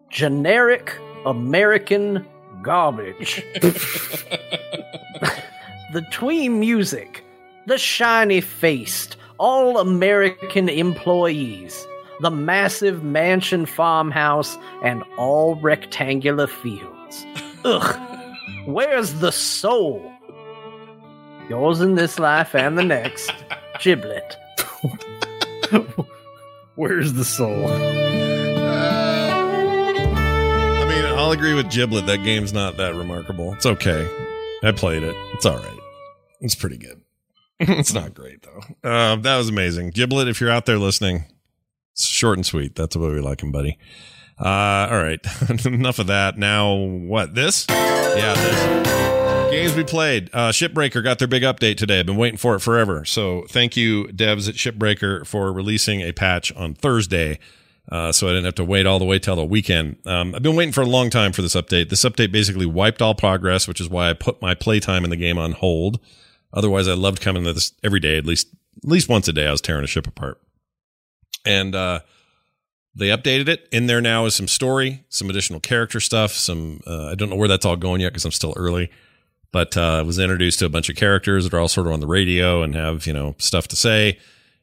generic 0.08 0.96
American 1.26 2.24
garbage. 2.62 3.44
the 5.92 6.06
tween 6.10 6.60
music, 6.60 7.22
the 7.66 7.76
shiny 7.76 8.40
faced, 8.40 9.18
all 9.36 9.76
American 9.80 10.70
employees, 10.70 11.86
the 12.20 12.30
massive 12.30 13.04
mansion 13.04 13.66
farmhouse, 13.66 14.56
and 14.82 15.04
all 15.18 15.56
rectangular 15.56 16.46
fields. 16.46 17.26
Ugh, 17.66 18.00
where's 18.64 19.12
the 19.20 19.30
soul? 19.32 20.10
Yours 21.48 21.81
in 21.81 21.94
this 21.94 22.18
life 22.18 22.55
and 22.55 22.77
the 22.77 22.82
next, 22.82 23.32
Giblet. 23.81 24.36
Where's 26.74 27.12
the 27.12 27.24
soul? 27.24 27.66
I 27.68 27.78
mean, 30.89 31.05
I'll 31.05 31.31
agree 31.31 31.55
with 31.55 31.70
Giblet. 31.70 32.06
That 32.06 32.24
game's 32.24 32.52
not 32.52 32.77
that 32.78 32.94
remarkable. 32.94 33.52
It's 33.55 33.66
okay. 33.66 34.09
I 34.62 34.73
played 34.73 35.02
it. 35.02 35.14
It's 35.35 35.47
all 35.47 35.59
right. 35.59 35.78
It's 36.40 36.55
pretty 36.55 36.78
good. 36.78 37.01
it's 37.60 37.94
not 37.94 38.12
great 38.12 38.43
though. 38.43 38.60
Uh, 38.89 39.16
that 39.16 39.36
was 39.36 39.48
amazing, 39.48 39.90
Giblet. 39.90 40.28
If 40.28 40.40
you're 40.40 40.51
out 40.51 40.66
there 40.66 40.78
listening, 40.78 41.24
it's 41.93 42.05
short 42.05 42.36
and 42.39 42.44
sweet. 42.44 42.74
That's 42.74 42.94
the 42.94 43.01
way 43.01 43.12
we 43.14 43.20
like 43.20 43.43
him, 43.43 43.52
buddy. 43.52 43.78
Uh, 44.39 44.89
all 44.90 45.02
right. 45.02 45.20
Enough 45.64 45.98
of 45.98 46.09
that. 46.09 46.36
Now, 46.36 46.74
what? 46.74 47.35
This? 47.35 47.64
Yeah, 47.70 48.35
this. 48.35 49.25
Games 49.56 49.74
we 49.74 49.84
played. 49.84 50.28
Uh, 50.34 50.50
Shipbreaker 50.50 51.02
got 51.02 51.18
their 51.18 51.26
big 51.26 51.42
update 51.42 51.78
today. 51.78 52.00
I've 52.00 52.04
been 52.04 52.18
waiting 52.18 52.36
for 52.36 52.54
it 52.56 52.60
forever. 52.60 53.06
So 53.06 53.46
thank 53.48 53.74
you, 53.74 54.04
devs 54.08 54.50
at 54.50 54.54
Shipbreaker, 54.54 55.26
for 55.26 55.50
releasing 55.50 56.02
a 56.02 56.12
patch 56.12 56.52
on 56.52 56.74
Thursday. 56.74 57.38
Uh, 57.90 58.12
so 58.12 58.26
I 58.26 58.32
didn't 58.32 58.44
have 58.44 58.56
to 58.56 58.64
wait 58.64 58.84
all 58.84 58.98
the 58.98 59.06
way 59.06 59.18
till 59.18 59.34
the 59.34 59.46
weekend. 59.46 59.96
Um, 60.04 60.34
I've 60.34 60.42
been 60.42 60.56
waiting 60.56 60.74
for 60.74 60.82
a 60.82 60.86
long 60.86 61.08
time 61.08 61.32
for 61.32 61.40
this 61.40 61.54
update. 61.54 61.88
This 61.88 62.04
update 62.04 62.32
basically 62.32 62.66
wiped 62.66 63.00
all 63.00 63.14
progress, 63.14 63.66
which 63.66 63.80
is 63.80 63.88
why 63.88 64.10
I 64.10 64.12
put 64.12 64.42
my 64.42 64.54
playtime 64.54 65.04
in 65.04 65.10
the 65.10 65.16
game 65.16 65.38
on 65.38 65.52
hold. 65.52 66.00
Otherwise, 66.52 66.86
I 66.86 66.92
loved 66.92 67.22
coming 67.22 67.44
to 67.44 67.54
this 67.54 67.72
every 67.82 68.00
day, 68.00 68.18
at 68.18 68.26
least 68.26 68.48
at 68.84 68.90
least 68.90 69.08
once 69.08 69.26
a 69.26 69.32
day. 69.32 69.46
I 69.46 69.52
was 69.52 69.62
tearing 69.62 69.84
a 69.84 69.86
ship 69.86 70.06
apart, 70.06 70.38
and 71.46 71.74
uh, 71.74 72.00
they 72.94 73.08
updated 73.08 73.48
it. 73.48 73.66
In 73.72 73.86
there 73.86 74.02
now 74.02 74.26
is 74.26 74.34
some 74.34 74.48
story, 74.48 75.06
some 75.08 75.30
additional 75.30 75.60
character 75.60 75.98
stuff. 75.98 76.32
Some 76.32 76.82
uh, 76.86 77.06
I 77.06 77.14
don't 77.14 77.30
know 77.30 77.36
where 77.36 77.48
that's 77.48 77.64
all 77.64 77.76
going 77.76 78.02
yet 78.02 78.10
because 78.10 78.26
I'm 78.26 78.32
still 78.32 78.52
early, 78.54 78.90
but 79.52 79.77
uh, 79.77 80.02
was 80.06 80.18
introduced 80.18 80.59
to 80.59 80.66
a 80.66 80.68
bunch 80.68 80.89
of 80.89 80.97
characters 80.97 81.44
that 81.44 81.55
are 81.55 81.60
all 81.60 81.68
sort 81.68 81.86
of 81.86 81.93
on 81.93 82.01
the 82.01 82.06
radio 82.06 82.62
and 82.62 82.74
have 82.74 83.06
you 83.06 83.12
know 83.12 83.35
stuff 83.39 83.68
to 83.68 83.77
say. 83.77 84.18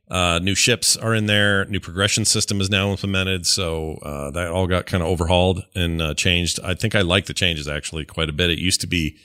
Uh, 0.10 0.40
new 0.40 0.54
ships 0.54 0.98
are 0.98 1.16
in 1.16 1.26
there. 1.26 1.66
New 1.66 1.80
progression 1.80 2.26
system 2.26 2.62
is 2.62 2.70
now 2.70 2.92
implemented, 2.92 3.48
so 3.48 3.98
uh, 4.04 4.30
that 4.32 4.50
all 4.50 4.68
got 4.68 4.86
kind 4.86 5.02
of 5.02 5.10
overhauled 5.10 5.66
and 5.76 6.02
uh, 6.02 6.14
changed. 6.14 6.60
I 6.64 6.76
think 6.76 6.94
I 6.94 7.02
like 7.02 7.26
the 7.26 7.34
changes 7.34 7.68
actually 7.68 8.06
quite 8.06 8.30
a 8.30 8.34
bit. 8.34 8.50
It 8.50 8.60
used 8.60 8.82
to 8.82 8.88
be 8.88 9.18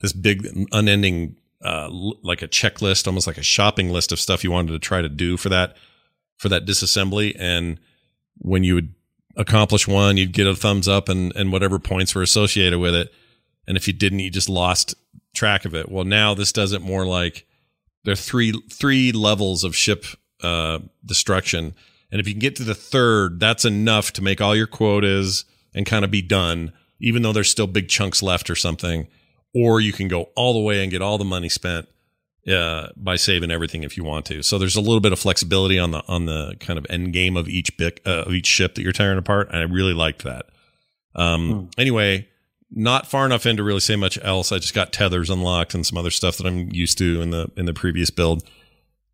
this 0.00 0.12
big, 0.12 0.46
unending, 0.72 1.36
uh, 1.62 1.88
like 1.90 2.42
a 2.42 2.48
checklist, 2.48 3.06
almost 3.06 3.26
like 3.26 3.38
a 3.38 3.42
shopping 3.42 3.90
list 3.90 4.12
of 4.12 4.20
stuff 4.20 4.44
you 4.44 4.50
wanted 4.50 4.72
to 4.72 4.78
try 4.78 5.02
to 5.02 5.08
do 5.08 5.36
for 5.36 5.48
that 5.48 5.76
for 6.36 6.48
that 6.50 6.66
disassembly. 6.66 7.34
And 7.38 7.80
when 8.38 8.62
you 8.62 8.74
would 8.74 8.94
accomplish 9.36 9.88
one, 9.88 10.16
you'd 10.16 10.32
get 10.32 10.46
a 10.46 10.54
thumbs 10.54 10.86
up 10.86 11.08
and 11.08 11.34
and 11.34 11.50
whatever 11.50 11.78
points 11.78 12.14
were 12.14 12.22
associated 12.22 12.78
with 12.78 12.94
it. 12.94 13.12
And 13.66 13.76
if 13.76 13.88
you 13.88 13.92
didn't, 13.92 14.20
you 14.20 14.30
just 14.30 14.48
lost 14.48 14.94
track 15.36 15.64
of 15.64 15.74
it. 15.74 15.90
Well, 15.90 16.04
now 16.04 16.34
this 16.34 16.50
does 16.50 16.72
it 16.72 16.82
more 16.82 17.06
like 17.06 17.46
there 18.04 18.12
are 18.12 18.16
three 18.16 18.52
three 18.72 19.12
levels 19.12 19.62
of 19.62 19.76
ship 19.76 20.04
uh, 20.42 20.80
destruction, 21.04 21.74
and 22.10 22.20
if 22.20 22.26
you 22.26 22.34
can 22.34 22.40
get 22.40 22.56
to 22.56 22.64
the 22.64 22.74
third, 22.74 23.38
that's 23.38 23.64
enough 23.64 24.12
to 24.14 24.22
make 24.22 24.40
all 24.40 24.56
your 24.56 24.66
quotas 24.66 25.44
and 25.74 25.86
kind 25.86 26.04
of 26.04 26.10
be 26.10 26.22
done, 26.22 26.72
even 27.00 27.22
though 27.22 27.32
there's 27.32 27.50
still 27.50 27.66
big 27.66 27.88
chunks 27.88 28.22
left 28.22 28.50
or 28.50 28.56
something. 28.56 29.06
Or 29.54 29.80
you 29.80 29.92
can 29.92 30.08
go 30.08 30.28
all 30.36 30.52
the 30.52 30.60
way 30.60 30.82
and 30.82 30.90
get 30.90 31.00
all 31.00 31.16
the 31.16 31.24
money 31.24 31.48
spent 31.48 31.88
uh, 32.46 32.88
by 32.94 33.16
saving 33.16 33.50
everything 33.50 33.84
if 33.84 33.96
you 33.96 34.04
want 34.04 34.26
to. 34.26 34.42
So 34.42 34.58
there's 34.58 34.76
a 34.76 34.82
little 34.82 35.00
bit 35.00 35.12
of 35.12 35.18
flexibility 35.18 35.78
on 35.78 35.92
the 35.92 36.02
on 36.08 36.26
the 36.26 36.56
kind 36.60 36.78
of 36.78 36.86
end 36.90 37.12
game 37.14 37.36
of 37.38 37.48
each 37.48 37.76
bit 37.78 38.00
uh, 38.04 38.24
of 38.26 38.34
each 38.34 38.46
ship 38.46 38.74
that 38.74 38.82
you're 38.82 38.92
tearing 38.92 39.18
apart, 39.18 39.48
and 39.48 39.58
I 39.58 39.62
really 39.62 39.94
liked 39.94 40.24
that. 40.24 40.46
Um, 41.14 41.70
Anyway, 41.78 42.28
not 42.70 43.06
far 43.06 43.26
enough 43.26 43.46
in 43.46 43.56
to 43.56 43.62
really 43.62 43.80
say 43.80 43.96
much 43.96 44.18
else. 44.22 44.52
I 44.52 44.58
just 44.58 44.74
got 44.74 44.92
tethers 44.92 45.30
unlocked 45.30 45.74
and 45.74 45.86
some 45.86 45.98
other 45.98 46.10
stuff 46.10 46.36
that 46.38 46.46
I'm 46.46 46.70
used 46.72 46.98
to 46.98 47.20
in 47.22 47.30
the 47.30 47.50
in 47.56 47.66
the 47.66 47.74
previous 47.74 48.10
build. 48.10 48.44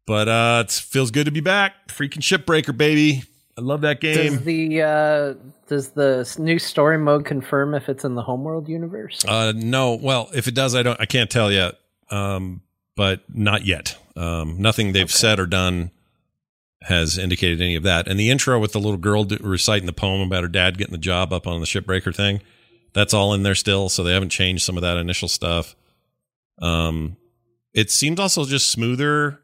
But 0.07 0.29
uh, 0.29 0.65
it 0.67 0.73
feels 0.73 1.11
good 1.11 1.27
to 1.27 1.31
be 1.31 1.41
back. 1.41 1.89
Freaking 1.89 2.21
shipbreaker, 2.21 2.77
baby! 2.77 3.23
I 3.57 3.61
love 3.61 3.83
that 3.83 4.01
game. 4.01 4.17
Does 4.17 4.43
the 4.43 4.83
uh, 4.83 5.35
does 5.69 5.91
the 5.91 6.35
new 6.39 6.59
story 6.59 6.99
mode 6.99 7.25
confirm 7.25 7.75
if 7.75 7.89
it's 7.89 8.05
in 8.05 8.15
the 8.15 8.23
homeworld 8.23 8.69
universe? 8.69 9.25
Uh, 9.27 9.53
no. 9.55 9.95
Well, 9.95 10.31
if 10.35 10.49
it 10.49 10.55
does, 10.55 10.75
I 10.75 10.83
don't. 10.83 11.01
I 11.01 11.07
can't 11.07 11.31
tell 11.31 11.53
yet. 11.53 11.79
Um, 12.11 12.63
but 12.97 13.23
not 13.33 13.65
yet. 13.65 13.97
Um, 14.17 14.61
nothing 14.61 14.93
they've 14.93 15.11
said 15.11 15.41
or 15.41 15.47
done 15.47 15.91
has 16.83 17.17
indicated 17.17 17.61
any 17.61 17.77
of 17.77 17.83
that. 17.85 18.09
And 18.09 18.19
the 18.19 18.31
intro 18.31 18.59
with 18.59 18.73
the 18.73 18.81
little 18.81 18.99
girl 18.99 19.25
reciting 19.41 19.87
the 19.87 19.93
poem 19.93 20.21
about 20.21 20.43
her 20.43 20.49
dad 20.49 20.79
getting 20.79 20.93
the 20.93 20.99
job 20.99 21.33
up 21.33 21.47
on 21.47 21.61
the 21.61 21.67
shipbreaker 21.67 22.15
thing, 22.15 22.41
that's 22.93 23.15
all 23.15 23.35
in 23.35 23.43
there 23.43 23.55
still. 23.55 23.89
So 23.89 24.03
they 24.03 24.13
haven't 24.13 24.31
changed 24.31 24.65
some 24.65 24.77
of 24.77 24.83
that 24.83 24.97
initial 24.97 25.29
stuff. 25.29 25.75
Um, 26.61 27.17
it 27.75 27.91
seemed 27.91 28.21
also 28.21 28.45
just 28.45 28.71
smoother, 28.71 29.41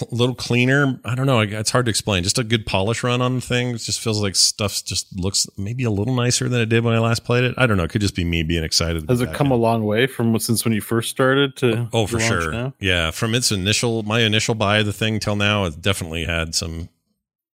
a 0.00 0.14
little 0.14 0.34
cleaner. 0.34 1.00
I 1.04 1.14
don't 1.14 1.26
know. 1.26 1.40
It's 1.40 1.70
hard 1.70 1.86
to 1.86 1.90
explain. 1.90 2.22
Just 2.22 2.38
a 2.38 2.44
good 2.44 2.64
polish 2.64 3.02
run 3.02 3.20
on 3.20 3.40
things. 3.40 3.84
just 3.84 4.00
feels 4.00 4.22
like 4.22 4.36
stuff 4.36 4.82
just 4.84 5.14
looks 5.18 5.46
maybe 5.58 5.84
a 5.84 5.90
little 5.90 6.14
nicer 6.14 6.48
than 6.48 6.60
it 6.60 6.66
did 6.66 6.84
when 6.84 6.94
I 6.94 6.98
last 6.98 7.24
played 7.24 7.44
it. 7.44 7.54
I 7.58 7.66
don't 7.66 7.76
know. 7.76 7.84
It 7.84 7.90
could 7.90 8.00
just 8.00 8.16
be 8.16 8.24
me 8.24 8.42
being 8.42 8.64
excited. 8.64 9.08
Has 9.08 9.20
it 9.20 9.34
come 9.34 9.50
a 9.50 9.56
long 9.56 9.84
way 9.84 10.06
from 10.06 10.38
since 10.38 10.64
when 10.64 10.72
you 10.72 10.80
first 10.80 11.10
started 11.10 11.56
to? 11.56 11.88
Oh, 11.92 12.06
for 12.06 12.20
sure. 12.20 12.52
now? 12.52 12.74
Yeah, 12.78 13.10
from 13.10 13.34
its 13.34 13.52
initial, 13.52 14.02
my 14.02 14.20
initial 14.20 14.54
buy 14.54 14.78
of 14.78 14.86
the 14.86 14.92
thing 14.92 15.20
till 15.20 15.36
now, 15.36 15.64
it's 15.64 15.76
definitely 15.76 16.24
had 16.24 16.54
some 16.54 16.88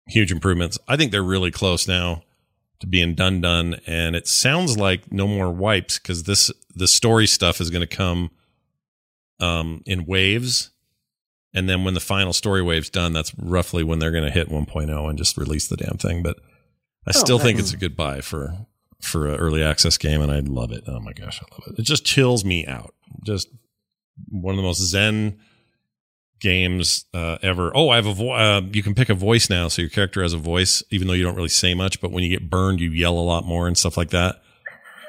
huge 0.08 0.32
improvements. 0.32 0.78
I 0.88 0.98
think 0.98 1.12
they're 1.12 1.24
really 1.24 1.52
close 1.52 1.88
now 1.88 2.24
to 2.80 2.88
being 2.88 3.16
done, 3.16 3.42
done, 3.42 3.80
and 3.88 4.16
it 4.16 4.28
sounds 4.28 4.78
like 4.78 5.12
no 5.12 5.28
more 5.28 5.52
wipes 5.52 5.98
because 6.00 6.24
this 6.24 6.52
the 6.74 6.88
story 6.88 7.26
stuff 7.28 7.62
is 7.62 7.70
going 7.70 7.88
to 7.88 7.96
come 7.96 8.32
um 9.40 9.82
in 9.86 10.06
waves, 10.06 10.72
and 11.54 11.70
then 11.70 11.84
when 11.84 11.94
the 11.94 12.00
final 12.00 12.34
story 12.34 12.62
wave's 12.62 12.90
done, 12.90 13.14
that's 13.14 13.34
roughly 13.38 13.84
when 13.84 14.00
they're 14.00 14.12
going 14.12 14.24
to 14.26 14.32
hit 14.32 14.50
1.0 14.50 15.10
and 15.10 15.18
just 15.18 15.38
release 15.38 15.68
the 15.68 15.78
damn 15.78 15.98
thing. 15.98 16.22
But 16.24 16.38
I 17.08 17.12
Oh, 17.16 17.20
still 17.20 17.40
think 17.40 17.60
it's 17.60 17.74
a 17.74 17.78
good 17.78 17.96
buy 17.96 18.22
for 18.22 18.66
for 19.02 19.28
an 19.28 19.36
early 19.36 19.62
access 19.62 19.98
game, 19.98 20.22
and 20.22 20.32
I 20.32 20.40
love 20.40 20.72
it. 20.72 20.84
Oh 20.88 21.00
my 21.00 21.14
gosh, 21.14 21.42
I 21.42 21.46
love 21.54 21.74
it! 21.74 21.80
It 21.80 21.84
just 21.86 22.06
chills 22.06 22.44
me 22.44 22.66
out. 22.66 22.94
Just 23.26 23.50
one 24.30 24.54
of 24.54 24.58
the 24.58 24.64
most 24.64 24.80
zen 24.82 25.38
games 26.46 27.06
uh, 27.14 27.38
ever. 27.42 27.72
Oh, 27.76 27.90
I 27.90 27.96
have 27.96 28.06
a 28.06 28.14
vo- 28.14 28.32
uh, 28.32 28.62
you 28.72 28.84
can 28.84 28.94
pick 28.94 29.10
a 29.10 29.16
voice 29.16 29.50
now, 29.50 29.68
so 29.68 29.82
your 29.82 29.90
character 29.90 30.22
has 30.22 30.34
a 30.34 30.38
voice, 30.38 30.84
even 30.92 31.08
though 31.08 31.14
you 31.16 31.24
don't 31.24 31.36
really 31.36 31.50
say 31.50 31.74
much. 31.74 32.00
But 32.00 32.12
when 32.12 32.24
you 32.24 32.30
get 32.30 32.50
burned, 32.50 32.80
you 32.80 32.92
yell 32.92 33.18
a 33.18 33.26
lot 33.26 33.46
more 33.46 33.68
and 33.68 33.76
stuff 33.78 33.98
like 33.98 34.12
that. 34.12 34.42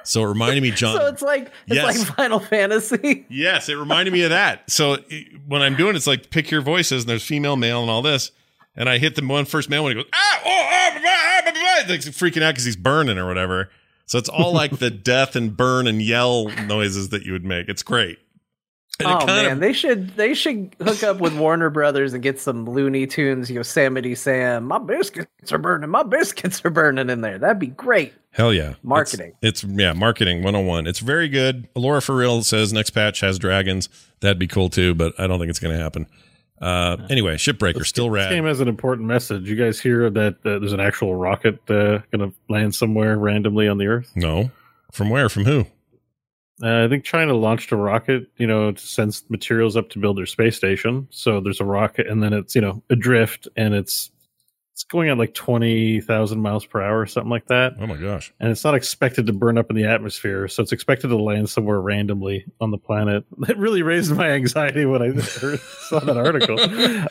So 0.04 0.22
it 0.22 0.26
reminded 0.28 0.62
me, 0.62 0.70
John. 0.82 0.96
so 0.96 1.06
it's 1.08 1.20
like 1.22 1.50
it's 1.66 1.76
Yes. 1.76 1.98
like 1.98 2.16
Final 2.16 2.40
Fantasy. 2.40 3.26
Yes, 3.30 3.68
it 3.68 3.74
reminded 3.74 4.12
me 4.12 4.22
of 4.22 4.30
that. 4.30 4.70
So 4.70 4.94
it- 5.08 5.26
when 5.46 5.60
I'm 5.62 5.76
doing 5.76 5.94
it, 5.94 5.96
it's 5.96 6.06
like 6.06 6.30
pick 6.30 6.50
your 6.50 6.62
voices, 6.62 7.02
and 7.02 7.08
there's 7.10 7.24
female, 7.24 7.56
male, 7.56 7.82
and 7.82 7.90
all 7.90 8.02
this. 8.02 8.32
And 8.74 8.88
I 8.88 8.98
hit 8.98 9.14
the 9.14 9.24
one 9.26 9.44
first 9.44 9.68
male 9.70 9.84
when 9.84 9.96
he 9.96 10.02
goes, 10.02 10.10
ah, 10.14 10.40
oh, 10.44 10.68
ah, 10.70 10.90
blah, 10.92 11.00
blah, 11.00 11.52
blah, 11.52 11.60
blah," 11.86 11.92
like 11.94 12.00
freaking 12.00 12.42
out 12.42 12.50
because 12.54 12.64
he's 12.64 12.76
burning 12.76 13.18
or 13.18 13.26
whatever. 13.26 13.70
So 14.06 14.18
it's 14.18 14.28
all 14.28 14.52
like 14.52 14.78
the 14.78 14.90
death 14.90 15.34
and 15.36 15.56
burn 15.56 15.86
and 15.86 16.00
yell 16.00 16.48
noises 16.66 17.08
that 17.10 17.24
you 17.24 17.32
would 17.32 17.44
make. 17.44 17.68
It's 17.68 17.82
great. 17.82 18.18
And 18.98 19.08
Oh 19.08 19.26
man, 19.26 19.52
of- 19.52 19.60
they 19.60 19.72
should 19.72 20.16
they 20.16 20.32
should 20.32 20.74
hook 20.82 21.02
up 21.02 21.18
with 21.20 21.36
Warner 21.36 21.68
Brothers 21.70 22.14
and 22.14 22.22
get 22.22 22.40
some 22.40 22.64
Looney 22.64 23.06
Tunes 23.06 23.50
Yosemite 23.50 24.14
Sam. 24.14 24.64
My 24.64 24.78
biscuits 24.78 25.52
are 25.52 25.58
burning. 25.58 25.90
My 25.90 26.02
biscuits 26.02 26.64
are 26.64 26.70
burning 26.70 27.10
in 27.10 27.20
there. 27.20 27.38
That'd 27.38 27.58
be 27.58 27.66
great. 27.66 28.14
Hell 28.30 28.52
yeah. 28.54 28.74
Marketing. 28.82 29.32
It's, 29.42 29.62
it's 29.64 29.72
yeah, 29.72 29.92
marketing 29.92 30.42
101. 30.42 30.86
It's 30.86 30.98
very 31.00 31.28
good. 31.28 31.68
Laura 31.74 32.00
for 32.02 32.14
real 32.16 32.42
says 32.42 32.72
next 32.72 32.90
patch 32.90 33.20
has 33.20 33.38
dragons. 33.38 33.88
That'd 34.20 34.38
be 34.38 34.46
cool 34.46 34.70
too, 34.70 34.94
but 34.94 35.18
I 35.18 35.26
don't 35.26 35.38
think 35.38 35.50
it's 35.50 35.58
going 35.58 35.76
to 35.76 35.82
happen. 35.82 36.06
Uh, 36.60 36.96
anyway, 37.10 37.36
Shipbreaker 37.36 37.84
still 37.84 38.08
rad. 38.08 38.30
This 38.30 38.36
game 38.36 38.44
has 38.46 38.60
an 38.60 38.68
important 38.68 39.06
message. 39.06 39.46
You 39.48 39.56
guys 39.56 39.78
hear 39.78 40.08
that 40.08 40.34
uh, 40.44 40.58
there's 40.58 40.72
an 40.72 40.80
actual 40.80 41.14
rocket 41.14 41.56
uh, 41.68 41.98
going 42.10 42.30
to 42.30 42.32
land 42.48 42.74
somewhere 42.74 43.18
randomly 43.18 43.68
on 43.68 43.76
the 43.78 43.86
Earth? 43.88 44.10
no. 44.16 44.50
From 44.92 45.10
where? 45.10 45.28
From 45.28 45.44
who? 45.44 45.66
Uh, 46.62 46.84
I 46.84 46.88
think 46.88 47.04
China 47.04 47.34
launched 47.34 47.70
a 47.72 47.76
rocket, 47.76 48.30
you 48.38 48.46
know, 48.46 48.72
to 48.72 48.86
send 48.86 49.20
materials 49.28 49.76
up 49.76 49.90
to 49.90 49.98
build 49.98 50.16
their 50.16 50.26
space 50.26 50.56
station. 50.56 51.06
So 51.10 51.40
there's 51.40 51.60
a 51.60 51.64
rocket, 51.64 52.06
and 52.06 52.22
then 52.22 52.32
it's 52.32 52.54
you 52.54 52.60
know 52.60 52.82
adrift, 52.88 53.46
and 53.56 53.74
it's 53.74 54.10
it's 54.72 54.84
going 54.84 55.10
at 55.10 55.18
like 55.18 55.34
twenty 55.34 56.00
thousand 56.00 56.40
miles 56.40 56.64
per 56.64 56.80
hour 56.80 57.00
or 57.00 57.06
something 57.06 57.30
like 57.30 57.46
that. 57.48 57.74
Oh 57.78 57.86
my 57.86 57.96
gosh! 57.96 58.32
And 58.40 58.50
it's 58.50 58.64
not 58.64 58.74
expected 58.74 59.26
to 59.26 59.34
burn 59.34 59.58
up 59.58 59.68
in 59.68 59.76
the 59.76 59.84
atmosphere, 59.84 60.48
so 60.48 60.62
it's 60.62 60.72
expected 60.72 61.08
to 61.08 61.16
land 61.16 61.50
somewhere 61.50 61.80
randomly 61.80 62.46
on 62.60 62.70
the 62.70 62.78
planet. 62.78 63.24
It 63.48 63.58
really 63.58 63.82
raised 63.82 64.14
my 64.16 64.30
anxiety 64.30 64.86
when 64.86 65.02
I 65.02 65.08
heard, 65.40 65.60
saw 65.60 66.00
that 66.00 66.16
article. 66.16 66.56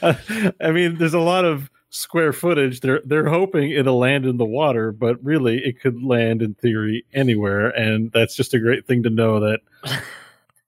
uh, 0.02 0.52
I 0.62 0.72
mean, 0.72 0.98
there's 0.98 1.14
a 1.14 1.20
lot 1.20 1.46
of 1.46 1.70
square 1.96 2.34
footage. 2.34 2.82
They're 2.82 3.02
they're 3.06 3.30
hoping 3.30 3.72
it'll 3.72 3.98
land 3.98 4.26
in 4.26 4.38
the 4.38 4.46
water, 4.46 4.92
but 4.92 5.24
really 5.24 5.64
it 5.64 5.80
could 5.80 6.04
land 6.04 6.42
in 6.42 6.54
theory 6.56 7.06
anywhere, 7.14 7.70
and 7.70 8.12
that's 8.12 8.36
just 8.36 8.54
a 8.54 8.60
great 8.60 8.86
thing 8.86 9.04
to 9.04 9.10
know 9.10 9.40
that 9.40 9.62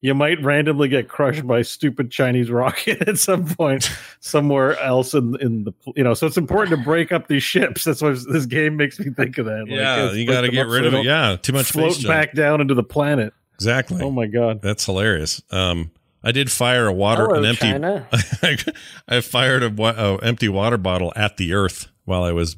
you 0.01 0.13
might 0.13 0.41
randomly 0.41 0.87
get 0.87 1.09
crushed 1.09 1.45
by 1.45 1.61
stupid 1.61 2.11
Chinese 2.11 2.49
rocket 2.49 3.01
at 3.07 3.17
some 3.17 3.45
point 3.45 3.91
somewhere 4.19 4.79
else 4.79 5.13
in 5.13 5.39
in 5.41 5.65
the 5.65 5.73
you 5.95 6.03
know. 6.03 6.13
So 6.13 6.25
it's 6.25 6.37
important 6.37 6.77
to 6.77 6.83
break 6.83 7.11
up 7.11 7.27
these 7.27 7.43
ships. 7.43 7.83
That's 7.83 8.01
what 8.01 8.17
this 8.31 8.45
game 8.45 8.77
makes 8.77 8.97
me 8.97 9.11
think 9.11 9.37
of 9.37 9.45
that. 9.45 9.65
Yeah, 9.67 10.11
you 10.13 10.25
got 10.25 10.41
to 10.41 10.49
get 10.49 10.65
up 10.65 10.67
so 10.67 10.73
rid 10.73 10.85
of 10.85 10.93
it. 10.93 11.03
Yeah, 11.03 11.35
too 11.41 11.53
much 11.53 11.71
float 11.71 11.97
junk. 11.97 12.07
back 12.07 12.33
down 12.33 12.61
into 12.61 12.73
the 12.73 12.83
planet. 12.83 13.33
Exactly. 13.55 14.01
Oh 14.01 14.11
my 14.11 14.27
god. 14.27 14.61
That's 14.61 14.85
hilarious. 14.85 15.41
Um, 15.51 15.91
I 16.23 16.31
did 16.31 16.51
fire 16.51 16.87
a 16.87 16.93
water 16.93 17.25
Hello, 17.25 17.39
an 17.39 17.45
empty. 17.45 17.71
China. 17.71 18.07
I 19.07 19.21
fired 19.21 19.63
a, 19.63 19.83
a 19.83 20.17
empty 20.17 20.49
water 20.49 20.77
bottle 20.77 21.13
at 21.15 21.37
the 21.37 21.53
Earth 21.53 21.87
while 22.05 22.23
I 22.23 22.31
was 22.31 22.55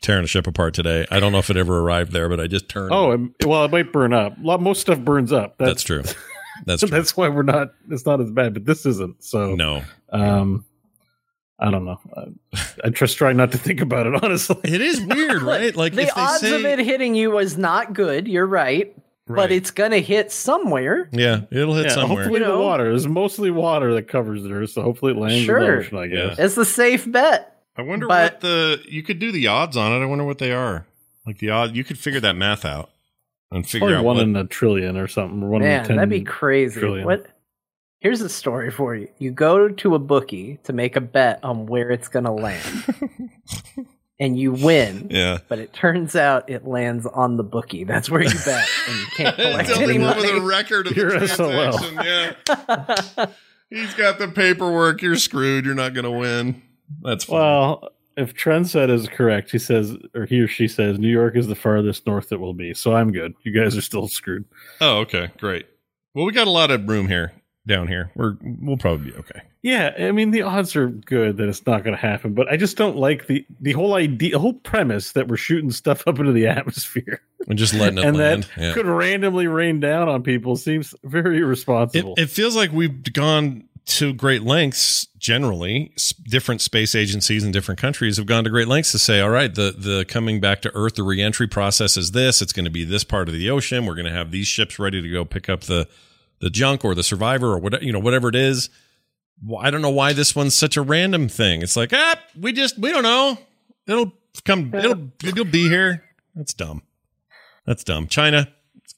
tearing 0.00 0.24
a 0.24 0.26
ship 0.26 0.46
apart 0.46 0.74
today. 0.74 1.06
I 1.10 1.20
don't 1.20 1.32
know 1.32 1.38
if 1.38 1.48
it 1.50 1.56
ever 1.56 1.78
arrived 1.80 2.12
there, 2.12 2.28
but 2.28 2.40
I 2.40 2.46
just 2.46 2.68
turned. 2.68 2.92
Oh, 2.92 3.12
and- 3.12 3.34
well, 3.44 3.64
it 3.64 3.70
might 3.70 3.92
burn 3.92 4.12
up. 4.12 4.34
Lot, 4.40 4.60
most 4.60 4.80
stuff 4.80 5.00
burns 5.00 5.32
up. 5.32 5.56
that's 5.58 5.82
true. 5.82 6.02
That's 6.64 6.80
true. 6.80 6.90
that's 6.90 7.16
why 7.16 7.28
we're 7.28 7.42
not. 7.42 7.72
It's 7.90 8.06
not 8.06 8.20
as 8.20 8.30
bad, 8.30 8.54
but 8.54 8.64
this 8.64 8.84
isn't. 8.86 9.22
So 9.24 9.54
No, 9.54 9.82
um, 10.10 10.64
I 11.58 11.70
don't 11.70 11.84
know. 11.84 11.98
I, 12.16 12.60
I 12.84 12.88
just 12.90 13.16
try 13.16 13.32
not 13.32 13.52
to 13.52 13.58
think 13.58 13.80
about 13.80 14.06
it. 14.06 14.22
Honestly, 14.22 14.56
it 14.64 14.80
is 14.82 15.00
weird, 15.00 15.42
right? 15.42 15.74
Like 15.76 15.94
the 15.94 16.02
if 16.02 16.14
they 16.14 16.20
odds 16.20 16.40
say, 16.40 16.54
of 16.54 16.64
it 16.64 16.84
hitting 16.84 17.14
you 17.14 17.30
was 17.30 17.56
not 17.56 17.92
good. 17.94 18.28
You're 18.28 18.46
right, 18.46 18.94
Right. 19.28 19.36
but 19.36 19.52
it's 19.52 19.70
gonna 19.72 19.98
hit 19.98 20.30
somewhere. 20.30 21.08
yeah, 21.12 21.42
it'll 21.50 21.74
hit 21.74 21.86
yeah, 21.86 21.92
somewhere. 21.94 22.18
hopefully 22.24 22.40
You 22.40 22.46
the 22.46 22.58
water. 22.58 22.84
There's 22.90 23.08
mostly 23.08 23.50
water 23.50 23.94
that 23.94 24.06
covers 24.06 24.42
the 24.44 24.52
earth, 24.52 24.70
so 24.70 24.82
hopefully 24.82 25.12
it 25.12 25.18
lands 25.18 25.36
in 25.38 25.44
Sure. 25.44 25.60
the 25.60 25.78
ocean. 25.86 25.98
I 25.98 26.06
guess. 26.06 26.38
It's 26.38 26.54
the 26.54 26.64
safe 26.64 27.10
bet. 27.10 27.52
I 27.76 27.82
wonder 27.82 28.06
But- 28.06 28.34
what 28.34 28.40
the 28.42 28.82
you 28.88 29.02
could 29.02 29.18
do 29.18 29.32
the 29.32 29.48
odds 29.48 29.76
on 29.76 29.92
it. 29.92 30.02
I 30.02 30.06
wonder 30.06 30.24
what 30.24 30.38
they 30.38 30.52
are. 30.52 30.86
Like 31.26 31.38
the 31.38 31.50
odd, 31.50 31.74
you 31.74 31.82
could 31.82 31.98
figure 31.98 32.20
that 32.20 32.36
math 32.36 32.64
out 32.64 32.88
and 33.50 33.68
figure 33.68 33.96
out 33.96 34.04
one 34.04 34.16
what. 34.16 34.22
in 34.22 34.36
a 34.36 34.44
trillion 34.46 34.96
or 34.96 35.08
something. 35.08 35.42
Or 35.42 35.48
one 35.48 35.62
Man, 35.62 35.80
in 35.80 35.86
10 35.88 35.96
that'd 35.96 36.08
be 36.08 36.20
crazy. 36.22 36.78
trillion. 36.78 37.04
What? 37.04 37.26
Here's 37.98 38.20
a 38.20 38.28
story 38.28 38.70
for 38.70 38.94
you. 38.94 39.08
You 39.18 39.32
go 39.32 39.68
to 39.68 39.94
a 39.96 39.98
bookie 39.98 40.60
to 40.64 40.72
make 40.72 40.94
a 40.94 41.00
bet 41.00 41.40
on 41.42 41.66
where 41.66 41.90
it's 41.90 42.06
gonna 42.06 42.32
land, 42.32 42.62
and 44.18 44.38
you 44.38 44.52
win. 44.52 45.08
yeah. 45.10 45.38
But 45.48 45.58
it 45.58 45.72
turns 45.72 46.16
out 46.16 46.48
it 46.48 46.66
lands 46.66 47.06
on 47.06 47.36
the 47.36 47.42
bookie. 47.44 47.84
That's 47.84 48.08
where 48.10 48.22
you 48.22 48.30
bet, 48.44 48.68
and 48.88 48.96
you 48.98 49.06
can't 49.16 49.36
collect 49.36 49.68
Tell 49.68 49.82
any 49.82 49.98
me 49.98 50.04
with 50.06 50.24
a 50.24 50.40
record 50.40 50.86
of 50.88 50.96
You're 50.96 51.18
the 51.18 51.28
SOL. 51.28 51.50
transaction. 51.78 51.96
Yeah. 52.04 53.26
He's 53.70 53.94
got 53.94 54.18
the 54.18 54.28
paperwork. 54.28 55.02
You're 55.02 55.16
screwed. 55.16 55.64
You're 55.64 55.74
not 55.74 55.92
going 55.92 56.04
to 56.04 56.10
win. 56.10 56.62
That's 57.02 57.24
fine. 57.24 57.38
Well, 57.40 57.88
if 58.16 58.32
Trend 58.32 58.68
said 58.68 58.90
is 58.90 59.08
correct, 59.08 59.50
he 59.50 59.58
says, 59.58 59.96
or 60.14 60.24
he 60.24 60.40
or 60.40 60.46
she 60.48 60.68
says, 60.68 60.98
New 60.98 61.08
York 61.08 61.36
is 61.36 61.48
the 61.48 61.56
farthest 61.56 62.06
north 62.06 62.30
it 62.32 62.40
will 62.40 62.54
be. 62.54 62.74
So 62.74 62.94
I'm 62.94 63.10
good. 63.12 63.34
You 63.42 63.52
guys 63.52 63.76
are 63.76 63.80
still 63.82 64.08
screwed. 64.08 64.44
oh, 64.80 64.98
okay, 65.00 65.30
great. 65.38 65.66
Well, 66.14 66.24
we 66.24 66.32
got 66.32 66.46
a 66.46 66.50
lot 66.50 66.70
of 66.70 66.88
room 66.88 67.08
here 67.08 67.32
down 67.66 67.88
here. 67.88 68.10
We're 68.14 68.36
we'll 68.42 68.76
probably 68.76 69.10
be 69.10 69.16
okay. 69.18 69.40
Yeah, 69.62 69.92
I 69.98 70.12
mean 70.12 70.30
the 70.30 70.42
odds 70.42 70.76
are 70.76 70.88
good 70.88 71.36
that 71.38 71.48
it's 71.48 71.66
not 71.66 71.82
going 71.82 71.96
to 71.96 72.00
happen, 72.00 72.34
but 72.34 72.48
I 72.48 72.56
just 72.56 72.76
don't 72.76 72.96
like 72.96 73.26
the 73.26 73.44
the 73.60 73.72
whole 73.72 73.94
idea, 73.94 74.32
the 74.32 74.38
whole 74.38 74.52
premise 74.54 75.12
that 75.12 75.28
we're 75.28 75.36
shooting 75.36 75.70
stuff 75.72 76.06
up 76.06 76.18
into 76.18 76.32
the 76.32 76.46
atmosphere 76.46 77.20
And 77.48 77.58
just 77.58 77.74
letting 77.74 77.98
it 77.98 78.04
and 78.04 78.16
land. 78.16 78.44
that 78.56 78.62
Yeah. 78.62 78.72
could 78.74 78.86
randomly 78.86 79.46
rain 79.48 79.80
down 79.80 80.08
on 80.08 80.22
people 80.22 80.56
seems 80.56 80.94
very 81.04 81.38
It, 81.38 81.42
irresponsible. 81.42 82.14
it 82.16 82.30
feels 82.30 82.54
like 82.56 82.70
we've 82.72 83.12
gone 83.12 83.64
to 83.86 84.12
great 84.12 84.42
lengths. 84.42 85.06
Generally, 85.18 85.90
S- 85.96 86.12
different 86.12 86.60
space 86.60 86.94
agencies 86.94 87.42
in 87.42 87.50
different 87.50 87.80
countries 87.80 88.16
have 88.16 88.26
gone 88.26 88.44
to 88.44 88.50
great 88.50 88.68
lengths 88.68 88.92
to 88.92 88.98
say, 88.98 89.20
"All 89.20 89.30
right, 89.30 89.52
the 89.52 89.74
the 89.76 90.04
coming 90.06 90.40
back 90.40 90.62
to 90.62 90.70
Earth, 90.74 90.94
the 90.94 91.02
reentry 91.02 91.48
process 91.48 91.96
is 91.96 92.12
this. 92.12 92.40
It's 92.40 92.52
going 92.52 92.64
to 92.66 92.70
be 92.70 92.84
this 92.84 93.02
part 93.02 93.28
of 93.28 93.34
the 93.34 93.50
ocean. 93.50 93.86
We're 93.86 93.96
going 93.96 94.06
to 94.06 94.12
have 94.12 94.30
these 94.30 94.46
ships 94.46 94.78
ready 94.78 95.02
to 95.02 95.08
go 95.10 95.24
pick 95.24 95.48
up 95.48 95.62
the 95.62 95.88
the 96.40 96.50
junk 96.50 96.84
or 96.84 96.94
the 96.94 97.02
survivor 97.02 97.52
or 97.52 97.58
whatever 97.58 97.84
you 97.84 97.92
know, 97.92 98.00
whatever 98.00 98.28
it 98.28 98.34
is." 98.34 98.70
I 99.60 99.70
don't 99.70 99.82
know 99.82 99.90
why 99.90 100.14
this 100.14 100.34
one's 100.34 100.54
such 100.54 100.78
a 100.78 100.82
random 100.82 101.28
thing. 101.28 101.60
It's 101.60 101.76
like, 101.76 101.92
ah, 101.92 102.18
we 102.40 102.52
just 102.52 102.78
we 102.78 102.90
don't 102.90 103.02
know. 103.02 103.36
It'll 103.86 104.12
come. 104.44 104.72
It'll 104.74 105.10
it'll 105.22 105.44
be 105.44 105.68
here. 105.68 106.04
That's 106.34 106.54
dumb. 106.54 106.82
That's 107.66 107.84
dumb. 107.84 108.06
China, 108.06 108.48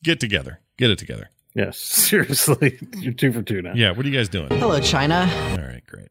get 0.05 0.21
together. 0.21 0.61
Get 0.77 0.91
it 0.91 0.99
together. 0.99 1.31
yes, 1.55 1.77
seriously, 1.81 2.79
you're 2.99 3.13
two 3.15 3.33
for 3.33 3.43
two 3.43 3.63
now. 3.63 3.73
Yeah. 3.75 3.91
What 3.91 4.07
are 4.07 4.09
you 4.09 4.17
guys 4.17 4.29
doing? 4.29 4.49
Hello, 4.49 4.79
China. 4.81 5.29
All 5.53 5.67
right, 5.67 5.83
great. 5.87 6.09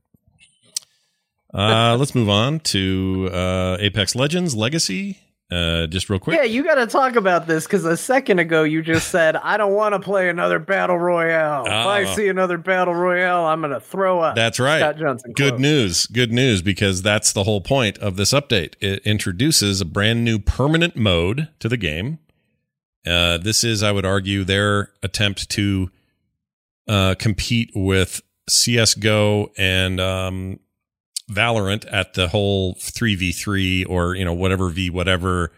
Uh, 1.53 1.95
let's 1.97 2.13
move 2.13 2.29
on 2.29 2.59
to 2.59 3.29
uh, 3.31 3.77
Apex 3.79 4.15
Legends 4.15 4.55
Legacy. 4.55 5.19
Uh, 5.49 5.87
just 5.87 6.09
real 6.09 6.19
quick. 6.19 6.35
Yeah, 6.35 6.43
you 6.43 6.61
got 6.61 6.75
to 6.75 6.87
talk 6.87 7.15
about 7.15 7.47
this 7.47 7.63
because 7.65 7.85
a 7.85 7.95
second 7.95 8.39
ago 8.39 8.63
you 8.63 8.81
just 8.81 9.07
said 9.11 9.37
I 9.37 9.55
don't 9.55 9.73
want 9.73 9.93
to 9.93 9.99
play 9.99 10.27
another 10.27 10.59
battle 10.59 10.97
royale. 10.99 11.65
If 11.65 11.71
I 11.71 12.03
Oh. 12.03 12.15
see 12.15 12.27
another 12.27 12.57
battle 12.57 12.93
royale, 12.93 13.45
I'm 13.45 13.61
gonna 13.61 13.79
throw 13.79 14.19
up. 14.19 14.35
That's 14.35 14.59
right. 14.59 14.79
Scott 14.79 14.97
Johnson. 14.97 15.31
Good 15.33 15.57
news. 15.59 16.05
Good 16.07 16.33
news 16.33 16.61
because 16.61 17.01
that's 17.01 17.31
the 17.31 17.45
whole 17.45 17.61
point 17.61 17.97
of 17.99 18.17
this 18.17 18.33
update. 18.33 18.73
It 18.81 19.01
introduces 19.05 19.79
a 19.79 19.85
brand 19.85 20.25
new 20.25 20.37
permanent 20.37 20.97
mode 20.97 21.47
to 21.59 21.69
the 21.69 21.77
game. 21.77 22.19
Uh, 23.05 23.37
this 23.37 23.63
is, 23.63 23.83
I 23.83 23.93
would 23.93 24.05
argue, 24.05 24.43
their 24.43 24.91
attempt 25.01 25.49
to 25.51 25.89
uh, 26.89 27.15
compete 27.17 27.71
with 27.73 28.21
CS:GO 28.49 29.51
and 29.57 30.01
um, 30.01 30.59
Valorant 31.31 31.85
at 31.91 32.13
the 32.13 32.29
whole 32.29 32.75
three 32.79 33.15
v 33.15 33.31
three 33.31 33.83
or 33.83 34.15
you 34.15 34.23
know 34.23 34.33
whatever 34.33 34.69
v 34.69 34.89
whatever 34.89 35.51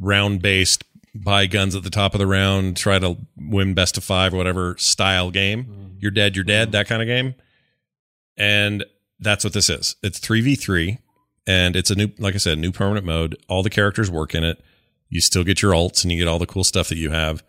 round 0.00 0.42
based 0.42 0.84
buy 1.14 1.46
guns 1.46 1.74
at 1.74 1.82
the 1.82 1.90
top 1.90 2.14
of 2.14 2.18
the 2.18 2.26
round, 2.26 2.76
try 2.76 2.98
to 2.98 3.16
win 3.36 3.74
best 3.74 3.96
of 3.96 4.04
five 4.04 4.34
or 4.34 4.36
whatever 4.36 4.76
style 4.78 5.30
game. 5.30 5.96
You're 5.98 6.10
dead, 6.10 6.36
you're 6.36 6.44
dead, 6.44 6.72
that 6.72 6.88
kind 6.88 7.02
of 7.02 7.06
game. 7.06 7.34
And 8.36 8.84
that's 9.18 9.44
what 9.44 9.52
this 9.52 9.70
is. 9.70 9.96
It's 10.02 10.20
3v3 10.20 10.98
and 11.46 11.76
it's 11.76 11.90
a 11.90 11.94
new 11.94 12.10
like 12.18 12.34
I 12.34 12.38
said, 12.38 12.58
new 12.58 12.72
permanent 12.72 13.06
mode. 13.06 13.36
All 13.48 13.62
the 13.62 13.70
characters 13.70 14.10
work 14.10 14.34
in 14.34 14.44
it. 14.44 14.62
You 15.08 15.20
still 15.20 15.44
get 15.44 15.62
your 15.62 15.72
alts 15.72 16.02
and 16.02 16.12
you 16.12 16.18
get 16.18 16.28
all 16.28 16.38
the 16.38 16.46
cool 16.46 16.64
stuff 16.64 16.88
that 16.88 16.98
you 16.98 17.10
have. 17.10 17.42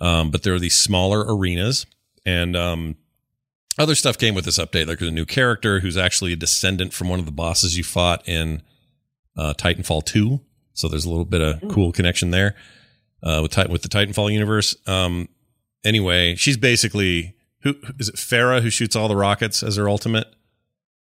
Um, 0.00 0.30
but 0.30 0.42
there 0.42 0.54
are 0.54 0.58
these 0.58 0.78
smaller 0.78 1.24
arenas 1.26 1.86
and 2.26 2.56
um, 2.56 2.96
other 3.78 3.94
stuff 3.94 4.18
came 4.18 4.34
with 4.34 4.44
this 4.44 4.58
update. 4.58 4.86
Like 4.86 4.98
there's 4.98 5.10
a 5.10 5.14
new 5.14 5.24
character 5.24 5.80
who's 5.80 5.96
actually 5.96 6.32
a 6.32 6.36
descendant 6.36 6.92
from 6.92 7.08
one 7.08 7.18
of 7.18 7.26
the 7.26 7.32
bosses 7.32 7.76
you 7.76 7.84
fought 7.84 8.26
in 8.28 8.62
uh, 9.36 9.54
Titanfall 9.56 10.04
2. 10.04 10.40
So 10.74 10.88
there's 10.88 11.04
a 11.04 11.10
little 11.10 11.24
bit 11.24 11.40
of 11.40 11.60
cool 11.70 11.92
connection 11.92 12.30
there 12.30 12.54
uh, 13.22 13.40
with 13.42 13.52
Titan, 13.52 13.72
with 13.72 13.82
the 13.82 13.88
Titanfall 13.88 14.32
universe. 14.32 14.74
Um, 14.86 15.28
anyway, 15.84 16.34
she's 16.36 16.56
basically 16.56 17.34
who 17.60 17.74
is 17.98 18.08
it? 18.08 18.16
Pharah 18.16 18.60
who 18.62 18.70
shoots 18.70 18.96
all 18.96 19.08
the 19.08 19.16
rockets 19.16 19.62
as 19.62 19.76
her 19.76 19.88
ultimate 19.88 20.26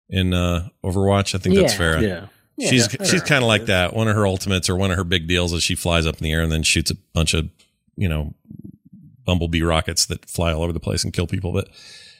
in 0.10 0.34
uh, 0.34 0.70
Overwatch. 0.84 1.36
I 1.36 1.40
think 1.40 1.56
that's 1.56 1.74
Yeah. 1.74 1.80
Pharah. 1.80 2.02
Yeah. 2.02 2.26
Yeah, 2.58 2.70
she's 2.70 2.88
Pharah 2.88 3.10
she's 3.10 3.22
kind 3.22 3.44
of 3.44 3.48
like 3.48 3.66
that. 3.66 3.94
One 3.94 4.08
of 4.08 4.16
her 4.16 4.26
ultimates 4.26 4.70
or 4.70 4.76
one 4.76 4.90
of 4.92 4.98
her 4.98 5.04
big 5.04 5.28
deals 5.28 5.52
is 5.52 5.62
she 5.64 5.76
flies 5.76 6.06
up 6.08 6.18
in 6.18 6.24
the 6.24 6.32
air 6.32 6.42
and 6.42 6.52
then 6.52 6.64
shoots 6.64 6.90
a 6.92 6.96
bunch 7.14 7.34
of 7.34 7.50
you 7.98 8.08
know 8.08 8.34
bumblebee 9.26 9.62
rockets 9.64 10.06
that 10.06 10.26
fly 10.30 10.54
all 10.54 10.64
over 10.64 10.72
the 10.72 10.80
place 10.80 11.04
and 11.04 11.12
kill 11.12 11.28
people. 11.28 11.52
But 11.52 11.68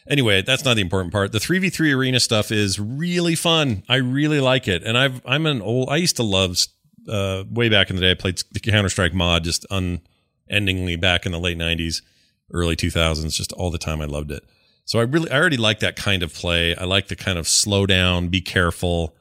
anyway, 0.08 0.42
that's 0.42 0.66
not 0.66 0.76
the 0.76 0.82
important 0.82 1.12
part. 1.12 1.32
The 1.32 1.40
three 1.40 1.60
v 1.60 1.70
three 1.70 1.92
arena 1.92 2.20
stuff 2.20 2.52
is 2.52 2.80
really 2.80 3.36
fun. 3.36 3.84
I 3.90 3.98
really 3.98 4.40
like 4.40 4.68
it, 4.68 4.84
and 4.84 4.98
I've 4.98 5.22
I'm 5.26 5.46
an 5.46 5.62
old. 5.62 5.90
I 5.90 5.98
used 5.98 6.16
to 6.18 6.24
love 6.24 6.58
uh, 7.10 7.44
way 7.50 7.70
back 7.70 7.90
in 7.90 7.96
the 7.96 8.02
day. 8.02 8.12
I 8.12 8.16
played 8.16 8.42
the 8.52 8.60
Counter 8.60 8.90
Strike 8.90 9.14
mod 9.14 9.44
just 9.44 9.66
unendingly 9.70 10.96
back 10.96 11.26
in 11.26 11.32
the 11.32 11.40
late 11.40 11.58
'90s, 11.58 12.02
early 12.52 12.76
2000s, 12.76 13.34
just 13.34 13.52
all 13.54 13.72
the 13.72 13.78
time. 13.78 14.02
I 14.02 14.06
loved 14.06 14.32
it. 14.32 14.44
So 14.86 15.00
I 15.00 15.04
really 15.04 15.30
I 15.32 15.38
already 15.38 15.58
like 15.58 15.80
that 15.80 15.96
kind 15.96 16.24
of 16.24 16.34
play. 16.34 16.76
I 16.76 16.86
like 16.86 17.08
the 17.08 17.16
kind 17.16 17.38
of 17.38 17.48
slow 17.48 17.86
down, 17.86 18.30
be 18.30 18.42
careful. 18.42 19.16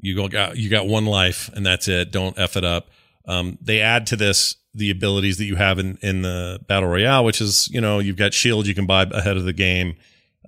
You 0.00 0.14
go 0.14 0.28
got 0.28 0.56
you 0.56 0.68
got 0.70 0.86
one 0.86 1.06
life 1.06 1.50
and 1.54 1.64
that's 1.64 1.88
it. 1.88 2.12
Don't 2.12 2.38
f 2.38 2.56
it 2.56 2.64
up. 2.64 2.88
Um, 3.26 3.58
they 3.60 3.80
add 3.80 4.06
to 4.08 4.16
this 4.16 4.56
the 4.74 4.90
abilities 4.90 5.38
that 5.38 5.46
you 5.46 5.56
have 5.56 5.78
in 5.78 5.98
in 6.02 6.22
the 6.22 6.60
battle 6.68 6.88
royale, 6.88 7.24
which 7.24 7.40
is 7.40 7.68
you 7.68 7.80
know 7.80 7.98
you've 7.98 8.16
got 8.16 8.34
shield 8.34 8.66
you 8.66 8.74
can 8.74 8.86
buy 8.86 9.02
ahead 9.04 9.36
of 9.36 9.44
the 9.44 9.52
game, 9.52 9.96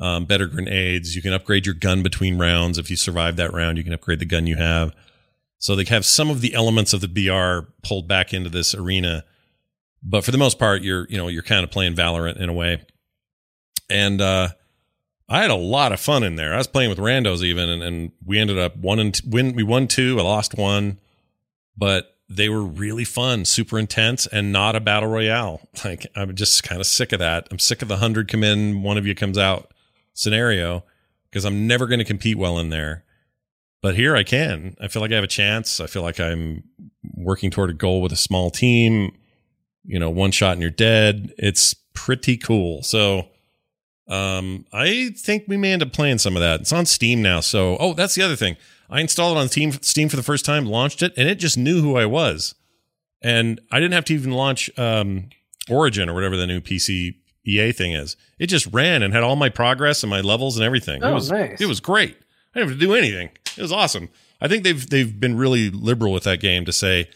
um, 0.00 0.24
better 0.24 0.46
grenades. 0.46 1.14
You 1.14 1.22
can 1.22 1.32
upgrade 1.32 1.66
your 1.66 1.74
gun 1.74 2.02
between 2.02 2.38
rounds 2.38 2.78
if 2.78 2.90
you 2.90 2.96
survive 2.96 3.36
that 3.36 3.52
round. 3.52 3.78
You 3.78 3.84
can 3.84 3.92
upgrade 3.92 4.18
the 4.18 4.24
gun 4.24 4.46
you 4.46 4.56
have. 4.56 4.94
So 5.58 5.76
they 5.76 5.84
have 5.84 6.04
some 6.04 6.28
of 6.30 6.40
the 6.40 6.54
elements 6.54 6.92
of 6.92 7.00
the 7.00 7.08
BR 7.08 7.70
pulled 7.86 8.08
back 8.08 8.34
into 8.34 8.50
this 8.50 8.74
arena, 8.74 9.24
but 10.02 10.24
for 10.24 10.32
the 10.32 10.38
most 10.38 10.58
part, 10.58 10.82
you're 10.82 11.06
you 11.08 11.16
know 11.16 11.28
you're 11.28 11.42
kind 11.42 11.62
of 11.62 11.70
playing 11.70 11.94
Valorant 11.94 12.36
in 12.40 12.48
a 12.48 12.52
way, 12.52 12.84
and 13.88 14.20
uh, 14.20 14.48
I 15.28 15.40
had 15.40 15.52
a 15.52 15.56
lot 15.56 15.92
of 15.92 16.00
fun 16.00 16.24
in 16.24 16.34
there. 16.34 16.52
I 16.52 16.56
was 16.56 16.66
playing 16.66 16.90
with 16.90 16.98
randos 16.98 17.44
even, 17.44 17.68
and, 17.68 17.82
and 17.82 18.12
we 18.24 18.40
ended 18.40 18.58
up 18.58 18.76
one 18.76 18.98
and 18.98 19.14
t- 19.14 19.22
win. 19.24 19.54
We 19.54 19.62
won 19.62 19.86
two. 19.86 20.18
I 20.18 20.22
lost 20.22 20.56
one, 20.56 20.98
but 21.76 22.16
they 22.28 22.48
were 22.48 22.62
really 22.62 23.04
fun, 23.04 23.44
super 23.44 23.78
intense, 23.78 24.26
and 24.26 24.52
not 24.52 24.74
a 24.74 24.80
battle 24.80 25.10
royale. 25.10 25.60
Like 25.84 26.08
I'm 26.16 26.34
just 26.34 26.64
kind 26.64 26.80
of 26.80 26.88
sick 26.88 27.12
of 27.12 27.20
that. 27.20 27.46
I'm 27.52 27.60
sick 27.60 27.82
of 27.82 27.88
the 27.88 27.98
hundred 27.98 28.26
come 28.26 28.42
in, 28.42 28.82
one 28.82 28.98
of 28.98 29.06
you 29.06 29.14
comes 29.14 29.38
out 29.38 29.71
scenario 30.14 30.84
because 31.30 31.44
I'm 31.44 31.66
never 31.66 31.86
going 31.86 31.98
to 31.98 32.04
compete 32.04 32.38
well 32.38 32.58
in 32.58 32.70
there. 32.70 33.04
But 33.80 33.96
here 33.96 34.14
I 34.14 34.22
can. 34.22 34.76
I 34.80 34.88
feel 34.88 35.02
like 35.02 35.10
I 35.10 35.16
have 35.16 35.24
a 35.24 35.28
chance. 35.28 35.80
I 35.80 35.86
feel 35.86 36.02
like 36.02 36.20
I'm 36.20 36.62
working 37.14 37.50
toward 37.50 37.70
a 37.70 37.74
goal 37.74 38.00
with 38.00 38.12
a 38.12 38.16
small 38.16 38.50
team. 38.50 39.12
You 39.84 39.98
know, 39.98 40.10
one 40.10 40.30
shot 40.30 40.52
and 40.52 40.62
you're 40.62 40.70
dead. 40.70 41.32
It's 41.36 41.74
pretty 41.92 42.36
cool. 42.36 42.82
So 42.84 43.28
um, 44.08 44.66
I 44.72 45.10
think 45.16 45.44
we 45.48 45.56
may 45.56 45.72
end 45.72 45.82
up 45.82 45.92
playing 45.92 46.18
some 46.18 46.36
of 46.36 46.40
that. 46.40 46.60
It's 46.60 46.72
on 46.72 46.86
Steam 46.86 47.22
now. 47.22 47.40
So, 47.40 47.76
oh, 47.78 47.94
that's 47.94 48.14
the 48.14 48.22
other 48.22 48.36
thing. 48.36 48.56
I 48.90 49.00
installed 49.00 49.36
it 49.36 49.40
on 49.40 49.48
Steam, 49.48 49.72
Steam 49.72 50.08
for 50.08 50.16
the 50.16 50.22
first 50.22 50.44
time, 50.44 50.66
launched 50.66 51.02
it, 51.02 51.14
and 51.16 51.28
it 51.28 51.36
just 51.36 51.56
knew 51.56 51.80
who 51.80 51.96
I 51.96 52.06
was. 52.06 52.54
And 53.22 53.60
I 53.70 53.80
didn't 53.80 53.94
have 53.94 54.04
to 54.06 54.14
even 54.14 54.32
launch 54.32 54.70
um, 54.78 55.30
Origin 55.68 56.08
or 56.08 56.14
whatever 56.14 56.36
the 56.36 56.46
new 56.46 56.60
PC 56.60 57.14
EA 57.44 57.72
thing 57.72 57.92
is. 57.92 58.16
It 58.38 58.46
just 58.46 58.66
ran 58.72 59.02
and 59.02 59.12
had 59.12 59.22
all 59.22 59.36
my 59.36 59.48
progress 59.48 60.02
and 60.02 60.10
my 60.10 60.20
levels 60.20 60.56
and 60.56 60.64
everything. 60.64 61.02
Oh, 61.02 61.10
it 61.10 61.14
was 61.14 61.30
nice. 61.30 61.60
it 61.60 61.66
was 61.66 61.80
great. 61.80 62.16
I 62.54 62.58
didn't 62.58 62.70
have 62.70 62.78
to 62.78 62.86
do 62.86 62.94
anything. 62.94 63.30
It 63.56 63.62
was 63.62 63.72
awesome. 63.72 64.08
I 64.40 64.48
think 64.48 64.64
they've 64.64 64.88
they've 64.88 65.18
been 65.20 65.36
really 65.36 65.70
liberal 65.70 66.12
with 66.12 66.24
that 66.24 66.40
game 66.40 66.64
to 66.64 66.72
say 66.72 67.08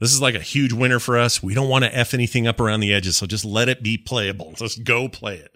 this 0.00 0.12
is 0.12 0.20
like 0.20 0.34
a 0.34 0.40
huge 0.40 0.72
winner 0.72 0.98
for 0.98 1.18
us. 1.18 1.42
We 1.42 1.54
don't 1.54 1.68
want 1.68 1.84
to 1.84 1.96
f 1.96 2.14
anything 2.14 2.46
up 2.46 2.60
around 2.60 2.80
the 2.80 2.92
edges, 2.92 3.16
so 3.16 3.26
just 3.26 3.44
let 3.44 3.68
it 3.68 3.82
be 3.82 3.96
playable. 3.96 4.52
Just 4.56 4.84
go 4.84 5.08
play 5.08 5.36
it. 5.36 5.54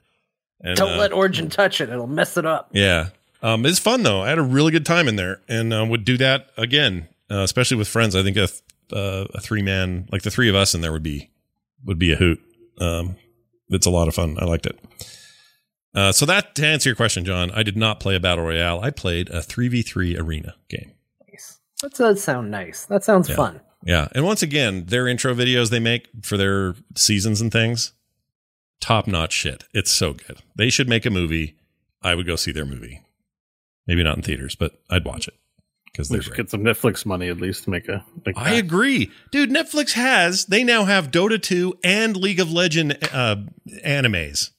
And, 0.61 0.77
Don't 0.77 0.93
uh, 0.93 0.99
let 0.99 1.13
Origin 1.13 1.51
touch 1.51 1.81
it; 1.81 1.91
it'll 1.91 2.07
mess 2.07 2.37
it 2.37 2.47
up. 2.47 2.71
yeah. 2.73 3.09
Um, 3.43 3.67
it's 3.67 3.79
fun 3.79 4.03
though. 4.03 4.23
I 4.23 4.29
had 4.31 4.39
a 4.39 4.43
really 4.43 4.73
good 4.73 4.87
time 4.87 5.09
in 5.09 5.17
there, 5.17 5.41
and 5.49 5.73
uh, 5.73 5.85
would 5.89 6.05
do 6.05 6.17
that 6.17 6.49
again, 6.57 7.09
uh, 7.31 7.41
especially 7.41 7.77
with 7.77 7.89
friends. 7.89 8.17
I 8.17 8.23
think 8.23 8.37
a 8.37 8.47
th- 8.47 8.63
uh, 8.93 9.27
a 9.35 9.41
three 9.41 9.63
man, 9.63 10.09
like 10.11 10.23
the 10.23 10.31
three 10.31 10.49
of 10.49 10.55
us 10.55 10.75
in 10.75 10.81
there, 10.81 10.93
would 10.93 11.03
be 11.03 11.31
would 11.85 11.99
be 11.99 12.13
a 12.13 12.17
hoot. 12.17 12.41
Um, 12.81 13.17
it's 13.69 13.87
a 13.87 13.91
lot 13.91 14.09
of 14.09 14.15
fun. 14.15 14.37
I 14.41 14.45
liked 14.45 14.67
it. 14.67 14.79
Uh, 15.95 16.13
so 16.13 16.27
that 16.27 16.55
to 16.57 16.67
answer 16.67 16.91
your 16.91 16.97
question, 16.97 17.25
John, 17.25 17.51
I 17.53 17.63
did 17.63 17.77
not 17.77 18.01
play 18.01 18.15
a 18.17 18.21
battle 18.21 18.45
royale. 18.45 18.81
I 18.81 18.91
played 18.91 19.31
a 19.31 19.43
three 19.43 19.69
v 19.69 19.83
three 19.83 20.17
arena 20.17 20.55
game. 20.69 20.93
Nice. 21.31 21.59
That 21.83 21.95
does 21.95 22.23
sound 22.23 22.51
nice. 22.51 22.85
That 22.87 23.03
sounds 23.05 23.29
Yeah. 23.29 23.37
fun. 23.37 23.61
Yeah, 23.85 24.09
and 24.13 24.25
once 24.25 24.43
again, 24.43 24.87
their 24.87 25.07
intro 25.07 25.33
videos 25.35 25.71
they 25.71 25.79
make 25.79 26.09
for 26.23 26.37
their 26.37 26.75
seasons 26.97 27.41
and 27.41 27.53
things, 27.53 27.93
top 28.81 29.07
notch 29.07 29.33
shit. 29.33 29.65
It's 29.73 29.93
so 29.93 30.13
good. 30.13 30.39
They 30.57 30.71
should 30.71 30.89
make 30.89 31.07
a 31.07 31.11
movie. 31.11 31.57
I 32.03 32.15
would 32.15 32.27
go 32.27 32.37
see 32.37 32.53
their 32.53 32.67
movie. 32.67 33.03
Maybe 33.87 34.03
not 34.03 34.17
in 34.17 34.23
theaters, 34.23 34.55
but 34.57 34.73
I'd 34.91 35.05
watch 35.05 35.29
it 35.29 35.35
because 35.97 36.11
We 36.11 36.17
they're 36.17 36.23
should 36.23 36.33
great. 36.35 36.37
get 36.45 36.51
some 36.51 36.63
Netflix 36.63 37.07
money 37.07 37.29
at 37.29 37.39
least 37.39 37.65
to 37.65 37.71
make 37.71 37.89
a. 37.89 38.05
Make 38.25 38.37
I 38.39 38.55
agree, 38.55 39.11
dude. 39.31 39.51
Netflix 39.51 39.93
has 39.93 40.47
they 40.47 40.63
now 40.65 40.85
have 40.85 41.11
Dota 41.11 41.41
2 41.41 41.79
and 41.83 42.17
League 42.17 42.41
of 42.41 42.53
Legend 42.53 42.99
uh, 43.13 43.37
animes. 43.85 44.51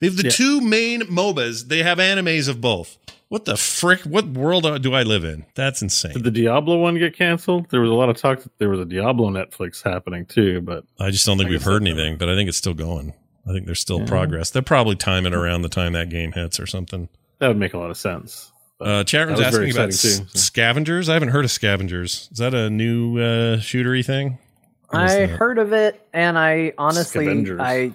They 0.00 0.06
have 0.08 0.16
the 0.16 0.24
Yeah. 0.24 0.30
two 0.30 0.60
main 0.60 1.02
MOBAs. 1.02 1.68
They 1.68 1.82
have 1.82 1.98
animes 1.98 2.48
of 2.48 2.60
both. 2.60 2.98
What 3.28 3.44
the 3.46 3.56
frick? 3.56 4.00
What 4.02 4.26
world 4.26 4.82
do 4.82 4.92
I 4.92 5.04
live 5.04 5.24
in? 5.24 5.46
That's 5.54 5.80
insane. 5.80 6.12
Did 6.12 6.24
the 6.24 6.30
Diablo 6.30 6.76
one 6.78 6.98
get 6.98 7.16
canceled? 7.16 7.70
There 7.70 7.80
was 7.80 7.88
a 7.90 7.94
lot 7.94 8.10
of 8.10 8.16
talk 8.18 8.42
that 8.42 8.58
there 8.58 8.68
was 8.68 8.80
a 8.80 8.84
Diablo 8.84 9.30
Netflix 9.30 9.82
happening 9.82 10.26
too, 10.26 10.60
but 10.60 10.84
I 11.00 11.10
just 11.10 11.24
don't 11.24 11.38
think 11.38 11.48
we've 11.48 11.62
heard 11.62 11.80
anything, 11.82 12.18
but 12.18 12.28
I 12.28 12.34
think 12.36 12.48
it's 12.48 12.58
still 12.58 12.74
going. 12.74 13.14
I 13.48 13.52
think 13.52 13.64
there's 13.66 13.80
still 13.80 14.00
Yeah. 14.00 14.06
progress. 14.06 14.50
They'll 14.50 14.62
probably 14.62 14.96
time 14.96 15.24
it 15.26 15.32
around 15.34 15.62
the 15.62 15.68
time 15.70 15.94
that 15.94 16.10
game 16.10 16.32
hits 16.32 16.60
or 16.60 16.66
something. 16.66 17.08
that 17.38 17.48
would 17.48 17.56
make 17.56 17.74
a 17.74 17.78
lot 17.78 17.90
of 17.90 17.96
sense. 17.96 18.52
But 18.82 18.88
Uh, 18.90 19.04
chat 19.04 19.26
room's 19.26 19.38
was 19.38 19.46
asking 19.48 19.70
about 19.70 19.86
too, 19.86 19.92
so. 19.92 20.24
scavengers. 20.34 21.08
I 21.08 21.14
haven't 21.14 21.28
heard 21.30 21.44
of 21.44 21.50
scavengers. 21.50 22.28
Is 22.32 22.38
that 22.38 22.54
a 22.54 22.68
new 22.70 23.18
uh, 23.18 23.56
shootery 23.58 24.04
thing? 24.04 24.38
I 24.92 25.06
that? 25.26 25.30
heard 25.30 25.58
of 25.58 25.72
it, 25.72 26.06
and 26.12 26.38
I 26.38 26.72
honestly, 26.78 27.24
Scavengers. 27.24 27.60
I 27.60 27.72
I- 27.74 27.92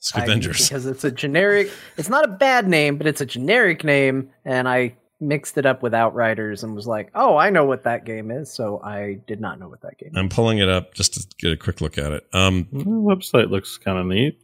scavengers. 0.00 0.68
because 0.68 0.84
it's 0.86 1.04
a 1.04 1.10
generic. 1.10 1.70
It's 1.96 2.08
not 2.10 2.24
a 2.24 2.28
bad 2.28 2.68
name, 2.68 2.96
but 2.98 3.06
it's 3.06 3.20
a 3.20 3.26
generic 3.26 3.84
name, 3.84 4.30
and 4.44 4.68
I 4.68 4.94
mixed 5.20 5.56
it 5.56 5.64
up 5.64 5.82
with 5.82 5.94
Outriders 5.94 6.62
and 6.62 6.74
was 6.74 6.86
like, 6.86 7.10
"Oh, 7.14 7.36
I 7.38 7.48
know 7.48 7.64
what 7.64 7.84
that 7.84 8.04
game 8.04 8.30
is." 8.30 8.52
So 8.52 8.80
I 8.82 9.20
did 9.26 9.40
not 9.40 9.58
know 9.58 9.68
what 9.68 9.80
that 9.82 9.96
game. 9.96 10.10
I'm 10.14 10.28
pulling 10.28 10.58
it 10.58 10.68
up 10.68 10.92
just 10.92 11.14
to 11.14 11.26
get 11.38 11.52
a 11.52 11.56
quick 11.56 11.80
look 11.80 11.96
at 11.96 12.12
it. 12.12 12.26
Um, 12.34 12.68
The 12.72 12.84
website 12.84 13.48
looks 13.50 13.78
kind 13.78 13.96
of 13.98 14.04
neat. 14.06 14.38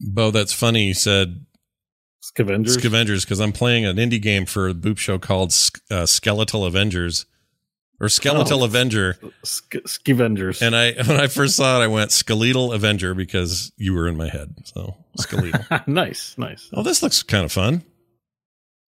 Beau, 0.00 0.30
that's 0.30 0.52
funny. 0.52 0.88
You 0.88 0.94
said 0.94 1.46
Scavengers. 2.28 2.74
Scavengers 2.74 3.24
because 3.24 3.40
I'm 3.40 3.52
playing 3.52 3.84
an 3.86 3.96
indie 3.96 4.20
game 4.20 4.46
for 4.46 4.68
a 4.68 4.74
boop 4.74 4.98
show 4.98 5.18
called 5.18 5.54
uh, 5.90 6.06
Skeletal 6.06 6.64
Avengers 6.64 7.24
or 8.00 8.08
Skeletal 8.08 8.62
Oh. 8.62 8.64
Avenger. 8.64 9.16
Scavengers. 9.44 10.60
And 10.60 10.74
I, 10.76 10.92
when 11.06 11.20
I 11.20 11.28
first 11.28 11.56
saw 11.56 11.80
it, 11.80 11.84
I 11.84 11.86
went 11.86 12.10
Skeletal 12.12 12.72
Avenger 12.72 13.14
because 13.14 13.72
you 13.76 13.94
were 13.94 14.08
in 14.08 14.16
my 14.16 14.28
head. 14.28 14.54
So 14.64 14.96
skeletal. 15.16 15.60
nice, 15.86 16.36
nice. 16.36 16.68
oh, 16.74 16.82
this 16.82 17.02
looks 17.02 17.22
kind 17.22 17.44
of 17.44 17.52
fun. 17.52 17.82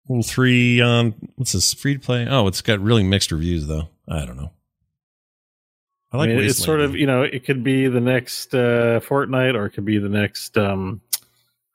Little 0.09 0.23
three 0.23 0.81
on 0.81 1.15
what's 1.37 1.53
this 1.53 1.75
free 1.75 1.95
to 1.95 2.01
play? 2.01 2.27
Oh, 2.29 2.47
it's 2.49 2.63
got 2.63 2.81
really 2.81 3.03
mixed 3.05 3.31
reviews 3.31 3.67
though. 3.67 3.89
I 4.09 4.25
don't 4.25 4.37
know. 4.37 4.51
I 6.11 6.17
I 6.17 6.19
like 6.21 6.29
mean, 6.31 6.39
it's 6.41 6.57
sort 6.65 6.81
of 6.81 6.95
you 6.97 7.07
know 7.07 7.23
it 7.23 7.45
could 7.45 7.63
be 7.63 7.87
the 7.89 8.01
next 8.01 8.55
uh, 8.55 9.01
Fortnite 9.01 9.55
or 9.55 9.67
it 9.67 9.71
could 9.73 9.85
be 9.85 9.99
the 9.99 10.09
next 10.09 10.57
um, 10.57 11.03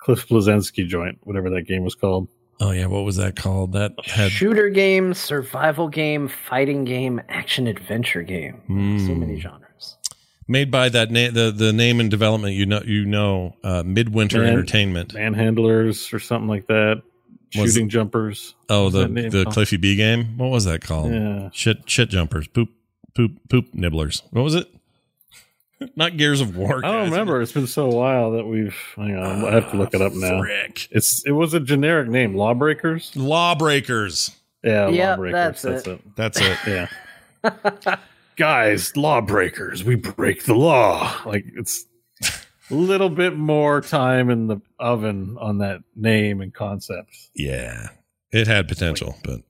Cliff 0.03 0.27
Bleszinski 0.27 0.85
joint, 0.87 1.17
whatever 1.23 1.49
that 1.51 1.63
game 1.63 1.83
was 1.83 1.95
called. 1.95 2.27
Oh 2.59 2.71
yeah, 2.71 2.85
what 2.85 3.03
was 3.03 3.15
that 3.17 3.35
called? 3.35 3.73
That 3.73 3.93
had 4.05 4.31
Shooter 4.31 4.69
game, 4.69 5.13
survival 5.13 5.87
game, 5.87 6.27
fighting 6.27 6.83
game, 6.85 7.21
action 7.29 7.67
adventure 7.67 8.21
game. 8.21 8.61
So 8.67 8.73
Mm. 8.73 9.17
many 9.19 9.39
genres. 9.39 9.97
made 10.47 10.69
by 10.69 10.89
that 10.89 11.09
name 11.09 11.33
the 11.33 11.51
the 11.51 11.71
name 11.71 11.99
and 12.01 12.11
development 12.11 12.53
you 12.53 12.65
know 12.65 12.81
you 12.85 13.05
know 13.05 13.55
uh, 13.63 13.81
Midwinter 13.85 14.39
Man- 14.39 14.49
Entertainment. 14.49 15.13
Manhandlers 15.13 16.13
or 16.13 16.19
something 16.19 16.47
like 16.49 16.67
that. 16.67 17.01
Was- 17.55 17.73
Shooting 17.73 17.87
jumpers. 17.89 18.55
Oh, 18.69 18.85
What's 18.85 18.95
the 18.95 19.07
the 19.07 19.43
called? 19.45 19.53
Cliffy 19.53 19.77
B 19.77 19.95
game. 19.95 20.37
What 20.37 20.49
was 20.49 20.65
that 20.65 20.81
called? 20.81 21.11
Yeah. 21.13 21.49
Shit 21.53 21.89
shit 21.89 22.09
jumpers. 22.09 22.47
Poop 22.47 22.69
poop 23.15 23.31
poop 23.49 23.73
nibblers. 23.73 24.21
What 24.31 24.41
was 24.43 24.55
it? 24.55 24.67
Not 25.95 26.17
Gears 26.17 26.41
of 26.41 26.55
War. 26.57 26.85
I 26.85 26.91
don't 26.91 27.09
remember. 27.11 27.41
It's 27.41 27.51
been 27.51 27.67
so 27.67 27.89
a 27.89 27.95
while 27.95 28.31
that 28.31 28.45
we've. 28.45 28.75
Hang 28.95 29.15
on, 29.17 29.45
I 29.45 29.51
have 29.53 29.71
to 29.71 29.77
look 29.77 29.93
it 29.93 30.01
up 30.01 30.13
now. 30.13 30.39
Frick. 30.41 30.87
It's 30.91 31.23
it 31.25 31.31
was 31.31 31.53
a 31.53 31.59
generic 31.59 32.07
name, 32.09 32.35
Lawbreakers. 32.35 33.11
Lawbreakers. 33.15 34.31
Yeah, 34.63 34.89
Yeah, 34.89 35.09
Lawbreakers. 35.11 35.61
that's 35.61 35.61
That's, 35.61 35.87
it. 35.87 35.91
it. 35.91 36.15
That's 36.15 36.41
it. 36.41 36.57
Yeah. 37.45 37.95
Guys, 38.35 38.95
lawbreakers, 38.97 39.83
we 39.83 39.95
break 39.95 40.45
the 40.45 40.55
law. 40.55 41.13
Like 41.25 41.45
it's 41.55 41.85
a 42.71 42.73
little 42.73 43.09
bit 43.09 43.35
more 43.37 43.81
time 43.81 44.29
in 44.29 44.47
the 44.47 44.57
oven 44.79 45.37
on 45.39 45.59
that 45.59 45.81
name 45.95 46.41
and 46.41 46.53
concept. 46.53 47.15
yeah. 47.35 47.89
It 48.31 48.47
had 48.47 48.67
potential, 48.67 49.15
but 49.23 49.41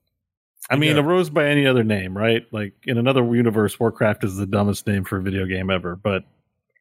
I 0.73 0.77
mean, 0.77 0.95
Yeah. 0.95 1.01
it 1.03 1.05
rose 1.05 1.29
by 1.29 1.45
any 1.47 1.65
other 1.67 1.83
name, 1.83 2.17
right? 2.17 2.45
Like 2.51 2.73
in 2.85 2.97
another 2.97 3.23
universe, 3.35 3.79
Warcraft 3.79 4.23
is 4.23 4.35
the 4.37 4.45
dumbest 4.47 4.85
name 4.87 5.03
for 5.03 5.17
a 5.17 5.21
video 5.21 5.45
game 5.45 5.69
ever, 5.69 5.95
but 5.95 6.23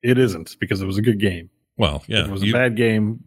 it 0.03 0.19
isn't 0.19 0.57
because 0.61 0.81
it 0.83 0.87
was 0.87 0.99
a 0.99 1.03
good 1.03 1.19
game. 1.21 1.51
well, 1.77 2.03
yeah. 2.07 2.21
if 2.23 2.27
it 2.29 2.31
was 2.33 2.43
you- 2.43 2.53
a 2.53 2.59
bad 2.59 2.77
game, 2.77 3.23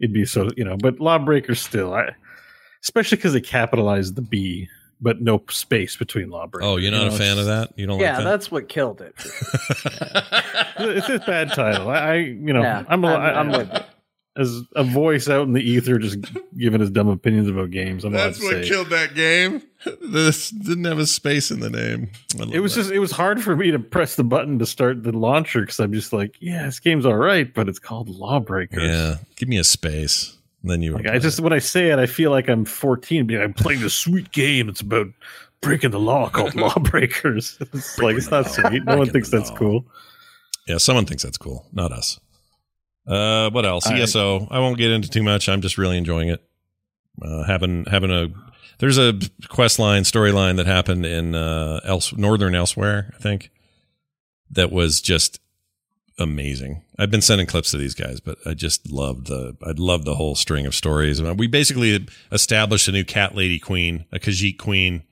it'd 0.00 0.12
be 0.12 0.24
so 0.24 0.48
you 0.56 0.64
know. 0.64 0.76
But 0.76 1.00
Lawbreakers 1.00 1.60
still, 1.60 1.92
I, 1.94 2.10
especially 2.82 3.16
because 3.16 3.32
they 3.34 3.40
capitalized 3.40 4.14
the 4.16 4.22
B, 4.22 4.68
but 5.00 5.20
no 5.20 5.42
space 5.50 5.96
between 5.96 6.30
Lawbreakers. 6.30 6.66
oh, 6.68 6.76
you're 6.76 6.92
not 6.92 7.02
You 7.02 7.08
a 7.08 7.18
fan 7.18 7.38
of 7.38 7.46
that? 7.46 7.72
You 7.76 7.86
don't 7.86 7.98
like 7.98 8.02
it? 8.02 8.04
Yeah, 8.06 8.16
like 8.16 8.24
that's 8.24 8.50
what 8.50 8.68
killed 8.68 9.00
it. 9.00 9.14
It's 10.80 11.08
a 11.08 11.18
bad 11.18 11.52
title. 11.54 11.88
I, 11.90 11.98
I 11.98 12.14
you 12.16 12.52
know, 12.52 12.62
Yeah, 12.62 12.84
I'm, 12.88 13.02
a, 13.04 13.08
I'm- 13.08 13.20
I, 13.20 13.40
I'm 13.40 13.48
with 13.50 13.72
you. 13.72 13.80
As 14.38 14.62
a 14.76 14.84
voice 14.84 15.28
out 15.28 15.46
in 15.46 15.52
the 15.52 15.60
ether, 15.60 15.98
just 15.98 16.18
giving 16.56 16.80
his 16.80 16.90
dumb 16.90 17.08
opinions 17.08 17.48
about 17.48 17.70
games. 17.70 18.04
I'm 18.04 18.12
That's 18.12 18.40
what 18.40 18.64
killed 18.64 18.88
that 18.90 19.14
game. 19.14 19.62
This 20.00 20.50
didn't 20.50 20.84
have 20.84 20.98
a 20.98 21.06
space 21.06 21.50
in 21.50 21.60
the 21.60 21.70
name. 21.70 22.10
It 22.52 22.60
was 22.60 22.74
that. 22.74 22.82
just 22.82 22.92
it 22.92 23.00
was 23.00 23.10
hard 23.10 23.42
for 23.42 23.56
me 23.56 23.70
to 23.70 23.78
press 23.78 24.16
the 24.16 24.24
button 24.24 24.58
to 24.60 24.66
start 24.66 25.02
the 25.02 25.12
launcher 25.12 25.60
because 25.60 25.80
I'm 25.80 25.92
just 25.92 26.12
like, 26.12 26.36
yeah, 26.40 26.64
this 26.64 26.78
game's 26.80 27.04
all 27.04 27.16
right, 27.16 27.52
but 27.52 27.68
it's 27.68 27.78
called 27.78 28.08
Lawbreakers. 28.08 28.82
yeah. 28.82 29.16
Give 29.36 29.48
me 29.48 29.58
a 29.58 29.64
space. 29.64 30.36
Then 30.64 30.82
you. 30.82 30.94
Like 30.94 31.06
I 31.06 31.18
just 31.18 31.40
when 31.40 31.52
I 31.52 31.58
say 31.58 31.90
it, 31.90 31.98
I 31.98 32.06
feel 32.06 32.30
like 32.30 32.48
I'm 32.48 32.64
14, 32.64 33.26
being 33.26 33.40
I'm 33.40 33.54
playing 33.54 33.80
this 33.80 33.94
sweet 33.94 34.32
game. 34.32 34.68
It's 34.68 34.80
about 34.80 35.06
breaking 35.60 35.90
the 35.90 36.00
law 36.00 36.28
called 36.28 36.54
Lawbreakers. 36.56 37.58
It's 37.72 37.98
like 37.98 38.16
it's 38.16 38.30
not 38.30 38.46
sweet. 38.46 38.84
No 38.84 38.98
one 38.98 39.10
thinks 39.10 39.30
that's 39.30 39.50
cool. 39.50 39.84
Yeah, 40.66 40.78
someone 40.78 41.06
thinks 41.06 41.22
that's 41.22 41.38
cool, 41.38 41.66
not 41.72 41.92
us. 41.92 42.20
Uh, 43.08 43.50
what 43.50 43.64
else? 43.64 43.86
I- 43.86 43.98
ESO. 44.00 44.46
I 44.50 44.58
won't 44.58 44.76
get 44.78 44.90
into 44.90 45.08
too 45.08 45.22
much. 45.22 45.48
I'm 45.48 45.62
just 45.62 45.78
really 45.78 45.96
enjoying 45.96 46.28
it. 46.28 46.42
Uh, 47.22 47.44
having 47.44 47.84
having 47.86 48.10
a 48.10 48.28
there's 48.78 48.98
a 48.98 49.18
quest 49.48 49.78
line 49.80 50.02
storyline 50.04 50.56
that 50.56 50.66
happened 50.66 51.04
in 51.06 51.34
uh 51.34 51.80
else 51.84 52.12
northern 52.16 52.54
elsewhere. 52.54 53.12
I 53.16 53.18
think 53.20 53.50
that 54.50 54.70
was 54.70 55.00
just 55.00 55.40
amazing. 56.18 56.82
I've 56.98 57.10
been 57.10 57.22
sending 57.22 57.46
clips 57.46 57.70
to 57.72 57.76
these 57.76 57.94
guys, 57.94 58.20
but 58.20 58.38
I 58.46 58.54
just 58.54 58.90
love 58.90 59.24
the 59.24 59.56
I 59.66 59.72
love 59.76 60.04
the 60.04 60.14
whole 60.14 60.34
string 60.34 60.66
of 60.66 60.74
stories. 60.74 61.20
We 61.22 61.46
basically 61.48 62.06
established 62.30 62.88
a 62.88 62.92
new 62.92 63.04
cat 63.04 63.34
lady 63.34 63.58
queen, 63.58 64.04
a 64.12 64.18
Khajiit 64.18 64.58
queen, 64.58 65.02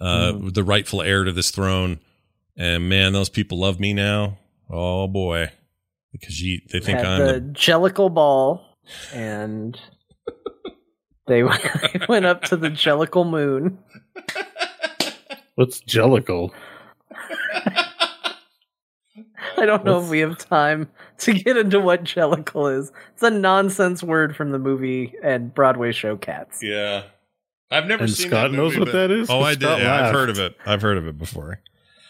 uh, 0.00 0.32
Mm. 0.32 0.54
the 0.54 0.64
rightful 0.64 1.02
heir 1.02 1.24
to 1.24 1.32
this 1.32 1.50
throne. 1.50 2.00
And 2.56 2.88
man, 2.88 3.12
those 3.12 3.28
people 3.28 3.58
love 3.58 3.78
me 3.78 3.92
now. 3.92 4.38
Oh 4.70 5.06
boy, 5.06 5.50
the 6.12 6.18
Khajiit 6.18 6.68
they 6.70 6.80
think 6.80 6.98
had 6.98 7.06
I'm 7.06 7.20
the 7.26 7.32
the, 7.34 7.40
Jellicle 7.52 8.12
ball, 8.12 8.76
and 9.12 9.78
they 11.26 11.42
went, 11.42 11.62
they 11.92 12.00
went 12.08 12.26
up 12.26 12.42
to 12.44 12.56
the 12.56 12.70
Jellicle 12.70 13.28
moon. 13.28 13.78
What's 15.56 15.80
Jellicle? 15.82 16.50
I 19.58 19.64
don't 19.64 19.84
know 19.84 20.00
if 20.02 20.10
we 20.10 20.18
have 20.20 20.36
time 20.36 20.88
to 21.18 21.32
get 21.32 21.56
into 21.56 21.80
what 21.80 22.04
Jellicle 22.04 22.78
is. 22.78 22.92
It's 23.14 23.22
a 23.22 23.30
nonsense 23.30 24.02
word 24.02 24.36
from 24.36 24.50
the 24.52 24.58
movie 24.58 25.14
and 25.22 25.54
Broadway 25.54 25.92
show 25.92 26.16
Cats. 26.16 26.62
yeah. 26.62 27.04
I've 27.70 27.86
never 27.86 28.04
And 28.04 28.12
seen 28.12 28.28
Scott 28.28 28.52
that 28.52 28.56
knows 28.56 28.76
what 28.78 28.86
but- 28.86 28.92
that 28.92 29.10
is? 29.10 29.28
Oh, 29.30 29.40
I 29.40 29.54
did. 29.54 29.62
Yeah, 29.62 30.06
I've 30.06 30.12
heard 30.14 30.30
of 30.30 30.38
it. 30.38 30.56
I've 30.64 30.82
heard 30.82 30.98
of 30.98 31.06
it 31.08 31.18
before. 31.18 31.60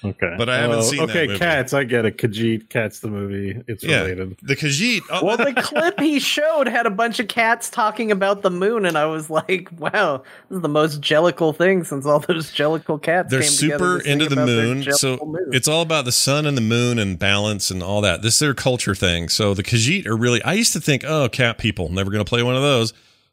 Okay, 0.05 0.35
But 0.39 0.49
I 0.49 0.59
haven't 0.59 0.79
Oh, 0.79 0.83
seen 0.83 1.07
that 1.07 1.17
Okay. 1.17 1.39
Cats. 1.39 1.73
I 1.73 1.85
get 1.85 2.05
it. 2.05 2.19
Khajiit, 2.19 2.69
Cats, 2.69 3.01
the 3.01 3.09
movie. 3.09 3.61
It's 3.67 3.83
Yeah, 3.83 4.03
related. 4.03 4.37
the 4.43 4.55
Khajiit. 4.55 5.01
Oh, 5.11 5.25
Well, 5.25 5.37
the 5.37 5.53
clip 5.63 5.99
he 6.01 6.21
showed 6.21 6.69
had 6.69 6.87
a 6.87 6.91
bunch 6.91 7.19
of 7.19 7.29
cats 7.29 7.71
talking 7.71 8.13
about 8.13 8.43
the 8.43 8.51
moon, 8.51 8.85
and 8.87 8.97
I 8.99 9.07
was 9.07 9.31
like, 9.31 9.69
"Wow, 9.79 10.23
this 10.49 10.57
is 10.57 10.63
the 10.63 10.69
most 10.69 11.01
Jellicle 11.01 11.57
thing 11.57 11.83
since 11.85 12.07
all 12.07 12.21
those 12.21 12.53
Jellicle 12.53 13.03
cats." 13.03 13.31
they're 13.31 13.41
came 13.41 13.51
together 13.51 13.99
super 14.01 14.03
to 14.03 14.11
into 14.11 14.29
the 14.29 14.47
moon 14.47 14.93
so 14.93 15.17
moon. 15.25 15.51
it's 15.53 15.67
all 15.67 15.83
about 15.83 16.05
the 16.05 16.13
sun 16.13 16.47
and 16.47 16.57
the 16.57 16.61
moon 16.63 16.99
and 16.99 17.19
balance 17.19 17.71
and 17.71 17.83
all 17.83 18.01
that 18.03 18.23
this 18.23 18.35
is 18.35 18.39
their 18.41 18.55
culture 18.55 18.95
thing 18.95 19.29
so 19.29 19.55
the 19.55 19.63
khajiit 19.63 20.07
are 20.07 20.17
really 20.17 20.43
i 20.43 20.53
used 20.53 20.73
to 20.73 20.81
think 20.81 21.05
oh 21.05 21.29
cat 21.29 21.59
people 21.59 21.89
never 21.91 22.11
going 22.11 22.25
to 22.25 22.29
play 22.29 22.43
one 22.43 22.55
of 22.55 22.63
those 22.63 22.93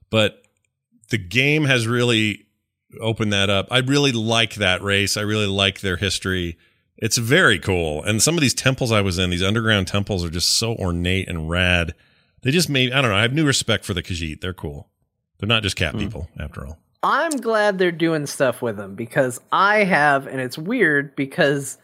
but 0.10 0.42
the 1.10 1.18
game 1.18 1.66
has 1.66 1.86
really 1.88 2.46
opened 3.00 3.34
that 3.34 3.50
up. 3.50 3.68
I 3.72 3.80
really 3.80 4.12
like 4.12 4.56
that 4.56 4.82
race. 4.82 5.18
I 5.18 5.22
really 5.22 5.48
like 5.48 5.82
their 5.82 5.98
history. 5.98 6.58
It's 6.98 7.18
very 7.18 7.60
cool. 7.60 8.04
And 8.04 8.22
some 8.22 8.36
of 8.36 8.42
these 8.42 8.54
temples 8.54 8.92
i 8.92 9.02
was 9.02 9.18
in 9.20 9.30
these 9.30 9.44
underground 9.44 9.88
temples 9.88 10.24
are 10.24 10.30
just 10.30 10.50
so 10.50 10.76
ornate 10.76 11.28
and 11.28 11.50
rad. 11.50 11.94
They 12.42 12.52
just 12.52 12.70
made 12.70 12.92
i 12.94 13.02
don't 13.02 13.12
know 13.12 13.18
i 13.18 13.22
have 13.22 13.34
new 13.34 13.46
respect 13.46 13.86
for 13.86 13.94
the 13.94 14.04
khajiit. 14.04 14.42
They're 14.42 14.54
cool. 14.54 14.90
They're 15.40 15.48
not 15.48 15.64
just 15.64 15.76
cat 15.76 15.98
people 15.98 16.30
after 16.40 16.66
all. 16.66 16.80
I'm 17.04 17.32
glad 17.32 17.78
they're 17.78 17.92
doing 17.92 18.26
stuff 18.26 18.62
with 18.62 18.78
them 18.78 18.96
because 18.96 19.42
I 19.52 19.84
have, 19.84 20.26
and 20.26 20.40
it's 20.40 20.58
weird 20.58 21.18
because 21.18 21.78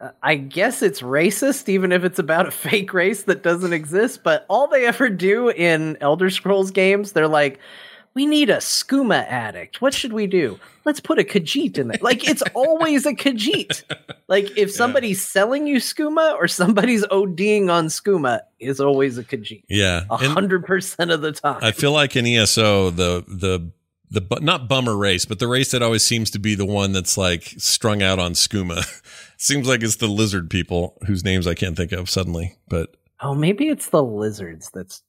uh, 0.00 0.12
I 0.22 0.36
guess 0.36 0.80
it's 0.80 1.02
racist, 1.02 1.68
even 1.68 1.92
if 1.92 2.02
it's 2.02 2.18
about 2.18 2.48
a 2.48 2.50
fake 2.50 2.94
race 2.94 3.24
that 3.24 3.42
doesn't 3.42 3.74
exist. 3.74 4.22
But 4.24 4.46
all 4.48 4.66
they 4.66 4.86
ever 4.86 5.10
do 5.10 5.50
in 5.50 5.98
Elder 6.00 6.30
Scrolls 6.30 6.70
games, 6.70 7.12
they're 7.12 7.28
like, 7.28 7.60
we 8.14 8.26
need 8.26 8.50
a 8.50 8.56
skooma 8.56 9.24
addict. 9.26 9.80
What 9.80 9.94
should 9.94 10.12
we 10.12 10.26
do? 10.26 10.58
Let's 10.84 11.00
put 11.00 11.18
a 11.18 11.22
Khajiit 11.22 11.78
in 11.78 11.88
there. 11.88 11.98
Like 12.00 12.28
it's 12.28 12.42
always 12.54 13.06
a 13.06 13.12
Khajiit. 13.12 13.82
Like 14.28 14.56
if 14.56 14.70
somebody's 14.72 15.24
selling 15.24 15.66
you 15.66 15.76
skooma 15.76 16.34
or 16.34 16.48
somebody's 16.48 17.04
ODing 17.06 17.70
on 17.70 17.86
skooma, 17.86 18.40
is 18.58 18.80
always 18.80 19.18
a 19.18 19.24
Khajiit. 19.24 19.64
yeah 19.68 20.04
A 20.10 20.16
hundred 20.16 20.64
percent 20.64 21.10
of 21.10 21.20
the 21.20 21.32
time. 21.32 21.58
I 21.62 21.72
feel 21.72 21.92
like 21.92 22.16
in 22.16 22.26
ESO, 22.26 22.90
the 22.90 23.24
the 23.28 23.70
the 24.10 24.40
not 24.40 24.68
bummer 24.68 24.96
race, 24.96 25.24
but 25.24 25.38
the 25.38 25.46
race 25.46 25.70
that 25.70 25.82
always 25.82 26.02
seems 26.02 26.30
to 26.32 26.38
be 26.40 26.54
the 26.56 26.66
one 26.66 26.92
that's 26.92 27.16
like 27.16 27.44
strung 27.58 28.02
out 28.02 28.18
on 28.18 28.32
skooma. 28.32 28.84
Seems 29.38 29.66
like 29.66 29.82
it's 29.82 29.96
the 29.96 30.06
lizard 30.06 30.50
people 30.50 30.98
whose 31.06 31.24
names 31.24 31.46
I 31.46 31.54
can't 31.54 31.74
think 31.76 31.92
of 31.92 32.10
suddenly, 32.10 32.58
but 32.68 32.94
Oh, 33.22 33.34
maybe 33.34 33.68
it's 33.68 33.88
the 33.88 34.02
lizards 34.02 34.70
that's 34.74 35.02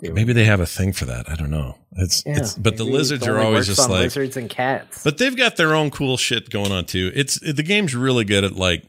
maybe 0.00 0.32
they 0.32 0.44
have 0.44 0.60
a 0.60 0.66
thing 0.66 0.92
for 0.92 1.04
that. 1.06 1.30
I 1.30 1.36
don't 1.36 1.50
know. 1.50 1.78
It's 1.92 2.24
Yeah, 2.26 2.38
it's 2.38 2.54
but 2.54 2.76
the 2.76 2.84
lizards 2.84 3.26
are 3.26 3.38
always 3.38 3.66
just 3.66 3.88
like 3.88 4.02
lizards 4.02 4.36
and 4.36 4.50
cats. 4.50 5.02
But 5.02 5.18
they've 5.18 5.36
got 5.36 5.56
their 5.56 5.74
own 5.74 5.90
cool 5.90 6.16
shit 6.16 6.50
going 6.50 6.72
on 6.72 6.84
too. 6.84 7.10
It's 7.14 7.40
the 7.40 7.62
game's 7.62 7.94
really 7.94 8.24
good 8.24 8.44
at 8.44 8.56
like 8.56 8.84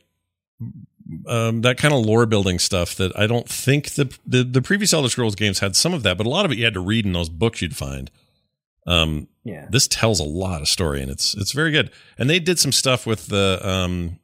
um, 1.25 1.61
that 1.61 1.77
kind 1.77 1.93
of 1.93 2.05
lore 2.05 2.25
building 2.25 2.59
stuff 2.59 2.95
that 2.95 3.17
I 3.17 3.27
don't 3.27 3.47
think 3.47 3.91
the, 3.91 4.13
the 4.25 4.43
the 4.43 4.61
previous 4.61 4.93
Elder 4.93 5.09
Scrolls 5.09 5.35
games 5.35 5.59
had 5.59 5.75
some 5.75 5.93
of 5.93 6.03
that, 6.03 6.17
but 6.17 6.25
a 6.25 6.29
lot 6.29 6.45
of 6.45 6.51
it 6.51 6.57
you 6.57 6.65
had 6.65 6.73
to 6.73 6.79
read 6.81 7.05
in 7.05 7.13
those 7.13 7.29
books 7.29 7.61
you'd 7.61 7.75
find. 7.75 8.11
Um, 8.85 9.27
yeah, 9.43 9.67
this 9.69 9.87
tells 9.87 10.19
a 10.19 10.25
lot 10.25 10.61
of 10.61 10.67
story 10.67 11.01
and 11.01 11.11
it's 11.11 11.33
it's 11.35 11.51
very 11.51 11.71
good. 11.71 11.91
And 12.17 12.29
they 12.29 12.39
did 12.39 12.59
some 12.59 12.71
stuff 12.71 13.05
with 13.05 13.27
the 13.27 13.59
um 13.63 14.19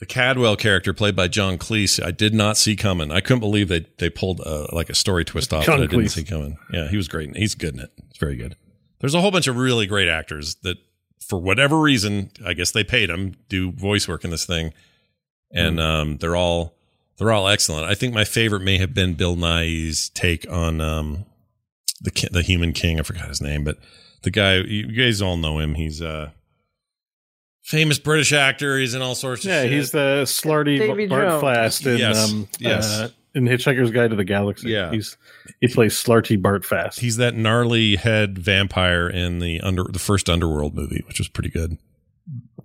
the 0.00 0.06
Cadwell 0.06 0.56
character 0.56 0.92
played 0.92 1.14
by 1.14 1.28
John 1.28 1.56
Cleese. 1.58 2.02
I 2.04 2.10
did 2.10 2.34
not 2.34 2.56
see 2.56 2.74
coming. 2.74 3.12
I 3.12 3.20
couldn't 3.20 3.40
believe 3.40 3.68
they 3.68 3.86
they 3.98 4.10
pulled 4.10 4.40
uh, 4.40 4.66
like 4.72 4.90
a 4.90 4.94
story 4.94 5.24
twist 5.24 5.52
off 5.52 5.64
John 5.64 5.78
that 5.78 5.84
I 5.84 5.86
didn't 5.86 6.06
Cleese. 6.06 6.10
see 6.12 6.24
coming. 6.24 6.58
Yeah, 6.72 6.88
he 6.88 6.96
was 6.96 7.06
great. 7.08 7.36
He's 7.36 7.54
good 7.54 7.74
in 7.74 7.80
it. 7.80 7.90
It's 8.08 8.18
very 8.18 8.36
good. 8.36 8.56
There's 9.00 9.14
a 9.14 9.20
whole 9.20 9.30
bunch 9.30 9.46
of 9.46 9.56
really 9.56 9.86
great 9.86 10.08
actors 10.08 10.56
that, 10.56 10.76
for 11.26 11.38
whatever 11.38 11.78
reason, 11.78 12.30
I 12.44 12.52
guess 12.54 12.70
they 12.72 12.84
paid 12.84 13.08
them 13.10 13.34
do 13.48 13.70
voice 13.72 14.06
work 14.08 14.24
in 14.24 14.30
this 14.30 14.44
thing, 14.44 14.72
and 15.52 15.76
Hmm. 15.76 15.80
um, 15.84 16.16
they're 16.18 16.36
all 16.36 16.74
they're 17.18 17.32
all 17.32 17.48
excellent. 17.48 17.84
I 17.86 17.94
think 17.94 18.14
my 18.14 18.24
favorite 18.24 18.62
may 18.62 18.78
have 18.78 18.94
been 18.94 19.14
Bill 19.14 19.36
Nighy's 19.36 20.08
take 20.10 20.50
on 20.50 20.80
um, 20.80 21.24
the 22.00 22.28
the 22.32 22.42
Human 22.42 22.72
King. 22.72 22.98
I 22.98 23.02
forgot 23.02 23.28
his 23.28 23.40
name, 23.42 23.64
but 23.64 23.76
the 24.22 24.30
guy 24.30 24.56
you 24.56 24.86
guys 24.92 25.20
all 25.22 25.36
know 25.36 25.58
him. 25.58 25.74
He's 25.74 26.00
a 26.00 26.32
famous 27.62 27.98
British 27.98 28.32
actor. 28.32 28.78
He's 28.78 28.94
in 28.94 29.02
all 29.02 29.14
sorts 29.14 29.44
of 29.44 29.50
Yeah, 29.50 29.62
shit. 29.62 29.72
he's 29.72 29.90
the 29.90 30.22
slarty 30.24 30.78
Davy 30.78 31.06
Bart 31.06 31.28
Jones. 31.28 31.42
Fast 31.42 31.86
in 31.86 31.98
Yes, 31.98 32.30
um, 32.32 32.48
yes. 32.58 32.90
uh, 33.00 33.08
in 33.34 33.44
Hitchhiker's 33.44 33.90
Guide 33.90 34.10
to 34.10 34.16
the 34.16 34.24
Galaxy. 34.24 34.70
Yeah. 34.70 34.90
he's 34.90 35.16
he 35.60 35.68
plays 35.68 35.94
Slartibartfast. 35.94 36.98
he's 36.98 37.16
that 37.18 37.34
gnarly 37.34 37.96
head 37.96 38.38
vampire 38.38 39.08
in 39.08 39.38
the 39.38 39.60
under 39.60 39.84
the 39.84 39.98
first 39.98 40.28
Underworld 40.28 40.74
movie, 40.74 41.02
which 41.06 41.18
was 41.18 41.28
pretty 41.28 41.50
good. 41.50 41.78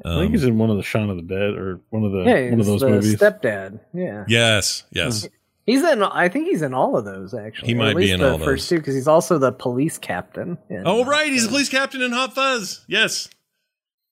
I 0.03 0.09
think 0.17 0.25
Um, 0.27 0.31
he's 0.31 0.43
in 0.43 0.57
one 0.57 0.69
of 0.69 0.77
the 0.77 0.83
Shaun 0.83 1.09
of 1.09 1.15
the 1.17 1.23
Dead 1.23 1.55
or 1.55 1.81
one 1.89 2.03
of 2.03 2.11
the 2.11 2.19
yeah, 2.19 2.49
one 2.51 2.53
of 2.53 2.57
he's 2.59 2.67
those 2.67 2.81
the 2.81 2.89
movies. 2.89 3.15
stepdad. 3.15 3.79
Yeah, 3.93 4.25
yes, 4.27 4.83
yes. 4.91 5.27
he's 5.65 5.83
in. 5.83 6.03
I 6.03 6.29
think 6.29 6.47
he's 6.47 6.61
in 6.61 6.73
all 6.75 6.95
of 6.97 7.05
those 7.05 7.33
actually. 7.33 7.69
He 7.69 7.73
or 7.73 7.77
might 7.77 7.89
at 7.91 7.95
be 7.95 8.01
least 8.03 8.13
in 8.15 8.19
the 8.19 8.31
all 8.33 8.37
first 8.39 8.69
those. 8.69 8.69
two 8.69 8.77
because 8.77 8.93
he's 8.95 9.07
also 9.07 9.37
the 9.39 9.51
police 9.51 9.97
captain. 9.97 10.57
in 10.69 10.83
Oh, 10.85 11.03
Hot 11.03 11.07
right. 11.11 11.31
He's 11.31 11.45
a 11.45 11.49
police 11.49 11.69
captain 11.69 12.01
in 12.01 12.11
Hot 12.11 12.35
Fuzz. 12.35 12.83
Yes. 12.87 13.29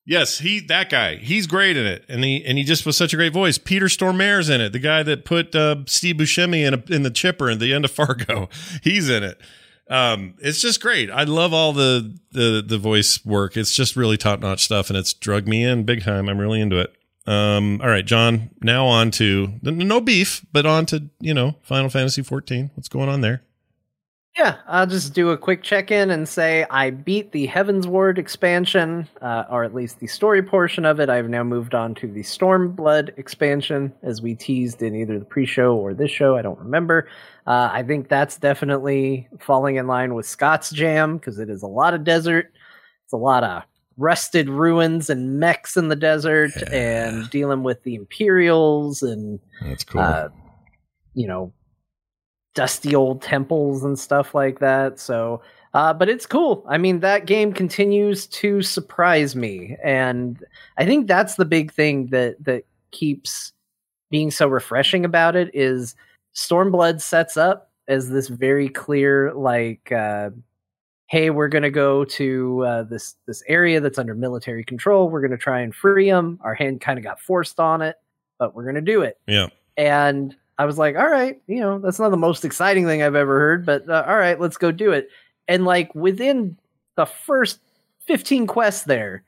Yes, 0.06 0.40
he 0.40 0.60
that 0.62 0.90
guy. 0.90 1.16
He's 1.16 1.48
great 1.48 1.78
in 1.78 1.86
it, 1.86 2.04
and 2.10 2.24
he 2.24 2.44
and 2.44 2.58
he 2.58 2.64
just 2.66 2.86
was 2.86 2.98
such 2.98 3.14
a 3.14 3.16
great 3.16 3.32
voice. 3.32 3.58
Peter 3.58 3.86
Stormare's 3.86 4.50
in 4.50 4.60
it, 4.60 4.74
the 4.74 4.80
guy 4.80 5.02
that 5.04 5.24
put 5.24 5.56
uh, 5.56 5.78
Steve 5.86 6.18
Buscemi 6.18 6.66
in 6.66 6.74
a, 6.74 6.84
in 6.94 7.04
the 7.04 7.10
chipper 7.10 7.50
at 7.50 7.60
the 7.60 7.74
end 7.74 7.86
of 7.86 7.92
Fargo. 7.92 8.50
He's 8.84 9.10
in 9.10 9.24
it. 9.24 9.40
Um, 9.90 10.36
it's 10.40 10.62
just 10.62 10.82
great. 10.82 11.10
I 11.10 11.24
love 11.24 11.54
all 11.54 11.72
the 11.72 12.18
the 12.32 12.64
the 12.66 12.78
voice 12.78 13.24
work. 13.26 13.56
It's 13.56 13.74
just 13.74 13.96
really 13.96 14.18
top 14.18 14.42
notch 14.42 14.64
stuff, 14.64 14.90
and 14.90 14.98
it's 14.98 15.14
drug 15.14 15.48
me 15.48 15.64
in 15.64 15.84
big 15.84 16.04
time. 16.04 16.28
I'm 16.28 16.38
really 16.38 16.60
into 16.60 16.80
it. 16.80 16.94
Um, 17.26 17.80
all 17.82 17.88
right, 17.88 18.06
John. 18.06 18.50
Now 18.62 18.86
on 18.86 19.10
to 19.12 19.54
no 19.62 20.02
beef, 20.02 20.46
but 20.52 20.66
on 20.66 20.86
to 20.88 21.10
you 21.22 21.34
know 21.34 21.56
Final 21.62 21.90
Fantasy 21.90 22.24
14. 22.24 22.72
What's 22.76 22.90
going 22.90 23.08
on 23.08 23.22
there? 23.22 23.44
Yeah, 24.38 24.58
I'll 24.68 24.88
just 24.88 25.14
do 25.14 25.30
a 25.30 25.38
quick 25.38 25.62
check 25.62 25.92
in 25.92 26.10
and 26.10 26.28
say 26.28 26.66
I 26.72 26.90
beat 26.90 27.34
the 27.34 27.48
Heavensward 27.48 28.18
expansion, 28.18 29.08
uh, 29.22 29.44
or 29.48 29.64
at 29.64 29.76
least 29.76 30.00
the 30.00 30.08
story 30.08 30.42
portion 30.42 30.86
of 30.86 31.00
it. 31.00 31.08
I've 31.08 31.30
now 31.30 31.44
moved 31.44 31.76
on 31.76 31.94
to 31.96 32.08
the 32.08 32.24
Stormblood 32.24 33.16
expansion, 33.20 33.94
as 34.02 34.24
we 34.24 34.34
teased 34.34 34.82
in 34.82 34.96
either 34.96 35.20
the 35.20 35.26
pre 35.26 35.46
show 35.46 35.76
or 35.76 35.94
this 35.94 36.10
show. 36.10 36.36
I 36.36 36.42
don't 36.42 36.58
remember. 36.58 37.08
Uh, 37.46 37.70
I 37.72 37.84
think 37.84 38.10
that's 38.10 38.38
definitely 38.38 39.28
falling 39.40 39.76
in 39.76 39.86
line 39.86 40.16
with 40.16 40.26
Scott's 40.26 40.72
Jam 40.72 41.18
because 41.18 41.38
it 41.38 41.50
is 41.50 41.62
a 41.62 41.68
lot 41.68 41.94
of 41.94 42.04
desert. 42.04 42.52
It's 43.04 43.14
a 43.14 43.18
lot 43.18 43.44
of 43.44 43.62
rusted 43.98 44.50
ruins 44.50 45.12
and 45.12 45.40
mechs 45.40 45.78
in 45.78 45.90
the 45.90 45.96
desert 45.96 46.54
and 46.72 47.30
dealing 47.30 47.62
with 47.62 47.84
the 47.84 47.94
Imperials 47.94 49.04
and 49.04 49.40
That's 49.62 49.84
cool. 49.84 50.02
uh, 50.02 50.30
you 51.14 51.28
know, 51.28 51.54
dusty 52.54 52.96
old 52.96 53.22
temples 53.22 53.84
and 53.84 53.98
stuff 53.98 54.36
like 54.36 54.60
that. 54.60 55.00
So, 55.00 55.42
uh, 55.74 55.94
but 55.94 56.10
it's 56.10 56.26
cool. 56.26 56.66
I 56.68 56.78
mean, 56.78 57.00
that 57.00 57.26
game 57.26 57.54
continues 57.54 58.28
to 58.28 58.62
surprise 58.62 59.36
me, 59.36 59.76
and 59.84 60.44
I 60.78 60.86
think 60.86 61.08
that's 61.08 61.36
the 61.36 61.46
big 61.46 61.72
thing 61.72 62.08
that 62.08 62.44
that 62.44 62.66
keeps 62.92 63.54
being 64.12 64.30
so 64.30 64.48
refreshing 64.48 65.04
about 65.06 65.36
it 65.36 65.50
is 65.54 65.96
Stormblood 66.36 67.02
sets 67.02 67.38
up 67.38 67.72
as 67.88 68.10
this 68.10 68.28
very 68.28 68.70
clear 68.70 69.34
like. 69.34 69.92
Uh, 69.92 70.32
Hey, 71.08 71.30
we're 71.30 71.50
gonna 71.50 71.70
go 71.70 72.06
to 72.06 72.66
uh, 72.66 72.84
this 72.84 73.18
this 73.28 73.44
area 73.48 73.80
that's 73.80 74.00
under 74.00 74.16
military 74.16 74.64
control. 74.64 75.10
We're 75.10 75.22
gonna 75.22 75.38
try 75.38 75.60
and 75.60 75.76
free 75.76 76.10
them. 76.10 76.40
Our 76.42 76.56
hand 76.56 76.82
kind 76.82 76.98
of 76.98 77.04
got 77.04 77.20
forced 77.20 77.60
on 77.60 77.84
it, 77.84 77.98
but 78.40 78.56
we're 78.56 78.66
gonna 78.66 78.82
do 78.82 79.04
it 79.04 79.20
yeah. 79.28 79.48
and 79.78 80.36
I 80.58 80.66
was 80.66 80.78
like, 80.78 80.96
all 80.96 81.10
right, 81.10 81.42
you 81.48 81.60
know, 81.60 81.80
that's 81.80 82.00
not 82.00 82.10
the 82.10 82.18
most 82.18 82.46
exciting 82.46 82.86
thing 82.86 83.02
I've 83.02 83.16
ever 83.16 83.40
heard, 83.40 83.66
but 83.66 83.90
uh, 83.90 84.06
all 84.08 84.18
right, 84.18 84.40
let's 84.40 84.58
go 84.58 84.72
do 84.72 84.92
it. 84.92 85.10
And 85.48 85.66
like 85.66 85.94
within 85.96 86.58
the 86.96 87.06
first 87.06 87.60
15 88.06 88.48
quests 88.48 88.84
there, 88.84 89.24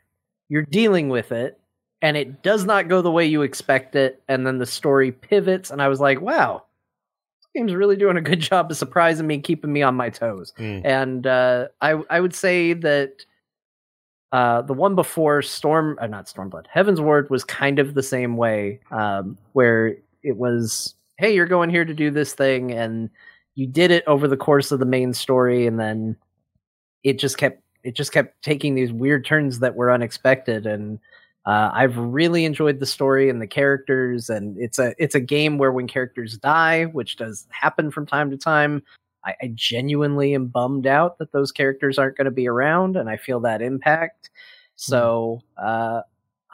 you're 0.49 0.61
dealing 0.63 1.09
with 1.09 1.31
it 1.31 1.59
and 2.01 2.15
it 2.17 2.43
does 2.43 2.65
not 2.65 2.87
go 2.87 3.01
the 3.01 3.11
way 3.11 3.25
you 3.25 3.41
expect 3.41 3.95
it, 3.95 4.21
and 4.27 4.45
then 4.45 4.59
the 4.59 4.65
story 4.65 5.11
pivots, 5.11 5.71
and 5.71 5.81
I 5.81 5.87
was 5.87 5.99
like, 5.99 6.21
wow, 6.21 6.63
this 7.39 7.47
game's 7.55 7.73
really 7.73 7.95
doing 7.95 8.15
a 8.15 8.21
good 8.21 8.39
job 8.51 8.69
of 8.69 8.77
surprising 8.77 9.25
me, 9.25 9.39
keeping 9.39 9.73
me 9.73 9.81
on 9.81 9.95
my 9.95 10.11
toes. 10.11 10.53
Mm. 10.59 10.81
And 10.85 11.25
uh, 11.25 11.69
I 11.81 11.99
I 12.09 12.19
would 12.19 12.35
say 12.35 12.73
that 12.73 13.25
uh, 14.31 14.61
the 14.61 14.73
one 14.73 14.93
before 14.93 15.41
Storm, 15.41 15.97
uh, 15.99 16.05
not 16.05 16.27
Stormblood, 16.27 16.65
Heavensward 16.73 17.29
was 17.29 17.43
kind 17.43 17.79
of 17.79 17.95
the 17.95 18.03
same 18.03 18.37
way, 18.37 18.81
um, 18.91 19.37
where 19.53 19.95
it 20.21 20.37
was, 20.37 20.93
hey, 21.17 21.33
you're 21.33 21.45
going 21.45 21.69
here 21.69 21.85
to 21.85 21.93
do 21.93 22.11
this 22.11 22.33
thing, 22.33 22.71
and 22.71 23.09
you 23.55 23.67
did 23.67 23.91
it 23.91 24.03
over 24.07 24.27
the 24.27 24.37
course 24.37 24.71
of 24.71 24.79
the 24.79 24.85
main 24.85 25.13
story, 25.13 25.65
and 25.67 25.79
then 25.79 26.15
it 27.03 27.19
just 27.19 27.37
kept 27.37 27.61
it 27.83 27.95
just 27.95 28.11
kept 28.11 28.41
taking 28.43 28.73
these 28.73 28.91
weird 28.91 29.25
turns 29.25 29.59
that 29.59 29.75
were 29.75 29.91
unexpected, 29.91 30.65
and 30.65 30.99
uh, 31.45 31.69
I've 31.73 31.97
really 31.97 32.43
enjoyed 32.45 32.79
the 32.79 32.85
story 32.85 33.29
and 33.29 33.41
the 33.41 33.47
characters, 33.47 34.29
and 34.29 34.57
it's 34.57 34.79
a 34.79 34.95
it's 34.97 35.15
a 35.15 35.19
game 35.19 35.57
where 35.57 35.71
when 35.71 35.87
characters 35.87 36.37
die, 36.37 36.85
which 36.85 37.17
does 37.17 37.47
happen 37.51 37.91
from 37.91 38.05
time 38.05 38.31
to 38.31 38.37
time, 38.37 38.81
I, 39.25 39.35
I 39.41 39.51
genuinely 39.53 40.33
am 40.33 40.47
bummed 40.47 40.87
out 40.87 41.19
that 41.19 41.31
those 41.31 41.51
characters 41.51 41.99
aren't 41.99 42.17
going 42.17 42.25
to 42.25 42.31
be 42.31 42.47
around, 42.47 42.97
and 42.97 43.09
I 43.09 43.17
feel 43.17 43.39
that 43.41 43.61
impact. 43.61 44.31
So 44.75 45.41
uh, 45.57 46.01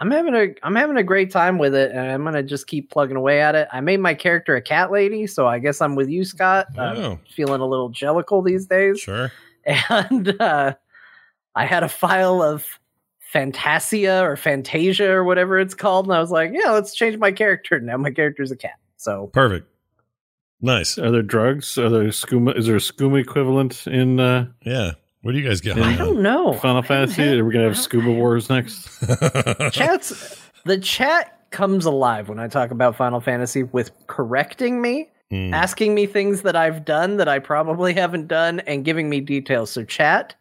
I'm 0.01 0.09
having 0.09 0.33
a 0.33 0.47
I'm 0.63 0.75
having 0.75 0.97
a 0.97 1.03
great 1.03 1.29
time 1.29 1.59
with 1.59 1.75
it, 1.75 1.91
and 1.91 2.11
I'm 2.11 2.23
gonna 2.23 2.41
just 2.41 2.65
keep 2.65 2.89
plugging 2.89 3.17
away 3.17 3.39
at 3.39 3.53
it. 3.53 3.67
I 3.71 3.81
made 3.81 3.99
my 3.99 4.15
character 4.15 4.55
a 4.55 4.61
cat 4.61 4.91
lady, 4.91 5.27
so 5.27 5.47
I 5.47 5.59
guess 5.59 5.79
I'm 5.79 5.95
with 5.95 6.09
you, 6.09 6.25
Scott. 6.25 6.65
Oh. 6.75 6.81
I'm 6.81 7.19
feeling 7.29 7.61
a 7.61 7.67
little 7.67 7.91
jellicle 7.91 8.43
these 8.43 8.65
days, 8.65 8.99
Sure. 8.99 9.31
and 9.65 10.41
uh, 10.41 10.73
I 11.53 11.65
had 11.65 11.83
a 11.83 11.89
file 11.89 12.41
of 12.41 12.65
Fantasia 13.19 14.23
or 14.23 14.35
Fantasia 14.35 15.11
or 15.11 15.23
whatever 15.23 15.59
it's 15.59 15.75
called, 15.75 16.07
and 16.07 16.15
I 16.15 16.19
was 16.19 16.31
like, 16.31 16.49
yeah, 16.51 16.71
let's 16.71 16.95
change 16.95 17.17
my 17.17 17.31
character. 17.31 17.79
Now 17.79 17.97
my 17.97 18.09
character's 18.09 18.49
a 18.49 18.55
cat. 18.57 18.79
So 18.97 19.27
Perfect. 19.33 19.67
Nice. 20.61 20.97
Are 20.97 21.11
there 21.11 21.21
drugs? 21.21 21.77
Are 21.77 21.89
there 21.89 22.05
skooma? 22.05 22.57
Is 22.57 22.65
there 22.65 22.75
a 22.75 22.79
skooma 22.79 23.21
equivalent 23.21 23.85
in 23.85 24.19
uh, 24.19 24.47
Yeah. 24.63 24.93
What 25.21 25.33
do 25.33 25.37
you 25.39 25.47
guys 25.47 25.61
get? 25.61 25.77
I 25.77 25.95
don't 25.95 26.21
know. 26.21 26.53
Final 26.53 26.81
Fantasy? 26.81 27.23
Are 27.39 27.45
we 27.45 27.53
gonna 27.53 27.65
have 27.65 27.77
scuba 27.77 28.11
wars 28.11 28.49
next? 28.49 28.89
on? 29.07 29.71
Chats 29.71 30.41
the 30.65 30.77
chat 30.77 31.37
comes 31.51 31.85
alive 31.85 32.29
when 32.29 32.39
I 32.39 32.47
talk 32.47 32.71
about 32.71 32.95
Final 32.95 33.19
Fantasy 33.19 33.63
with 33.63 33.91
correcting 34.07 34.81
me, 34.81 35.09
Hmm. 35.29 35.53
asking 35.53 35.95
me 35.95 36.05
things 36.07 36.41
that 36.41 36.55
I've 36.55 36.83
done 36.85 37.17
that 37.17 37.27
I 37.29 37.39
probably 37.39 37.93
haven't 37.93 38.27
done, 38.27 38.59
and 38.61 38.83
giving 38.83 39.09
me 39.09 39.21
details. 39.21 39.71
So 39.71 39.83
chat, 39.83 40.35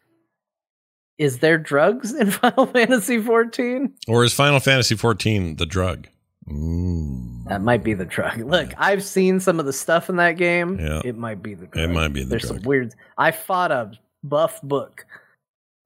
is 1.18 1.38
there 1.38 1.58
drugs 1.58 2.12
in 2.12 2.30
Final 2.30 2.66
Fantasy 2.66 3.18
14? 3.18 3.94
Or 4.08 4.24
is 4.24 4.32
Final 4.32 4.60
Fantasy 4.60 4.96
14 4.96 5.56
the 5.56 5.66
drug? 5.66 6.08
Mm. 6.48 7.44
That 7.48 7.62
might 7.62 7.84
be 7.84 7.94
the 7.94 8.04
drug. 8.04 8.38
Look, 8.40 8.70
I've 8.78 9.02
seen 9.04 9.38
some 9.40 9.60
of 9.60 9.66
the 9.66 9.72
stuff 9.72 10.08
in 10.08 10.16
that 10.16 10.32
game. 10.32 10.78
Yeah. 10.80 11.02
It 11.04 11.16
might 11.16 11.42
be 11.42 11.54
the 11.54 11.66
drug. 11.66 11.84
It 11.90 11.92
might 11.92 12.12
be 12.12 12.22
the 12.24 12.30
There's 12.30 12.42
drug. 12.42 12.56
some 12.60 12.62
weird. 12.62 12.94
I 13.18 13.30
fought 13.30 13.70
a 13.72 13.92
buff 14.22 14.60
book. 14.62 15.06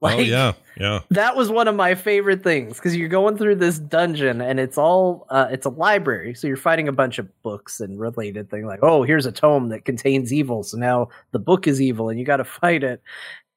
oh 0.01 0.19
yeah, 0.19 0.53
yeah. 0.77 0.99
that 1.09 1.35
was 1.35 1.49
one 1.49 1.67
of 1.67 1.75
my 1.75 1.95
favorite 1.95 2.43
things 2.43 2.77
because 2.77 2.95
you're 2.95 3.09
going 3.09 3.37
through 3.37 3.55
this 3.55 3.79
dungeon 3.79 4.41
and 4.41 4.59
it's 4.59 4.77
all 4.77 5.25
uh, 5.29 5.47
it's 5.49 5.65
a 5.65 5.69
library 5.69 6.35
so 6.35 6.47
you're 6.47 6.57
fighting 6.57 6.87
a 6.87 6.91
bunch 6.91 7.17
of 7.17 7.41
books 7.41 7.79
and 7.79 7.99
related 7.99 8.49
thing 8.49 8.65
like 8.67 8.81
oh 8.83 9.01
here's 9.03 9.25
a 9.25 9.31
tome 9.31 9.69
that 9.69 9.85
contains 9.85 10.31
evil 10.33 10.63
so 10.63 10.77
now 10.77 11.07
the 11.31 11.39
book 11.39 11.65
is 11.65 11.81
evil 11.81 12.09
and 12.09 12.19
you 12.19 12.25
got 12.25 12.37
to 12.37 12.43
fight 12.43 12.83
it 12.83 13.01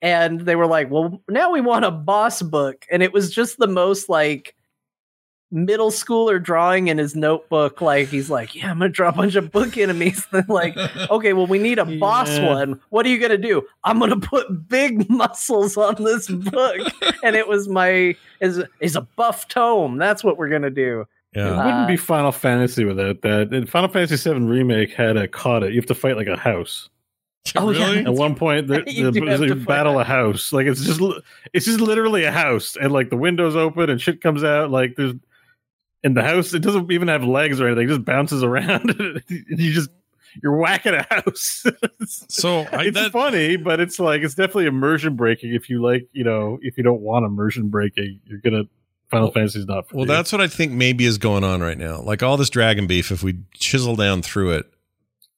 and 0.01 0.43
they 0.43 0.57
were 0.57 0.67
like 0.67 0.91
well 0.91 1.21
now 1.29 1.51
we 1.51 1.61
want 1.61 1.85
a 1.85 1.91
boss 1.91 2.41
book 2.41 2.87
and 2.91 3.03
it 3.03 3.13
was 3.13 3.31
just 3.31 3.59
the 3.59 3.67
most 3.67 4.09
like 4.09 4.55
middle 5.51 5.91
schooler 5.91 6.43
drawing 6.43 6.89
in 6.89 6.99
his 6.99 7.17
notebook 7.17 7.81
like 7.81 8.09
he's 8.09 8.29
like 8.29 8.55
yeah 8.55 8.71
i'm 8.71 8.79
gonna 8.79 8.89
draw 8.91 9.09
a 9.09 9.13
bunch 9.13 9.35
of 9.35 9.51
book 9.51 9.79
enemies 9.79 10.27
then 10.33 10.45
like 10.49 10.77
okay 11.11 11.33
well 11.33 11.47
we 11.47 11.59
need 11.59 11.79
a 11.79 11.85
boss 11.99 12.39
one 12.41 12.79
what 12.91 13.07
are 13.07 13.09
you 13.09 13.19
gonna 13.19 13.39
do 13.39 13.63
i'm 13.85 13.99
gonna 13.99 14.21
put 14.21 14.69
big 14.69 15.09
muscles 15.11 15.77
on 15.79 15.95
this 16.05 16.29
book 16.29 16.77
and 17.23 17.35
it 17.35 17.49
was 17.49 17.67
my 17.67 18.15
is 18.41 18.63
is 18.81 18.95
a 18.95 19.01
buff 19.01 19.49
tome 19.49 19.97
that's 19.97 20.23
what 20.23 20.37
we're 20.37 20.51
gonna 20.51 20.69
do 20.71 21.01
It 21.33 21.39
Yeah. 21.39 21.65
wouldn't 21.65 21.89
be 21.89 21.95
Uh, 21.95 22.05
Final 22.05 22.33
Fantasy 22.33 22.85
without 22.85 23.23
that. 23.23 23.53
And 23.53 23.69
Final 23.71 23.89
Fantasy 23.89 24.17
VII 24.31 24.41
Remake 24.47 24.93
had 24.93 25.17
a 25.17 25.29
kata. 25.29 25.69
You 25.71 25.77
have 25.77 25.87
to 25.87 25.95
fight 25.95 26.17
like 26.17 26.27
a 26.27 26.37
house. 26.37 26.89
Oh, 27.57 27.71
yeah. 27.71 28.01
At 28.07 28.15
one 28.15 28.35
point, 28.35 28.67
the, 28.69 28.83
You 28.87 29.11
the, 29.11 29.21
do 29.21 29.27
have 29.27 29.41
the 29.41 29.47
to 29.49 29.57
fight 29.57 29.67
battle 29.67 29.99
a 29.99 30.03
a 30.03 30.05
house. 30.05 30.53
Like 30.53 30.67
it's 30.67 30.83
just 30.85 31.01
it's 31.55 31.65
just 31.67 31.81
literally 31.81 32.25
a 32.25 32.33
house, 32.33 32.77
and 32.81 32.93
like 32.93 33.09
the 33.11 33.17
windows 33.17 33.57
open 33.57 33.89
and 33.91 34.01
shit 34.01 34.21
comes 34.21 34.43
out. 34.45 34.71
Like 34.71 34.95
there's 34.97 35.15
in 36.03 36.15
the 36.15 36.23
house, 36.23 36.55
it 36.55 36.61
doesn't 36.61 36.91
even 36.91 37.09
have 37.09 37.25
legs 37.25 37.61
or 37.61 37.67
anything. 37.67 37.85
It 37.85 37.89
just 37.89 38.05
bounces 38.05 38.43
around, 38.43 38.91
and 38.91 39.23
you 39.29 39.73
just 39.73 39.91
you're 40.43 40.57
whacking 40.57 40.95
a 40.95 41.07
house. 41.11 41.65
So 42.31 42.61
I, 42.61 42.85
it's 42.85 42.95
that, 42.95 43.13
funny, 43.13 43.57
but 43.57 43.81
it's 43.81 43.99
like 43.99 44.23
it's 44.23 44.35
definitely 44.35 44.67
immersion 44.67 45.17
breaking. 45.17 45.55
If 45.55 45.69
you 45.69 45.83
like, 45.83 46.09
you 46.13 46.25
know, 46.25 46.59
if 46.63 46.79
you 46.79 46.85
don't 46.85 47.03
want 47.03 47.27
immersion 47.27 47.69
breaking, 47.69 48.21
you're 48.25 48.39
gonna 48.39 48.65
Final 49.11 49.31
Fantasy's 49.31 49.67
not. 49.67 49.89
For 49.89 49.97
well, 49.97 50.07
you. 50.07 50.13
that's 50.13 50.33
what 50.33 50.41
I 50.41 50.47
think 50.47 50.73
maybe 50.73 51.05
is 51.05 51.19
going 51.19 51.45
on 51.45 51.61
right 51.61 51.79
now. 51.79 52.01
Like 52.01 52.23
all 52.23 52.37
this 52.37 52.51
dragon 52.51 52.87
beef, 52.87 53.11
if 53.11 53.23
we 53.23 53.39
chisel 53.55 53.97
down 53.97 54.23
through 54.23 54.53
it, 54.53 54.67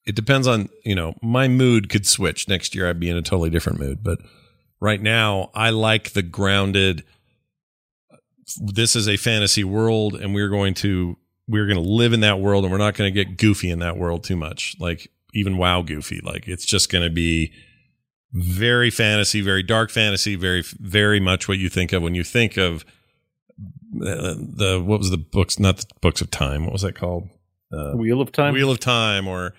it 0.05 0.15
depends 0.15 0.47
on 0.47 0.69
you 0.83 0.95
know 0.95 1.15
my 1.21 1.47
mood 1.47 1.89
could 1.89 2.05
switch 2.05 2.47
next 2.47 2.75
year. 2.75 2.89
I'd 2.89 2.99
be 2.99 3.09
in 3.09 3.17
a 3.17 3.21
totally 3.21 3.49
different 3.49 3.79
mood, 3.79 4.03
but 4.03 4.19
right 4.79 5.01
now 5.01 5.51
I 5.53 5.69
like 5.71 6.11
the 6.11 6.21
grounded. 6.21 7.03
This 8.55 8.95
is 8.95 9.07
a 9.07 9.17
fantasy 9.17 9.63
world, 9.63 10.15
and 10.15 10.33
we're 10.33 10.49
going 10.49 10.73
to 10.75 11.17
we're 11.47 11.65
going 11.65 11.81
to 11.81 11.89
live 11.89 12.13
in 12.13 12.21
that 12.21 12.39
world, 12.39 12.63
and 12.63 12.71
we're 12.71 12.77
not 12.77 12.95
going 12.95 13.13
to 13.13 13.25
get 13.25 13.37
goofy 13.37 13.69
in 13.69 13.79
that 13.79 13.97
world 13.97 14.23
too 14.23 14.35
much. 14.35 14.75
Like 14.79 15.11
even 15.33 15.57
WoW 15.57 15.81
goofy. 15.81 16.21
Like 16.23 16.47
it's 16.47 16.65
just 16.65 16.91
going 16.91 17.03
to 17.03 17.09
be 17.09 17.51
very 18.33 18.89
fantasy, 18.89 19.41
very 19.41 19.63
dark 19.63 19.89
fantasy, 19.89 20.35
very 20.35 20.63
very 20.79 21.19
much 21.19 21.47
what 21.47 21.57
you 21.57 21.69
think 21.69 21.93
of 21.93 22.01
when 22.01 22.15
you 22.15 22.23
think 22.23 22.57
of 22.57 22.85
uh, 23.95 24.35
the 24.37 24.81
what 24.83 24.99
was 24.99 25.09
the 25.09 25.17
books? 25.17 25.59
Not 25.59 25.77
the 25.77 25.85
books 26.01 26.21
of 26.21 26.31
time. 26.31 26.65
What 26.65 26.73
was 26.73 26.81
that 26.81 26.95
called? 26.95 27.29
Uh, 27.71 27.93
Wheel 27.95 28.21
of 28.21 28.31
Time. 28.31 28.53
Wheel 28.53 28.71
of 28.71 28.79
Time, 28.79 29.27
or 29.27 29.53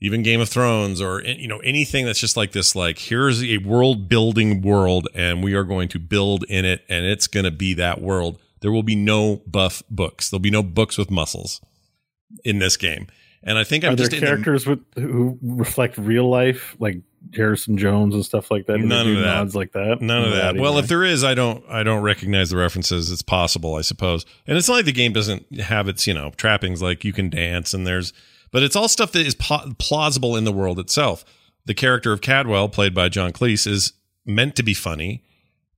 even 0.00 0.22
Game 0.22 0.40
of 0.40 0.48
Thrones, 0.48 1.00
or 1.00 1.22
you 1.22 1.48
know 1.48 1.58
anything 1.58 2.06
that's 2.06 2.20
just 2.20 2.36
like 2.36 2.52
this. 2.52 2.76
Like 2.76 2.98
here's 2.98 3.42
a 3.42 3.58
world 3.58 4.08
building 4.08 4.62
world, 4.62 5.08
and 5.14 5.42
we 5.42 5.54
are 5.54 5.64
going 5.64 5.88
to 5.88 5.98
build 5.98 6.44
in 6.48 6.64
it, 6.64 6.84
and 6.88 7.04
it's 7.04 7.26
going 7.26 7.44
to 7.44 7.50
be 7.50 7.74
that 7.74 8.00
world. 8.00 8.38
There 8.60 8.72
will 8.72 8.82
be 8.82 8.96
no 8.96 9.42
buff 9.46 9.82
books. 9.90 10.30
There'll 10.30 10.40
be 10.40 10.50
no 10.50 10.62
books 10.62 10.98
with 10.98 11.10
muscles 11.10 11.60
in 12.44 12.58
this 12.58 12.76
game. 12.76 13.06
And 13.42 13.56
I 13.56 13.62
think 13.64 13.84
I'm 13.84 13.92
Are 13.92 13.96
there 13.96 14.08
just 14.08 14.20
the- 14.20 14.26
characters 14.26 14.66
with 14.66 14.80
who 14.96 15.38
reflect 15.40 15.96
real 15.96 16.28
life, 16.28 16.74
like 16.80 16.98
Harrison 17.34 17.78
Jones 17.78 18.12
and 18.14 18.24
stuff 18.24 18.50
like 18.50 18.66
that? 18.66 18.78
None 18.78 19.08
of 19.08 19.14
that. 19.16 19.22
nods 19.22 19.54
like 19.54 19.72
that. 19.72 20.00
None 20.02 20.24
of 20.24 20.32
that. 20.32 20.50
either. 20.50 20.60
Well, 20.60 20.78
if 20.78 20.88
there 20.88 21.04
is, 21.04 21.22
I 21.22 21.34
don't. 21.34 21.64
I 21.68 21.84
don't 21.84 22.02
recognize 22.02 22.50
the 22.50 22.56
references. 22.56 23.12
It's 23.12 23.22
possible, 23.22 23.76
I 23.76 23.82
suppose. 23.82 24.26
And 24.48 24.58
it's 24.58 24.66
not 24.68 24.74
like 24.74 24.86
the 24.86 24.92
game 24.92 25.12
doesn't 25.12 25.60
have 25.60 25.86
its, 25.88 26.04
you 26.06 26.14
know, 26.14 26.30
trappings 26.36 26.82
like 26.82 27.04
you 27.04 27.12
can 27.12 27.30
dance 27.30 27.72
and 27.74 27.86
there's, 27.86 28.12
but 28.50 28.62
it's 28.62 28.76
all 28.76 28.88
stuff 28.88 29.12
that 29.12 29.26
is 29.26 29.34
po- 29.34 29.72
plausible 29.78 30.36
in 30.36 30.44
the 30.44 30.52
world 30.52 30.78
itself. 30.78 31.24
The 31.66 31.74
character 31.74 32.12
of 32.12 32.20
Cadwell, 32.20 32.68
played 32.68 32.94
by 32.94 33.08
John 33.08 33.32
Cleese, 33.32 33.66
is 33.66 33.92
meant 34.24 34.56
to 34.56 34.62
be 34.62 34.74
funny, 34.74 35.24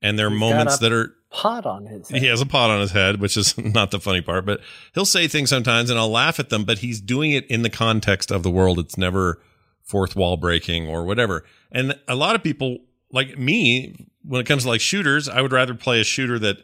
and 0.02 0.18
there 0.18 0.26
are 0.26 0.30
He's 0.30 0.38
moments 0.40 0.78
that 0.78 0.92
are. 0.92 1.14
pot 1.30 1.66
on 1.66 1.86
his 1.86 2.08
head. 2.08 2.20
He 2.22 2.26
has 2.28 2.40
a 2.40 2.46
pot 2.46 2.70
on 2.70 2.80
his 2.80 2.92
head, 2.92 3.20
which 3.20 3.36
is 3.36 3.56
not 3.74 3.90
the 3.90 4.00
funny 4.00 4.20
part, 4.20 4.46
but 4.46 4.60
he'll 4.94 5.04
say 5.04 5.28
things 5.28 5.50
sometimes 5.50 5.90
and 5.90 5.98
I'll 5.98 6.10
laugh 6.10 6.38
at 6.40 6.48
them, 6.48 6.64
but 6.64 6.78
he's 6.78 7.00
doing 7.00 7.32
it 7.32 7.46
in 7.46 7.62
the 7.62 7.70
context 7.70 8.30
of 8.30 8.42
the 8.42 8.50
world. 8.50 8.78
It's 8.78 8.96
never 8.98 9.40
fourth 9.84 10.14
wall 10.16 10.36
breaking 10.36 10.88
or 10.88 11.04
whatever. 11.04 11.44
And 11.72 11.98
a 12.06 12.14
lot 12.14 12.34
of 12.36 12.42
people 12.42 12.78
like 13.12 13.36
me, 13.38 14.06
when 14.24 14.40
it 14.40 14.46
comes 14.46 14.62
to 14.62 14.68
like 14.68 14.80
shooters, 14.80 15.28
I 15.28 15.40
would 15.42 15.52
rather 15.52 15.74
play 15.74 16.00
a 16.00 16.04
shooter 16.04 16.38
that 16.40 16.58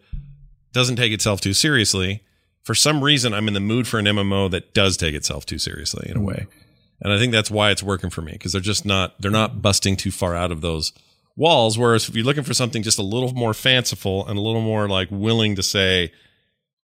doesn't 0.72 0.96
take 0.96 1.12
itself 1.12 1.40
too 1.40 1.52
seriously. 1.54 2.22
For 2.66 2.74
some 2.74 3.04
reason, 3.04 3.32
I'm 3.32 3.46
in 3.46 3.54
the 3.54 3.60
mood 3.60 3.86
for 3.86 4.00
an 4.00 4.06
MMO 4.06 4.50
that 4.50 4.74
does 4.74 4.96
take 4.96 5.14
itself 5.14 5.46
too 5.46 5.56
seriously 5.58 6.10
in 6.10 6.16
a 6.16 6.20
way. 6.20 6.48
And 7.00 7.12
I 7.12 7.18
think 7.18 7.30
that's 7.30 7.48
why 7.48 7.70
it's 7.70 7.80
working 7.82 8.10
for 8.10 8.22
me 8.22 8.32
because 8.32 8.50
they're 8.50 8.60
just 8.60 8.84
not, 8.84 9.14
they're 9.20 9.30
not 9.30 9.62
busting 9.62 9.96
too 9.96 10.10
far 10.10 10.34
out 10.34 10.50
of 10.50 10.62
those 10.62 10.92
walls. 11.36 11.78
Whereas 11.78 12.08
if 12.08 12.16
you're 12.16 12.24
looking 12.24 12.42
for 12.42 12.54
something 12.54 12.82
just 12.82 12.98
a 12.98 13.02
little 13.04 13.32
more 13.34 13.54
fanciful 13.54 14.26
and 14.26 14.36
a 14.36 14.42
little 14.42 14.62
more 14.62 14.88
like 14.88 15.06
willing 15.12 15.54
to 15.54 15.62
say, 15.62 16.10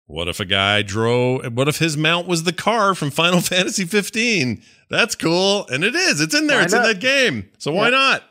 what 0.07 0.28
if 0.28 0.40
a 0.40 0.47
guy 0.47 0.81
drove? 0.81 1.53
What 1.53 1.69
if 1.69 1.77
his 1.78 1.94
mount 1.94 2.27
was 2.27 2.44
the 2.44 2.55
car 2.55 2.94
from 2.94 3.11
Final 3.11 3.40
Fantasy 3.43 3.85
15? 3.85 4.62
That's 4.89 5.15
cool, 5.15 5.66
and 5.69 5.85
it 5.85 5.94
is. 5.94 6.23
It's 6.23 6.35
in 6.35 6.47
there. 6.47 6.59
Why 6.59 6.65
it's 6.65 6.73
in 6.73 6.85
that 6.85 7.01
game. 7.01 7.51
So 7.59 7.70
why 7.73 7.86
Yeah. 7.89 7.97
not? 7.97 8.23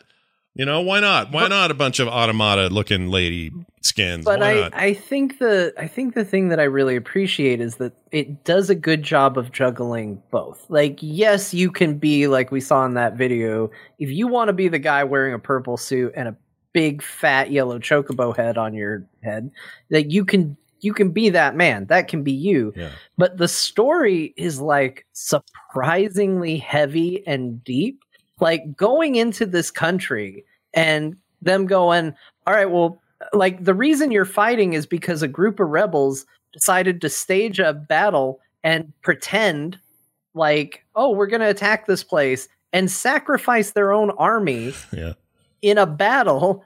You 0.56 0.64
know, 0.64 0.82
why 0.82 1.02
not? 1.02 1.34
Why 1.34 1.50
not 1.50 1.70
a 1.70 1.74
bunch 1.74 2.00
of 2.00 2.08
automata 2.08 2.70
looking 2.70 3.10
lady 3.10 3.52
skins? 3.82 4.24
But 4.24 4.40
why 4.40 4.52
I, 4.52 4.54
not? 4.62 4.74
I 4.74 4.94
think 4.94 5.40
the 5.40 5.74
I 5.78 5.86
think 5.86 6.16
the 6.16 6.24
thing 6.24 6.48
that 6.48 6.62
I 6.62 6.64
really 6.64 6.96
appreciate 6.96 7.60
is 7.60 7.76
that 7.76 7.92
it 8.12 8.46
does 8.46 8.70
a 8.70 8.76
good 8.76 9.04
job 9.04 9.38
of 9.38 9.52
juggling 9.52 10.24
both. 10.32 10.66
Like, 10.70 10.98
yes, 11.02 11.54
you 11.54 11.70
can 11.70 11.98
be 11.98 12.28
like 12.28 12.52
we 12.52 12.62
saw 12.62 12.86
in 12.86 12.94
that 12.94 13.16
video. 13.16 13.70
If 14.00 14.10
you 14.10 14.28
want 14.28 14.48
to 14.48 14.54
be 14.54 14.70
the 14.70 14.80
guy 14.80 15.04
wearing 15.04 15.34
a 15.34 15.40
purple 15.40 15.76
suit 15.76 16.14
and 16.16 16.30
a 16.30 16.38
big 16.72 17.02
fat 17.02 17.52
yellow 17.52 17.78
chocobo 17.78 18.36
head 18.36 18.58
on 18.58 18.74
your 18.74 19.06
head, 19.24 19.52
that 19.90 20.10
you 20.10 20.24
can 20.24 20.56
you 20.80 20.94
can 20.94 21.12
be 21.12 21.30
that 21.32 21.58
man. 21.58 21.88
That 21.88 22.08
can 22.08 22.24
be 22.24 22.32
you. 22.32 22.72
Yeah. 22.78 22.92
But 23.18 23.38
the 23.38 23.50
story 23.50 24.34
is 24.38 24.62
like 24.62 25.06
surprisingly 25.12 26.58
heavy 26.60 27.28
and 27.28 27.62
deep. 27.62 28.05
Like 28.40 28.76
going 28.76 29.16
into 29.16 29.46
this 29.46 29.72
country 29.72 30.44
and 30.74 31.16
them 31.42 31.66
going, 31.66 32.14
all 32.48 32.54
right, 32.54 32.70
well, 32.70 33.02
like 33.34 33.64
the 33.64 33.74
reason 33.74 34.12
you're 34.12 34.26
fighting 34.26 34.74
is 34.74 34.86
because 34.86 35.22
a 35.22 35.28
group 35.28 35.60
of 35.60 35.70
rebels 35.70 36.26
decided 36.54 37.02
to 37.02 37.10
stage 37.10 37.60
a 37.60 37.74
battle 37.74 38.40
and 38.64 38.92
pretend 39.02 39.80
like, 40.34 40.84
oh, 40.96 41.12
we're 41.12 41.28
going 41.28 41.42
to 41.42 41.50
attack 41.50 41.86
this 41.86 42.04
place 42.04 42.48
and 42.74 42.92
sacrifice 42.92 43.72
their 43.72 43.92
own 43.94 44.12
army 44.12 44.74
Yeah. 44.92 45.14
in 45.62 45.78
a 45.78 45.86
battle 45.86 46.64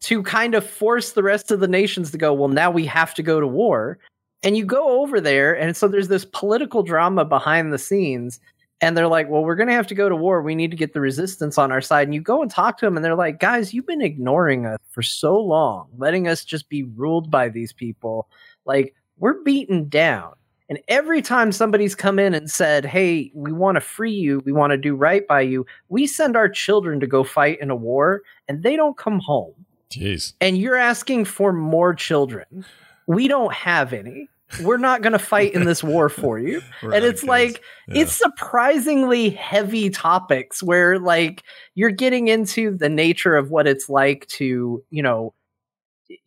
to 0.00 0.22
kind 0.22 0.54
of 0.54 0.66
force 0.68 1.12
the 1.12 1.22
rest 1.22 1.50
of 1.50 1.60
the 1.60 1.68
nations 1.68 2.10
to 2.12 2.18
go, 2.18 2.32
well, 2.32 2.48
now 2.48 2.70
we 2.70 2.86
have 2.86 3.12
to 3.14 3.22
go 3.22 3.40
to 3.40 3.46
war. 3.46 3.98
And 4.42 4.56
you 4.56 4.64
go 4.64 5.02
over 5.02 5.20
there, 5.20 5.52
and 5.52 5.76
so 5.76 5.86
there's 5.86 6.08
this 6.08 6.24
political 6.24 6.82
drama 6.82 7.26
behind 7.26 7.74
the 7.74 7.78
scenes. 7.78 8.40
And 8.80 8.96
they're 8.96 9.08
like, 9.08 9.28
well, 9.28 9.44
we're 9.44 9.56
going 9.56 9.68
to 9.68 9.74
have 9.74 9.86
to 9.88 9.94
go 9.94 10.08
to 10.08 10.16
war. 10.16 10.40
We 10.40 10.54
need 10.54 10.70
to 10.70 10.76
get 10.76 10.94
the 10.94 11.00
resistance 11.00 11.58
on 11.58 11.70
our 11.70 11.82
side. 11.82 12.06
And 12.08 12.14
you 12.14 12.20
go 12.22 12.40
and 12.40 12.50
talk 12.50 12.78
to 12.78 12.86
them, 12.86 12.96
and 12.96 13.04
they're 13.04 13.14
like, 13.14 13.38
guys, 13.38 13.74
you've 13.74 13.86
been 13.86 14.00
ignoring 14.00 14.64
us 14.64 14.78
for 14.88 15.02
so 15.02 15.38
long, 15.38 15.88
letting 15.98 16.28
us 16.28 16.44
just 16.44 16.68
be 16.68 16.84
ruled 16.84 17.30
by 17.30 17.48
these 17.48 17.72
people. 17.72 18.28
Like, 18.64 18.94
we're 19.18 19.42
beaten 19.42 19.88
down. 19.88 20.32
And 20.70 20.78
every 20.86 21.20
time 21.20 21.50
somebody's 21.50 21.96
come 21.96 22.20
in 22.20 22.32
and 22.32 22.48
said, 22.48 22.86
hey, 22.86 23.32
we 23.34 23.50
want 23.50 23.74
to 23.74 23.80
free 23.80 24.12
you, 24.12 24.40
we 24.46 24.52
want 24.52 24.70
to 24.70 24.76
do 24.76 24.94
right 24.94 25.26
by 25.26 25.40
you, 25.40 25.66
we 25.88 26.06
send 26.06 26.36
our 26.36 26.48
children 26.48 27.00
to 27.00 27.08
go 27.08 27.24
fight 27.24 27.58
in 27.60 27.70
a 27.70 27.76
war, 27.76 28.22
and 28.46 28.62
they 28.62 28.76
don't 28.76 28.96
come 28.96 29.18
home 29.18 29.52
Jeez. 29.90 30.34
and 30.40 30.56
you're 30.56 30.76
asking 30.76 31.24
for 31.24 31.52
more 31.52 31.92
children. 31.92 32.64
We 33.08 33.26
don't 33.26 33.52
have 33.52 33.92
any. 33.92 34.28
We're 34.62 34.78
not 34.78 35.02
going 35.02 35.12
to 35.12 35.18
fight 35.18 35.54
in 35.54 35.64
this 35.64 35.82
war 35.82 36.08
for 36.08 36.38
you. 36.38 36.60
We're 36.82 36.92
and 36.94 37.04
it's 37.04 37.24
like 37.24 37.62
Yeah. 37.88 38.02
it's 38.02 38.12
surprisingly 38.12 39.30
heavy 39.30 39.90
topics 39.90 40.62
where 40.62 40.98
like 40.98 41.44
you're 41.74 41.90
getting 41.90 42.28
into 42.28 42.76
the 42.76 42.88
nature 42.88 43.36
of 43.36 43.50
what 43.50 43.66
it's 43.66 43.88
like 43.88 44.26
to, 44.28 44.82
you 44.90 45.02
know, 45.02 45.34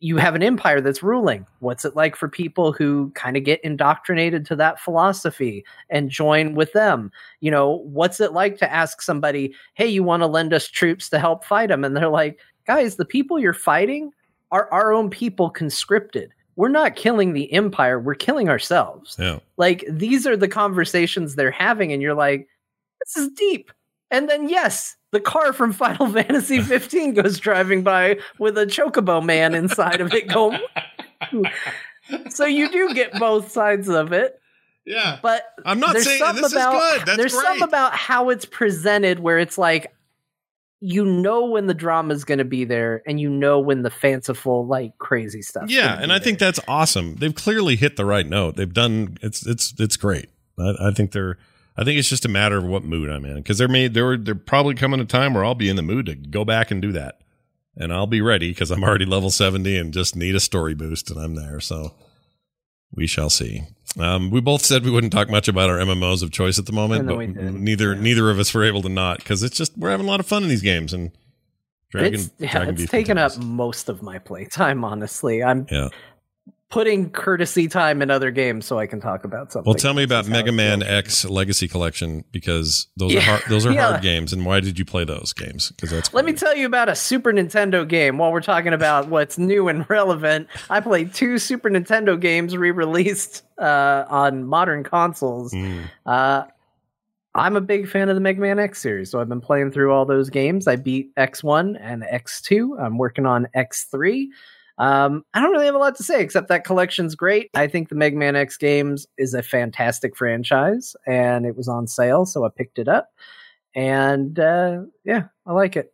you 0.00 0.16
have 0.16 0.34
an 0.34 0.42
empire 0.42 0.80
that's 0.80 1.02
ruling. 1.02 1.44
What's 1.58 1.84
it 1.84 1.94
like 1.94 2.16
for 2.16 2.26
people 2.26 2.72
who 2.72 3.10
kind 3.14 3.36
of 3.36 3.44
get 3.44 3.60
indoctrinated 3.62 4.46
to 4.46 4.56
that 4.56 4.80
philosophy 4.80 5.62
and 5.90 6.08
join 6.08 6.54
with 6.54 6.72
them? 6.72 7.12
You 7.40 7.50
know, 7.50 7.82
what's 7.84 8.18
it 8.20 8.32
like 8.32 8.56
to 8.58 8.72
ask 8.72 9.02
somebody, 9.02 9.54
"Hey, 9.74 9.86
you 9.86 10.02
want 10.02 10.22
to 10.22 10.26
lend 10.26 10.54
us 10.54 10.68
troops 10.68 11.10
to 11.10 11.18
help 11.18 11.44
fight 11.44 11.68
them?" 11.68 11.84
And 11.84 11.94
they're 11.94 12.08
like, 12.08 12.38
"Guys, 12.66 12.96
the 12.96 13.04
people 13.04 13.38
you're 13.38 13.52
fighting 13.52 14.10
are 14.50 14.72
our 14.72 14.90
own 14.92 15.10
people 15.10 15.50
conscripted. 15.50 16.32
We're 16.56 16.68
not 16.68 16.96
killing 16.96 17.32
the 17.32 17.52
empire, 17.52 17.98
we're 17.98 18.14
killing 18.14 18.48
ourselves." 18.48 19.16
Yeah. 19.18 19.38
Like 19.56 19.84
these 19.88 20.26
are 20.26 20.36
the 20.36 20.48
conversations 20.48 21.34
they're 21.34 21.50
having 21.50 21.92
and 21.92 22.00
you're 22.02 22.14
like, 22.14 22.48
"This 23.04 23.16
is 23.24 23.30
deep." 23.32 23.70
And 24.10 24.28
then 24.28 24.48
yes, 24.48 24.96
the 25.10 25.20
car 25.20 25.52
from 25.52 25.72
Final 25.72 26.08
Fantasy 26.12 26.60
15 26.60 27.14
goes 27.14 27.38
driving 27.38 27.82
by 27.82 28.18
with 28.38 28.58
a 28.58 28.66
chocobo 28.66 29.24
man 29.24 29.54
inside 29.54 30.00
of 30.00 30.12
it 30.12 30.28
going. 30.28 30.60
so 32.28 32.44
you 32.44 32.70
do 32.70 32.92
get 32.94 33.12
both 33.14 33.50
sides 33.50 33.88
of 33.88 34.12
it. 34.12 34.38
Yeah. 34.84 35.18
But 35.22 35.44
I'm 35.64 35.80
not 35.80 35.96
saying 35.96 36.20
this 36.34 36.52
about, 36.52 36.74
is 36.74 36.80
good. 36.80 37.06
That's 37.06 37.16
there's 37.16 37.32
great. 37.32 37.44
something 37.44 37.62
about 37.62 37.94
how 37.94 38.28
it's 38.28 38.44
presented 38.44 39.20
where 39.20 39.38
it's 39.38 39.56
like 39.56 39.93
you 40.80 41.04
know 41.04 41.46
when 41.46 41.66
the 41.66 41.74
drama 41.74 42.12
is 42.12 42.24
going 42.24 42.38
to 42.38 42.44
be 42.44 42.64
there 42.64 43.02
and 43.06 43.20
you 43.20 43.30
know 43.30 43.58
when 43.58 43.82
the 43.82 43.90
fanciful 43.90 44.66
like 44.66 44.96
crazy 44.98 45.40
stuff 45.42 45.64
yeah, 45.68 45.98
and 46.00 46.12
I 46.12 46.18
think 46.18 46.38
that's 46.38 46.60
awesome. 46.68 47.16
They've 47.16 47.34
clearly 47.34 47.76
hit 47.76 47.96
the 47.96 48.04
right 48.04 48.26
note. 48.26 48.56
They've 48.56 48.72
done 48.72 49.16
it's 49.22 49.46
it's 49.46 49.74
it's 49.78 49.96
great. 49.96 50.28
I, 50.58 50.74
I 50.88 50.90
think 50.92 51.12
they're. 51.12 51.38
I 51.76 51.82
think 51.82 51.98
it's 51.98 52.08
just 52.08 52.24
a 52.24 52.28
matter 52.28 52.56
of 52.56 52.64
what 52.64 52.84
mood 52.84 53.10
I'm 53.10 53.24
in 53.24 53.36
because 53.36 53.58
they're 53.58 53.66
made. 53.66 53.94
They're 53.94 54.16
they're 54.16 54.34
probably 54.34 54.74
coming 54.74 55.00
a 55.00 55.04
time 55.04 55.34
where 55.34 55.44
I'll 55.44 55.56
be 55.56 55.68
in 55.68 55.76
the 55.76 55.82
mood 55.82 56.06
to 56.06 56.14
go 56.14 56.44
back 56.44 56.70
and 56.70 56.80
do 56.80 56.92
that, 56.92 57.20
and 57.76 57.92
I'll 57.92 58.06
be 58.06 58.20
ready 58.20 58.50
because 58.50 58.70
I'm 58.70 58.84
already 58.84 59.06
level 59.06 59.30
seventy 59.30 59.76
and 59.76 59.92
just 59.92 60.14
need 60.14 60.34
a 60.34 60.40
story 60.40 60.74
boost, 60.74 61.10
and 61.10 61.18
I'm 61.18 61.34
there. 61.34 61.60
So 61.60 61.94
we 62.94 63.06
shall 63.06 63.30
see. 63.30 63.62
Um, 63.98 64.30
we 64.30 64.40
both 64.40 64.64
said 64.64 64.84
we 64.84 64.90
wouldn't 64.90 65.12
talk 65.12 65.30
much 65.30 65.46
about 65.46 65.70
our 65.70 65.78
MMOs 65.78 66.22
of 66.22 66.32
choice 66.32 66.58
at 66.58 66.66
the 66.66 66.72
moment, 66.72 67.06
but 67.06 67.52
neither 67.54 67.94
neither 67.94 68.28
of 68.30 68.38
us 68.38 68.52
were 68.52 68.64
able 68.64 68.82
to 68.82 68.88
not 68.88 69.18
because 69.18 69.42
it's 69.42 69.56
just 69.56 69.76
we're 69.78 69.90
having 69.90 70.06
a 70.06 70.08
lot 70.08 70.20
of 70.20 70.26
fun 70.26 70.42
in 70.42 70.48
these 70.48 70.62
games 70.62 70.92
and 70.92 71.12
Dragon. 71.90 72.14
it's, 72.14 72.30
yeah, 72.38 72.50
Dragon 72.50 72.74
it's 72.74 72.90
taken 72.90 73.18
up 73.18 73.36
most 73.38 73.88
of 73.88 74.02
my 74.02 74.18
playtime 74.18 74.84
honestly 74.84 75.44
i'm 75.44 75.66
Yeah. 75.70 75.90
Putting 76.70 77.08
courtesy 77.10 77.68
time 77.68 78.02
in 78.02 78.10
other 78.10 78.30
games 78.32 78.66
so 78.66 78.78
i 78.78 78.86
can 78.86 79.00
talk 79.00 79.24
about 79.24 79.52
something 79.52 79.68
Well, 79.70 79.74
tell 79.78 79.94
me 79.94 80.02
about 80.02 80.24
This 80.24 80.28
is 80.28 80.32
how 80.32 80.38
Mega 80.40 80.52
Man. 80.52 80.82
X 80.82 81.24
Legacy 81.24 81.68
Collection 81.68 82.24
because 82.32 82.88
those 82.96 83.14
are 83.14 83.20
hard, 83.20 83.42
those 83.48 83.64
are 83.66 83.72
Yeah. 83.74 83.90
hard 83.90 84.02
games. 84.02 84.32
And 84.32 84.44
why 84.44 84.58
did 84.60 84.78
you 84.78 84.84
play 84.84 85.04
those 85.04 85.32
games? 85.32 85.70
Because 85.70 85.90
that's 85.90 86.12
Let 86.12 86.24
me 86.24 86.32
tell 86.32 86.56
you 86.56 86.66
about 86.66 86.88
a 86.88 86.96
Super 86.96 87.32
Nintendo 87.32 87.86
game 87.86 88.18
while 88.18 88.32
we're 88.32 88.40
talking 88.40 88.72
about 88.72 89.08
what's 89.08 89.38
new 89.38 89.68
and 89.68 89.88
relevant. 89.88 90.48
I 90.68 90.80
played 90.80 91.14
two 91.14 91.38
Super 91.38 91.70
Nintendo 91.70 92.18
games 92.18 92.56
re 92.56 92.70
released 92.72 93.42
uh, 93.58 94.04
on 94.08 94.44
modern 94.44 94.82
consoles. 94.82 95.52
Mm. 95.52 95.84
Uh, 96.06 96.44
I'm 97.36 97.56
a 97.56 97.60
big 97.60 97.88
fan 97.88 98.08
of 98.08 98.14
the 98.14 98.20
Mega 98.20 98.40
Man 98.40 98.58
X 98.58 98.80
series, 98.80 99.10
so 99.10 99.20
I've 99.20 99.28
been 99.28 99.40
playing 99.40 99.70
through 99.72 99.92
all 99.92 100.06
those 100.06 100.30
games. 100.30 100.66
I 100.66 100.76
beat 100.76 101.14
X1 101.16 101.76
and 101.80 102.02
X2. 102.04 102.80
I'm 102.80 102.96
working 102.98 103.26
on 103.26 103.46
X3. 103.56 104.26
Um, 104.78 105.24
I 105.34 105.40
don't 105.40 105.52
really 105.52 105.66
have 105.66 105.74
a 105.74 105.78
lot 105.78 105.96
to 105.96 106.02
say 106.02 106.20
except 106.20 106.48
that 106.48 106.64
collection's 106.64 107.14
great. 107.14 107.50
I 107.54 107.68
think 107.68 107.88
the 107.88 107.94
Mega 107.94 108.16
Man 108.16 108.34
X 108.34 108.56
games 108.56 109.06
is 109.18 109.34
a 109.34 109.42
fantastic 109.42 110.16
franchise, 110.16 110.96
and 111.06 111.46
it 111.46 111.56
was 111.56 111.68
on 111.68 111.86
sale, 111.86 112.26
so 112.26 112.44
I 112.44 112.48
picked 112.54 112.78
it 112.78 112.88
up. 112.88 113.10
And 113.74 114.38
uh, 114.38 114.82
yeah, 115.04 115.24
I 115.46 115.52
like 115.52 115.76
it. 115.76 115.92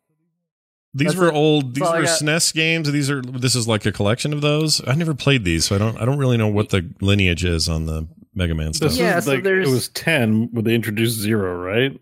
These 0.93 1.09
That's 1.09 1.19
were 1.19 1.29
it. 1.29 1.35
old. 1.35 1.75
These 1.75 1.83
That's 1.85 1.91
all 1.93 1.99
were. 1.99 2.35
SNES 2.37 2.55
games. 2.55 2.91
These 2.91 3.11
are. 3.11 3.23
This 3.23 3.55
is 3.55 3.69
like 3.69 3.87
a 3.87 3.93
collection 3.93 4.33
of 4.33 4.41
those. 4.41 4.81
I 4.87 4.95
never 4.95 5.15
played 5.15 5.45
these, 5.45 5.67
so 5.67 5.77
I 5.77 5.79
don't. 5.79 5.97
I 5.99 6.05
don't 6.05 6.19
really 6.19 6.37
know 6.37 6.49
what 6.49 6.71
the 6.71 6.89
lineage 7.01 7.45
is 7.45 7.69
on 7.69 7.87
the 7.87 8.09
Mega 8.35 8.55
Man 8.55 8.73
stuff. 8.73 8.91
This 8.91 8.99
Yeah, 8.99 9.21
so 9.21 9.35
like 9.35 9.45
it 9.45 9.69
was 9.69 9.89
ten 9.89 10.49
when 10.53 10.65
they 10.65 10.75
introduced 10.75 11.19
zero, 11.19 11.55
right? 11.55 12.01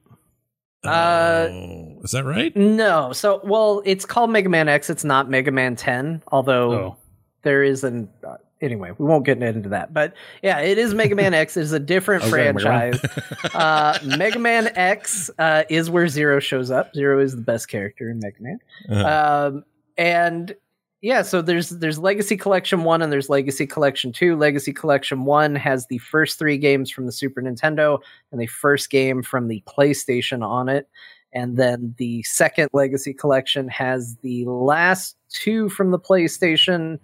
Uh, 0.84 1.48
Oh, 1.50 1.98
is 2.04 2.12
that 2.12 2.24
right? 2.24 2.54
No, 2.56 3.12
so 3.12 3.40
well, 3.44 3.82
it's 3.84 4.04
called 4.04 4.30
Mega 4.30 4.48
Man 4.48 4.68
X. 4.68 4.88
It's 4.90 5.04
not 5.04 5.28
Mega 5.28 5.50
Man 5.50 5.76
10, 5.76 6.22
although 6.30 6.72
Oh, 6.72 6.96
there 7.42 7.62
is 7.62 7.82
an. 7.84 8.08
Uh, 8.26 8.36
anyway, 8.60 8.92
we 8.98 9.06
won't 9.06 9.24
get 9.26 9.42
into 9.42 9.68
that, 9.70 9.92
but 9.92 10.14
yeah, 10.42 10.60
it 10.60 10.78
is 10.78 10.94
Mega 10.94 11.14
Man 11.16 11.34
X. 11.34 11.56
It's 11.56 11.72
a 11.72 11.80
different 11.80 12.22
Okay, 12.24 12.30
franchise. 12.30 13.00
uh, 13.54 13.98
Mega 14.04 14.38
Man 14.38 14.68
X 14.76 15.30
uh, 15.38 15.64
is 15.68 15.90
where 15.90 16.06
Zero 16.08 16.38
shows 16.40 16.70
up. 16.70 16.94
Zero 16.94 17.20
is 17.20 17.34
the 17.34 17.42
best 17.42 17.68
character 17.68 18.08
in 18.10 18.20
Mega 18.20 18.36
Man, 18.40 18.58
Uh-huh. 18.88 19.48
um, 19.56 19.64
and 19.96 20.54
yeah, 21.00 21.22
so 21.22 21.42
there's 21.42 21.70
there's 21.70 21.98
Legacy 21.98 22.36
Collection 22.36 22.82
One 22.82 23.02
and 23.02 23.12
there's 23.12 23.28
Legacy 23.28 23.66
Collection 23.66 24.12
Two. 24.12 24.36
Legacy 24.36 24.72
Collection 24.72 25.24
One 25.24 25.54
has 25.54 25.86
the 25.86 25.98
first 25.98 26.38
three 26.38 26.58
games 26.58 26.90
from 26.90 27.06
the 27.06 27.12
Super 27.12 27.40
Nintendo 27.40 28.00
and 28.32 28.40
the 28.40 28.46
first 28.46 28.90
game 28.90 29.22
from 29.22 29.46
the 29.46 29.62
PlayStation 29.66 30.42
on 30.44 30.68
it. 30.68 30.88
And 31.32 31.56
then 31.56 31.94
the 31.98 32.22
second 32.24 32.70
Legacy 32.72 33.14
Collection 33.14 33.68
has 33.68 34.16
the 34.22 34.44
last 34.46 35.16
two 35.28 35.68
from 35.68 35.92
the 35.92 36.00
PlayStation, 36.00 36.98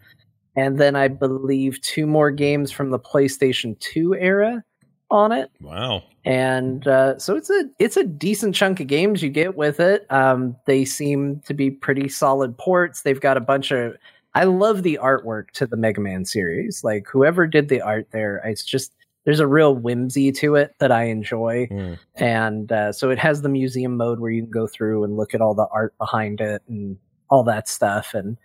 and 0.56 0.78
then 0.78 0.96
I 0.96 1.06
believe 1.06 1.80
two 1.82 2.06
more 2.06 2.32
games 2.32 2.72
from 2.72 2.90
the 2.90 2.98
PlayStation 2.98 3.78
2 3.78 4.14
era 4.16 4.64
on 5.14 5.32
it. 5.32 5.50
wow. 5.60 6.02
And 6.26 6.86
uh, 6.88 7.18
so 7.18 7.36
it's 7.36 7.50
a 7.50 7.64
it's 7.78 7.96
a 7.96 8.04
decent 8.04 8.54
chunk 8.54 8.80
of 8.80 8.86
games 8.86 9.22
you 9.22 9.28
get 9.30 9.56
with 9.56 9.78
it. 9.80 10.06
Um, 10.10 10.56
they 10.66 10.84
seem 10.84 11.40
to 11.46 11.54
be 11.54 11.70
pretty 11.70 12.08
solid 12.08 12.56
ports. 12.58 13.02
They've 13.02 13.20
got 13.20 13.36
a 13.36 13.40
bunch 13.40 13.70
of. 13.70 13.96
I 14.34 14.44
love 14.44 14.82
the 14.82 14.98
artwork 15.02 15.50
to 15.52 15.66
the 15.66 15.76
Mega 15.76 16.00
Man 16.00 16.24
series. 16.24 16.82
Like 16.82 17.06
whoever 17.06 17.46
did 17.46 17.68
the 17.68 17.80
art 17.82 18.08
there, 18.10 18.38
it's 18.44 18.64
just 18.64 18.94
there's 19.24 19.38
a 19.40 19.46
real 19.46 19.74
whimsy 19.74 20.32
to 20.32 20.54
it 20.56 20.74
that 20.80 20.90
I 20.92 21.04
enjoy 21.04 21.66
Mm. 21.70 21.98
and 22.16 22.70
uh, 22.72 22.92
so 22.92 23.10
it 23.10 23.18
has 23.18 23.40
the 23.42 23.48
museum 23.48 23.96
mode 23.96 24.18
where 24.20 24.30
you 24.30 24.42
can 24.42 24.50
go 24.50 24.66
through 24.66 25.04
and 25.04 25.16
look 25.16 25.34
at 25.34 25.40
all 25.40 25.54
the 25.54 25.66
art 25.72 25.96
behind 25.98 26.40
it 26.42 26.62
and 26.68 26.98
all 27.30 27.42
that 27.44 27.66
stuff 27.68 28.12
and 28.12 28.36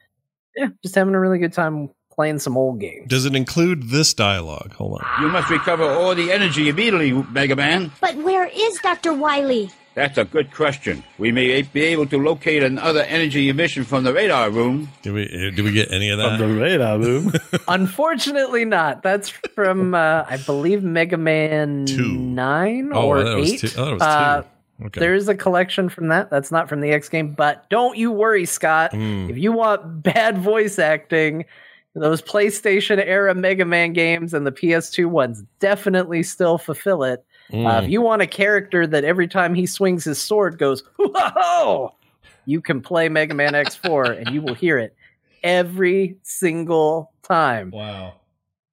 yeah 0.55 0.67
just 0.81 0.95
having 0.95 1.15
a 1.15 1.19
really 1.19 1.37
good 1.37 1.51
time 1.51 1.89
playing 2.19 2.37
some 2.39 2.57
old 2.57 2.81
games 2.81 3.07
Does 3.07 3.23
it 3.25 3.33
include 3.33 3.89
this 3.91 4.13
dialogue? 4.13 4.73
Hold 4.73 4.99
on. 4.99 5.21
You 5.23 5.29
must 5.29 5.49
recover 5.49 5.85
all 5.85 6.13
the 6.13 6.33
energy 6.33 6.67
immediately, 6.67 7.13
Mega 7.31 7.55
Man. 7.55 7.91
But 8.01 8.15
where 8.17 8.45
is 8.53 8.77
Dr. 8.79 9.13
Wily? 9.13 9.71
That's 9.95 10.17
a 10.17 10.25
good 10.25 10.51
question. 10.53 11.01
We 11.17 11.31
may 11.31 11.61
be 11.61 11.81
able 11.93 12.07
to 12.07 12.17
locate 12.17 12.61
another 12.61 13.03
energy 13.03 13.47
emission 13.47 13.85
from 13.85 14.03
the 14.03 14.13
radar 14.13 14.49
room. 14.49 14.89
Did 15.01 15.13
we? 15.13 15.23
uh, 15.27 15.55
Did 15.55 15.61
we 15.61 15.71
get 15.71 15.93
any 15.93 16.09
of 16.09 16.17
that? 16.17 16.37
From 16.39 16.55
the 16.55 16.61
radar 16.61 16.99
room. 16.99 17.31
unfortunately 17.69 18.65
not 18.65 19.01
that's 19.01 19.29
from 19.29 19.95
uh, 19.95 20.23
i 20.27 20.35
believe 20.45 20.83
mega 20.83 21.17
man 21.17 21.85
Two. 21.85 22.11
9 22.11 22.91
Oh, 22.93 23.07
or 23.07 23.23
that 23.23 23.37
was 23.37 23.53
8 23.53 23.59
two. 23.61 23.67
I 23.67 23.69
thought 23.69 23.93
was 23.93 24.01
Uh, 24.01 24.41
two. 24.41 24.47
Okay. 24.87 24.99
there 25.01 25.13
is 25.13 25.27
a 25.27 25.35
collection 25.35 25.89
from 25.89 26.07
that 26.09 26.29
that's 26.29 26.51
not 26.51 26.67
from 26.69 26.79
the 26.81 26.91
x 26.91 27.07
game 27.09 27.33
but 27.33 27.69
don't 27.69 27.97
you 27.97 28.11
worry 28.11 28.45
scott 28.45 28.91
Mm. 28.93 29.29
if 29.29 29.37
you 29.37 29.51
want 29.53 30.03
bad 30.03 30.37
voice 30.37 30.79
acting 30.79 31.43
those 32.01 32.21
PlayStation 32.21 33.03
era 33.05 33.33
Mega 33.35 33.65
Man 33.65 33.93
games 33.93 34.33
and 34.33 34.45
the 34.45 34.51
PS2 34.51 35.05
ones 35.07 35.43
definitely 35.59 36.23
still 36.23 36.57
fulfill 36.57 37.03
it. 37.03 37.23
Uh, 37.51 37.55
Mm. 37.55 37.83
if 37.83 37.89
you 37.89 38.01
want 38.01 38.21
a 38.21 38.27
character 38.27 38.85
that 38.85 39.03
every 39.03 39.27
time 39.27 39.55
he 39.55 39.65
swings 39.65 40.03
his 40.03 40.21
sword 40.21 40.59
goes, 40.59 40.83
whoa, 40.99 41.93
you 42.45 42.61
can 42.61 42.79
play 42.81 43.09
Mega 43.09 43.33
Man 43.33 43.53
X4 43.53 44.17
and 44.19 44.35
you 44.35 44.41
will 44.41 44.53
hear 44.53 44.77
it 44.77 44.95
every 45.43 46.15
single 46.23 47.11
time. 47.23 47.71
Wow. 47.71 48.13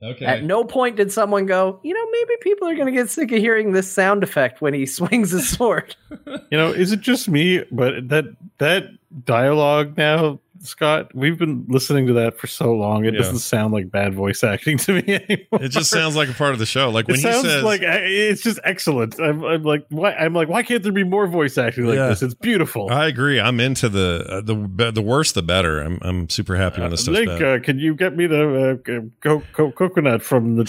Okay. 0.03 0.27
At 0.27 0.45
no 0.45 0.63
point 0.63 0.97
did 0.97 1.11
someone 1.11 1.47
go, 1.47 1.81
you 1.83 1.95
know, 1.95 2.07
maybe 2.11 2.35
people 2.43 2.69
are 2.69 2.75
going 2.75 2.87
to 2.87 2.93
get 2.93 3.09
sick 3.09 3.33
of 3.33 3.39
hearing 3.39 3.73
this 3.73 3.91
sound 3.91 4.23
effect 4.23 4.61
when 4.61 4.75
he 4.75 4.85
swings 4.99 5.31
his 5.31 5.49
sword. 5.49 5.97
You 6.27 6.59
know, 6.59 6.71
is 6.71 6.93
it 6.93 7.01
just 7.01 7.31
me? 7.31 7.65
But 7.73 8.11
that 8.11 8.27
that 8.59 8.89
dialogue 9.25 9.97
now, 9.97 10.39
Scott, 10.61 11.15
we've 11.15 11.39
been 11.39 11.65
listening 11.69 12.07
to 12.09 12.13
that 12.15 12.39
for 12.39 12.47
so 12.47 12.73
long. 12.75 13.05
It 13.05 13.15
Yeah. 13.15 13.21
doesn't 13.21 13.39
sound 13.39 13.73
like 13.73 13.91
bad 13.91 14.15
voice 14.15 14.43
acting 14.45 14.79
to 14.79 14.95
me 14.95 15.15
anymore. 15.15 15.63
It 15.63 15.69
just 15.71 15.91
sounds 15.91 16.17
like 16.17 16.29
a 16.29 16.33
part 16.33 16.53
of 16.53 16.59
the 16.59 16.67
show. 16.67 16.91
Like 16.91 17.07
when 17.09 17.15
it 17.15 17.19
he 17.19 17.23
sounds 17.23 17.47
says, 17.47 17.63
like 17.65 17.81
it's 17.83 18.43
just 18.43 18.59
excellent. 18.65 19.21
I'm, 19.21 19.45
I'm 19.45 19.63
like, 19.63 19.87
why? 19.91 20.13
I'm 20.15 20.35
like, 20.35 20.49
why 20.49 20.63
can't 20.63 20.83
there 20.83 20.93
be 20.93 21.05
more 21.05 21.27
voice 21.27 21.57
acting 21.59 21.85
like 21.87 21.97
Yeah. 21.97 22.09
this? 22.09 22.23
It's 22.23 22.35
beautiful. 22.35 22.91
I 22.91 23.07
agree. 23.07 23.41
I'm 23.41 23.61
into 23.61 23.89
the 23.89 24.25
uh, 24.29 24.41
the 24.41 24.91
the 24.93 25.03
worse 25.03 25.33
the 25.33 25.43
better. 25.43 25.81
I'm 25.81 25.99
I'm 26.03 26.29
super 26.29 26.57
happy 26.57 26.81
when 26.81 26.91
this 26.91 27.03
stuff's 27.03 27.19
Link, 27.19 27.41
uh, 27.43 27.59
can 27.61 27.79
you 27.79 27.95
get 27.95 28.17
me 28.17 28.27
the 28.27 28.81
uh, 28.87 29.01
co- 29.23 29.43
co- 29.53 29.73
coconut 29.73 30.23
from 30.23 30.57
the 30.57 30.65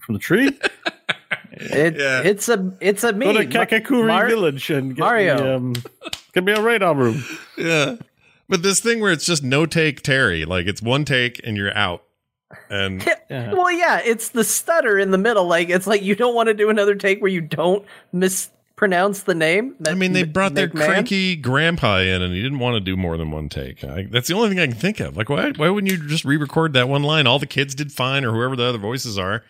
from 0.00 0.14
the 0.14 0.18
tree? 0.20 0.58
It, 1.56 1.94
It's 2.00 2.48
a 2.48 2.72
it's 2.80 3.04
a 3.04 3.12
me. 3.12 3.26
Go 3.26 3.32
to 3.34 3.46
Kakakuri 3.46 4.08
Mar- 4.08 4.26
Village 4.28 4.70
and 4.70 4.94
get 4.96 5.00
Mario. 5.00 5.36
Me, 5.38 5.50
um, 5.52 5.72
get 6.32 6.42
me 6.42 6.50
a 6.52 6.60
radar 6.60 6.94
room. 6.96 7.22
yeah. 7.56 7.94
But 8.48 8.62
this 8.62 8.80
thing 8.80 9.00
where 9.00 9.12
it's 9.12 9.24
just 9.26 9.42
no 9.42 9.66
take 9.66 10.02
Terry, 10.02 10.44
like 10.44 10.66
it's 10.66 10.82
one 10.82 11.04
take 11.04 11.40
and 11.44 11.56
you're 11.56 11.76
out. 11.76 12.02
And 12.70 13.02
Well, 13.30 13.72
yeah, 13.72 14.00
it's 14.04 14.28
the 14.28 14.44
stutter 14.44 14.98
in 14.98 15.10
the 15.10 15.18
middle. 15.18 15.46
Like 15.46 15.70
it's 15.70 15.86
like 15.86 16.02
you 16.02 16.14
don't 16.14 16.34
want 16.34 16.48
to 16.48 16.54
do 16.54 16.68
another 16.70 16.94
take 16.94 17.20
where 17.20 17.30
you 17.30 17.40
don't 17.40 17.84
mispronounce 18.12 19.22
the 19.22 19.34
name. 19.34 19.76
I 19.86 19.94
mean, 19.94 20.12
they 20.12 20.22
M- 20.22 20.32
brought 20.32 20.54
their 20.54 20.68
McMahon. 20.68 20.86
cranky 20.86 21.36
grandpa 21.36 21.98
in, 21.98 22.22
and 22.22 22.34
he 22.34 22.42
didn't 22.42 22.58
want 22.58 22.74
to 22.74 22.80
do 22.80 22.96
more 22.96 23.16
than 23.16 23.30
one 23.30 23.48
take. 23.48 23.82
I, 23.84 24.04
that's 24.10 24.28
the 24.28 24.34
only 24.34 24.48
thing 24.50 24.60
I 24.60 24.66
can 24.66 24.76
think 24.76 25.00
of. 25.00 25.16
Like, 25.16 25.28
why? 25.28 25.50
Why 25.52 25.68
wouldn't 25.68 25.90
you 25.90 26.06
just 26.08 26.24
re-record 26.24 26.72
that 26.74 26.88
one 26.88 27.02
line? 27.02 27.26
All 27.26 27.38
the 27.38 27.46
kids 27.46 27.74
did 27.74 27.92
fine, 27.92 28.24
or 28.24 28.32
whoever 28.32 28.56
the 28.56 28.64
other 28.64 28.78
voices 28.78 29.18
are. 29.18 29.42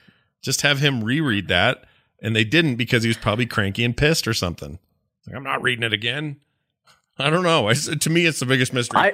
Just 0.42 0.60
have 0.62 0.78
him 0.78 1.02
reread 1.02 1.48
that, 1.48 1.84
and 2.22 2.36
they 2.36 2.44
didn't 2.44 2.76
because 2.76 3.02
he 3.02 3.08
was 3.08 3.16
probably 3.16 3.46
cranky 3.46 3.84
and 3.84 3.96
pissed 3.96 4.28
or 4.28 4.34
something. 4.34 4.78
Like, 5.26 5.36
I'm 5.36 5.42
not 5.44 5.62
reading 5.62 5.82
it 5.84 5.92
again. 5.92 6.36
I 7.18 7.30
don't 7.30 7.42
know. 7.44 7.68
I, 7.68 7.74
to 7.74 8.10
me, 8.10 8.26
it's 8.26 8.40
the 8.40 8.46
biggest 8.46 8.72
mystery. 8.72 9.00
I, 9.00 9.12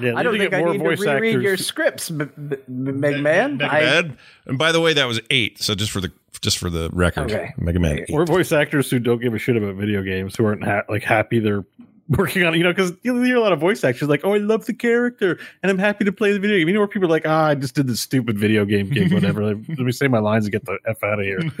Yeah, 0.00 0.12
I 0.16 0.22
don't 0.22 0.38
think 0.38 0.50
get 0.52 0.58
I 0.58 0.60
more 0.62 0.72
need 0.72 0.78
to 0.78 0.84
voice 0.84 1.00
reread 1.00 1.30
actors. 1.34 1.42
your 1.42 1.56
scripts, 1.56 2.10
M- 2.10 2.20
M- 2.20 2.52
M- 2.68 3.00
McMahon. 3.02 4.16
And 4.46 4.56
by 4.58 4.70
the 4.70 4.80
way, 4.80 4.92
that 4.92 5.06
was 5.06 5.20
eight. 5.30 5.58
So 5.60 5.74
just 5.74 5.90
for 5.90 6.00
the 6.00 6.12
just 6.40 6.58
for 6.58 6.70
the 6.70 6.88
record, 6.92 7.32
Okay. 7.32 7.52
Mega 7.58 7.80
Man. 7.80 7.98
Eight. 8.00 8.10
Or 8.12 8.24
voice 8.24 8.52
actors 8.52 8.88
who 8.90 9.00
don't 9.00 9.20
give 9.20 9.34
a 9.34 9.38
shit 9.38 9.56
about 9.56 9.74
video 9.74 10.02
games, 10.02 10.36
who 10.36 10.44
aren't 10.46 10.62
ha- 10.62 10.82
like 10.88 11.02
happy 11.02 11.40
they're 11.40 11.64
working 12.10 12.44
on 12.44 12.54
it. 12.54 12.58
You 12.58 12.62
know, 12.64 12.70
because 12.70 12.92
you 13.02 13.20
hear 13.22 13.34
a 13.36 13.40
lot 13.40 13.52
of 13.52 13.58
voice 13.58 13.82
actors 13.82 14.08
like, 14.08 14.20
"Oh, 14.24 14.34
I 14.34 14.38
love 14.38 14.66
the 14.66 14.74
character, 14.74 15.36
and 15.64 15.70
I'm 15.70 15.78
happy 15.78 16.04
to 16.04 16.12
play 16.12 16.32
the 16.32 16.38
video 16.38 16.58
game." 16.58 16.68
You 16.68 16.74
know, 16.74 16.80
where 16.80 16.86
people 16.86 17.08
are 17.08 17.10
like, 17.10 17.26
"Ah, 17.26 17.46
I 17.46 17.54
just 17.56 17.74
did 17.74 17.88
this 17.88 18.00
stupid 18.00 18.38
video 18.38 18.64
game 18.64 18.88
gig, 18.90 19.12
whatever. 19.12 19.42
Let 19.46 19.68
me 19.78 19.90
say 19.90 20.06
my 20.06 20.20
lines 20.20 20.44
and 20.44 20.52
get 20.52 20.64
the 20.64 20.78
f 20.86 21.02
out 21.02 21.18
of 21.18 21.24
here." 21.24 21.40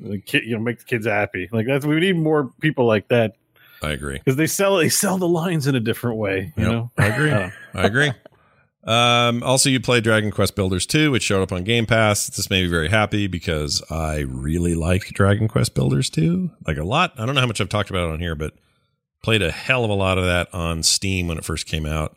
the 0.00 0.20
kid, 0.26 0.42
you 0.44 0.54
know, 0.56 0.60
make 0.62 0.80
the 0.80 0.84
kids 0.84 1.06
happy. 1.06 1.48
Like 1.50 1.66
that's 1.66 1.86
we 1.86 1.98
need 1.98 2.16
more 2.18 2.52
people 2.60 2.84
like 2.86 3.08
that 3.08 3.36
I 3.82 3.90
agree. 3.92 4.18
because 4.18 4.36
they 4.36 4.46
sell 4.46 4.76
they 4.76 4.88
sell 4.88 5.16
the 5.18 5.28
lines 5.28 5.66
in 5.66 5.74
a 5.74 5.80
different 5.80 6.18
way. 6.18 6.52
You 6.56 6.62
Yep, 6.64 6.72
know, 6.72 6.90
I 6.98 7.06
agree. 7.06 7.30
Uh, 7.30 7.50
I 7.74 7.82
agree. 7.86 8.12
Um, 8.82 9.42
also, 9.42 9.68
you 9.68 9.78
play 9.80 10.00
Dragon 10.00 10.30
Quest 10.30 10.56
Builders 10.56 10.86
2, 10.86 11.10
which 11.10 11.22
showed 11.22 11.42
up 11.42 11.52
on 11.52 11.64
Game 11.64 11.84
Pass. 11.86 12.28
This 12.28 12.48
made 12.48 12.62
me 12.64 12.68
very 12.70 12.88
happy 12.88 13.26
because 13.26 13.82
I 13.90 14.20
really 14.20 14.74
like 14.74 15.02
Dragon 15.08 15.48
Quest 15.48 15.74
Builders 15.74 16.08
2. 16.10 16.50
Like 16.66 16.78
a 16.78 16.84
lot. 16.84 17.12
I 17.18 17.26
don't 17.26 17.34
know 17.34 17.42
how 17.42 17.46
much 17.46 17.60
I've 17.60 17.68
talked 17.68 17.90
about 17.90 18.08
it 18.08 18.12
on 18.12 18.20
here, 18.20 18.34
but 18.34 18.54
played 19.22 19.42
a 19.42 19.50
hell 19.50 19.84
of 19.84 19.90
a 19.90 19.94
lot 19.94 20.16
of 20.16 20.24
that 20.24 20.48
on 20.54 20.82
Steam 20.82 21.28
when 21.28 21.36
it 21.36 21.44
first 21.44 21.66
came 21.66 21.84
out. 21.84 22.16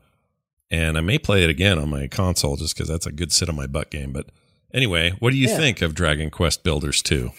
And 0.72 0.98
I 0.98 1.02
may 1.02 1.20
play 1.20 1.44
it 1.44 1.50
again 1.50 1.78
on 1.78 1.90
my 1.90 2.08
console 2.08 2.56
just 2.56 2.76
because 2.76 2.88
that's 2.88 3.06
a 3.06 3.12
good 3.12 3.32
sit 3.34 3.50
on 3.50 3.56
my 3.56 3.68
butt 3.68 3.92
game. 3.92 4.14
But 4.14 4.28
anyway, 4.74 5.12
what 5.20 5.32
do 5.32 5.38
you 5.38 5.50
Yeah. 5.50 5.58
think 5.58 5.82
of 5.82 5.94
Dragon 5.94 6.30
Quest 6.32 6.64
Builders 6.64 7.02
2? 7.02 7.32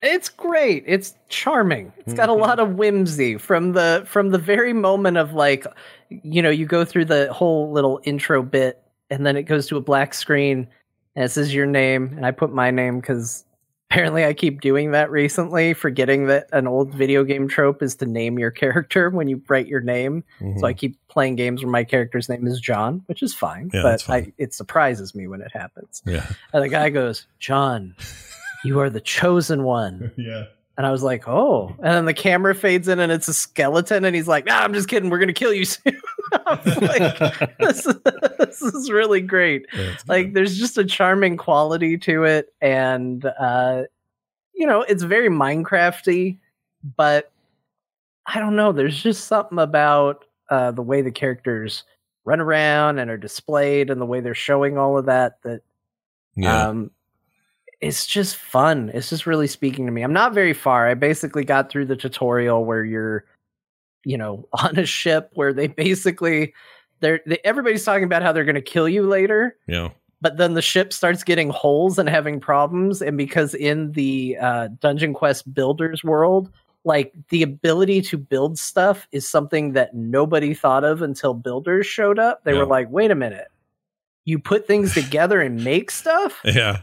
It's 0.00 0.28
great. 0.28 0.84
It's 0.86 1.14
charming. 1.28 1.92
It's 1.98 2.14
got 2.14 2.28
a 2.28 2.32
Mm-hmm. 2.32 2.40
lot 2.42 2.60
of 2.60 2.74
whimsy 2.76 3.36
from 3.36 3.72
the 3.72 4.04
from 4.06 4.30
the 4.30 4.38
very 4.38 4.72
moment 4.72 5.16
of 5.16 5.32
like, 5.32 5.66
you 6.08 6.40
know, 6.40 6.50
you 6.50 6.66
go 6.66 6.84
through 6.84 7.06
the 7.06 7.32
whole 7.32 7.72
little 7.72 8.00
intro 8.04 8.42
bit, 8.42 8.80
and 9.10 9.26
then 9.26 9.36
it 9.36 9.42
goes 9.44 9.66
to 9.68 9.76
a 9.76 9.80
black 9.80 10.14
screen, 10.14 10.68
and 11.16 11.24
it 11.24 11.30
says 11.30 11.52
your 11.52 11.66
name, 11.66 12.12
and 12.16 12.24
I 12.24 12.30
put 12.30 12.52
my 12.52 12.70
name 12.70 13.00
because 13.00 13.44
apparently 13.90 14.24
I 14.24 14.34
keep 14.34 14.60
doing 14.60 14.92
that 14.92 15.10
recently, 15.10 15.72
forgetting 15.74 16.26
that 16.26 16.46
an 16.52 16.68
old 16.68 16.94
video 16.94 17.24
game 17.24 17.48
trope 17.48 17.82
is 17.82 17.96
to 17.96 18.06
name 18.06 18.38
your 18.38 18.50
character 18.52 19.08
when 19.10 19.26
you 19.28 19.42
write 19.48 19.66
your 19.66 19.80
name. 19.80 20.22
Mhm. 20.40 20.60
So 20.60 20.66
I 20.66 20.74
keep 20.74 20.96
playing 21.08 21.34
games 21.36 21.64
where 21.64 21.72
my 21.72 21.82
character's 21.84 22.28
name 22.28 22.46
is 22.46 22.60
John, 22.60 23.02
which 23.06 23.22
is 23.22 23.34
fine, 23.34 23.70
Yeah, 23.74 23.82
but. 23.82 24.08
I, 24.08 24.32
it 24.38 24.54
surprises 24.54 25.14
me 25.14 25.26
when 25.26 25.40
it 25.40 25.50
happens. 25.52 26.02
Yeah. 26.06 26.24
And 26.52 26.62
the 26.62 26.68
guy 26.68 26.90
goes, 26.90 27.26
John, 27.40 27.96
you 28.64 28.80
are 28.80 28.90
the 28.90 29.00
chosen 29.00 29.62
one. 29.64 30.12
Yeah. 30.16 30.44
And 30.76 30.86
I 30.86 30.92
was 30.92 31.02
like, 31.02 31.26
oh. 31.26 31.74
And 31.78 31.86
then 31.86 32.04
the 32.04 32.14
camera 32.14 32.54
fades 32.54 32.86
in 32.86 33.00
and 33.00 33.10
it's 33.10 33.26
a 33.26 33.34
skeleton. 33.34 34.04
And 34.04 34.14
he's 34.14 34.28
like, 34.28 34.46
nah, 34.46 34.60
I'm 34.60 34.72
just 34.72 34.88
kidding. 34.88 35.10
We're 35.10 35.18
going 35.18 35.26
to 35.26 35.32
kill 35.34 35.52
you 35.52 35.64
soon. 35.64 36.00
Like, 36.32 37.18
this, 37.58 37.82
this 38.38 38.62
is 38.62 38.88
really 38.88 39.20
great. 39.20 39.66
Like, 40.06 40.34
there's 40.34 40.56
just 40.56 40.78
a 40.78 40.84
charming 40.84 41.36
quality 41.36 41.98
to 41.98 42.22
it. 42.22 42.54
And, 42.60 43.24
uh, 43.24 43.84
you 44.54 44.68
know, 44.68 44.82
it's 44.82 45.02
very 45.02 45.28
Minecrafty, 45.28 46.38
but 46.96 47.32
I 48.26 48.38
don't 48.38 48.54
know. 48.54 48.70
There's 48.70 49.02
just 49.02 49.24
something 49.26 49.58
about 49.58 50.26
uh, 50.48 50.70
the 50.70 50.82
way 50.82 51.02
the 51.02 51.10
characters 51.10 51.82
run 52.24 52.38
around 52.40 53.00
and 53.00 53.10
are 53.10 53.16
displayed 53.18 53.90
and 53.90 54.00
the 54.00 54.06
way 54.06 54.20
they're 54.20 54.32
showing 54.34 54.78
all 54.78 54.96
of 54.96 55.06
that 55.06 55.42
that 55.42 55.62
Yeah. 56.36 56.68
um, 56.68 56.92
it's 57.80 58.06
just 58.06 58.36
fun. 58.36 58.90
It's 58.92 59.08
just 59.08 59.26
really 59.26 59.46
speaking 59.46 59.86
to 59.86 59.92
me. 59.92 60.02
I'm 60.02 60.12
not 60.12 60.34
very 60.34 60.52
far. 60.52 60.88
I 60.88 60.94
basically 60.94 61.44
got 61.44 61.70
through 61.70 61.86
the 61.86 61.96
tutorial 61.96 62.64
where 62.64 62.84
you're, 62.84 63.24
you 64.04 64.18
know, 64.18 64.48
on 64.52 64.76
a 64.78 64.86
ship 64.86 65.30
where 65.34 65.52
they 65.52 65.68
basically 65.68 66.54
they're 67.00 67.20
they, 67.26 67.38
everybody's 67.44 67.84
talking 67.84 68.04
about 68.04 68.22
how 68.22 68.32
they're 68.32 68.44
going 68.44 68.54
to 68.56 68.60
kill 68.60 68.88
you 68.88 69.06
later, 69.06 69.56
yeah. 69.68 69.90
but 70.20 70.36
then 70.36 70.54
the 70.54 70.62
ship 70.62 70.92
starts 70.92 71.22
getting 71.22 71.50
holes 71.50 71.96
and 71.98 72.08
having 72.08 72.40
problems, 72.40 73.00
and 73.00 73.16
because 73.16 73.54
in 73.54 73.92
the 73.92 74.36
uh, 74.40 74.68
Dungeon 74.80 75.14
Quest 75.14 75.52
builders 75.54 76.02
world. 76.04 76.50
Like 76.84 77.12
the 77.28 77.42
ability 77.42 78.00
to 78.02 78.16
build 78.16 78.58
stuff 78.58 79.08
is 79.12 79.28
something 79.28 79.72
that 79.72 79.94
nobody 79.94 80.54
thought 80.54 80.84
of 80.84 81.02
until 81.02 81.34
builders 81.34 81.86
showed 81.86 82.18
up. 82.18 82.44
They 82.44 82.52
Yeah. 82.52 82.60
were 82.60 82.66
like, 82.66 82.88
wait 82.88 83.10
a 83.10 83.14
minute. 83.16 83.48
You 84.24 84.38
put 84.38 84.66
things 84.66 84.94
together 84.94 85.40
and 85.40 85.62
make 85.62 85.90
stuff? 85.90 86.40
Yeah. 86.44 86.80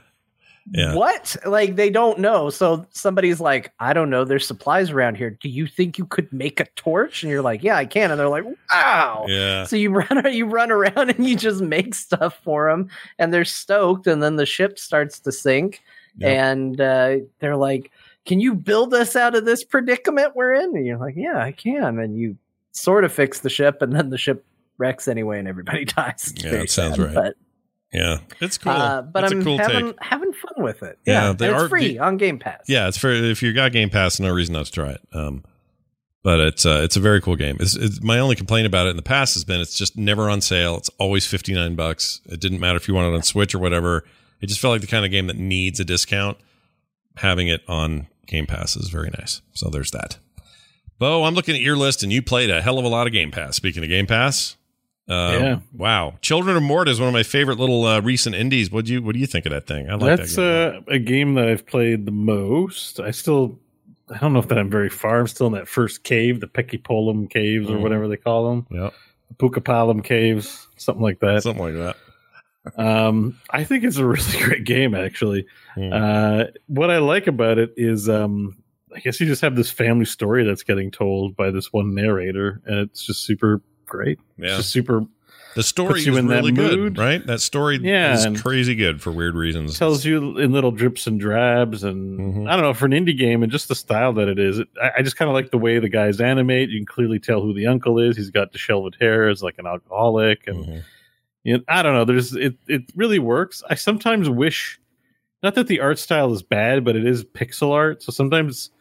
Yeah. 0.72 0.96
What? 0.96 1.36
Like 1.46 1.76
they 1.76 1.90
don't 1.92 2.20
know. 2.20 2.50
So 2.50 2.88
somebody's 2.92 3.40
like, 3.40 3.72
I 3.80 3.94
don't 3.94 4.10
know. 4.10 4.26
There's 4.26 4.48
supplies 4.48 4.90
around 4.90 5.16
here. 5.16 5.30
Do 5.30 5.48
you 5.48 5.68
think 5.68 5.98
you 6.00 6.06
could 6.08 6.32
make 6.34 6.60
a 6.60 6.66
torch? 6.76 7.22
And 7.22 7.32
you're 7.32 7.44
like, 7.44 7.62
Yeah, 7.62 7.76
I 7.78 7.86
can. 7.86 8.10
And 8.10 8.20
they're 8.20 8.30
like, 8.30 8.46
Wow. 8.74 9.26
Yeah. 9.28 9.66
So 9.66 9.76
you 9.76 9.90
run, 10.10 10.34
you 10.34 10.46
run 10.48 10.72
around 10.72 11.12
and 11.12 11.28
you 11.28 11.36
just 11.36 11.62
make 11.62 11.94
stuff 11.94 12.40
for 12.44 12.70
them, 12.70 12.90
and 13.20 13.32
they're 13.34 13.46
stoked. 13.46 14.08
And 14.08 14.24
then 14.24 14.38
the 14.38 14.46
ship 14.48 14.80
starts 14.80 15.20
to 15.20 15.32
sink, 15.32 15.82
Yep. 16.18 16.30
and 16.32 16.82
uh, 16.82 17.18
they're 17.40 17.58
like, 17.58 17.92
"Can 18.26 18.40
you 18.40 18.56
build 18.56 18.94
us 18.94 19.16
out 19.18 19.36
of 19.36 19.44
this 19.46 19.64
predicament 19.66 20.34
we're 20.36 20.54
in?" 20.54 20.76
And 20.76 20.86
you're 20.86 20.98
like, 20.98 21.16
"Yeah, 21.18 21.38
I 21.38 21.52
can." 21.52 22.00
And 22.00 22.18
you 22.18 22.38
sort 22.72 23.04
of 23.04 23.12
fix 23.14 23.42
the 23.42 23.50
ship, 23.50 23.82
and 23.82 23.94
then 23.94 24.10
the 24.10 24.18
ship 24.18 24.46
wrecks 24.78 25.08
anyway, 25.10 25.40
and 25.40 25.48
everybody 25.48 25.84
dies. 25.86 26.34
Yeah, 26.38 26.54
it 26.54 26.72
sounds 26.72 26.98
right. 26.98 27.14
But 27.14 27.36
Yeah. 27.96 28.18
It's 28.42 28.58
cool. 28.58 28.72
uh, 28.74 29.02
but 29.02 29.24
it's 29.24 29.34
I'm 29.34 29.42
a 29.42 29.44
cool 29.44 29.58
having 29.58 29.86
take. 29.94 30.04
having 30.04 30.34
fun 30.34 30.64
with 30.64 30.84
it. 30.84 31.00
Yeah, 31.06 31.28
Yeah, 31.28 31.34
they 31.34 31.48
and 31.48 31.56
are- 31.56 31.62
it's 31.66 31.70
free 31.70 31.88
the- 31.94 32.00
on 32.00 32.18
Game 32.18 32.38
Pass. 32.40 32.64
Yeah, 32.68 32.88
it's 32.88 32.98
for 32.98 33.12
if 33.12 33.42
you 33.42 33.54
got 33.54 33.72
Game 33.72 33.90
Pass, 33.90 34.20
no 34.20 34.32
reason 34.32 34.54
not 34.54 34.66
to 34.68 34.72
try 34.72 34.92
it. 34.92 35.02
Um, 35.14 35.44
but 36.24 36.40
it's 36.40 36.66
uh, 36.66 36.82
it's 36.84 36.96
a 36.96 37.00
very 37.00 37.22
cool 37.22 37.36
game. 37.36 37.58
It's, 37.60 37.76
it's 37.76 38.02
my 38.02 38.18
only 38.20 38.36
complaint 38.36 38.66
about 38.68 38.88
it 38.88 38.92
in 38.92 38.96
the 38.96 39.04
past 39.04 39.36
has 39.36 39.44
been 39.44 39.62
it's 39.62 39.78
just 39.78 39.96
never 39.96 40.30
on 40.30 40.42
sale. 40.42 40.76
It's 40.78 40.90
always 40.98 41.26
fifty 41.28 41.54
nine 41.54 41.76
bucks. 41.76 42.20
It 42.26 42.40
didn't 42.40 42.60
matter 42.60 42.78
if 42.78 42.88
you 42.88 42.94
wanted 42.96 43.10
it 43.12 43.16
on 43.16 43.24
Switch 43.24 43.54
or 43.54 43.60
whatever. 43.60 44.04
It 44.42 44.48
just 44.48 44.60
felt 44.60 44.74
like 44.74 44.82
the 44.82 44.88
kind 44.88 45.06
of 45.06 45.12
game 45.12 45.28
that 45.28 45.38
needs 45.38 45.80
a 45.80 45.86
discount. 45.86 46.38
Having 47.18 47.48
it 47.50 47.62
on 47.68 48.08
Game 48.26 48.46
Pass 48.48 48.76
is 48.76 48.90
very 48.90 49.10
nice. 49.18 49.42
So 49.54 49.70
there's 49.70 49.92
that. 49.92 50.18
Beau, 50.98 51.24
I'm 51.24 51.34
looking 51.36 51.56
at 51.56 51.62
your 51.62 51.76
list, 51.78 52.04
and 52.04 52.12
you 52.12 52.22
played 52.22 52.50
a 52.50 52.62
hell 52.62 52.80
of 52.80 52.86
a 52.86 52.90
lot 52.90 53.06
of 53.08 53.14
Game 53.14 53.30
Pass. 53.32 53.56
Speaking 53.56 53.84
of 53.84 53.90
Game 53.90 54.06
Pass, 54.08 54.56
um, 55.07 55.41
Yeah. 55.44 55.60
wow, 55.73 56.15
Children 56.22 56.57
of 56.57 56.64
Morta 56.64 56.91
is 56.91 56.99
one 56.99 57.07
of 57.07 57.14
my 57.14 57.23
favorite 57.23 57.60
little 57.60 57.84
uh, 57.86 57.99
recent 58.02 58.36
indies. 58.36 58.72
What 58.72 58.86
do 58.86 58.94
you 58.94 59.02
What 59.02 59.14
do 59.14 59.19
you 59.19 59.27
think 59.27 59.45
of 59.45 59.52
that 59.52 59.68
thing? 59.68 59.90
I 59.90 59.94
like 59.95 60.18
That's 60.18 60.36
that. 60.36 60.72
Game. 60.73 60.84
uh, 60.88 60.94
a 60.94 60.99
game 60.99 61.34
that 61.36 61.48
I've 61.48 61.65
played 61.65 62.06
the 62.06 62.11
most. 62.11 62.99
I 62.99 63.11
still, 63.11 63.60
I 64.14 64.18
don't 64.18 64.34
know 64.34 64.40
if 64.40 64.48
that 64.48 64.57
I'm 64.57 64.69
very 64.69 64.90
far. 64.90 65.19
I'm 65.19 65.27
still 65.27 65.48
in 65.48 65.53
that 65.53 65.68
first 65.68 66.03
cave, 66.03 66.40
the 66.40 66.48
Pekipolum 66.48 67.30
caves 67.30 67.69
or 67.69 67.77
Mhm. 67.77 67.82
whatever 67.82 68.07
they 68.07 68.18
call 68.18 68.49
them, 68.49 68.68
yeah, 68.72 68.90
Pukapalam 69.38 70.03
caves, 70.03 70.68
something 70.77 71.03
like 71.03 71.19
that. 71.19 71.44
something 71.44 71.64
like 71.64 71.73
that. 71.76 71.95
um, 72.77 73.38
I 73.52 73.64
think 73.64 73.84
it's 73.84 73.98
a 73.98 74.06
really 74.06 74.23
great 74.44 74.64
game, 74.64 74.95
actually. 74.95 75.45
Hmm. 75.76 75.94
Uh, 75.94 76.44
what 76.68 76.90
I 76.90 76.98
like 76.98 77.27
about 77.27 77.57
it 77.60 77.73
is, 77.77 78.10
um, 78.10 78.57
I 78.95 78.99
guess 78.99 79.19
you 79.19 79.27
just 79.27 79.41
have 79.41 79.56
this 79.56 79.69
family 79.69 80.06
story 80.06 80.44
that's 80.45 80.64
getting 80.64 80.90
told 80.90 81.36
by 81.36 81.52
this 81.52 81.72
one 81.73 81.94
narrator, 81.94 82.61
and 82.65 82.80
it's 82.80 83.06
just 83.06 83.23
super 83.26 83.61
great. 83.86 84.20
Yeah. 84.38 84.48
It's 84.48 84.57
just 84.57 84.70
super. 84.72 85.06
The 85.56 85.64
story 85.64 86.02
is 86.02 86.07
really 86.10 86.52
good, 86.52 86.78
mood. 86.78 86.98
right? 86.98 87.26
That 87.26 87.40
story 87.40 87.80
Yeah, 87.82 88.14
is 88.14 88.41
crazy 88.41 88.76
good 88.76 89.02
for 89.02 89.12
weird 89.14 89.36
reasons. 89.36 89.80
tells 89.80 90.03
you 90.03 90.38
in 90.38 90.52
little 90.52 90.72
drips 90.72 91.07
and 91.07 91.18
drabs 91.18 91.82
and 91.86 92.20
Mm-hmm. 92.20 92.48
i 92.49 92.52
don't 92.57 92.64
know 92.64 92.74
for 92.74 92.86
an 92.88 92.91
indie 92.91 93.18
game 93.18 93.41
and 93.41 93.49
just 93.49 93.70
the 93.70 93.76
style 93.76 94.12
that 94.14 94.28
it 94.28 94.38
is 94.38 94.60
it, 94.60 94.68
I, 94.84 94.91
I 94.98 95.02
just 95.02 95.16
kind 95.16 95.30
of 95.30 95.34
like 95.34 95.52
the 95.52 95.57
way 95.57 95.80
the 95.80 95.88
guys 95.88 96.20
animate 96.20 96.70
you 96.70 96.80
can 96.80 96.86
clearly 96.86 97.20
tell 97.20 97.41
who 97.41 97.53
the 97.53 97.68
uncle 97.68 97.99
is 97.99 98.18
he's 98.18 98.32
got 98.32 98.52
disheveled 98.52 98.98
hair 98.99 99.30
is 99.30 99.41
like 99.41 99.56
an 99.57 99.66
alcoholic 99.66 100.45
and 100.48 100.66
Mm-hmm. 100.66 100.80
you 101.45 101.57
know, 101.57 101.64
i 101.70 101.82
don't 101.82 101.94
know 101.94 102.03
there's 102.03 102.36
it 102.36 102.56
it 102.68 102.82
really 102.95 103.20
works 103.20 103.64
i 103.70 103.76
sometimes 103.76 104.30
wish 104.30 104.78
not 105.41 105.56
that 105.56 105.68
the 105.68 105.80
art 105.80 105.99
style 105.99 106.34
is 106.34 106.44
bad 106.44 106.84
but 106.84 106.98
it 106.98 107.06
is 107.07 107.24
pixel 107.24 107.72
art 107.72 108.03
so 108.03 108.12
sometimes 108.12 108.72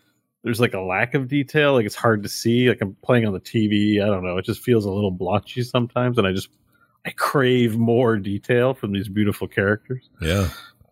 there's 0.44 0.60
like 0.60 0.74
a 0.74 0.80
lack 0.80 1.14
of 1.14 1.26
detail 1.26 1.72
like 1.72 1.86
it's 1.86 1.94
hard 1.96 2.22
to 2.22 2.28
see 2.28 2.68
like 2.68 2.80
i'm 2.80 2.94
playing 3.02 3.26
on 3.26 3.32
the 3.32 3.40
tv 3.40 4.00
i 4.02 4.06
don't 4.06 4.22
know 4.22 4.36
it 4.38 4.44
just 4.44 4.60
feels 4.62 4.84
a 4.84 4.90
little 4.90 5.10
blotchy 5.10 5.62
sometimes 5.62 6.16
and 6.18 6.26
i 6.26 6.32
just 6.32 6.48
i 7.06 7.10
crave 7.10 7.76
more 7.76 8.16
detail 8.18 8.72
from 8.74 8.92
these 8.92 9.08
beautiful 9.08 9.48
characters 9.48 10.08
Yeah. 10.20 10.48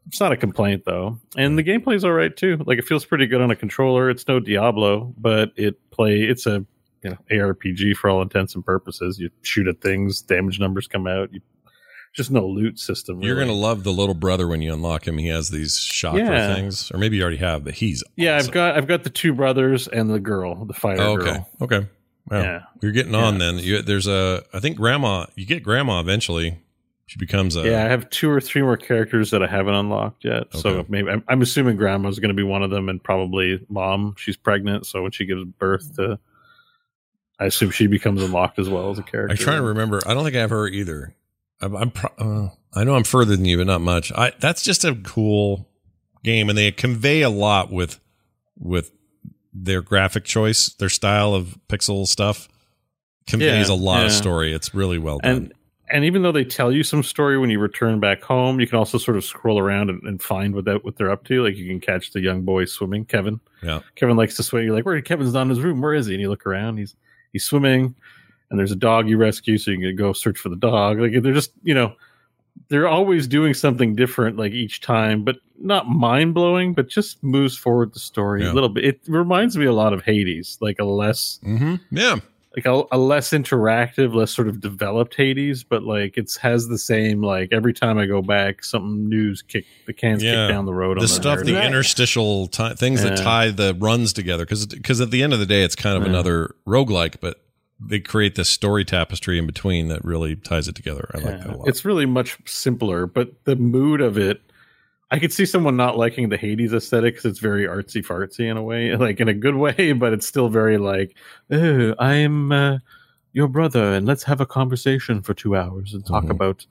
it's 0.09 0.19
not 0.21 0.33
a 0.33 0.37
complaint 0.37 0.85
though, 0.85 1.19
and 1.37 1.57
the 1.57 1.63
gameplay's 1.63 2.05
all 2.05 2.13
right 2.13 2.37
too. 2.37 2.57
Like 2.67 2.79
it 2.79 2.85
feels 2.87 3.05
pretty 3.05 3.27
good 3.29 3.41
on 3.41 3.51
a 3.53 3.57
controller. 3.57 4.11
It's 4.11 4.27
no 4.27 4.41
Diablo, 4.41 5.15
but 5.17 5.53
it 5.55 5.77
play. 5.93 6.23
It's 6.23 6.45
a 6.45 6.67
you 7.05 7.11
know 7.11 7.17
ARPG 7.31 7.95
for 7.97 8.11
all 8.11 8.21
intents 8.21 8.55
and 8.57 8.65
purposes. 8.65 9.21
You 9.21 9.31
shoot 9.43 9.69
at 9.69 9.81
things, 9.81 10.21
damage 10.21 10.59
numbers 10.59 10.89
come 10.89 11.07
out. 11.07 11.33
You 11.33 11.41
just 12.13 12.31
no 12.31 12.47
loot 12.47 12.79
system. 12.79 13.23
You're 13.23 13.39
gonna 13.39 13.53
love 13.53 13.85
the 13.85 13.93
little 13.93 14.15
brother 14.15 14.47
when 14.47 14.63
you 14.63 14.73
unlock 14.73 15.07
him. 15.09 15.19
He 15.19 15.29
has 15.29 15.51
these 15.51 15.79
chakra 15.79 16.21
Yeah. 16.21 16.55
things, 16.55 16.91
or 16.93 16.99
maybe 16.99 17.17
you 17.17 17.23
already 17.23 17.39
have, 17.39 17.65
but 17.65 17.75
he's 17.75 18.05
yeah. 18.17 18.37
I've 18.37 18.51
got 18.51 18.77
I've 18.77 18.87
got 18.87 19.05
the 19.05 19.11
two 19.11 19.33
brothers 19.33 19.89
and 19.89 20.11
the 20.11 20.21
girl, 20.21 20.65
the 20.65 20.75
fire. 20.75 20.97
Oh, 21.01 21.13
okay, 21.19 21.25
girl. 21.25 21.49
okay. 21.63 21.87
Wow. 22.31 22.43
Yeah. 22.43 22.63
You're 22.81 22.93
getting 22.93 23.15
on 23.17 23.39
then. 23.39 23.59
You, 23.59 23.83
there's 23.83 24.07
a, 24.07 24.45
I 24.55 24.61
think 24.61 24.77
grandma. 24.77 25.27
You 25.35 25.45
get 25.45 25.63
grandma 25.65 25.99
eventually. 26.01 26.57
She 27.07 27.19
becomes 27.19 27.57
a. 27.57 27.63
yeah, 27.69 27.85
I 27.85 27.89
have 27.89 28.09
two 28.11 28.31
or 28.31 28.41
three 28.41 28.63
more 28.63 28.77
characters 28.77 29.33
that 29.33 29.43
I 29.43 29.47
haven't 29.49 29.75
unlocked 29.75 30.25
yet. 30.25 30.45
So 30.55 30.87
maybe 30.89 31.11
I'm, 31.11 31.25
I'm 31.29 31.43
assuming 31.43 31.77
grandma's 31.77 32.21
going 32.21 32.29
to 32.31 32.35
be 32.35 32.45
one 32.45 32.63
of 32.63 32.71
them, 32.71 32.89
and 32.89 33.03
probably 33.03 33.67
mom. 33.69 34.15
She's 34.17 34.37
pregnant, 34.37 34.87
so 34.87 35.03
when 35.03 35.11
she 35.11 35.27
gives 35.27 35.45
birth 35.45 35.97
to, 35.97 36.19
I 37.39 37.47
assume 37.47 37.71
she 37.71 37.87
becomes 37.89 38.23
unlocked 38.23 38.59
as 38.59 38.71
well 38.71 38.91
as 38.91 38.99
a 38.99 39.03
character. 39.03 39.33
I'm 39.33 39.37
trying 39.37 39.59
to 39.61 39.67
remember. 39.69 40.01
I 40.07 40.15
don't 40.15 40.23
think 40.25 40.37
I 40.37 40.41
have 40.41 40.51
her 40.51 40.69
either. 40.69 41.15
I'm. 41.63 41.77
I'm 41.77 41.91
pro- 41.91 42.11
uh, 42.19 42.49
I 42.75 42.85
know 42.85 42.95
I'm 42.95 43.05
further 43.05 43.37
than 43.37 43.45
you, 43.45 43.59
but 43.59 43.67
not 43.67 43.81
much. 43.81 44.13
I. 44.13 44.33
That's 44.41 44.63
just 44.63 44.85
a 44.85 44.95
cool 45.05 45.69
game, 46.25 46.49
and 46.49 46.57
they 46.59 46.71
convey 46.73 47.23
a 47.23 47.31
lot 47.31 47.71
with 47.73 47.99
with 48.59 48.91
their 49.55 49.83
graphic 49.83 50.25
choice, 50.25 50.69
their 50.75 50.89
style 50.89 51.35
of 51.35 51.59
pixel 51.69 52.07
stuff 52.07 52.49
conveys 53.27 53.69
Yeah, 53.69 53.75
a 53.75 53.77
lot 53.77 54.05
of 54.07 54.13
story. 54.13 54.53
It's 54.53 54.75
really 54.75 54.99
well 54.99 55.19
done. 55.19 55.31
and 55.37 55.53
and 55.91 56.05
even 56.07 56.23
though 56.23 56.33
they 56.33 56.45
tell 56.45 56.73
you 56.73 56.83
some 56.83 57.03
story 57.03 57.37
when 57.39 57.51
you 57.51 57.59
return 57.59 58.01
back 58.01 58.23
home, 58.23 58.61
you 58.61 58.67
can 58.67 58.79
also 58.79 58.97
sort 58.97 59.17
of 59.19 59.25
scroll 59.25 59.59
around 59.59 59.91
and, 59.91 60.03
and 60.05 60.23
find 60.23 60.55
what 60.55 60.65
that 60.65 60.85
what 60.85 60.97
they're 60.97 61.11
up 61.11 61.25
to. 61.25 61.43
Like 61.43 61.57
you 61.57 61.67
can 61.67 61.81
catch 61.81 62.13
the 62.13 62.21
young 62.21 62.43
boy 62.43 62.65
swimming, 62.65 63.05
Kevin. 63.05 63.41
yeah. 63.63 63.81
Kevin 63.95 64.17
likes 64.17 64.37
to 64.37 64.43
swim. 64.43 64.65
You're 64.65 64.75
like, 64.75 64.87
where? 64.87 65.01
Kevin's 65.03 65.35
not 65.35 65.43
in 65.43 65.51
his 65.51 65.61
room. 65.61 65.83
Where 65.83 65.93
is 65.93 66.07
he? 66.07 66.15
And 66.15 66.21
you 66.23 66.31
look 66.31 66.47
around. 66.47 66.79
He's 66.79 66.97
he's 67.33 67.45
swimming, 67.45 67.95
and 68.53 68.59
there's 68.61 68.71
a 68.71 68.77
dog 68.77 69.09
you 69.09 69.17
rescue, 69.17 69.59
so 69.59 69.73
you 69.73 69.79
can 69.81 69.97
go 69.97 70.13
search 70.13 70.39
for 70.39 70.49
the 70.51 70.57
dog. 70.57 71.01
Like 71.01 71.21
they're 71.23 71.33
just 71.33 71.51
you 71.65 71.75
know, 71.75 71.95
they're 72.69 72.87
always 72.87 73.27
doing 73.27 73.55
something 73.55 73.97
different, 73.97 74.37
like 74.39 74.53
each 74.53 74.81
time, 74.81 75.25
but 75.25 75.37
not 75.59 75.89
mind 75.89 76.35
blowing, 76.35 76.75
but 76.75 76.89
just 76.89 77.23
moves 77.23 77.57
forward 77.57 77.95
the 77.95 77.99
story 78.01 78.43
Yeah. 78.45 78.53
a 78.53 78.55
little 78.55 78.69
bit. 78.69 78.85
It 78.85 79.01
reminds 79.09 79.57
me 79.57 79.65
a 79.67 79.73
lot 79.73 79.93
of 79.93 80.03
Hades, 80.05 80.59
like 80.61 80.79
a 80.79 80.85
less 80.85 81.41
Mm-hmm. 81.45 81.77
Yeah. 81.91 82.17
like 82.55 82.67
a, 82.67 82.83
a 82.93 82.99
less 82.99 83.31
interactive, 83.31 84.13
less 84.15 84.31
sort 84.31 84.49
of 84.49 84.61
developed 84.61 85.15
Hades, 85.15 85.65
but 85.65 85.83
like 85.85 86.19
it's 86.19 86.37
has 86.37 86.69
the 86.69 86.77
same 86.79 87.23
like 87.23 87.49
every 87.53 87.73
time 87.73 87.97
I 87.97 88.05
go 88.07 88.21
back, 88.23 88.63
something 88.65 89.09
news 89.09 89.41
kick 89.41 89.65
the 89.87 89.93
cans 89.95 90.23
Yeah. 90.23 90.47
kick 90.47 90.55
down 90.55 90.67
the 90.67 90.75
road. 90.75 90.99
on 90.99 91.03
the 91.03 91.09
stuff, 91.09 91.39
the 91.41 91.53
narrative. 91.53 91.69
interstitial 91.69 92.49
ti 92.49 92.75
things 92.75 93.03
that 93.03 93.17
tie 93.17 93.51
the 93.51 93.75
runs 93.79 94.13
together. 94.13 94.45
Because 94.45 95.01
at 95.01 95.11
the 95.11 95.23
end 95.23 95.33
of 95.33 95.39
the 95.39 95.47
day, 95.47 95.63
it's 95.63 95.77
kind 95.77 95.97
of 95.97 96.03
Yeah. 96.03 96.11
another 96.11 96.55
roguelike, 96.67 97.17
but 97.21 97.42
they 97.85 98.01
create 98.01 98.35
this 98.35 98.49
story 98.49 98.85
tapestry 98.85 99.39
in 99.39 99.47
between 99.47 99.89
that 99.89 100.05
really 100.05 100.37
ties 100.37 100.69
it 100.69 100.75
together. 100.75 101.11
I 101.15 101.19
like 101.19 101.39
that 101.41 101.51
a 101.51 101.57
lot. 101.57 101.69
It's 101.69 101.85
really 101.85 102.07
much 102.07 102.39
simpler, 102.47 103.07
but 103.07 103.45
the 103.45 103.57
mood 103.57 104.01
of 104.01 104.17
it, 104.19 104.41
I 105.11 105.19
could 105.19 105.33
see 105.33 105.45
someone 105.45 105.77
not 105.77 105.99
liking 105.99 106.29
the 106.29 106.37
Hades 106.37 106.73
aesthetic 106.73 107.15
because 107.15 107.27
it's 107.27 107.39
very 107.39 107.67
artsy 107.67 108.05
fartsy 108.05 108.51
in 108.51 108.57
a 108.57 108.63
way, 108.63 108.97
like 109.07 109.21
in 109.21 109.29
a 109.29 109.35
good 109.35 109.57
way, 109.57 109.93
but 109.93 110.13
it's 110.13 110.27
still 110.27 110.49
very 110.49 110.79
like, 110.79 111.17
oh, 111.51 111.95
I'm 111.99 112.53
uh, 112.53 112.79
your 113.33 113.49
brother, 113.49 113.93
and 113.93 114.07
let's 114.07 114.23
have 114.25 114.41
a 114.41 114.47
conversation 114.47 115.23
for 115.23 115.35
two 115.35 115.57
hours 115.57 115.93
and 115.95 116.05
talk 116.07 116.25
Mhm. 116.25 116.31
about 116.31 116.67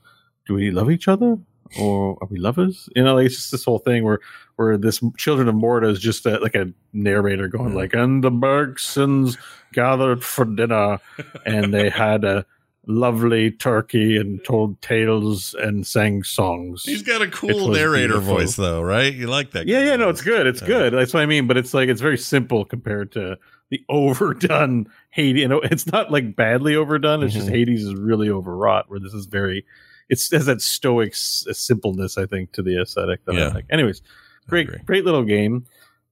do 0.48 0.56
we 0.56 0.72
love 0.72 0.90
each 0.90 1.08
other 1.08 1.38
or 1.80 2.18
are 2.22 2.28
we 2.30 2.38
lovers? 2.40 2.90
You 2.96 3.04
know, 3.04 3.16
like 3.16 3.28
it's 3.28 3.36
just 3.36 3.52
this 3.52 3.64
whole 3.66 3.80
thing 3.80 4.04
where 4.04 4.20
where 4.56 4.78
this 4.78 5.02
Children 5.18 5.48
of 5.48 5.56
Morta 5.56 5.88
is 5.88 6.00
just 6.00 6.26
a, 6.26 6.38
like 6.40 6.56
a 6.56 6.72
narrator 6.94 7.48
going 7.48 7.74
like, 7.74 7.94
and 7.94 8.24
the 8.24 8.30
Bergsons 8.32 9.38
gathered 9.74 10.24
for 10.24 10.46
dinner, 10.46 11.00
and 11.46 11.74
they 11.74 11.90
had 12.06 12.24
a 12.24 12.46
lovely 12.88 13.52
turkey 13.52 14.18
and 14.18 14.44
told 14.44 14.82
tales 14.82 15.54
and 15.54 15.86
sang 15.86 16.24
songs. 16.24 16.84
He's 16.84 17.04
got 17.04 17.22
a 17.22 17.28
cool 17.28 17.70
narrator 17.70 18.14
beautiful. 18.14 18.36
voice, 18.38 18.56
though, 18.56 18.82
right? 18.82 19.14
You 19.14 19.28
like 19.28 19.52
that? 19.52 19.68
Yeah, 19.68 19.84
yeah, 19.86 19.96
no, 19.96 20.10
it's 20.10 20.22
good. 20.22 20.48
It's 20.48 20.62
good. 20.62 20.94
That's 20.94 21.14
what 21.14 21.22
I 21.24 21.26
mean. 21.28 21.48
But 21.48 21.58
it's 21.58 21.74
like 21.74 21.90
it's 21.90 22.02
very 22.02 22.18
simple 22.18 22.66
compared 22.66 23.12
to 23.14 23.38
the 23.70 23.84
overdone 23.90 24.88
Hades. 25.12 25.42
You 25.42 25.48
know, 25.48 25.60
it's 25.62 25.88
not 25.88 26.12
like 26.12 26.36
badly 26.36 26.76
overdone. 26.76 27.24
It's 27.24 27.34
just 27.34 27.48
Mhm. 27.48 27.52
Hades 27.52 27.84
is 27.86 27.94
really 27.96 28.30
overwrought. 28.30 28.90
Where 28.90 29.00
this 29.00 29.14
is 29.14 29.28
very, 29.28 29.64
it's 30.12 30.30
has 30.32 30.46
that 30.46 30.62
stoic 30.62 31.14
s- 31.14 31.48
simpleness. 31.54 32.20
I 32.20 32.28
think 32.28 32.52
to 32.52 32.62
the 32.62 32.80
aesthetic 32.80 33.26
that 33.26 33.34
Yeah. 33.34 33.48
I 33.48 33.54
like. 33.54 33.66
Anyways, 33.72 34.04
great, 34.48 34.86
great 34.86 35.06
little 35.06 35.24
game. 35.24 35.66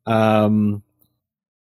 Um, 0.08 0.82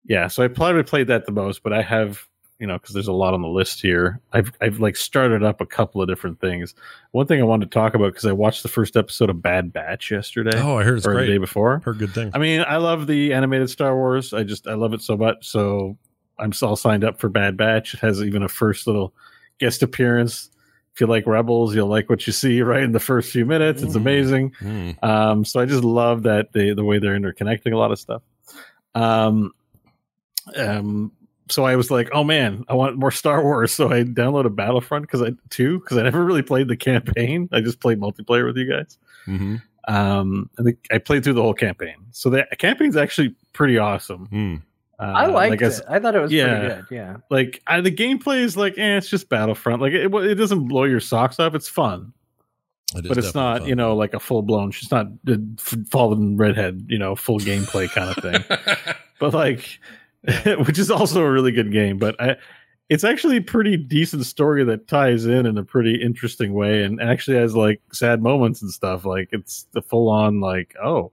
yeah. 0.06 0.28
So 0.28 0.44
I 0.44 0.48
probably 0.50 0.84
played 0.84 1.08
that 1.08 1.26
the 1.26 1.32
most, 1.32 1.64
but 1.64 1.72
I 1.74 1.82
have. 1.82 2.28
You 2.60 2.68
know, 2.68 2.78
because 2.78 2.94
there's 2.94 3.10
a 3.10 3.14
lot 3.14 3.34
on 3.34 3.42
the 3.42 3.48
list 3.50 3.82
here. 3.82 4.22
I've 4.32 4.54
I've 4.62 4.80
like 4.80 4.96
started 4.96 5.44
up 5.44 5.60
a 5.60 5.66
couple 5.66 6.02
of 6.02 6.08
different 6.08 6.40
things. 6.40 6.74
One 7.12 7.26
thing 7.28 7.42
I 7.42 7.44
wanted 7.44 7.70
to 7.70 7.74
talk 7.78 7.94
about 7.94 8.14
because 8.14 8.26
I 8.26 8.32
watched 8.32 8.64
the 8.64 8.70
first 8.70 8.96
episode 8.96 9.30
of 9.30 9.42
Bad 9.42 9.74
Batch 9.74 10.12
yesterday 10.12 10.62
Oh, 10.62 10.78
I 10.78 10.84
heard 10.86 11.00
it's 11.00 11.06
or 11.08 11.14
great. 11.14 11.26
the 11.26 11.32
day 11.34 11.38
before. 11.40 11.82
Heard 11.84 11.98
good 11.98 12.12
things. 12.14 12.32
I 12.34 12.38
mean, 12.38 12.64
I 12.66 12.78
love 12.78 13.08
the 13.08 13.34
animated 13.34 13.70
Star 13.70 13.94
Wars. 13.98 14.34
I 14.34 14.44
just 14.44 14.66
I 14.68 14.76
love 14.76 14.94
it 14.94 15.02
so 15.02 15.18
much. 15.18 15.46
So 15.46 15.98
I'm 16.40 16.54
all 16.62 16.78
signed 16.78 17.04
up 17.04 17.20
for 17.20 17.28
Bad 17.28 17.58
Batch. 17.58 17.96
It 17.96 18.00
has 18.00 18.22
even 18.24 18.44
a 18.44 18.48
first 18.48 18.88
little 18.88 19.14
guest 19.60 19.84
appearance. 19.84 20.50
If 20.94 21.02
you 21.02 21.08
like 21.08 21.26
Rebels, 21.26 21.74
you'll 21.76 21.88
like 21.88 22.10
what 22.10 22.26
you 22.28 22.34
see 22.34 22.62
right 22.72 22.84
in 22.84 22.92
the 22.92 23.00
first 23.00 23.32
few 23.32 23.46
minutes. 23.46 23.82
It's 23.82 23.94
Mm. 23.94 23.98
amazing. 23.98 24.52
Mm. 24.62 25.04
Um, 25.04 25.46
so 25.46 25.60
I 25.60 25.66
just 25.66 25.84
love 25.84 26.24
that 26.24 26.54
the 26.54 26.74
the 26.74 26.84
way 26.84 27.00
they're 27.00 27.18
interconnecting 27.20 27.74
a 27.74 27.78
lot 27.78 27.92
of 27.92 28.00
stuff. 28.00 28.22
Um, 28.96 29.54
um, 30.56 31.12
so 31.50 31.66
I 31.66 31.76
was 31.76 31.92
like, 31.92 32.10
oh 32.14 32.24
man, 32.24 32.64
I 32.70 32.74
want 32.74 32.98
more 32.98 33.12
Star 33.12 33.44
Wars. 33.44 33.72
So 33.74 33.92
I 33.92 34.04
downloaded 34.04 34.56
Battlefront 34.56 35.04
because 35.04 35.22
I 35.22 35.32
too 35.50 35.80
because 35.80 35.98
I 35.98 36.04
never 36.04 36.24
really 36.24 36.42
played 36.42 36.68
the 36.68 36.78
campaign. 36.78 37.50
I 37.52 37.62
just 37.62 37.80
played 37.80 38.00
multiplayer 38.00 38.46
with 38.46 38.58
you 38.58 38.70
guys. 38.70 38.98
hmm 39.26 39.56
Um, 39.88 40.50
I 40.60 40.64
think 40.64 40.78
I 40.92 40.98
played 41.00 41.24
through 41.24 41.34
the 41.34 41.42
whole 41.42 41.54
campaign. 41.54 41.96
So 42.12 42.30
the 42.30 42.46
campaign's 42.58 42.96
actually 42.96 43.36
pretty 43.52 43.78
awesome. 43.78 44.28
Mm. 44.28 44.62
Uh, 45.04 45.08
I 45.08 45.26
liked 45.26 45.62
like 45.62 45.62
it. 45.62 45.82
I 45.90 46.00
thought 46.00 46.16
it 46.16 46.22
was 46.22 46.32
yeah. 46.32 46.60
pretty 46.60 46.76
good. 46.76 46.86
Yeah. 46.90 47.18
Like 47.30 47.62
I, 47.68 47.82
the 47.82 47.92
gameplay 47.92 48.40
is 48.40 48.56
like, 48.56 48.78
eh, 48.78 48.96
it's 48.96 49.10
just 49.10 49.28
Battlefront. 49.28 49.82
Like 49.82 49.92
it, 49.92 50.14
it 50.14 50.36
doesn't 50.36 50.70
blow 50.70 50.86
your 50.86 51.02
socks 51.02 51.42
off. 51.42 51.56
It's 51.56 51.68
fun, 51.68 52.14
It 52.96 53.04
is 53.04 53.10
but 53.10 53.18
it's 53.18 53.36
not, 53.36 53.60
fun. 53.60 53.68
you 53.68 53.76
know, 53.76 53.98
like 53.98 54.14
a 54.14 54.20
full 54.22 54.44
blown. 54.44 54.72
She's 54.72 54.92
not 54.92 55.08
the 55.26 55.46
fallen 55.92 56.38
redhead, 56.38 56.86
you 56.88 56.98
know, 56.98 57.18
full 57.18 57.40
gameplay 57.40 57.90
kind 57.90 58.16
of 58.16 58.24
thing. 58.24 58.96
but 59.20 59.34
like, 59.34 59.78
which 60.66 60.80
is 60.80 60.90
also 60.90 61.22
a 61.22 61.30
really 61.30 61.52
good 61.52 61.74
game. 61.74 61.98
But 61.98 62.16
I, 62.22 62.38
it's 62.88 63.04
actually 63.04 63.38
a 63.38 63.42
pretty 63.42 63.76
decent 63.76 64.26
story 64.26 64.64
that 64.64 64.88
ties 64.88 65.26
in 65.26 65.46
in 65.46 65.58
a 65.58 65.66
pretty 65.66 66.02
interesting 66.02 66.54
way, 66.54 66.84
and 66.84 67.02
actually 67.02 67.36
has 67.36 67.58
like 67.58 67.82
sad 67.92 68.22
moments 68.24 68.62
and 68.62 68.72
stuff. 68.72 69.04
Like 69.04 69.28
it's 69.34 69.68
the 69.74 69.82
full 69.82 70.08
on 70.08 70.40
like 70.40 70.76
oh, 70.82 71.12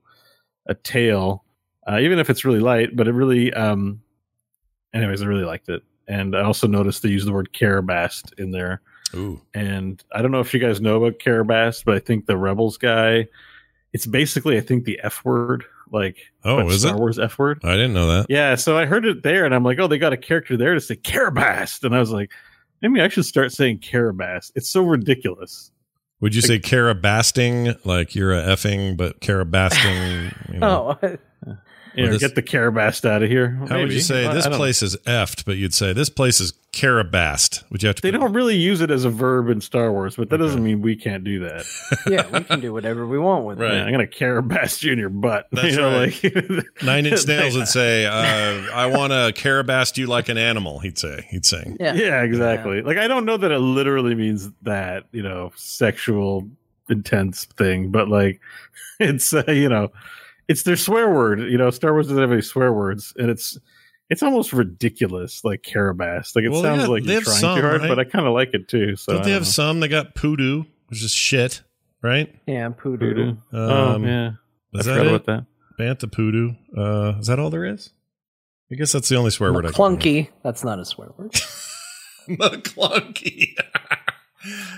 a 0.67 0.75
tale, 0.77 1.43
uh, 1.91 1.99
even 1.99 2.19
if 2.19 2.31
it's 2.31 2.45
really 2.45 2.61
light. 2.61 2.95
But 2.95 3.09
it 3.09 3.13
really, 3.13 3.53
um, 3.53 4.03
anyways, 4.95 5.23
I 5.23 5.27
really 5.27 5.45
liked 5.45 5.69
it, 5.69 5.83
and 6.07 6.37
I 6.37 6.43
also 6.43 6.67
noticed 6.67 7.03
they 7.03 7.09
use 7.09 7.25
the 7.25 7.33
word 7.33 7.51
Karabast 7.53 8.39
in 8.39 8.51
there. 8.51 8.81
Ooh. 9.15 9.41
And 9.55 10.03
I 10.13 10.23
don't 10.23 10.31
know 10.31 10.41
if 10.41 10.55
you 10.55 10.61
guys 10.61 10.81
know 10.81 11.03
about 11.03 11.19
Karabast, 11.19 11.85
but 11.85 11.97
I 11.97 11.99
think 11.99 12.27
the 12.27 12.37
Rebels 12.37 12.77
guy, 12.77 13.27
it's 13.93 14.07
basically 14.07 14.57
I 14.57 14.61
think 14.61 14.85
the 14.85 15.01
F 15.03 15.25
word, 15.25 15.65
like 15.91 16.19
Oh, 16.45 16.69
is 16.69 16.83
Star 16.83 16.95
it? 16.95 16.99
Wars 16.99 17.19
F 17.19 17.39
word. 17.39 17.61
I 17.65 17.73
didn't 17.73 17.95
know 17.95 18.07
that. 18.07 18.27
Yeah, 18.29 18.55
so 18.55 18.79
I 18.79 18.87
heard 18.87 19.05
it 19.05 19.23
there, 19.25 19.45
and 19.45 19.55
I'm 19.55 19.65
like, 19.65 19.81
oh, 19.81 19.89
they 19.89 19.99
got 19.99 20.13
a 20.13 20.17
character 20.17 20.57
there 20.57 20.75
to 20.75 20.81
say 20.81 20.95
Karabast, 20.97 21.83
and 21.83 21.95
I 21.95 21.99
was 21.99 22.13
like, 22.13 22.31
maybe 22.81 23.01
I 23.01 23.09
should 23.09 23.25
start 23.25 23.51
saying 23.53 23.81
Karabast. 23.81 24.53
It's 24.55 24.71
so 24.71 24.83
ridiculous. 24.85 25.73
Would 26.21 26.35
you 26.35 26.43
say 26.43 26.59
karabasting, 26.59 27.85
like 27.87 28.15
you're 28.15 28.35
a 28.35 28.43
effing, 28.43 28.97
but 28.97 29.21
karabasting? 29.21 30.53
You 30.53 30.59
know? 30.61 30.99
Oh, 31.03 31.17
know, 31.97 32.11
this- 32.13 32.21
get 32.21 32.35
the 32.35 32.43
Karabast 32.43 33.05
out 33.09 33.23
of 33.23 33.29
here. 33.29 33.59
How 33.69 33.79
would 33.81 33.93
you 33.93 34.01
say 34.01 34.27
I- 34.27 34.35
this 34.35 34.47
I 34.47 34.51
don't- 34.51 34.59
place 34.59 34.83
is 34.83 34.97
effed, 35.07 35.45
but 35.45 35.57
you'd 35.57 35.75
say 35.75 35.93
this 35.93 36.09
place 36.09 36.41
is 36.41 36.53
karabast? 36.73 37.65
Would 37.71 37.83
you 37.83 37.89
have 37.89 37.97
to? 37.97 38.03
They 38.03 38.11
don't 38.13 38.33
really 38.33 38.57
use 38.57 38.81
it 38.81 38.91
as 38.91 39.05
a 39.05 39.11
verb 39.11 39.49
in 39.49 39.61
Star 39.61 39.91
Wars, 39.93 40.17
but 40.17 40.31
that 40.31 40.39
doesn't 40.39 40.63
mean 40.63 40.83
we 40.83 40.95
can't 40.97 41.25
do 41.25 41.41
that. 41.41 41.65
yeah, 42.11 42.27
we 42.33 42.45
can 42.45 42.61
do 42.61 42.73
whatever 42.73 43.07
we 43.07 43.19
want 43.19 43.45
with 43.45 43.59
Right. 43.59 43.73
it. 43.73 43.77
Yeah, 43.77 43.85
I'm 43.85 43.93
gonna 43.93 44.07
Karabast 44.07 44.83
you 44.83 44.93
in 44.93 44.99
your 44.99 45.09
butt. 45.09 45.47
That's 45.53 45.73
you 45.75 45.77
know, 45.81 45.99
right. 45.99 46.25
like 46.25 46.65
Nine 46.83 47.07
Inch 47.07 47.27
Nails 47.27 47.57
would 47.57 47.69
say, 47.69 48.07
uh, 48.07 48.13
"I 48.73 48.87
want 48.87 49.13
to 49.13 49.33
karabast 49.35 49.97
you 49.99 50.07
like 50.07 50.29
an 50.29 50.39
animal." 50.39 50.79
He'd 50.79 50.99
say, 50.99 51.27
he'd 51.31 51.45
sing. 51.45 51.77
Yeah. 51.81 51.95
Yeah, 51.95 52.23
exactly. 52.23 52.83
Like 52.83 52.99
I 52.99 53.09
don't 53.09 53.25
know 53.25 53.37
that 53.37 53.51
it 53.51 53.59
literally 53.59 54.15
means 54.15 54.51
that, 54.63 55.05
you 55.13 55.23
know, 55.23 55.53
sexual 55.57 56.49
intense 56.89 57.45
thing, 57.57 57.91
but 57.91 58.09
like 58.09 58.41
it's 58.99 59.33
uh, 59.33 59.43
you 59.49 59.69
know, 59.69 59.89
it's 60.51 60.65
their 60.65 60.77
swear 60.77 61.09
word. 61.11 61.41
You 61.41 61.57
know, 61.57 61.71
Star 61.71 61.93
Wars 61.93 62.09
doesn't 62.09 62.21
have 62.21 62.33
any 62.33 62.43
swear 62.43 62.73
words, 62.73 63.15
and 63.17 63.31
it's 63.31 63.57
it's 64.11 64.23
almost 64.23 64.53
ridiculous, 64.53 65.45
like 65.45 65.63
Karabast. 65.63 66.35
Like 66.35 66.45
it 66.45 66.51
Well, 66.51 66.63
sounds 66.63 66.83
yeah, 66.83 66.87
like 66.89 67.05
they 67.05 67.13
you're 67.13 67.21
have 67.21 67.25
trying 67.25 67.39
some, 67.39 67.57
too 67.57 67.63
hard, 67.63 67.81
right? 67.83 67.89
but 67.89 67.99
I 68.01 68.05
kind 68.05 68.27
of 68.27 68.33
like 68.35 68.51
it 68.53 68.69
too. 68.69 68.97
So 68.97 69.13
Don't 69.13 69.23
I 69.23 69.25
they 69.27 69.31
have 69.33 69.43
know. 69.43 69.47
some 69.49 69.81
They 69.81 69.89
got 69.89 70.15
poodoo, 70.15 70.65
which 70.89 71.03
is 71.03 71.13
shit, 71.13 71.63
right? 72.03 72.35
Yeah, 72.47 72.69
poodoo. 72.71 73.07
Voodoo? 73.09 73.29
Um, 73.31 73.39
oh 73.53 73.99
yeah, 74.05 74.31
I 74.75 74.79
Is 74.81 74.87
that 74.87 74.93
forgot 74.99 75.07
it? 75.07 75.15
about 75.15 75.27
that. 75.27 75.47
Bantha 75.79 76.13
poodoo. 76.13 76.51
Uh, 76.77 77.15
is 77.21 77.29
that 77.29 77.39
all 77.39 77.51
there 77.51 77.65
is? 77.65 77.91
I 78.73 78.75
guess 78.75 78.93
that's 78.93 79.09
the 79.09 79.17
only 79.17 79.31
swear 79.31 79.53
word 79.53 79.67
I 79.67 79.71
Clunky. 79.71 80.29
That's 80.43 80.63
not 80.65 80.79
a 80.79 80.85
swear 80.85 81.09
word. 81.17 81.33
Maclunkey. 82.29 83.55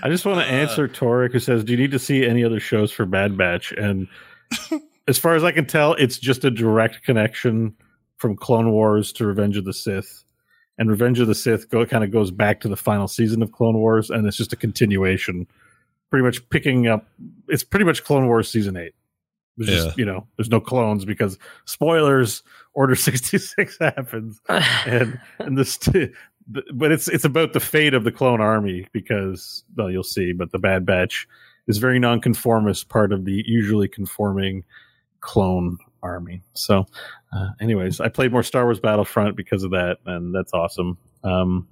I 0.03 0.09
just 0.09 0.25
want 0.25 0.39
to 0.39 0.45
answer 0.45 0.87
Torek 0.87 1.31
who 1.31 1.39
says, 1.39 1.63
"Do 1.63 1.71
you 1.73 1.77
need 1.77 1.91
to 1.91 1.99
see 1.99 2.25
any 2.25 2.43
other 2.43 2.59
shows 2.59 2.91
for 2.91 3.05
Bad 3.05 3.37
Batch?" 3.37 3.71
And 3.71 4.07
as 5.07 5.17
far 5.17 5.35
as 5.35 5.43
I 5.43 5.51
can 5.51 5.65
tell, 5.65 5.93
it's 5.95 6.17
just 6.17 6.43
a 6.45 6.51
direct 6.51 7.03
connection 7.03 7.75
from 8.17 8.35
Clone 8.35 8.71
Wars 8.71 9.11
to 9.13 9.25
Revenge 9.25 9.57
of 9.57 9.65
the 9.65 9.73
Sith, 9.73 10.23
and 10.77 10.89
Revenge 10.89 11.19
of 11.19 11.27
the 11.27 11.35
Sith 11.35 11.69
go 11.69 11.85
kind 11.85 12.03
of 12.03 12.11
goes 12.11 12.31
back 12.31 12.61
to 12.61 12.67
the 12.69 12.77
final 12.77 13.07
season 13.07 13.41
of 13.43 13.51
Clone 13.51 13.75
Wars, 13.77 14.09
and 14.09 14.25
it's 14.27 14.37
just 14.37 14.53
a 14.53 14.57
continuation, 14.57 15.45
pretty 16.09 16.23
much 16.23 16.47
picking 16.49 16.87
up. 16.87 17.07
It's 17.49 17.63
pretty 17.63 17.85
much 17.85 18.03
Clone 18.03 18.27
Wars 18.27 18.49
season 18.49 18.77
eight. 18.77 18.93
There's 19.57 19.69
Yeah. 19.69 19.75
just 19.85 19.97
you 19.97 20.05
know, 20.05 20.25
there's 20.37 20.49
no 20.49 20.59
clones 20.61 21.05
because 21.05 21.37
spoilers. 21.65 22.43
Order 22.75 22.95
sixty 22.95 23.37
six 23.37 23.77
happens, 23.79 24.41
and 24.49 25.19
and 25.39 25.57
this 25.57 25.77
the- 25.77 26.11
but 26.73 26.91
it's 26.91 27.07
it's 27.07 27.23
about 27.23 27.53
the 27.53 27.59
fate 27.59 27.93
of 27.93 28.03
the 28.03 28.11
clone 28.11 28.41
army 28.41 28.85
because 28.91 29.63
well 29.77 29.89
you'll 29.89 30.03
see 30.03 30.33
but 30.33 30.51
the 30.51 30.59
bad 30.59 30.85
batch 30.85 31.25
is 31.67 31.77
very 31.77 31.99
nonconformist 31.99 32.89
part 32.89 33.13
of 33.13 33.23
the 33.23 33.43
usually 33.45 33.87
conforming 33.87 34.61
clone 35.23 35.77
army 36.03 36.41
so 36.53 36.85
uh, 37.31 37.47
anyways 37.61 37.99
i 38.01 38.09
played 38.09 38.31
more 38.31 38.43
star 38.43 38.65
wars 38.65 38.79
battlefront 38.79 39.35
because 39.37 39.63
of 39.63 39.71
that 39.71 39.97
and 40.05 40.35
that's 40.35 40.53
awesome 40.53 40.97
um 41.23 41.67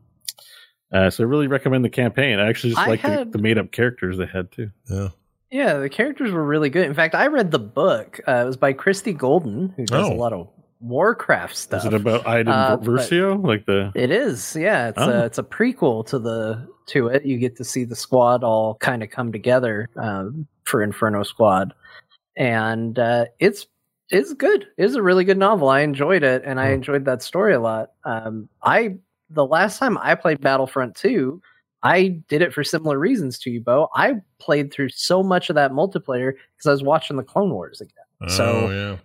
uh, 0.94 1.10
so 1.10 1.24
i 1.24 1.28
really 1.28 1.48
recommend 1.48 1.84
the 1.84 1.90
campaign 1.90 2.40
i 2.40 2.48
actually 2.48 2.74
just 2.74 2.88
like 2.88 3.02
the, 3.02 3.28
the 3.30 3.38
made-up 3.38 3.72
characters 3.72 4.18
they 4.18 4.26
had 4.26 4.52
too 4.52 4.70
Yeah. 4.90 5.10
Yeah, 5.54 5.80
the 5.80 5.90
characters 5.90 6.32
were 6.32 6.46
really 6.46 6.70
good. 6.70 6.86
In 6.88 6.94
fact, 6.94 7.14
I 7.14 7.28
read 7.28 7.52
the 7.52 7.60
book. 7.60 8.22
Uh, 8.26 8.36
it 8.44 8.46
was 8.46 8.56
by 8.56 8.72
Christie 8.72 9.12
Golden, 9.12 9.74
who 9.76 9.86
does 9.86 10.08
Oh. 10.08 10.14
a 10.14 10.16
lot 10.16 10.32
of 10.32 10.48
Warcraft 10.80 11.58
stuff. 11.58 11.82
is 11.82 11.88
it 11.88 11.94
about 11.94 12.26
iden 12.26 12.54
Uh, 12.54 12.78
versio 12.78 13.46
like 13.46 13.66
the 13.66 13.92
It 13.94 14.12
is, 14.12 14.56
yeah. 14.58 14.88
It's 14.88 14.98
Oh. 14.98 15.10
a 15.12 15.26
it's 15.26 15.38
a 15.40 15.44
prequel 15.44 16.06
to 16.08 16.20
the 16.20 16.66
to 16.88 17.08
it. 17.08 17.26
You 17.26 17.38
get 17.38 17.58
to 17.58 17.66
see 17.66 17.84
the 17.84 17.98
squad 17.98 18.46
all 18.46 18.76
kind 18.76 19.04
of 19.04 19.10
come 19.10 19.34
together 19.34 19.90
um, 19.98 20.48
for 20.64 20.82
Inferno 20.82 21.22
Squad, 21.24 21.74
and 22.36 22.98
uh, 22.98 23.26
it's 23.40 23.68
it's 24.10 24.34
good. 24.34 24.68
It's 24.78 24.96
a 24.96 25.02
really 25.02 25.24
good 25.24 25.38
novel. 25.38 25.70
I 25.70 25.82
enjoyed 25.82 26.24
it, 26.24 26.44
and 26.46 26.60
I 26.60 26.72
enjoyed 26.72 27.06
that 27.06 27.24
story 27.24 27.54
a 27.54 27.60
lot. 27.60 27.92
Um, 28.04 28.50
I 28.64 28.98
the 29.30 29.46
last 29.46 29.80
time 29.80 29.98
I 29.98 30.16
played 30.16 30.42
Battlefront 30.42 30.96
two, 30.96 31.42
I 31.84 32.20
did 32.28 32.42
it 32.42 32.54
for 32.54 32.64
similar 32.64 33.00
reasons 33.00 33.40
to 33.40 33.50
you, 33.50 33.62
Beau. 33.62 33.90
I 33.96 34.16
played 34.40 34.72
through 34.72 34.90
so 34.90 35.24
much 35.24 35.50
of 35.50 35.56
that 35.56 35.72
multiplayer 35.72 36.34
because 36.34 36.68
I 36.68 36.72
was 36.72 36.84
watching 36.84 37.18
the 37.18 37.24
Clone 37.24 37.52
Wars 37.52 37.82
again. 37.82 38.30
So 38.30 38.46
oh, 38.46 38.70
yeah. 38.70 38.98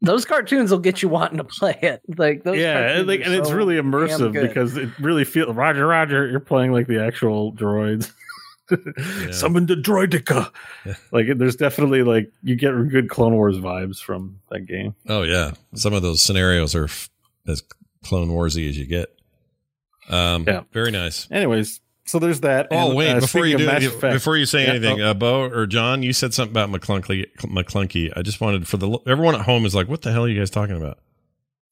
those 0.00 0.24
cartoons 0.24 0.70
will 0.70 0.78
get 0.78 1.00
you 1.00 1.08
wanting 1.08 1.38
to 1.38 1.44
play 1.44 1.78
it. 1.80 2.00
Like 2.16 2.42
those 2.42 2.58
yeah 2.58 2.98
and, 2.98 3.06
like, 3.06 3.20
and 3.20 3.34
it's 3.34 3.52
really 3.52 3.76
immersive 3.76 4.32
because 4.32 4.76
it 4.76 4.88
really 4.98 5.24
feels 5.24 5.54
roger 5.54 5.86
roger 5.86 6.28
you're 6.28 6.40
playing 6.40 6.72
like 6.72 6.88
the 6.88 7.00
actual 7.00 7.52
droids 7.52 8.10
summon 9.32 9.66
the 9.66 9.74
droidica 9.74 10.50
like 11.12 11.26
there's 11.36 11.56
definitely 11.56 12.02
like 12.02 12.30
you 12.42 12.54
get 12.56 12.70
good 12.90 13.08
clone 13.08 13.32
wars 13.34 13.56
vibes 13.58 13.98
from 14.00 14.40
that 14.50 14.66
game 14.66 14.94
Oh 15.08 15.22
yeah. 15.22 15.52
Some 15.74 15.92
of 15.94 16.02
those 16.02 16.20
scenarios 16.22 16.74
are 16.74 16.84
f- 16.84 17.08
as 17.46 17.62
Clone 18.04 18.28
Warsy 18.28 18.68
as 18.68 18.76
you 18.78 18.86
get. 18.86 19.08
Um, 20.08 20.44
Yeah. 20.46 20.62
Very 20.72 20.90
nice. 20.90 21.26
anyways 21.30 21.80
so 22.04 22.18
there's 22.18 22.40
that 22.40 22.68
Oh 22.70 22.88
And, 22.88 22.96
wait! 22.96 23.10
uh, 23.10 23.20
before 23.20 23.44
you 23.46 23.58
do, 23.58 23.64
you- 23.64 23.70
Effect- 23.70 24.14
before 24.14 24.36
you 24.36 24.46
say 24.46 24.64
Yeah, 24.64 24.70
anything, 24.70 25.00
oh, 25.02 25.10
uh, 25.10 25.14
Beau 25.14 25.42
or 25.42 25.66
John, 25.66 26.02
you 26.02 26.12
said 26.14 26.32
something 26.32 26.56
about 26.56 26.70
Maclunkey. 26.70 27.26
Maclunkey. 27.40 28.12
I 28.16 28.22
just 28.22 28.40
wanted 28.40 28.66
for 28.66 28.76
the 28.78 28.98
everyone 29.06 29.34
at 29.34 29.42
home 29.42 29.66
is 29.66 29.74
like, 29.74 29.88
what 29.88 30.00
the 30.02 30.12
hell 30.12 30.24
are 30.24 30.28
you 30.28 30.38
guys 30.38 30.48
talking 30.50 30.76
about? 30.76 30.98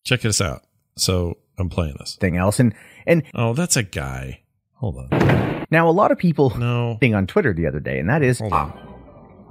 Check 0.04 0.20
this 0.20 0.40
out. 0.42 0.62
So 0.96 1.38
I'm 1.58 1.68
playing 1.70 1.96
this 1.98 2.16
thing 2.16 2.36
else. 2.36 2.60
And 2.60 2.74
and 3.06 3.22
oh, 3.34 3.54
that's 3.54 3.76
a 3.76 3.82
guy. 3.82 4.42
Hold 4.74 4.98
on. 5.10 5.55
Now 5.70 5.88
a 5.88 5.90
lot 5.90 6.12
of 6.12 6.18
people 6.18 6.50
no 6.58 6.96
thing 7.00 7.14
on 7.14 7.26
Twitter 7.26 7.52
the 7.52 7.66
other 7.66 7.80
day, 7.80 7.98
and 7.98 8.08
that 8.08 8.22
is 8.22 8.40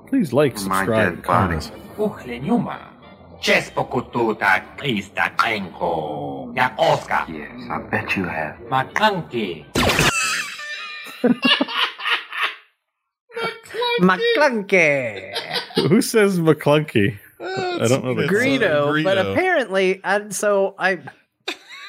please 0.07 0.33
like, 0.33 0.57
subscribe, 0.57 1.23
comment. 1.23 1.71
Uchleniuma. 1.97 2.91
Chespo 3.41 3.89
kututa 3.89 4.63
krista 4.77 5.35
enko. 5.37 6.55
Ya 6.55 6.71
Oscar. 6.77 7.25
Yes, 7.29 7.69
I 7.69 7.81
bet 7.89 8.15
you 8.15 8.23
have. 8.23 8.55
Makanki. 8.69 9.65
Maclunkey. 13.99 15.33
who 15.87 16.01
says 16.01 16.39
maclunkey 16.39 17.17
i 17.39 17.87
don't 17.87 18.03
know 18.03 18.13
the 18.13 18.27
Greedo, 18.27 19.03
but 19.03 19.17
apparently, 19.17 20.01
I, 20.03 20.29
so 20.29 20.75
I, 20.79 20.99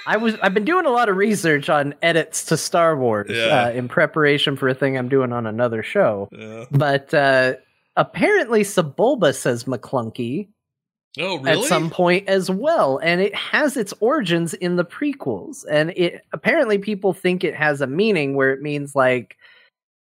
I 0.06 0.16
was 0.18 0.36
I've 0.42 0.54
been 0.54 0.64
doing 0.64 0.86
a 0.86 0.90
lot 0.90 1.08
of 1.08 1.16
research 1.16 1.68
on 1.68 1.94
edits 2.00 2.44
to 2.46 2.56
Star 2.56 2.96
Wars 2.96 3.28
Yeah. 3.30 3.66
uh, 3.66 3.70
in 3.70 3.88
preparation 3.88 4.56
for 4.56 4.68
a 4.68 4.74
thing 4.74 4.96
I'm 4.96 5.08
doing 5.08 5.32
on 5.32 5.46
another 5.46 5.82
show. 5.82 6.28
But 6.70 7.12
uh, 7.12 7.54
apparently, 7.96 8.62
Sebulba 8.62 9.34
says 9.34 9.64
Maclunkey 9.64 10.48
Oh, 11.18 11.38
really? 11.38 11.62
at 11.62 11.64
some 11.68 11.88
point 11.90 12.28
as 12.28 12.50
well, 12.50 12.98
and 13.02 13.20
it 13.22 13.34
has 13.34 13.76
its 13.76 13.92
origins 14.00 14.52
in 14.54 14.76
the 14.76 14.84
prequels. 14.84 15.64
And 15.70 15.90
it 15.96 16.22
apparently 16.32 16.76
people 16.78 17.12
think 17.14 17.42
it 17.42 17.56
has 17.56 17.80
a 17.80 17.86
meaning 17.86 18.36
where 18.36 18.52
it 18.52 18.60
means 18.60 18.94
like 18.94 19.36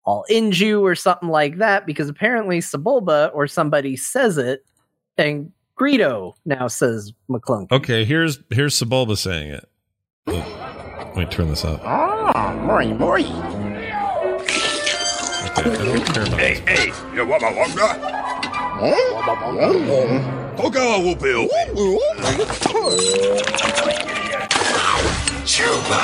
I'll 0.07 0.25
end 0.31 0.59
you 0.59 0.85
or 0.85 0.95
something 0.95 1.29
like 1.29 1.59
that, 1.59 1.87
because 1.87 2.09
apparently 2.09 2.59
Sebulba 2.61 3.31
or 3.35 3.47
somebody 3.47 3.97
says 3.97 4.39
it, 4.39 4.65
and 5.19 5.53
Greedo 5.79 6.35
now 6.45 6.69
says 6.69 7.13
Maclunkey. 7.31 7.71
Okay, 7.73 8.05
here's 8.05 8.39
here's 8.51 8.75
Sebulba 8.79 9.17
saying 9.19 9.51
it. 9.51 9.69
Oh, 10.27 11.13
wait, 11.15 11.31
turn 11.31 11.49
this 11.49 11.65
up. 11.67 11.81
Ah, 11.85 12.55
muy, 12.65 12.95
muy. 12.95 13.25
Hey, 16.39 16.63
hey, 16.67 16.93
you 17.15 17.27
want 17.27 17.43
my 17.43 17.51
longer? 17.51 17.89
Toga 20.57 20.99
whoopil. 21.05 21.49
Chuba. 25.45 26.03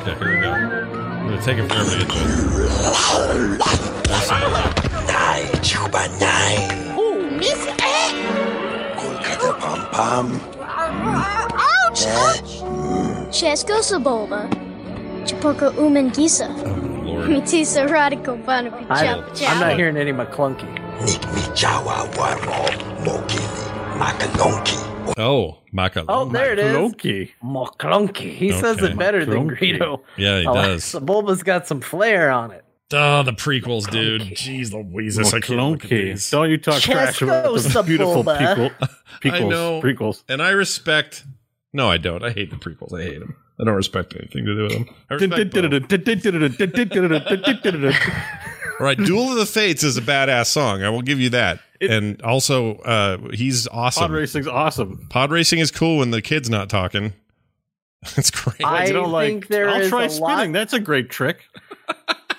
Okay, 0.00 0.14
here 0.14 0.36
we 0.36 0.40
go. 0.40 0.50
I'm 0.52 1.28
gonna 1.28 1.42
take 1.42 1.58
it 1.58 1.68
forever 1.68 1.90
to 1.90 1.98
get 1.98 2.08
to 2.08 2.18
it. 2.18 2.26
There's 4.04 4.28
Sebulba. 4.28 4.62
Nine, 5.06 5.46
chuba 5.60 6.02
nine. 6.18 6.98
Ooh, 6.98 7.30
Miss 7.36 7.66
Eh! 7.78 8.96
Kolkata 8.96 9.50
pam 9.60 9.90
pam. 9.90 11.43
Ouch! 12.06 12.62
Chesko 13.30 13.80
Saboba. 13.80 14.48
Chipoko 15.26 15.70
Umangisa. 15.72 16.48
Oh, 16.50 17.06
Lord. 17.06 17.30
Mitisa 17.30 17.88
Radical 17.90 18.36
Banapi 18.38 18.86
I, 18.90 19.06
Chop 19.34 19.50
I'm 19.50 19.60
not 19.60 19.76
hearing 19.76 19.96
any 19.96 20.12
Maclunkey. 20.12 20.68
Jawa 21.54 22.06
wamo 22.14 22.68
mokili. 23.04 23.64
Makalonki. 23.98 25.16
Oh, 25.18 25.58
Maka. 25.72 26.04
Oh, 26.08 26.24
there 26.26 26.52
it 26.52 26.58
is. 26.58 26.74
Maclunkey. 26.76 27.30
Maclunkey. 27.42 28.34
He 28.34 28.52
says 28.52 28.82
it 28.82 28.96
better 28.98 29.24
than 29.24 29.48
Maclunkey. 29.48 29.78
Greedo. 29.78 30.00
Yeah, 30.16 30.40
he 30.40 30.46
Oh, 30.46 30.54
does. 30.54 30.84
Sebulba's 30.84 31.42
got 31.42 31.66
some 31.66 31.80
flair 31.80 32.30
on 32.30 32.50
it. 32.50 32.64
Oh, 32.92 33.22
the 33.22 33.32
prequels, 33.32 33.90
dude. 33.90 34.22
Jeez 34.22 34.72
Louise, 34.72 35.18
I 35.18 35.22
can't 35.22 35.44
Maclunkey. 35.44 36.30
Don't 36.30 36.50
you 36.50 36.58
talk 36.58 36.80
trash 36.80 37.22
about 37.22 37.44
the 37.44 37.50
Chesko 37.60 37.86
beautiful 37.86 38.22
Sebulba. 38.24 38.36
prequel, 38.38 38.70
I 38.80 38.88
prequels, 39.20 39.50
know. 39.50 39.80
prequels. 39.82 40.22
And 40.28 40.42
I 40.42 40.50
respect 40.50 41.24
No, 41.74 41.90
I 41.90 41.98
don't. 41.98 42.24
I 42.24 42.30
hate 42.30 42.48
the 42.50 42.56
prequels. 42.56 42.98
I 42.98 43.02
hate 43.02 43.18
them. 43.18 43.36
I 43.60 43.64
don't 43.64 43.74
respect 43.74 44.14
anything 44.16 44.46
to 44.46 44.54
do 44.56 44.62
with 44.62 44.72
them. 44.72 44.88
I. 45.10 45.14
All 48.80 48.86
right, 48.86 48.96
Duel 48.98 49.30
of 49.32 49.36
the 49.36 49.46
Fates 49.46 49.84
is 49.84 49.96
a 49.96 50.02
badass 50.02 50.46
song. 50.46 50.82
I 50.82 50.88
will 50.90 51.02
give 51.02 51.20
you 51.20 51.30
that. 51.30 51.60
and 51.80 52.20
also, 52.22 52.76
uh, 52.78 53.18
he's 53.32 53.68
awesome. 53.68 54.02
Pod 54.02 54.10
racing's 54.12 54.46
awesome. 54.48 55.06
Pod 55.10 55.30
racing 55.30 55.58
is 55.58 55.70
cool 55.70 55.98
when 55.98 56.10
the 56.10 56.22
kid's 56.22 56.48
not 56.50 56.68
talking. 56.70 57.12
That's 58.16 58.30
great. 58.30 58.64
I 58.64 58.86
You 58.86 58.92
don't 58.94 59.12
like, 59.12 59.48
there 59.48 59.68
I'll 59.68 59.80
is 59.82 59.88
try 59.90 60.04
a 60.06 60.08
lot- 60.08 60.36
spinning. 60.36 60.52
That's 60.52 60.72
a 60.72 60.80
great 60.80 61.10
trick. 61.10 61.42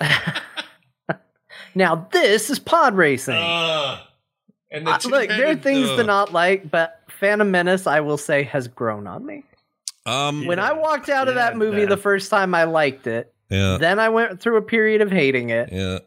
Now 1.74 2.08
this 2.10 2.48
is 2.48 2.58
pod 2.58 2.94
racing. 2.96 3.34
and 3.34 4.86
the 4.86 4.92
Uh, 4.92 4.98
look, 5.04 5.28
there 5.28 5.48
are 5.50 5.56
things 5.56 5.88
to 5.90 6.04
not 6.04 6.32
like, 6.32 6.70
but 6.70 7.02
Phantom 7.18 7.50
Menace, 7.50 7.86
I 7.86 8.00
will 8.00 8.18
say, 8.18 8.42
has 8.44 8.68
grown 8.68 9.06
on 9.06 9.24
me. 9.26 9.44
Um, 10.04 10.46
when 10.46 10.58
I 10.60 10.72
walked 10.72 11.08
out 11.08 11.26
of 11.28 11.34
that 11.34 11.56
movie 11.56 11.84
the 11.84 11.96
first 11.96 12.30
time, 12.30 12.54
I 12.54 12.64
liked 12.64 13.06
it. 13.06 13.32
Yeah. 13.50 13.78
Then 13.78 13.98
I 13.98 14.08
went 14.08 14.40
through 14.40 14.56
a 14.56 14.62
period 14.62 15.00
of 15.02 15.10
hating 15.10 15.50
it. 15.50 15.70
Yeah. 15.72 15.98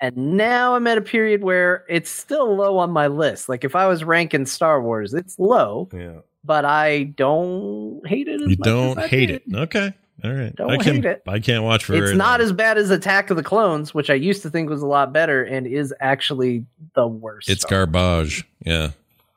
And 0.00 0.36
now 0.36 0.76
I'm 0.76 0.86
at 0.86 0.96
a 0.96 1.00
period 1.02 1.42
where 1.42 1.84
it's 1.88 2.08
still 2.08 2.54
low 2.54 2.78
on 2.78 2.90
my 2.90 3.08
list. 3.08 3.48
Like 3.48 3.64
if 3.64 3.74
I 3.74 3.88
was 3.88 4.04
ranking 4.04 4.46
Star 4.46 4.80
Wars, 4.80 5.12
it's 5.12 5.38
low, 5.40 5.88
Yeah. 5.92 6.20
but 6.44 6.64
I 6.64 7.04
don't 7.04 8.00
hate 8.06 8.28
it 8.28 8.40
as 8.40 8.48
You 8.48 8.56
much 8.58 8.64
don't 8.66 8.98
as 8.98 9.04
I 9.04 9.08
hate 9.08 9.26
did. 9.26 9.42
it. 9.48 9.56
Okay. 9.56 9.92
All 10.24 10.32
right. 10.32 10.54
Don't 10.54 10.70
I 10.70 10.76
can, 10.76 10.94
hate 10.96 11.04
it. 11.04 11.22
I 11.26 11.40
can't 11.40 11.64
watch 11.64 11.84
for 11.84 11.94
it. 11.94 12.02
It's 12.02 12.12
not 12.16 12.38
long. 12.38 12.46
as 12.46 12.52
bad 12.52 12.78
as 12.78 12.90
Attack 12.90 13.30
of 13.30 13.36
the 13.36 13.42
Clones, 13.42 13.92
which 13.92 14.08
I 14.10 14.14
used 14.14 14.42
to 14.42 14.50
think 14.50 14.70
was 14.70 14.82
a 14.82 14.86
lot 14.86 15.12
better 15.12 15.42
and 15.42 15.66
is 15.66 15.92
actually 16.00 16.64
the 16.94 17.06
worst. 17.08 17.48
It's 17.48 17.64
garbage. 17.64 18.44
Yeah. 18.64 18.90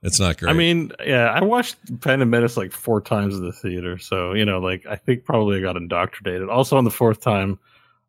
It's 0.03 0.19
not 0.19 0.37
great. 0.39 0.49
I 0.49 0.53
mean, 0.53 0.91
yeah, 1.05 1.25
I 1.31 1.43
watched 1.43 1.75
Phantom 2.01 2.27
Menace 2.29 2.57
like 2.57 2.71
four 2.71 3.01
times 3.01 3.35
in 3.37 3.45
the 3.45 3.51
theater, 3.51 3.97
so 3.99 4.33
you 4.33 4.45
know, 4.45 4.59
like 4.59 4.85
I 4.89 4.95
think 4.95 5.25
probably 5.25 5.57
I 5.57 5.61
got 5.61 5.75
indoctrinated. 5.77 6.49
Also, 6.49 6.75
on 6.77 6.85
the 6.85 6.91
fourth 6.91 7.21
time, 7.21 7.59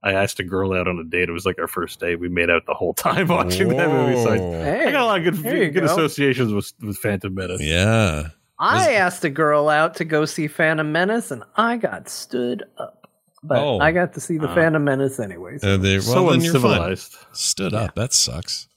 I 0.03 0.13
asked 0.15 0.41
a 0.41 0.45
girl 0.45 0.73
out 0.73 0.89
on 0.89 0.99
a 0.99 1.05
date. 1.05 1.29
It 1.29 1.33
was 1.33 1.45
like 1.45 1.59
our 1.59 1.69
first 1.69 2.01
date. 2.01 2.17
We 2.17 2.29
made 2.31 2.49
out 2.49 2.65
the 2.67 2.73
whole 2.75 2.95
time 3.09 3.29
watching 3.29 3.69
that 3.77 3.91
movie. 3.91 4.23
So 4.23 4.31
I, 4.31 4.89
I 4.89 4.91
got 4.91 5.03
a 5.03 5.05
lot 5.05 5.27
of 5.27 5.43
good, 5.43 5.75
good 5.75 5.75
go. 5.75 5.85
associations 5.85 6.53
with 6.53 6.73
with 6.81 6.97
Phantom 6.97 7.35
Menace. 7.35 7.61
yeah. 7.63 8.29
I 8.59 8.93
asked 8.93 9.25
a 9.25 9.31
girl 9.31 9.69
out 9.69 9.95
to 9.97 10.05
go 10.05 10.25
see 10.25 10.47
Phantom 10.47 10.91
Menace, 10.93 11.31
and 11.33 11.43
I 11.57 11.77
got 11.79 12.09
stood 12.09 12.63
up. 12.79 13.09
But 13.43 13.59
Oh. 13.59 13.81
I 13.81 13.91
got 13.91 14.13
to 14.15 14.21
see 14.21 14.39
the 14.39 14.49
Ah. 14.49 14.55
Phantom 14.55 14.85
Menace 14.85 15.19
anyways. 15.19 15.65
Uh, 15.65 15.77
they, 15.77 15.95
well, 15.99 16.03
So 16.03 16.31
then 16.31 16.41
you're 16.43 16.53
fine. 16.55 16.63
uncivilized. 16.71 17.17
Stood 17.33 17.75
up. 17.75 17.97
That 17.97 18.13
sucks. 18.13 18.69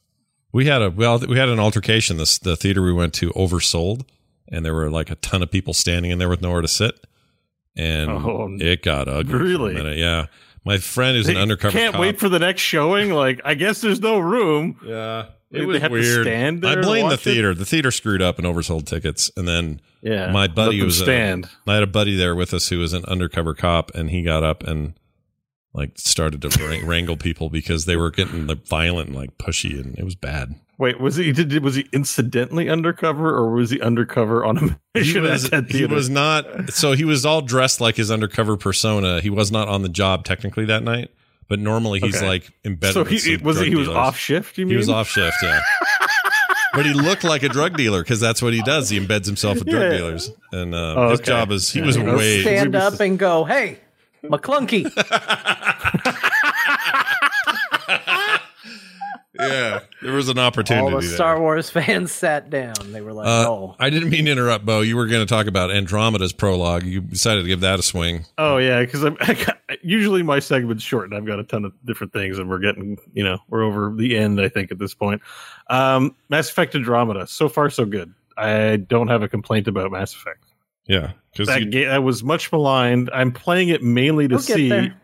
We 0.56 0.66
had 0.68 0.82
a 0.82 0.90
well, 0.90 1.20
we 1.20 1.38
had 1.38 1.50
an 1.50 1.60
altercation. 1.60 2.16
This 2.18 2.38
the 2.40 2.56
theater 2.56 2.82
we 2.82 2.94
went 2.94 3.14
to 3.16 3.32
oversold, 3.32 4.06
and 4.48 4.64
there 4.64 4.74
were 4.74 4.90
like 4.90 5.10
a 5.12 5.16
ton 5.16 5.44
of 5.44 5.52
people 5.52 5.74
standing 5.74 6.12
in 6.12 6.18
there 6.18 6.30
with 6.30 6.42
nowhere 6.42 6.62
to 6.62 6.68
sit, 6.68 6.96
and 7.76 8.10
Oh, 8.10 8.56
it 8.60 8.82
got 8.82 9.08
ugly. 9.10 9.34
a 9.34 9.38
really? 9.38 9.74
minute. 9.74 9.98
Yeah. 9.98 10.28
My 10.64 10.78
friend 10.78 11.16
who's 11.18 11.28
an 11.28 11.36
They 11.36 11.42
undercover 11.42 11.78
Can't 11.78 11.92
cop. 11.92 12.02
wait 12.02 12.20
for 12.20 12.30
the 12.30 12.40
next 12.40 12.62
showing. 12.62 13.12
Like, 13.12 13.40
I 13.46 13.54
guess 13.54 13.82
there's 13.82 14.00
no 14.00 14.18
room. 14.18 14.80
Yeah, 14.84 15.26
It 15.52 15.60
they 15.60 15.66
was 15.66 15.82
have 15.82 15.92
to 15.92 16.00
weird. 16.00 16.26
stand 16.26 16.62
there 16.64 16.80
I 16.80 16.82
blame 16.82 17.04
the 17.04 17.10
watch 17.12 17.20
it? 17.20 17.24
theater. 17.24 17.54
The 17.54 17.66
theater 17.66 17.92
screwed 17.92 18.22
up 18.24 18.40
and 18.40 18.48
oversold 18.48 18.86
tickets, 18.88 19.30
and 19.38 19.48
then 19.48 19.80
Yeah, 20.02 20.32
my 20.32 20.48
buddy 20.48 20.82
was 20.82 21.00
a- 21.02 21.04
stand. 21.04 21.50
I 21.68 21.74
had 21.76 21.84
a 21.84 21.88
buddy 21.88 22.16
there 22.16 22.34
with 22.34 22.52
us 22.54 22.70
who 22.70 22.80
was 22.80 22.94
an 22.94 23.04
undercover 23.06 23.54
cop, 23.54 23.92
and 23.94 24.10
he 24.10 24.24
got 24.24 24.42
up 24.44 24.64
and 24.64 24.94
like 25.76 25.92
started 26.00 26.42
to 26.42 26.82
wrangle 26.86 27.18
people 27.18 27.50
because 27.50 27.86
they 27.86 27.96
were 27.96 28.10
getting 28.10 28.48
like 28.48 28.66
violent 28.66 29.10
and 29.10 29.16
like 29.18 29.38
pushy, 29.38 29.80
and 29.80 29.98
it 30.00 30.04
was 30.04 30.16
bad. 30.16 30.56
Wait, 30.78 31.00
was 31.00 31.16
he 31.16 31.32
did 31.32 31.64
was 31.64 31.76
he 31.76 31.88
incidentally 31.94 32.70
undercover 32.70 33.30
or 33.34 33.52
was 33.52 33.70
he 33.70 33.80
undercover 33.82 34.44
on 34.44 34.58
a 34.58 34.62
He 34.94 35.00
mission 35.00 35.24
was, 35.24 35.52
at 35.52 35.72
he 35.72 35.86
was 35.86 36.10
not. 36.10 36.70
So 36.72 36.94
he 36.94 37.06
was 37.06 37.26
all 37.26 37.42
dressed 37.42 37.80
like 37.82 37.96
his 37.96 38.10
undercover 38.12 38.58
persona. 38.58 39.22
He 39.22 39.30
was 39.30 39.52
not 39.52 39.68
on 39.68 39.84
the 39.84 39.90
job 39.90 40.26
technically 40.26 40.66
that 40.66 40.84
night, 40.84 41.12
but 41.48 41.60
normally 41.60 42.00
he's 42.00 42.18
Okay. 42.18 42.28
like 42.28 42.52
embedded. 42.66 42.94
So 42.94 43.04
he 43.06 43.18
some 43.20 43.44
was 43.44 43.58
drug 43.58 43.68
he 43.68 43.76
was 43.76 43.88
off 43.88 44.18
shift. 44.18 44.58
You 44.58 44.66
mean 44.66 44.72
He 44.72 44.78
was 44.78 44.90
off 44.90 45.08
shift, 45.08 45.38
yeah. 45.44 45.62
but 46.74 46.86
he 46.86 46.94
looked 46.94 47.24
like 47.24 47.44
a 47.44 47.50
drug 47.50 47.78
dealer 47.78 48.02
because 48.04 48.20
that's 48.20 48.42
what 48.42 48.52
he 48.54 48.62
does. 48.62 48.90
He 48.90 49.00
embeds 49.00 49.26
himself 49.26 49.60
with 49.60 49.70
drug 49.70 49.84
Yeah. 49.92 49.98
dealers, 49.98 50.32
and 50.52 50.76
uh, 50.76 50.96
Oh, 50.98 51.10
his 51.12 51.22
job 51.22 51.52
is 51.52 51.72
he 51.72 51.80
Yeah. 51.80 51.86
was 51.86 51.98
Let's 51.98 52.18
way 52.18 52.42
Stand 52.42 52.76
up 52.76 53.00
and 53.00 53.18
go, 53.18 53.46
hey, 53.46 53.80
Maclunkey. 54.30 54.92
yeah. 59.40 59.80
There 60.02 60.14
was 60.14 60.30
an 60.30 60.40
opportunity. 60.40 60.82
All 60.82 60.88
opportunity. 60.88 61.08
the 61.08 61.10
there. 61.10 61.16
Star 61.16 61.40
Wars 61.40 61.70
fans 61.70 62.12
sat 62.12 62.50
down. 62.50 62.74
They 62.92 63.02
were 63.02 63.14
like, 63.14 63.28
Uh, 63.28 63.50
oh. 63.50 63.76
I 63.80 63.90
didn't 63.90 64.10
mean 64.10 64.26
to 64.26 64.32
interrupt, 64.32 64.66
Beau. 64.66 64.82
You 64.82 64.96
were 64.96 65.08
going 65.08 65.26
to 65.26 65.30
talk 65.30 65.48
about 65.48 65.72
Andromeda's 65.72 66.34
prologue. 66.34 66.84
You 66.84 67.02
decided 67.02 67.42
to 67.42 67.48
give 67.48 67.62
that 67.62 67.80
a 67.80 67.84
swing. 67.84 68.26
Oh 68.38 68.58
yeah, 68.58 68.80
because 68.82 69.04
I'm 69.04 69.18
I 69.22 69.34
got, 69.46 69.58
usually 69.82 70.24
my 70.24 70.40
segment's 70.40 70.84
short, 70.84 71.06
and 71.06 71.16
I've 71.16 71.26
got 71.26 71.40
a 71.40 71.44
ton 71.44 71.66
of 71.66 71.74
different 71.86 72.14
things, 72.14 72.40
and 72.40 72.50
we're 72.50 72.60
getting 72.60 72.98
you 73.14 73.24
know 73.24 73.40
we're 73.50 73.64
over 73.64 73.94
the 73.96 74.18
end. 74.18 74.40
I 74.40 74.50
think 74.50 74.72
at 74.72 74.80
this 74.80 74.94
point, 74.94 75.22
um, 75.70 76.16
Mass 76.30 76.50
Effect 76.50 76.76
Andromeda. 76.76 77.28
So 77.28 77.50
far, 77.50 77.70
so 77.70 77.86
good. 77.86 78.14
I 78.38 78.78
don't 78.78 79.08
have 79.08 79.24
a 79.24 79.30
complaint 79.30 79.68
about 79.68 79.92
Mass 79.92 80.14
Effect. 80.14 80.45
Yeah, 80.88 81.14
because 81.32 81.48
That, 81.48 81.72
ga- 81.72 81.86
that 81.86 82.04
was 82.04 82.24
much 82.24 82.52
maligned. 82.52 83.10
I'm 83.14 83.32
playing 83.32 83.70
it 83.70 83.82
mainly 83.84 84.28
to 84.28 84.36
We'll 84.36 84.44
get 84.44 84.56
see. 84.56 84.70
there. 84.70 84.96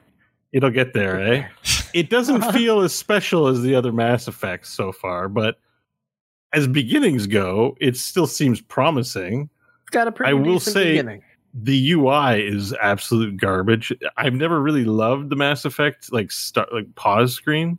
It'll 0.51 0.69
get 0.69 0.93
there, 0.93 1.19
eh? 1.21 1.47
It 1.93 2.09
doesn't 2.09 2.43
feel 2.53 2.79
as 2.79 2.95
special 2.95 3.47
as 3.47 3.61
the 3.61 3.75
other 3.75 3.91
Mass 3.91 4.29
Effects 4.29 4.69
so 4.69 4.93
far, 4.93 5.27
but 5.27 5.59
as 6.53 6.65
beginnings 6.65 7.27
go, 7.27 7.75
it 7.81 7.97
still 7.97 8.27
seems 8.27 8.61
promising. 8.61 9.49
It's 9.81 9.89
got 9.89 10.07
a 10.07 10.11
pretty 10.13 10.29
I 10.29 10.33
will 10.33 10.53
decent 10.53 10.73
say 10.73 10.91
beginning. 10.91 11.21
the 11.53 11.91
UI 11.91 12.47
is 12.47 12.71
absolute 12.81 13.35
garbage. 13.35 13.91
I've 14.15 14.33
never 14.35 14.61
really 14.61 14.85
loved 14.85 15.29
the 15.31 15.35
Mass 15.35 15.65
Effect 15.65 16.13
like 16.13 16.31
start 16.31 16.73
like 16.73 16.93
pause 16.95 17.33
screen, 17.33 17.77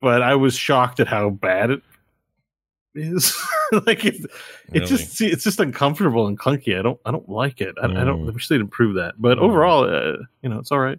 but 0.00 0.22
I 0.22 0.34
was 0.34 0.56
shocked 0.56 0.98
at 0.98 1.06
how 1.06 1.28
bad 1.28 1.70
it 1.70 1.82
is. 2.94 3.36
like 3.86 4.04
it, 4.04 4.16
it 4.72 4.86
just 4.86 5.12
see, 5.16 5.26
it's 5.28 5.44
just 5.44 5.60
uncomfortable 5.60 6.26
and 6.26 6.38
clunky. 6.38 6.78
I 6.78 6.82
don't 6.82 7.00
I 7.04 7.10
don't 7.10 7.28
like 7.28 7.60
it. 7.60 7.74
I, 7.80 7.86
I 7.86 7.88
don't. 7.88 8.08
I 8.08 8.30
Mm. 8.30 8.34
wish 8.34 8.48
they'd 8.48 8.60
improve 8.60 8.96
that. 8.96 9.14
But 9.18 9.38
Mm. 9.38 9.42
overall, 9.42 9.84
uh, 9.84 10.16
you 10.42 10.48
know, 10.48 10.58
it's 10.58 10.72
all 10.72 10.78
right. 10.80 10.98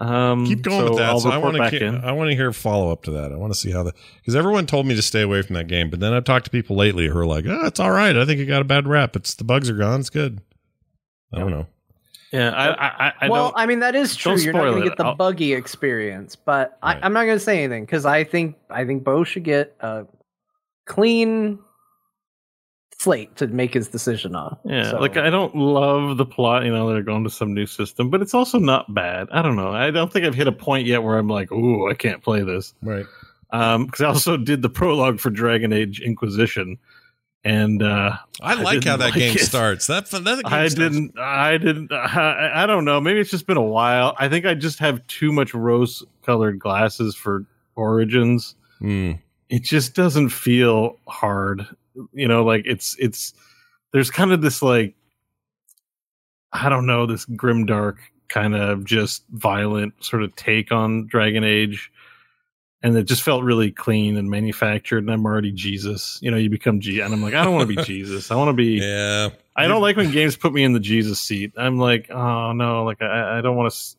Um, 0.00 0.46
Keep 0.46 0.62
going 0.62 0.78
so 0.86 0.90
with 0.90 0.98
that. 0.98 1.08
I'll 1.08 1.18
so 1.20 1.30
I 1.30 1.38
want 1.38 1.56
to. 1.56 2.00
I 2.04 2.12
want 2.12 2.30
to 2.30 2.36
hear 2.36 2.52
follow 2.52 2.92
up 2.92 3.02
to 3.04 3.10
that. 3.12 3.32
I 3.32 3.36
want 3.36 3.52
to 3.52 3.58
see 3.58 3.72
how 3.72 3.82
the 3.82 3.92
because 4.20 4.36
everyone 4.36 4.66
told 4.66 4.86
me 4.86 4.94
to 4.94 5.02
stay 5.02 5.22
away 5.22 5.42
from 5.42 5.54
that 5.54 5.66
game, 5.66 5.90
but 5.90 5.98
then 5.98 6.12
I've 6.12 6.22
talked 6.24 6.44
to 6.44 6.50
people 6.52 6.76
lately 6.76 7.08
who 7.08 7.18
are 7.18 7.26
like, 7.26 7.44
"Oh, 7.48 7.66
it's 7.66 7.80
all 7.80 7.90
right. 7.90 8.16
I 8.16 8.24
think 8.24 8.40
it 8.40 8.46
got 8.46 8.62
a 8.62 8.64
bad 8.64 8.86
rap. 8.86 9.16
It's 9.16 9.34
the 9.34 9.42
bugs 9.44 9.68
are 9.68 9.74
gone. 9.76 9.98
It's 9.98 10.10
good." 10.10 10.40
I 11.34 11.40
don't 11.40 11.50
know. 11.50 11.66
Yeah, 12.32 12.50
I 12.50 12.66
I, 12.68 12.86
I, 13.08 13.12
I 13.22 13.28
well, 13.28 13.46
don't. 13.48 13.54
I 13.58 13.66
mean 13.66 13.80
that 13.80 13.96
is 13.96 14.14
true. 14.14 14.36
You're 14.36 14.52
not 14.52 14.60
going 14.70 14.82
to 14.82 14.88
get 14.88 14.96
the 14.98 15.04
I'll- 15.04 15.14
buggy 15.16 15.52
experience, 15.54 16.36
but 16.36 16.78
I, 16.80 16.94
I'm 17.02 17.12
not 17.12 17.24
going 17.24 17.36
to 17.38 17.44
say 17.44 17.64
anything 17.64 17.84
because 17.84 18.06
I 18.06 18.22
think 18.22 18.56
I 18.70 18.84
think 18.84 19.02
Bo 19.02 19.24
should 19.24 19.42
get 19.44 19.74
a 19.80 20.06
clean 20.88 21.58
slate 22.98 23.36
to 23.36 23.46
make 23.46 23.72
his 23.74 23.88
decision 23.88 24.34
on. 24.34 24.56
Yeah, 24.64 24.90
So- 24.90 24.98
like 24.98 25.16
I 25.16 25.30
don't 25.30 25.54
love 25.54 26.16
the 26.16 26.26
plot. 26.26 26.64
You 26.64 26.72
know, 26.72 26.92
they're 26.92 27.02
going 27.02 27.22
to 27.24 27.30
some 27.30 27.54
new 27.54 27.66
system, 27.66 28.10
but 28.10 28.20
it's 28.22 28.34
also 28.34 28.58
not 28.58 28.92
bad. 28.92 29.28
I 29.30 29.40
don't 29.42 29.54
know. 29.56 29.70
I 29.72 29.90
don't 29.92 30.12
think 30.12 30.26
I've 30.26 30.34
hit 30.34 30.48
a 30.48 30.52
point 30.52 30.86
yet 30.86 31.02
where 31.04 31.16
I'm 31.18 31.28
like, 31.28 31.52
"Ooh, 31.52 31.88
I 31.88 31.94
can't 31.94 32.22
play 32.22 32.42
this." 32.42 32.74
Right. 32.82 33.06
Um, 33.50 33.86
because 33.86 34.00
I 34.00 34.06
also 34.08 34.36
did 34.36 34.62
the 34.62 34.68
prologue 34.68 35.20
for 35.20 35.30
Dragon 35.30 35.72
Age 35.72 36.00
Inquisition, 36.00 36.76
and 37.44 37.82
uh, 37.82 38.16
I 38.42 38.54
like 38.60 38.82
how 38.84 38.96
that 38.96 39.04
like 39.06 39.14
game 39.14 39.36
it. 39.36 39.40
starts. 39.40 39.86
That 39.86 40.06
that 40.10 40.24
game 40.24 40.42
I 40.44 40.66
starts- 40.68 40.74
didn't. 40.74 41.18
I 41.18 41.56
didn't. 41.56 41.92
I, 41.92 42.64
I 42.64 42.66
don't 42.66 42.84
know. 42.84 43.00
Maybe 43.00 43.20
it's 43.20 43.30
just 43.30 43.46
been 43.46 43.56
a 43.56 43.62
while. 43.62 44.16
I 44.18 44.28
think 44.28 44.44
I 44.44 44.54
just 44.54 44.80
have 44.80 45.06
too 45.06 45.30
much 45.32 45.54
rose-colored 45.54 46.58
glasses 46.58 47.14
for 47.14 47.44
Origins. 47.76 48.56
Hmm. 48.80 49.12
It 49.48 49.62
just 49.62 49.94
doesn't 49.94 50.30
feel 50.30 50.96
hard. 51.06 51.66
You 52.12 52.28
know, 52.28 52.44
like 52.44 52.62
it's 52.66 52.96
it's. 52.98 53.34
There's 53.92 54.10
kind 54.10 54.32
of 54.32 54.42
this 54.42 54.60
like, 54.60 54.94
I 56.52 56.68
don't 56.68 56.84
know, 56.84 57.06
this 57.06 57.24
grim 57.24 57.64
dark 57.64 57.96
kind 58.28 58.54
of 58.54 58.84
just 58.84 59.24
violent 59.30 59.94
sort 60.04 60.22
of 60.22 60.36
take 60.36 60.70
on 60.70 61.06
Dragon 61.06 61.44
Age. 61.44 61.90
And 62.82 62.96
it 62.96 63.04
just 63.04 63.22
felt 63.22 63.42
really 63.42 63.72
clean 63.72 64.16
and 64.16 64.30
manufactured. 64.30 64.98
And 64.98 65.10
I'm 65.10 65.26
already 65.26 65.50
Jesus. 65.50 66.18
You 66.22 66.30
know, 66.30 66.36
you 66.36 66.48
become 66.48 66.80
G. 66.80 67.00
And 67.00 67.12
I'm 67.12 67.22
like, 67.22 67.34
I 67.34 67.42
don't 67.42 67.54
want 67.54 67.68
to 67.68 67.76
be 67.76 67.82
Jesus. 67.84 68.30
I 68.30 68.36
want 68.36 68.50
to 68.50 68.52
be. 68.52 68.78
Yeah. 68.80 69.30
I 69.56 69.66
don't 69.66 69.82
like 69.82 69.96
when 69.96 70.12
games 70.12 70.36
put 70.36 70.52
me 70.52 70.62
in 70.62 70.74
the 70.74 70.80
Jesus 70.80 71.18
seat. 71.18 71.52
I'm 71.56 71.78
like, 71.78 72.08
oh 72.10 72.52
no, 72.52 72.84
like 72.84 73.02
I, 73.02 73.38
I 73.38 73.40
don't 73.40 73.56
want 73.56 73.72
to. 73.72 73.96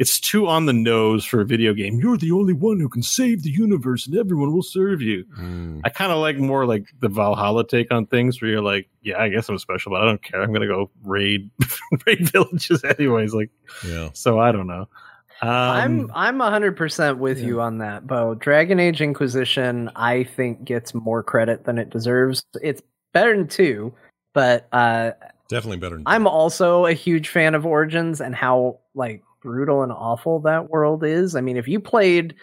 S- 0.00 0.08
it's 0.08 0.20
too 0.20 0.46
on 0.48 0.66
the 0.66 0.72
nose 0.72 1.24
for 1.24 1.40
a 1.40 1.44
video 1.44 1.74
game. 1.74 1.98
You're 2.00 2.16
the 2.16 2.32
only 2.32 2.52
one 2.54 2.80
who 2.80 2.88
can 2.88 3.02
save 3.02 3.42
the 3.42 3.50
universe, 3.50 4.06
and 4.06 4.16
everyone 4.16 4.52
will 4.52 4.62
serve 4.62 5.00
you. 5.02 5.24
Hmm. 5.36 5.80
I 5.84 5.88
kind 5.90 6.10
of 6.12 6.18
like 6.18 6.38
more 6.38 6.66
like 6.66 6.86
the 7.00 7.08
Valhalla 7.08 7.66
take 7.66 7.92
on 7.92 8.06
things, 8.06 8.40
where 8.40 8.50
you're 8.50 8.62
like, 8.62 8.88
yeah, 9.02 9.20
I 9.20 9.28
guess 9.28 9.48
I'm 9.48 9.58
special, 9.58 9.92
but 9.92 10.02
I 10.02 10.04
don't 10.06 10.22
care. 10.22 10.42
I'm 10.42 10.52
gonna 10.52 10.66
go 10.66 10.90
raid 11.04 11.50
raid 12.06 12.28
villages 12.30 12.82
anyways. 12.98 13.34
Like, 13.34 13.50
Yeah. 13.86 14.10
so 14.14 14.38
I 14.40 14.50
don't 14.52 14.66
know. 14.66 14.88
Um, 15.42 15.48
I'm 15.50 16.10
I'm 16.14 16.40
hundred 16.40 16.76
percent 16.76 17.18
with 17.18 17.40
you 17.40 17.60
on 17.60 17.78
that, 17.78 18.06
Beau. 18.06 18.34
Dragon 18.34 18.78
Age 18.78 19.00
Inquisition, 19.00 19.90
I 19.96 20.22
think, 20.24 20.64
gets 20.64 20.94
more 20.94 21.22
credit 21.24 21.64
than 21.64 21.78
it 21.78 21.90
deserves. 21.90 22.44
It's 22.62 22.80
better 23.12 23.36
than 23.36 23.48
two, 23.48 23.92
but 24.34 24.68
uh, 24.72 25.10
Definitely 25.48 25.78
better. 25.78 25.96
Than 25.96 26.04
I'm 26.06 26.26
also 26.28 26.86
a 26.86 26.92
huge 26.92 27.28
fan 27.28 27.54
of 27.56 27.66
Origins 27.66 28.20
and 28.20 28.34
how 28.36 28.78
like 28.94 29.24
brutal 29.42 29.82
and 29.82 29.92
awful 29.92 30.40
that 30.40 30.70
world 30.70 31.04
is. 31.04 31.34
I 31.34 31.40
mean, 31.40 31.56
if 31.56 31.68
you 31.68 31.80
played 31.80 32.34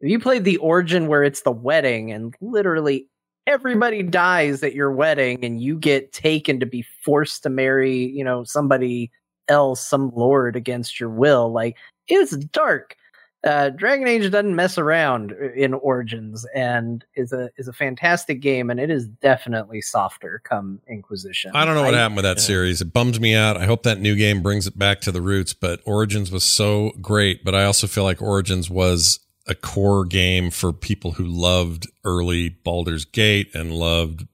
if 0.00 0.10
you 0.10 0.18
played 0.18 0.44
the 0.44 0.56
Origin 0.58 1.06
where 1.06 1.22
it's 1.22 1.42
the 1.42 1.52
wedding 1.52 2.10
and 2.10 2.34
literally 2.40 3.08
everybody 3.46 4.02
dies 4.02 4.62
at 4.62 4.74
your 4.74 4.92
wedding 4.92 5.44
and 5.44 5.60
you 5.60 5.78
get 5.78 6.12
taken 6.12 6.60
to 6.60 6.66
be 6.66 6.84
forced 7.04 7.42
to 7.44 7.50
marry, 7.50 8.06
you 8.10 8.24
know, 8.24 8.44
somebody 8.44 9.10
else, 9.48 9.86
some 9.86 10.10
lord 10.14 10.56
against 10.56 10.98
your 11.00 11.08
will, 11.08 11.52
like 11.52 11.76
it's 12.08 12.36
dark. 12.36 12.96
Uh, 13.44 13.70
Dragon 13.70 14.06
Age 14.06 14.30
doesn't 14.30 14.54
mess 14.54 14.78
around 14.78 15.32
in 15.32 15.74
Origins 15.74 16.46
and 16.54 17.04
is 17.16 17.32
a 17.32 17.50
is 17.56 17.66
a 17.66 17.72
fantastic 17.72 18.40
game 18.40 18.70
and 18.70 18.78
it 18.78 18.88
is 18.88 19.08
definitely 19.08 19.80
softer 19.80 20.40
come 20.44 20.80
Inquisition. 20.88 21.50
I 21.52 21.64
don't 21.64 21.74
know 21.74 21.82
what 21.82 21.94
happened 21.94 22.16
with 22.16 22.24
that 22.24 22.40
series. 22.40 22.80
It 22.80 22.92
bums 22.92 23.18
me 23.18 23.34
out. 23.34 23.56
I 23.56 23.64
hope 23.64 23.82
that 23.82 23.98
new 23.98 24.14
game 24.14 24.42
brings 24.42 24.68
it 24.68 24.78
back 24.78 25.00
to 25.02 25.12
the 25.12 25.20
roots, 25.20 25.54
but 25.54 25.80
Origins 25.84 26.30
was 26.30 26.44
so 26.44 26.92
great. 27.00 27.44
But 27.44 27.56
I 27.56 27.64
also 27.64 27.88
feel 27.88 28.04
like 28.04 28.22
Origins 28.22 28.70
was 28.70 29.18
a 29.48 29.56
core 29.56 30.04
game 30.04 30.50
for 30.52 30.72
people 30.72 31.12
who 31.12 31.24
loved 31.24 31.90
early 32.04 32.48
Baldur's 32.48 33.04
Gate 33.04 33.50
and 33.54 33.72
loved, 33.72 34.24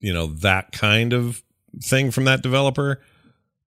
you 0.00 0.12
know, 0.12 0.26
that 0.26 0.72
kind 0.72 1.14
of 1.14 1.42
thing 1.80 2.10
from 2.10 2.26
that 2.26 2.42
developer. 2.42 3.00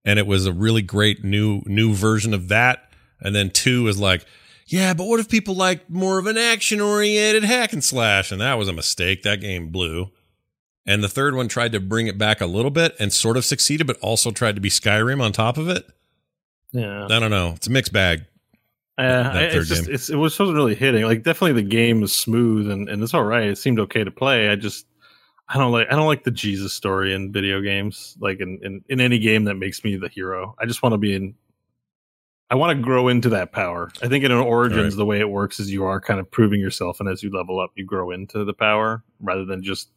And 0.04 0.20
it 0.20 0.28
was 0.28 0.46
a 0.46 0.52
really 0.52 0.82
great 0.82 1.24
new 1.24 1.62
new 1.66 1.92
version 1.92 2.32
of 2.32 2.46
that. 2.48 2.88
And 3.20 3.34
then 3.34 3.50
two 3.50 3.88
is 3.88 3.98
like, 3.98 4.24
yeah, 4.66 4.94
but 4.94 5.04
what 5.04 5.20
if 5.20 5.28
people 5.28 5.54
like 5.54 5.88
more 5.88 6.18
of 6.18 6.26
an 6.26 6.36
action 6.36 6.80
oriented 6.80 7.44
hack 7.44 7.72
and 7.72 7.84
slash? 7.84 8.32
And 8.32 8.40
that 8.40 8.54
was 8.54 8.68
a 8.68 8.72
mistake. 8.72 9.22
That 9.22 9.40
game 9.40 9.68
blew. 9.68 10.10
And 10.84 11.02
the 11.02 11.08
third 11.08 11.34
one 11.34 11.48
tried 11.48 11.72
to 11.72 11.80
bring 11.80 12.06
it 12.06 12.18
back 12.18 12.40
a 12.40 12.46
little 12.46 12.70
bit 12.70 12.94
and 12.98 13.12
sort 13.12 13.36
of 13.36 13.44
succeeded, 13.44 13.86
but 13.86 13.98
also 14.00 14.30
tried 14.30 14.54
to 14.56 14.60
be 14.60 14.68
Skyrim 14.68 15.20
on 15.20 15.32
top 15.32 15.56
of 15.56 15.68
it. 15.68 15.84
Yeah. 16.72 17.06
I 17.06 17.18
don't 17.18 17.30
know. 17.30 17.52
It's 17.56 17.66
a 17.66 17.70
mixed 17.70 17.92
bag. 17.92 18.24
Uh, 18.98 19.24
that 19.32 19.52
third 19.52 19.60
it's 19.60 19.68
just, 19.68 19.88
it's, 19.88 20.10
it 20.10 20.16
was 20.16 20.38
wasn't 20.38 20.56
really 20.56 20.74
hitting. 20.74 21.04
Like 21.04 21.22
definitely 21.22 21.60
the 21.60 21.68
game 21.68 22.02
is 22.02 22.14
smooth 22.14 22.70
and, 22.70 22.88
and 22.88 23.02
it's 23.02 23.14
all 23.14 23.24
right. 23.24 23.44
It 23.48 23.58
seemed 23.58 23.78
okay 23.80 24.04
to 24.04 24.10
play. 24.10 24.48
I 24.48 24.56
just 24.56 24.86
I 25.48 25.58
don't 25.58 25.70
like 25.70 25.88
I 25.90 25.96
don't 25.96 26.06
like 26.06 26.24
the 26.24 26.30
Jesus 26.30 26.72
story 26.72 27.14
in 27.14 27.30
video 27.30 27.60
games. 27.60 28.16
Like 28.20 28.40
in, 28.40 28.58
in, 28.62 28.82
in 28.88 29.00
any 29.00 29.18
game 29.18 29.44
that 29.44 29.54
makes 29.54 29.84
me 29.84 29.96
the 29.96 30.08
hero. 30.08 30.54
I 30.58 30.66
just 30.66 30.82
want 30.82 30.94
to 30.94 30.98
be 30.98 31.14
in 31.14 31.34
I 32.50 32.54
want 32.54 32.76
to 32.76 32.82
grow 32.82 33.08
into 33.08 33.28
that 33.30 33.50
power. 33.52 33.90
I 34.02 34.08
think 34.08 34.24
in 34.24 34.30
an 34.30 34.38
Origins 34.38 34.94
Right. 34.94 34.98
the 34.98 35.04
way 35.06 35.20
it 35.20 35.28
works 35.28 35.58
is 35.58 35.72
you 35.72 35.84
are 35.84 36.00
kind 36.00 36.20
of 36.20 36.30
proving 36.30 36.60
yourself 36.60 37.00
and 37.00 37.08
as 37.08 37.22
you 37.22 37.30
level 37.30 37.58
up 37.60 37.72
you 37.74 37.84
grow 37.84 38.10
into 38.12 38.44
the 38.44 38.54
power 38.54 39.02
rather 39.20 39.44
than 39.44 39.62
just 39.64 39.88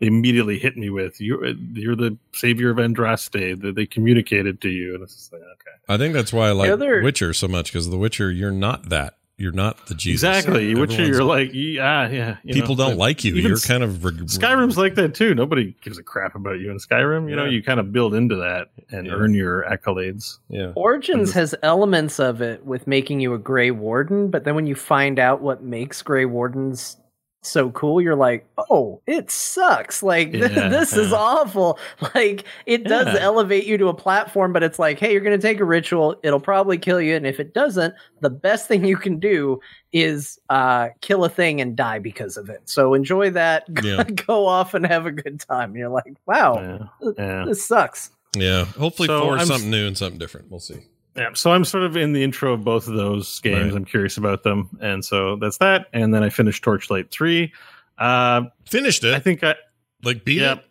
they 0.00 0.08
immediately 0.08 0.58
hit 0.58 0.76
me 0.76 0.90
with 0.90 1.20
you're 1.20 1.46
you're 1.46 1.94
the 1.94 2.18
savior 2.32 2.70
of 2.70 2.78
Andraste. 2.78 3.60
They, 3.60 3.70
they 3.70 3.86
communicated 3.86 4.60
to 4.62 4.68
you 4.68 4.94
and 4.94 5.04
it's 5.04 5.14
just 5.14 5.32
like 5.32 5.42
okay. 5.42 5.76
I 5.88 5.96
think 5.96 6.14
that's 6.14 6.32
why 6.32 6.48
I 6.48 6.52
like 6.52 6.70
other- 6.70 7.00
Witcher 7.02 7.32
so 7.32 7.46
much 7.46 7.72
because 7.72 7.88
The 7.88 7.96
Witcher, 7.98 8.32
you're 8.32 8.50
not 8.50 8.88
that. 8.88 9.14
You're 9.36 9.50
not 9.52 9.86
the 9.86 9.94
Jesus. 9.96 10.22
Exactly. 10.28 10.74
Witcher, 10.76 10.92
Everyone's- 10.92 11.08
you're 11.16 11.24
like, 11.24 11.50
yeah, 11.52 12.08
yeah. 12.08 12.36
you 12.44 12.54
people 12.54 12.76
know, 12.76 12.88
don't 12.90 12.98
like 12.98 13.24
you. 13.24 13.34
You're 13.34 13.54
S- 13.54 13.66
kind 13.66 13.82
of 13.82 14.04
reg- 14.04 14.14
Skyrim's 14.26 14.78
like 14.78 14.94
that 14.94 15.12
too. 15.14 15.34
Nobody 15.34 15.74
gives 15.82 15.98
a 15.98 16.04
crap 16.04 16.36
about 16.36 16.60
you 16.60 16.70
in 16.70 16.76
Skyrim. 16.78 17.28
You 17.28 17.34
know, 17.34 17.44
you 17.44 17.60
kind 17.62 17.80
of 17.80 17.92
build 17.92 18.14
into 18.14 18.36
that 18.36 18.68
and 18.90 19.06
Yeah. 19.08 19.14
earn 19.14 19.34
your 19.34 19.64
accolades. 19.68 20.38
Yeah. 20.48 20.70
Origins 20.76 21.32
has 21.32 21.52
elements 21.64 22.20
of 22.20 22.42
it 22.42 22.64
with 22.64 22.86
making 22.86 23.18
you 23.20 23.34
a 23.34 23.38
Grey 23.38 23.72
Warden, 23.72 24.30
but 24.30 24.44
then 24.44 24.54
when 24.54 24.66
you 24.68 24.76
find 24.76 25.18
out 25.18 25.40
what 25.42 25.64
makes 25.64 26.00
Grey 26.00 26.26
Wardens 26.26 26.96
so 27.46 27.70
cool, 27.70 28.00
you're 28.00 28.16
like, 28.16 28.46
oh, 28.70 29.00
it 29.06 29.30
sucks. 29.30 30.02
Like 30.02 30.32
th- 30.32 30.50
Yeah, 30.52 30.68
this 30.68 30.94
is 30.96 31.12
awful. 31.12 31.78
Like 32.14 32.44
it 32.66 32.84
does 32.84 33.06
Yeah. 33.08 33.20
elevate 33.20 33.66
you 33.66 33.76
to 33.78 33.88
a 33.88 33.94
platform, 33.94 34.52
but 34.52 34.62
it's 34.62 34.78
like, 34.78 34.98
hey, 34.98 35.12
you're 35.12 35.20
gonna 35.20 35.38
take 35.38 35.60
a 35.60 35.64
ritual, 35.64 36.16
it'll 36.22 36.40
probably 36.40 36.78
kill 36.78 37.00
you, 37.00 37.14
and 37.16 37.26
if 37.26 37.38
it 37.40 37.54
doesn't, 37.54 37.94
the 38.20 38.30
best 38.30 38.66
thing 38.68 38.84
you 38.84 38.96
can 38.96 39.18
do 39.18 39.60
is 39.92 40.38
uh, 40.50 40.88
kill 41.00 41.24
a 41.24 41.28
thing 41.28 41.60
and 41.60 41.76
die 41.76 41.98
because 42.00 42.36
of 42.36 42.48
it. 42.50 42.60
So 42.64 42.94
enjoy 42.94 43.30
that. 43.30 43.64
Yeah. 43.84 44.02
Go 44.04 44.46
off 44.46 44.74
and 44.74 44.86
have 44.86 45.06
a 45.06 45.12
good 45.12 45.40
time. 45.40 45.70
And 45.70 45.78
you're 45.78 45.88
like, 45.90 46.14
wow, 46.26 46.88
th- 47.02 47.14
yeah. 47.18 47.44
this 47.46 47.64
sucks. 47.66 48.10
Yeah. 48.36 48.64
Hopefully 48.64 49.06
So 49.08 49.20
for 49.20 49.32
I'm 49.34 49.40
s- 49.40 49.46
something 49.48 49.70
new 49.70 49.86
and 49.86 49.96
something 49.96 50.18
different. 50.18 50.50
We'll 50.50 50.58
see. 50.60 50.80
Yeah, 51.16 51.30
so 51.34 51.52
I'm 51.52 51.64
sort 51.64 51.84
of 51.84 51.96
in 51.96 52.12
the 52.12 52.22
intro 52.24 52.52
of 52.52 52.64
both 52.64 52.88
of 52.88 52.94
those 52.94 53.38
games. 53.40 53.72
Right. 53.72 53.76
I'm 53.76 53.84
curious 53.84 54.16
about 54.16 54.42
them, 54.42 54.76
and 54.80 55.04
so 55.04 55.36
that's 55.36 55.58
that. 55.58 55.86
And 55.92 56.12
then 56.12 56.22
I 56.24 56.28
finished 56.28 56.64
Torchlight 56.64 57.10
Three. 57.10 57.52
Uh, 57.98 58.42
Finished 58.66 59.04
it. 59.04 59.14
I 59.14 59.20
think 59.20 59.44
I 59.44 59.54
like 60.02 60.24
beat 60.24 60.40
yeah, 60.40 60.54
it. 60.54 60.64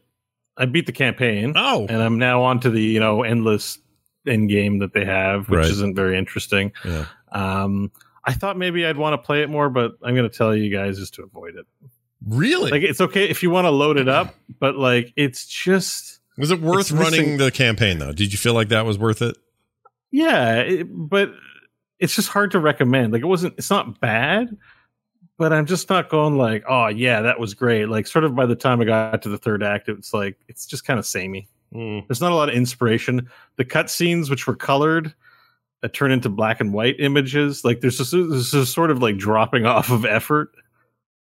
I 0.58 0.66
beat 0.66 0.86
the 0.86 0.92
campaign. 0.92 1.54
Oh. 1.56 1.86
and 1.90 2.02
I'm 2.02 2.18
now 2.20 2.44
on 2.44 2.60
to 2.62 2.70
the 2.70 2.82
you 2.82 3.00
know 3.00 3.24
endless 3.24 3.78
end 4.28 4.50
game 4.50 4.80
that 4.80 4.94
they 4.94 5.06
have, 5.06 5.48
which 5.50 5.58
Right. 5.60 5.70
isn't 5.70 5.96
very 5.96 6.18
interesting. 6.18 6.72
Yeah. 6.84 7.06
Um, 7.32 7.92
I 8.26 8.34
thought 8.34 8.58
maybe 8.58 8.86
I'd 8.86 8.98
want 8.98 9.14
to 9.14 9.26
play 9.26 9.42
it 9.44 9.50
more, 9.50 9.70
but 9.70 9.94
I'm 10.04 10.16
going 10.16 10.30
to 10.30 10.38
tell 10.38 10.56
you 10.56 10.70
guys 10.76 10.98
just 10.98 11.14
to 11.16 11.24
avoid 11.24 11.56
it. 11.56 11.66
Really? 12.26 12.72
Like 12.72 12.84
it's 12.84 13.02
okay 13.02 13.30
if 13.30 13.44
you 13.44 13.50
want 13.50 13.66
to 13.66 13.70
load 13.72 13.98
it 13.98 14.08
up, 14.08 14.34
but 14.60 14.76
like 14.76 15.12
it's 15.16 15.46
just 15.46 16.20
was 16.38 16.52
it 16.52 16.62
worth 16.62 16.82
it's 16.82 16.92
missing- 16.92 17.20
running 17.22 17.38
the 17.38 17.52
campaign 17.52 18.00
though? 18.00 18.12
Did 18.14 18.32
you 18.32 18.38
feel 18.38 18.54
like 18.54 18.70
that 18.70 18.86
was 18.86 18.98
worth 18.98 19.22
it? 19.22 19.38
Yeah, 20.14 20.58
it, 20.58 20.88
but 20.90 21.34
it's 21.98 22.16
just 22.16 22.30
hard 22.30 22.52
to 22.52 22.60
recommend. 22.60 23.12
Like 23.12 23.24
it 23.24 23.28
wasn't. 23.28 23.56
It's 23.58 23.72
not 23.72 24.00
bad, 24.00 24.56
but 25.40 25.52
I'm 25.52 25.66
just 25.66 25.90
not 25.90 26.08
going 26.08 26.38
like, 26.38 26.64
oh 26.70 26.88
yeah, 26.88 27.22
that 27.22 27.40
was 27.40 27.56
great. 27.56 27.88
Like 27.88 28.06
sort 28.06 28.24
of 28.24 28.36
by 28.36 28.46
the 28.46 28.56
time 28.56 28.80
I 28.80 28.86
got 28.86 29.24
to 29.24 29.30
the 29.30 29.40
third 29.40 29.64
act, 29.64 29.90
it's 29.90 30.14
like 30.14 30.38
it's 30.48 30.68
just 30.68 30.86
kind 30.86 31.00
of 31.00 31.08
samey. 31.08 31.48
There's 32.08 32.22
not 32.22 32.32
a 32.32 32.36
lot 32.36 32.50
of 32.50 32.54
inspiration. 32.54 33.28
The 33.56 33.66
cutscenes, 33.66 34.30
which 34.30 34.46
were 34.46 34.56
colored, 34.56 35.16
uh, 35.82 35.88
turn 35.92 36.12
into 36.12 36.30
black 36.30 36.62
and 36.62 36.74
white 36.74 37.00
images. 37.00 37.66
Like 37.66 37.82
there's 37.82 37.98
just 37.98 38.12
there's 38.12 38.72
sort 38.72 38.92
of 38.92 39.02
like 39.02 39.18
dropping 39.18 39.66
off 39.66 39.90
of 39.90 40.06
effort 40.06 40.54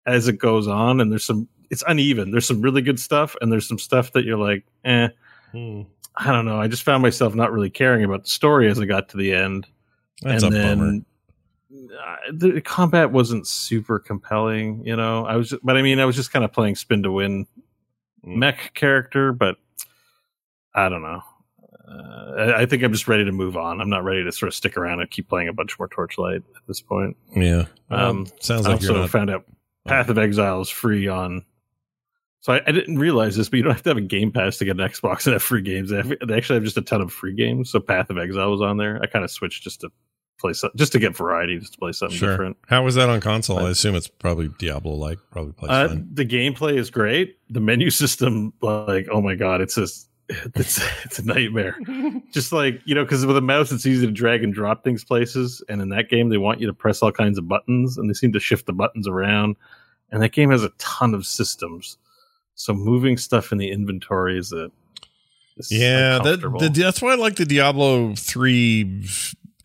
as 0.06 0.28
it 0.28 0.38
goes 0.38 0.68
on, 0.68 1.00
and 1.00 1.10
there's 1.10 1.24
some. 1.24 1.48
It's 1.70 1.82
uneven. 1.88 2.30
There's 2.30 2.46
some 2.46 2.62
really 2.62 2.82
good 2.82 3.00
stuff, 3.00 3.34
and 3.40 3.50
there's 3.50 3.66
some 3.66 3.80
stuff 3.80 4.12
that 4.12 4.24
you're 4.24 4.38
like, 4.38 4.64
eh. 4.84 5.08
Hmm. 5.50 5.82
I 6.16 6.32
don't 6.32 6.44
know. 6.46 6.60
I 6.60 6.66
just 6.68 6.82
found 6.82 7.02
myself 7.02 7.34
not 7.34 7.52
really 7.52 7.70
caring 7.70 8.04
about 8.04 8.24
the 8.24 8.30
story 8.30 8.68
as 8.68 8.78
I 8.80 8.86
got 8.86 9.10
to 9.10 9.16
the 9.16 9.34
end. 9.34 9.66
That's 10.22 10.42
and 10.42 10.54
a 10.54 10.58
then 10.58 10.78
bummer. 10.78 11.98
uh, 12.02 12.16
the 12.32 12.60
combat 12.62 13.10
wasn't 13.12 13.46
super 13.46 13.98
compelling, 13.98 14.82
you 14.86 14.96
know. 14.96 15.26
I 15.26 15.36
was, 15.36 15.50
just, 15.50 15.64
but 15.64 15.76
I 15.76 15.82
mean, 15.82 15.98
I 16.00 16.04
was 16.06 16.16
just 16.16 16.32
kind 16.32 16.44
of 16.44 16.52
playing 16.52 16.76
spin 16.76 17.02
to 17.02 17.12
win 17.12 17.46
Hmm. 18.24 18.38
mech 18.38 18.72
character, 18.74 19.32
but 19.32 19.56
I 20.74 20.88
don't 20.88 21.02
know. 21.02 21.22
Uh, 21.88 22.32
I, 22.36 22.62
I 22.62 22.66
think 22.66 22.82
I'm 22.82 22.92
just 22.92 23.06
ready 23.08 23.24
to 23.24 23.30
move 23.32 23.56
on. 23.56 23.80
I'm 23.80 23.88
not 23.90 24.02
ready 24.04 24.24
to 24.24 24.32
sort 24.32 24.48
of 24.48 24.54
stick 24.54 24.76
around 24.76 25.00
and 25.00 25.10
keep 25.10 25.28
playing 25.28 25.48
a 25.48 25.52
bunch 25.52 25.78
more 25.78 25.86
Torchlight 25.88 26.36
at 26.56 26.62
this 26.66 26.80
point. 26.80 27.16
Yeah. 27.36 27.66
Well, 27.90 28.10
Um, 28.10 28.26
sounds 28.40 28.66
I 28.66 28.72
like 28.72 28.82
you're 28.82 28.90
also 28.92 29.02
not. 29.02 29.10
found 29.10 29.30
out 29.30 29.44
Path 29.86 30.08
of 30.08 30.18
Exile 30.18 30.60
is 30.62 30.68
free 30.70 31.06
on. 31.06 31.44
So 32.46 32.52
I, 32.52 32.62
I 32.64 32.70
didn't 32.70 32.98
realize 33.00 33.34
this, 33.36 33.48
but 33.48 33.56
you 33.56 33.64
don't 33.64 33.72
have 33.72 33.82
to 33.82 33.90
have 33.90 33.96
a 33.96 34.02
Game 34.02 34.30
Pass 34.30 34.56
to 34.58 34.64
get 34.64 34.78
an 34.78 34.88
Xbox 34.88 35.26
and 35.26 35.32
have 35.32 35.42
free 35.42 35.62
games. 35.62 35.90
They, 35.90 35.96
have, 35.96 36.12
they 36.24 36.34
actually 36.36 36.54
have 36.58 36.62
just 36.62 36.76
a 36.76 36.82
ton 36.82 37.00
of 37.00 37.12
free 37.12 37.34
games. 37.34 37.70
So 37.70 37.80
Path 37.80 38.08
of 38.08 38.18
Exile 38.18 38.52
was 38.52 38.60
on 38.62 38.76
there. 38.76 39.00
I 39.02 39.06
kind 39.06 39.24
of 39.24 39.32
switched 39.32 39.64
just 39.64 39.80
to 39.80 39.90
play 40.38 40.52
some, 40.52 40.70
just 40.76 40.92
to 40.92 41.00
get 41.00 41.16
variety, 41.16 41.58
just 41.58 41.72
to 41.72 41.78
play 41.80 41.90
something 41.90 42.16
Sure. 42.16 42.30
different. 42.30 42.56
How 42.68 42.84
was 42.84 42.94
that 42.94 43.08
on 43.08 43.20
console? 43.20 43.58
I 43.58 43.70
assume 43.70 43.96
it's 43.96 44.06
probably 44.06 44.48
Diablo 44.60 44.92
like. 44.94 45.18
Probably 45.32 45.54
plays 45.54 45.72
Uh, 45.72 45.88
fine. 45.88 46.08
the 46.12 46.24
gameplay 46.24 46.78
is 46.78 46.88
great. 46.88 47.36
The 47.50 47.58
menu 47.58 47.90
system, 48.02 48.52
like, 48.62 49.08
oh 49.10 49.20
my 49.20 49.34
god, 49.34 49.60
it's 49.60 49.74
just 49.74 50.08
it's 50.54 50.80
it's 51.04 51.18
a 51.18 51.24
nightmare. 51.24 51.76
Just 52.32 52.52
like 52.52 52.80
you 52.84 52.94
know, 52.94 53.02
because 53.04 53.24
with 53.26 53.36
a 53.36 53.40
mouse, 53.40 53.70
it's 53.72 53.86
easy 53.86 54.06
to 54.06 54.12
drag 54.12 54.42
and 54.44 54.52
drop 54.54 54.82
things 54.84 55.04
places, 55.04 55.64
and 55.68 55.80
in 55.82 55.88
that 55.88 56.08
game, 56.10 56.28
they 56.28 56.36
want 56.38 56.60
you 56.60 56.66
to 56.68 56.72
press 56.72 57.00
all 57.02 57.10
kinds 57.12 57.38
of 57.38 57.46
buttons, 57.48 57.96
and 57.96 58.08
they 58.10 58.14
seem 58.14 58.32
to 58.32 58.40
shift 58.40 58.66
the 58.66 58.72
buttons 58.72 59.06
around. 59.08 59.54
And 60.10 60.20
that 60.22 60.32
game 60.32 60.50
has 60.50 60.62
a 60.64 60.70
ton 60.78 61.14
of 61.14 61.24
systems, 61.26 61.96
so 62.56 62.74
moving 62.74 63.16
stuff 63.16 63.52
in 63.52 63.58
the 63.58 63.70
inventory 63.70 64.38
is 64.38 64.52
a 64.52 64.70
is 65.56 65.70
Yeah, 65.70 66.18
that, 66.18 66.40
the, 66.40 66.68
that's 66.68 67.00
why 67.00 67.12
I 67.12 67.14
like 67.14 67.36
the 67.36 67.44
Diablo 67.44 68.14
three 68.16 69.06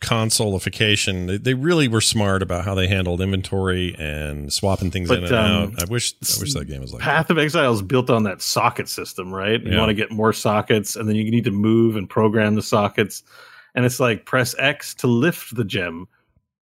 consoleification. 0.00 1.26
They, 1.26 1.36
they 1.38 1.54
really 1.54 1.88
were 1.88 2.00
smart 2.00 2.42
about 2.42 2.64
how 2.64 2.74
they 2.74 2.88
handled 2.88 3.20
inventory 3.20 3.94
and 3.98 4.52
swapping 4.52 4.90
things 4.90 5.08
But, 5.08 5.18
in 5.18 5.24
and 5.24 5.32
um, 5.34 5.74
out. 5.74 5.82
I 5.82 5.90
wish 5.90 6.14
I 6.14 6.40
wish 6.40 6.54
that 6.54 6.66
game 6.66 6.80
was 6.80 6.92
like. 6.92 7.02
Path 7.02 7.30
of 7.30 7.38
Exile 7.38 7.72
is 7.72 7.82
built 7.82 8.10
on 8.10 8.24
that 8.24 8.42
socket 8.42 8.88
system, 8.88 9.32
right? 9.32 9.62
You 9.62 9.72
Yeah. 9.72 9.78
want 9.78 9.90
to 9.90 9.94
get 9.94 10.10
more 10.10 10.32
sockets, 10.32 10.96
and 10.96 11.08
then 11.08 11.16
you 11.16 11.30
need 11.30 11.44
to 11.44 11.50
move 11.50 11.96
and 11.96 12.08
program 12.08 12.54
the 12.54 12.62
sockets. 12.62 13.22
And 13.74 13.84
it's 13.84 14.00
like 14.00 14.26
press 14.26 14.54
X 14.58 14.94
to 14.96 15.06
lift 15.06 15.54
the 15.54 15.64
gem, 15.64 16.06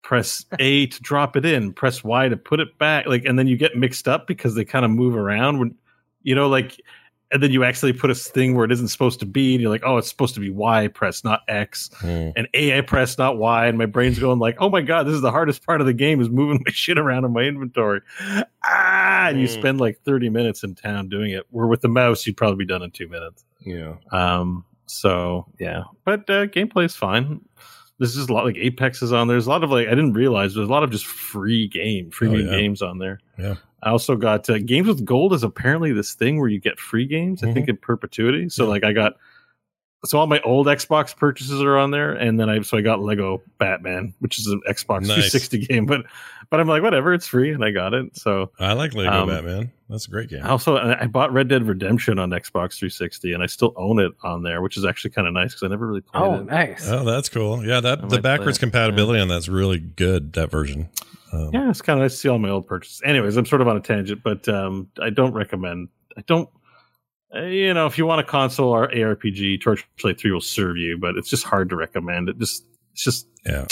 press 0.04 0.46
A 0.60 0.88
to 0.88 1.02
drop 1.02 1.36
it 1.36 1.46
in, 1.46 1.74
press 1.74 2.04
Y 2.04 2.30
to 2.30 2.38
put 2.38 2.60
it 2.60 2.78
back. 2.78 3.06
Like, 3.08 3.26
and 3.26 3.38
then 3.38 3.48
you 3.48 3.58
get 3.58 3.76
mixed 3.76 4.08
up 4.08 4.28
because 4.28 4.56
they 4.56 4.64
kind 4.66 4.86
of 4.86 4.92
move 4.92 5.16
around 5.16 5.60
when, 5.60 5.76
you 6.26 6.36
know, 6.36 6.50
like, 6.50 6.82
and 7.32 7.42
then 7.42 7.52
you 7.52 7.64
actually 7.64 7.92
put 7.94 8.12
a 8.12 8.16
thing 8.16 8.56
where 8.56 8.66
it 8.66 8.72
isn't 8.72 8.90
supposed 8.90 9.20
to 9.22 9.26
be, 9.26 9.54
and 9.56 9.62
you're 9.62 9.72
like, 9.72 9.82
oh, 9.86 9.98
it's 9.98 10.08
supposed 10.10 10.34
to 10.36 10.40
be 10.40 10.50
Y 10.52 10.88
press, 10.90 11.24
not 11.24 11.42
X, 11.48 11.90
Hmm. 12.00 12.30
and 12.36 12.48
A 12.54 12.78
I 12.78 12.82
press, 12.82 13.18
not 13.18 13.38
Y, 13.38 13.66
and 13.68 13.78
my 13.78 13.86
brain's 13.88 14.20
going 14.20 14.40
like, 14.40 14.58
oh 14.60 14.70
my 14.70 14.82
god, 14.82 15.04
this 15.08 15.14
is 15.16 15.22
the 15.22 15.32
hardest 15.32 15.66
part 15.66 15.80
of 15.82 15.88
the 15.88 15.94
game 15.94 16.20
is 16.22 16.30
moving 16.30 16.62
my 16.66 16.72
shit 16.72 16.98
around 16.98 17.24
in 17.26 17.32
my 17.34 17.42
inventory. 17.44 18.02
Ah, 18.64 19.28
and 19.30 19.40
you 19.40 19.48
Hmm. 19.48 19.54
spend 19.54 19.80
like 19.80 20.00
30 20.06 20.30
minutes 20.30 20.64
in 20.64 20.76
town 20.76 21.10
doing 21.10 21.32
it. 21.32 21.44
Where 21.52 21.68
with 21.68 21.82
the 21.82 21.88
mouse, 21.90 22.26
you'd 22.28 22.38
probably 22.38 22.58
be 22.58 22.66
done 22.68 22.82
in 22.84 22.92
two 22.92 23.08
minutes. 23.08 23.44
Yeah. 23.66 23.96
Um, 24.12 24.66
so 24.88 25.48
yeah, 25.60 25.84
but 26.04 26.30
uh, 26.30 26.46
gameplay 26.48 26.86
is 26.86 26.96
fine. 26.96 27.42
There's 27.98 28.14
just 28.16 28.30
a 28.30 28.34
lot 28.34 28.46
like 28.46 28.58
Apex 28.58 29.02
is 29.02 29.14
on 29.14 29.28
there. 29.28 29.36
There's 29.36 29.48
a 29.48 29.50
lot 29.50 29.64
of 29.64 29.72
like 29.72 29.88
I 29.88 29.92
didn't 29.92 30.14
realize 30.14 30.54
there's 30.54 30.68
a 30.68 30.72
lot 30.72 30.84
of 30.84 30.92
just 30.92 31.06
free 31.06 31.68
game, 31.68 32.12
free 32.12 32.28
Oh, 32.28 32.34
yeah. 32.36 32.52
games 32.58 32.82
on 32.82 33.00
there. 33.00 33.20
Yeah. 33.40 33.56
I 33.84 33.90
also 33.92 34.16
got 34.16 34.50
uh, 34.50 34.58
games 34.60 34.88
with 34.88 35.06
gold 35.06 35.34
is 35.34 35.44
apparently 35.44 35.92
this 35.94 36.14
thing 36.14 36.40
where 36.40 36.50
you 36.50 36.60
get 36.60 36.80
free 36.80 37.06
games. 37.06 37.44
I 37.44 37.48
Mm-hmm. 37.48 37.54
think 37.54 37.70
in 37.70 37.78
perpetuity. 37.78 38.50
So 38.50 38.68
like 38.68 38.84
I 38.84 38.94
got 38.94 39.14
so 40.06 40.20
all 40.20 40.28
my 40.28 40.40
old 40.42 40.68
Xbox 40.68 41.16
purchases 41.16 41.62
are 41.62 41.78
on 41.78 41.92
there, 41.92 42.14
and 42.14 42.40
then 42.40 42.50
I 42.50 42.62
so 42.62 42.78
I 42.78 42.82
got 42.82 43.02
Lego 43.02 43.42
Batman, 43.58 44.14
which 44.20 44.40
is 44.40 44.48
an 44.48 44.62
Xbox 44.68 45.02
Nice. 45.02 45.32
360 45.32 45.66
game, 45.68 45.86
but 45.86 46.06
but 46.50 46.60
I'm 46.60 46.68
like 46.68 46.84
whatever, 46.84 47.14
it's 47.14 47.28
free, 47.28 47.52
and 47.52 47.64
I 47.66 47.72
got 47.72 47.94
it. 47.94 48.16
So 48.18 48.52
I 48.60 48.74
like 48.74 48.94
Lego 48.94 49.12
Um, 49.12 49.28
Batman. 49.30 49.72
That's 49.90 50.08
a 50.08 50.12
great 50.12 50.30
game. 50.30 50.46
Also 50.46 50.78
I 50.78 51.02
I 51.04 51.08
bought 51.08 51.34
Red 51.34 51.48
Dead 51.48 51.68
Redemption 51.68 52.20
on 52.20 52.30
Xbox 52.30 52.78
360, 52.78 53.34
and 53.34 53.44
I 53.44 53.48
still 53.48 53.74
own 53.76 54.00
it 54.00 54.12
on 54.24 54.44
there, 54.44 54.62
which 54.62 54.78
is 54.78 54.86
actually 54.86 55.12
kind 55.12 55.28
of 55.28 55.34
nice 55.34 55.54
because 55.54 55.64
I 55.64 55.68
never 55.70 55.88
really 55.88 56.02
played 56.02 56.24
Oh, 56.24 56.34
it. 56.36 56.46
nice. 56.46 56.90
Oh, 56.90 57.04
that's 57.04 57.30
cool. 57.30 57.66
Yeah, 57.66 57.80
that 57.82 58.04
I 58.04 58.08
the 58.08 58.22
backwards 58.22 58.58
it, 58.58 58.62
compatibility 58.62 59.20
on 59.20 59.28
that's 59.28 59.48
really 59.50 59.80
good. 59.80 60.34
That 60.34 60.52
version. 60.52 60.90
Um, 61.34 61.50
Yeah, 61.54 61.70
it's 61.70 61.82
kind 61.82 62.00
of 62.00 62.04
nice 62.04 62.12
to 62.14 62.18
see 62.18 62.30
all 62.30 62.38
my 62.40 62.50
old 62.50 62.68
purchases. 62.68 63.02
Anyways, 63.04 63.36
I'm 63.38 63.46
sort 63.46 63.62
of 63.62 63.68
on 63.68 63.76
a 63.78 63.82
tangent, 63.82 64.22
but 64.24 64.48
um, 64.48 64.88
I 65.02 65.10
don't 65.10 65.34
recommend. 65.34 65.90
I 66.18 66.22
don't. 66.28 66.48
Uh, 67.36 67.42
You 67.44 67.74
know, 67.74 67.86
if 67.88 67.98
you 67.98 68.06
want 68.06 68.22
a 68.22 68.24
console 68.24 68.70
or 68.70 68.88
ARPG, 68.90 69.62
Torchlight 69.62 70.20
Three 70.20 70.32
will 70.32 70.42
serve 70.42 70.78
you, 70.78 70.98
but 70.98 71.16
it's 71.18 71.30
just 71.30 71.44
hard 71.44 71.70
to 71.70 71.76
recommend. 71.76 72.30
It 72.30 72.38
just, 72.40 72.66
it's 72.94 73.04
just, 73.04 73.28
yeah. 73.46 73.66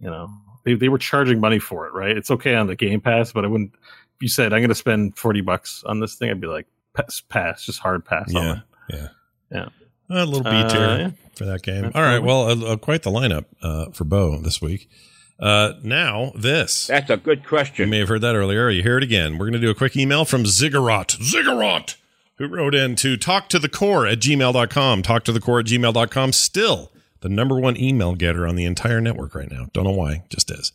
you 0.00 0.08
know, 0.10 0.28
they 0.64 0.74
they 0.74 0.88
were 0.88 0.98
charging 0.98 1.40
money 1.40 1.58
for 1.58 1.86
it, 1.86 1.92
right? 1.94 2.16
It's 2.16 2.30
okay 2.30 2.54
on 2.54 2.66
the 2.66 2.76
Game 2.76 3.00
Pass, 3.00 3.32
but 3.32 3.44
I 3.44 3.48
wouldn't. 3.48 3.72
If 3.74 4.22
you 4.22 4.28
said 4.28 4.52
I'm 4.52 4.60
going 4.60 4.68
to 4.68 4.74
spend 4.74 5.16
forty 5.18 5.40
bucks 5.40 5.82
on 5.86 6.00
this 6.00 6.14
thing, 6.14 6.30
I'd 6.30 6.40
be 6.40 6.46
like, 6.46 6.66
pass, 6.94 7.20
pass 7.28 7.64
just 7.66 7.78
hard 7.80 8.04
pass 8.04 8.34
on 8.34 8.42
Yeah. 8.42 8.52
it. 8.52 8.58
Yeah. 8.90 9.08
Yeah. 9.50 9.68
A 10.08 10.24
little 10.24 10.42
B 10.44 10.50
Uh, 10.50 10.68
tier 10.68 10.80
yeah. 10.98 11.10
for 11.34 11.44
that 11.46 11.62
game. 11.62 11.82
That's 11.82 11.96
All 11.96 12.02
right. 12.02 12.18
cool. 12.18 12.26
Well, 12.46 12.64
uh, 12.64 12.72
uh, 12.72 12.76
quite 12.76 13.02
the 13.02 13.10
lineup 13.10 13.44
uh, 13.62 13.90
for 13.90 14.04
Beau 14.04 14.38
this 14.38 14.62
week. 14.62 14.88
Uh, 15.38 15.72
now, 15.82 16.32
this. 16.36 16.86
That's 16.86 17.10
a 17.10 17.16
good 17.16 17.44
question. 17.46 17.84
You 17.86 17.90
may 17.90 17.98
have 17.98 18.08
heard 18.08 18.22
that 18.22 18.34
earlier. 18.36 18.70
You 18.70 18.82
hear 18.82 18.96
it 18.96 19.02
again. 19.02 19.32
We're 19.36 19.46
going 19.46 19.52
to 19.52 19.58
do 19.58 19.68
a 19.70 19.74
quick 19.74 19.96
email 19.96 20.24
from 20.24 20.46
Ziggurat. 20.46 21.10
Ziggurat! 21.20 21.96
Who 22.38 22.48
wrote 22.48 22.74
in 22.74 22.96
to 22.96 23.16
talk 23.16 23.48
to 23.48 23.58
the 23.58 23.68
core 23.68 24.06
at 24.06 24.18
gmail.com. 24.20 25.02
Talk 25.02 25.24
to 25.24 25.32
the 25.32 25.40
core 25.40 25.60
at 25.60 25.66
gmail.com. 25.66 26.32
Still 26.32 26.92
the 27.20 27.28
number 27.30 27.58
one 27.58 27.76
email 27.78 28.14
getter 28.14 28.46
on 28.46 28.56
the 28.56 28.66
entire 28.66 29.00
network 29.00 29.34
right 29.34 29.50
now. 29.50 29.68
Don't 29.72 29.84
know 29.84 29.90
why. 29.90 30.24
Just 30.28 30.50
is. 30.50 30.72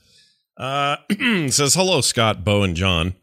Uh, 0.57 0.97
says, 1.49 1.75
hello, 1.75 2.01
Scott, 2.01 2.43
Beau, 2.43 2.63
and 2.63 2.75
John. 2.75 3.13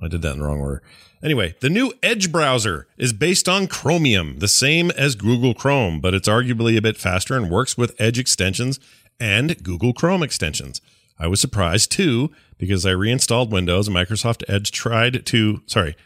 I 0.00 0.08
did 0.08 0.22
that 0.22 0.34
in 0.34 0.40
the 0.40 0.44
wrong 0.44 0.60
order. 0.60 0.82
Anyway, 1.22 1.54
the 1.60 1.70
new 1.70 1.92
Edge 2.02 2.30
browser 2.30 2.86
is 2.98 3.14
based 3.14 3.48
on 3.48 3.66
Chromium, 3.66 4.38
the 4.38 4.48
same 4.48 4.90
as 4.90 5.14
Google 5.14 5.54
Chrome, 5.54 6.00
but 6.00 6.12
it's 6.12 6.28
arguably 6.28 6.76
a 6.76 6.82
bit 6.82 6.98
faster 6.98 7.34
and 7.34 7.50
works 7.50 7.78
with 7.78 7.94
Edge 7.98 8.18
extensions 8.18 8.78
and 9.18 9.62
Google 9.62 9.94
Chrome 9.94 10.22
extensions. 10.22 10.82
I 11.18 11.26
was 11.28 11.40
surprised 11.40 11.90
too 11.90 12.30
because 12.58 12.84
I 12.84 12.90
reinstalled 12.90 13.50
Windows 13.50 13.88
and 13.88 13.96
Microsoft 13.96 14.44
Edge 14.48 14.70
tried 14.70 15.24
to, 15.26 15.62
sorry, 15.66 15.96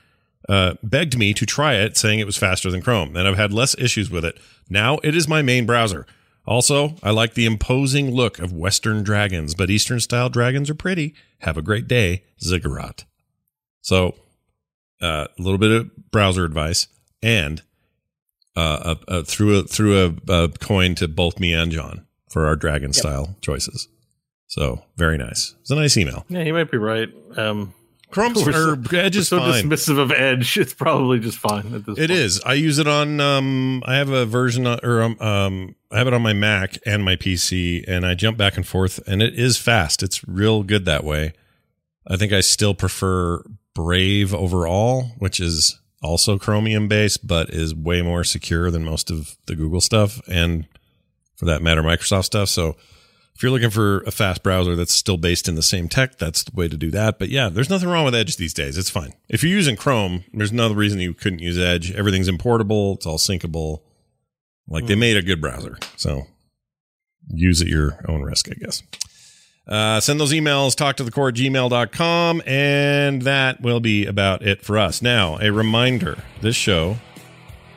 uh, 0.51 0.75
begged 0.83 1.17
me 1.17 1.33
to 1.33 1.47
try 1.47 1.75
it, 1.75 1.97
saying 1.97 2.19
it 2.19 2.27
was 2.27 2.37
faster 2.37 2.71
than 2.71 2.83
Chrome, 2.83 3.17
and 3.17 3.29
I've 3.29 3.37
had 3.37 3.53
less 3.53 3.79
issues 3.79 4.11
with 4.11 4.25
it. 4.25 4.37
Now 4.69 4.99
it 5.05 5.15
is 5.15 5.29
my 5.29 5.43
main 5.43 5.65
browser. 5.65 6.07
Also, 6.45 6.97
I 7.03 7.11
like 7.11 7.35
the 7.35 7.47
imposing 7.47 8.11
look 8.11 8.41
of 8.41 8.53
Western 8.53 9.05
dragons, 9.05 9.55
but 9.55 9.71
Eastern 9.71 10.01
style 10.01 10.29
dragons 10.29 10.69
are 10.69 10.75
pretty. 10.75 11.15
Have 11.41 11.57
a 11.57 11.63
great 11.63 11.87
day, 11.87 12.25
Ziggurat. 12.43 13.05
So, 13.81 14.17
uh, 15.01 15.29
a 15.39 15.43
little 15.43 15.59
bit 15.59 15.71
of 15.71 16.11
browser 16.11 16.45
advice 16.45 16.89
and 17.23 17.63
uh, 18.57 18.97
a, 19.09 19.19
a, 19.19 19.25
through 19.25 19.61
a 19.61 20.13
a, 20.29 20.45
a 20.45 20.49
coin 20.49 20.97
to 20.97 21.07
both 21.07 21.39
me 21.39 21.53
and 21.53 21.71
John 21.71 22.07
for 22.29 22.47
our 22.47 22.57
dragon 22.57 22.93
style 22.93 23.37
choices. 23.41 23.89
So 24.49 24.83
very 24.97 25.17
nice. 25.17 25.55
It's 25.61 25.71
a 25.71 25.77
nice 25.77 25.97
email. 25.97 26.25
Yeah, 26.29 26.43
he 26.43 26.51
might 26.51 26.73
be 26.73 26.77
right. 26.79 27.09
Um, 27.37 27.73
Chrome's 28.11 28.47
or 28.47 28.77
Edge 28.95 29.17
is 29.17 29.29
so 29.29 29.39
fine. 29.39 29.65
dismissive 29.65 29.99
of 29.99 30.11
Edge. 30.11 30.57
It's 30.57 30.75
probably 30.75 31.19
just 31.21 31.39
fine 31.39 31.75
at 31.75 31.87
this. 31.87 31.99
It 31.99 32.09
point. 32.09 32.11
is. 32.11 32.41
I 32.45 32.55
use 32.55 32.79
it 32.79 32.89
on. 32.89 33.21
Um, 33.21 33.83
I 33.87 33.97
have 33.97 34.11
a 34.11 34.27
version 34.27 34.67
on- 34.67 34.81
or 34.83 35.03
um, 35.03 35.21
um, 35.21 35.75
I 35.91 35.99
have 35.99 36.07
it 36.07 36.15
on 36.15 36.23
my 36.23 36.33
Mac 36.33 36.79
and 36.85 37.05
my 37.05 37.17
PC, 37.17 37.85
and 37.89 38.05
I 38.05 38.15
jump 38.15 38.37
back 38.37 38.57
and 38.57 38.67
forth, 38.67 39.01
and 39.07 39.23
it 39.23 39.35
is 39.39 39.57
fast. 39.57 40.03
It's 40.03 40.27
real 40.27 40.63
good 40.63 40.85
that 40.87 41.05
way. 41.05 41.33
I 42.07 42.17
think 42.17 42.33
I 42.33 42.41
still 42.41 42.75
prefer 42.75 43.43
Brave 43.75 44.35
overall, 44.35 45.13
which 45.19 45.39
is 45.41 45.79
also 46.03 46.39
Chromium 46.39 46.89
based, 46.89 47.27
but 47.27 47.51
is 47.51 47.75
way 47.75 48.03
more 48.03 48.25
secure 48.25 48.71
than 48.71 48.85
most 48.85 49.11
of 49.11 49.37
the 49.47 49.55
Google 49.55 49.81
stuff, 49.81 50.21
and 50.29 50.67
for 51.37 51.45
that 51.47 51.63
matter, 51.63 51.83
Microsoft 51.83 52.25
stuff. 52.25 52.49
So. 52.49 52.77
If 53.41 53.45
you're 53.45 53.53
looking 53.53 53.71
for 53.71 54.01
a 54.01 54.11
fast 54.11 54.43
browser 54.43 54.77
that's 54.77 54.93
still 54.93 55.17
based 55.17 55.49
in 55.49 55.55
the 55.55 55.63
same 55.63 55.89
tech, 55.89 56.19
that's 56.19 56.43
the 56.43 56.55
way 56.55 56.69
to 56.69 56.77
do 56.77 56.91
that. 56.91 57.19
But 57.19 57.31
yeah, 57.31 57.49
there's 57.49 57.71
nothing 57.71 57.89
wrong 57.89 58.05
with 58.05 58.15
Edge 58.15 58.37
these 58.37 58.53
days. 58.53 58.77
It's 58.77 58.91
fine. 58.91 59.15
If 59.31 59.43
you're 59.43 59.51
using 59.51 59.77
Chrome, 59.77 60.25
there's 60.35 60.53
no 60.53 60.71
reason 60.71 61.01
you 61.01 61.15
couldn't 61.15 61.39
use 61.39 61.59
Edge. 61.59 61.91
Everything's 61.91 62.29
importable. 62.29 62.97
It's 62.97 63.07
all 63.07 63.17
syncable. 63.17 63.81
Like 64.69 64.85
they 64.85 64.95
made 64.95 65.17
a 65.17 65.23
good 65.23 65.41
browser. 65.41 65.79
So 65.97 66.25
use 67.29 67.63
at 67.63 67.69
your 67.69 68.05
own 68.07 68.21
risk, 68.21 68.51
I 68.51 68.57
guess. 68.63 68.83
Uh, 69.67 70.01
send 70.01 70.21
those 70.21 70.35
emails, 70.35 70.77
talk 70.77 70.97
to 70.97 71.05
the 71.05 71.11
core 71.11 71.33
gmail.com, 71.33 72.43
and 72.45 73.23
that 73.23 73.63
will 73.63 73.81
be 73.81 74.05
about 74.05 74.47
it 74.47 74.61
for 74.61 74.77
us. 74.77 75.01
Now, 75.01 75.39
a 75.41 75.51
reminder 75.51 76.19
this 76.43 76.57
show 76.57 76.99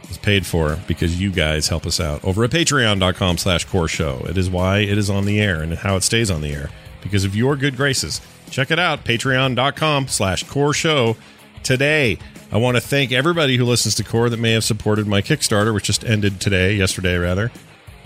is 0.09 0.17
paid 0.17 0.45
for 0.45 0.79
because 0.87 1.19
you 1.19 1.31
guys 1.31 1.67
help 1.67 1.85
us 1.85 1.99
out 1.99 2.23
over 2.23 2.43
at 2.43 2.51
patreon.com 2.51 3.37
slash 3.37 3.65
core 3.65 3.87
show. 3.87 4.25
It 4.27 4.37
is 4.37 4.49
why 4.49 4.79
it 4.79 4.97
is 4.97 5.09
on 5.09 5.25
the 5.25 5.39
air 5.39 5.61
and 5.61 5.73
how 5.73 5.95
it 5.95 6.03
stays 6.03 6.29
on 6.31 6.41
the 6.41 6.53
air 6.53 6.69
because 7.01 7.25
of 7.25 7.35
your 7.35 7.55
good 7.55 7.75
graces. 7.75 8.21
Check 8.49 8.71
it 8.71 8.79
out, 8.79 9.03
patreon.com 9.03 10.07
slash 10.07 10.43
core 10.43 10.73
show 10.73 11.15
today. 11.63 12.17
I 12.51 12.57
want 12.57 12.77
to 12.77 12.81
thank 12.81 13.11
everybody 13.11 13.57
who 13.57 13.65
listens 13.65 13.95
to 13.95 14.03
Core 14.03 14.29
that 14.29 14.37
may 14.37 14.51
have 14.51 14.63
supported 14.63 15.07
my 15.07 15.23
Kickstarter, 15.23 15.73
which 15.73 15.85
just 15.85 16.03
ended 16.03 16.39
today, 16.39 16.75
yesterday 16.75 17.17
rather. 17.17 17.51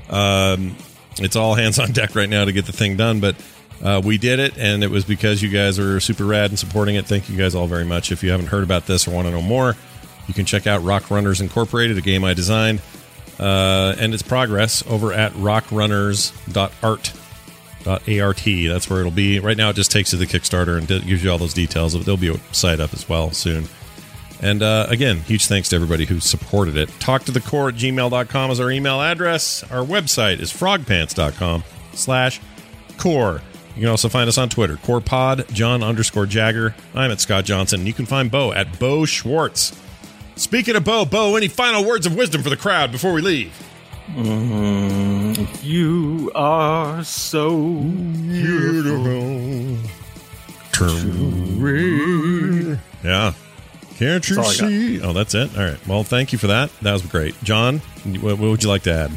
Um, 0.09 0.77
it's 1.17 1.35
all 1.35 1.55
hands 1.55 1.79
on 1.79 1.91
deck 1.91 2.15
right 2.15 2.29
now 2.29 2.45
to 2.45 2.53
get 2.53 2.65
the 2.65 2.71
thing 2.71 2.95
done, 2.95 3.19
but 3.19 3.35
uh, 3.83 4.01
we 4.03 4.17
did 4.17 4.39
it, 4.39 4.57
and 4.57 4.83
it 4.83 4.89
was 4.89 5.03
because 5.03 5.41
you 5.41 5.49
guys 5.49 5.77
are 5.79 5.99
super 5.99 6.25
rad 6.25 6.49
and 6.49 6.57
supporting 6.57 6.95
it. 6.95 7.05
Thank 7.05 7.29
you 7.29 7.37
guys 7.37 7.55
all 7.55 7.67
very 7.67 7.83
much. 7.83 8.11
If 8.11 8.23
you 8.23 8.31
haven't 8.31 8.47
heard 8.47 8.63
about 8.63 8.85
this 8.85 9.07
or 9.07 9.11
want 9.11 9.27
to 9.27 9.31
know 9.31 9.41
more, 9.41 9.75
you 10.27 10.33
can 10.33 10.45
check 10.45 10.67
out 10.67 10.83
Rock 10.83 11.09
Runners 11.09 11.41
Incorporated, 11.41 11.97
a 11.97 12.01
game 12.01 12.23
I 12.23 12.33
designed, 12.33 12.81
uh, 13.39 13.95
and 13.99 14.13
its 14.13 14.23
progress 14.23 14.83
over 14.87 15.13
at 15.13 15.33
rockrunners.art. 15.33 17.13
.art. 17.87 18.43
That's 18.45 18.89
where 18.89 18.99
it'll 18.99 19.11
be. 19.11 19.39
Right 19.39 19.55
now, 19.55 19.69
it 19.69 19.75
just 19.75 19.91
takes 19.91 20.11
you 20.11 20.19
to 20.19 20.25
the 20.25 20.39
Kickstarter 20.39 20.77
and 20.77 20.87
gives 20.87 21.23
you 21.23 21.31
all 21.31 21.37
those 21.37 21.53
details. 21.53 21.93
There'll 21.93 22.17
be 22.17 22.29
a 22.29 22.37
site 22.53 22.79
up 22.79 22.93
as 22.93 23.07
well 23.07 23.31
soon. 23.31 23.65
And 24.41 24.61
uh, 24.61 24.87
again, 24.89 25.17
huge 25.21 25.47
thanks 25.47 25.69
to 25.69 25.75
everybody 25.75 26.05
who 26.05 26.19
supported 26.19 26.77
it. 26.77 26.89
Talk 26.99 27.23
to 27.23 27.31
the 27.31 27.41
core 27.41 27.69
at 27.69 27.75
gmail.com 27.75 28.51
is 28.51 28.59
our 28.59 28.69
email 28.69 29.01
address. 29.01 29.63
Our 29.71 29.83
website 29.83 30.39
is 30.39 30.51
frogpants.com 30.51 31.63
slash 31.93 32.39
core. 32.97 33.41
You 33.75 33.81
can 33.81 33.89
also 33.89 34.09
find 34.09 34.27
us 34.27 34.37
on 34.37 34.49
Twitter, 34.49 34.75
corepod, 34.75 35.51
John 35.53 35.83
underscore 35.83 36.25
Jagger. 36.25 36.75
I'm 36.93 37.11
at 37.11 37.21
Scott 37.21 37.45
Johnson. 37.45 37.81
And 37.81 37.87
you 37.87 37.93
can 37.93 38.05
find 38.05 38.29
Beau 38.29 38.51
at 38.51 38.79
Beau 38.79 39.05
Schwartz. 39.05 39.79
Speaking 40.37 40.75
of 40.75 40.83
Beau, 40.83 41.03
Beau, 41.05 41.35
any 41.35 41.47
final 41.47 41.83
words 41.83 42.05
of 42.05 42.15
wisdom 42.15 42.43
for 42.43 42.49
the 42.49 42.57
crowd 42.57 42.91
before 42.91 43.11
we 43.11 43.21
leave? 43.21 43.51
Mm, 44.09 45.63
you 45.63 46.31
are 46.35 47.03
so 47.03 47.57
beautiful. 47.81 49.17
Yeah. 53.03 53.33
Can't 53.97 54.29
you 54.29 54.35
That's 54.35 54.37
all 54.37 54.45
I 54.45 54.47
got. 54.49 54.69
see? 54.69 55.01
Oh, 55.01 55.11
that's 55.13 55.33
it? 55.33 55.57
All 55.57 55.63
right. 55.63 55.87
Well, 55.87 56.03
thank 56.03 56.31
you 56.31 56.37
for 56.37 56.45
that. 56.47 56.69
That 56.83 56.93
was 56.93 57.01
great. 57.01 57.35
John, 57.43 57.79
what, 58.21 58.37
what 58.37 58.49
would 58.51 58.61
you 58.63 58.69
like 58.69 58.83
to 58.83 58.93
add? 58.93 59.11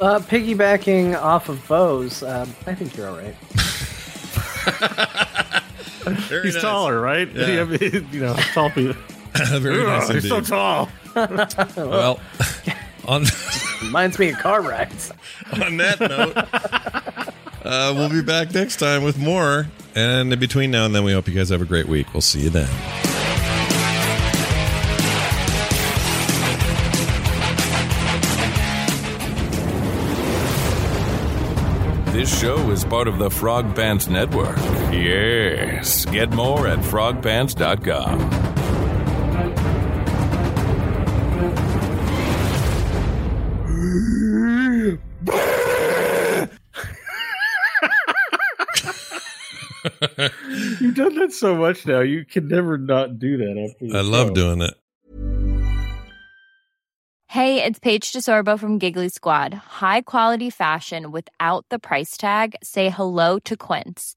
Uh, 0.00 0.18
piggybacking 0.18 1.14
off 1.20 1.50
of 1.50 1.64
Beau's, 1.68 2.22
um, 2.22 2.48
I 2.66 2.74
think 2.74 2.96
you're 2.96 3.08
all 3.08 3.18
right. 3.18 3.34
He's 6.42 6.60
taller, 6.60 7.00
right? 7.00 7.30
Yeah. 7.32 7.64
you 8.10 8.20
know, 8.20 8.34
tall 8.54 8.70
people. 8.70 8.96
Very 9.60 9.84
nice 9.84 10.10
Ugh, 10.10 10.14
He's 10.16 10.28
so 10.28 10.40
tall. 10.40 10.88
Well, 11.76 12.20
on 13.06 13.24
reminds 13.82 14.18
me 14.18 14.30
of 14.30 14.38
car 14.38 14.62
rides. 14.62 15.12
on 15.52 15.76
that 15.78 16.00
note, 16.00 16.36
uh, 17.64 17.92
we'll 17.94 18.08
be 18.10 18.22
back 18.22 18.52
next 18.54 18.76
time 18.76 19.02
with 19.02 19.18
more. 19.18 19.66
And 19.94 20.32
in 20.32 20.38
between 20.38 20.70
now 20.70 20.86
and 20.86 20.94
then, 20.94 21.04
we 21.04 21.12
hope 21.12 21.28
you 21.28 21.34
guys 21.34 21.50
have 21.50 21.60
a 21.60 21.66
great 21.66 21.86
week. 21.86 22.14
We'll 22.14 22.22
see 22.22 22.40
you 22.40 22.50
then. 22.50 22.68
This 32.12 32.40
show 32.40 32.70
is 32.70 32.84
part 32.84 33.08
of 33.08 33.18
the 33.18 33.30
Frog 33.30 33.74
Pants 33.74 34.06
Network. 34.06 34.58
Yes. 34.92 36.04
Get 36.04 36.30
more 36.30 36.68
at 36.68 36.78
frogpants.com. 36.80 38.61
You've 50.80 50.94
done 50.94 51.14
that 51.16 51.32
so 51.32 51.56
much 51.56 51.86
now. 51.86 52.00
You 52.00 52.24
can 52.24 52.48
never 52.48 52.78
not 52.78 53.18
do 53.18 53.36
that. 53.38 53.58
After 53.58 53.96
I 53.96 54.00
love 54.00 54.28
show. 54.28 54.34
doing 54.34 54.62
it. 54.62 54.74
Hey, 57.28 57.64
it's 57.64 57.78
Paige 57.78 58.12
DeSorbo 58.12 58.58
from 58.58 58.78
Giggly 58.78 59.08
Squad. 59.08 59.54
High 59.54 60.02
quality 60.02 60.50
fashion 60.50 61.12
without 61.12 61.64
the 61.70 61.78
price 61.78 62.16
tag. 62.16 62.56
Say 62.62 62.90
hello 62.90 63.38
to 63.40 63.56
Quince. 63.56 64.16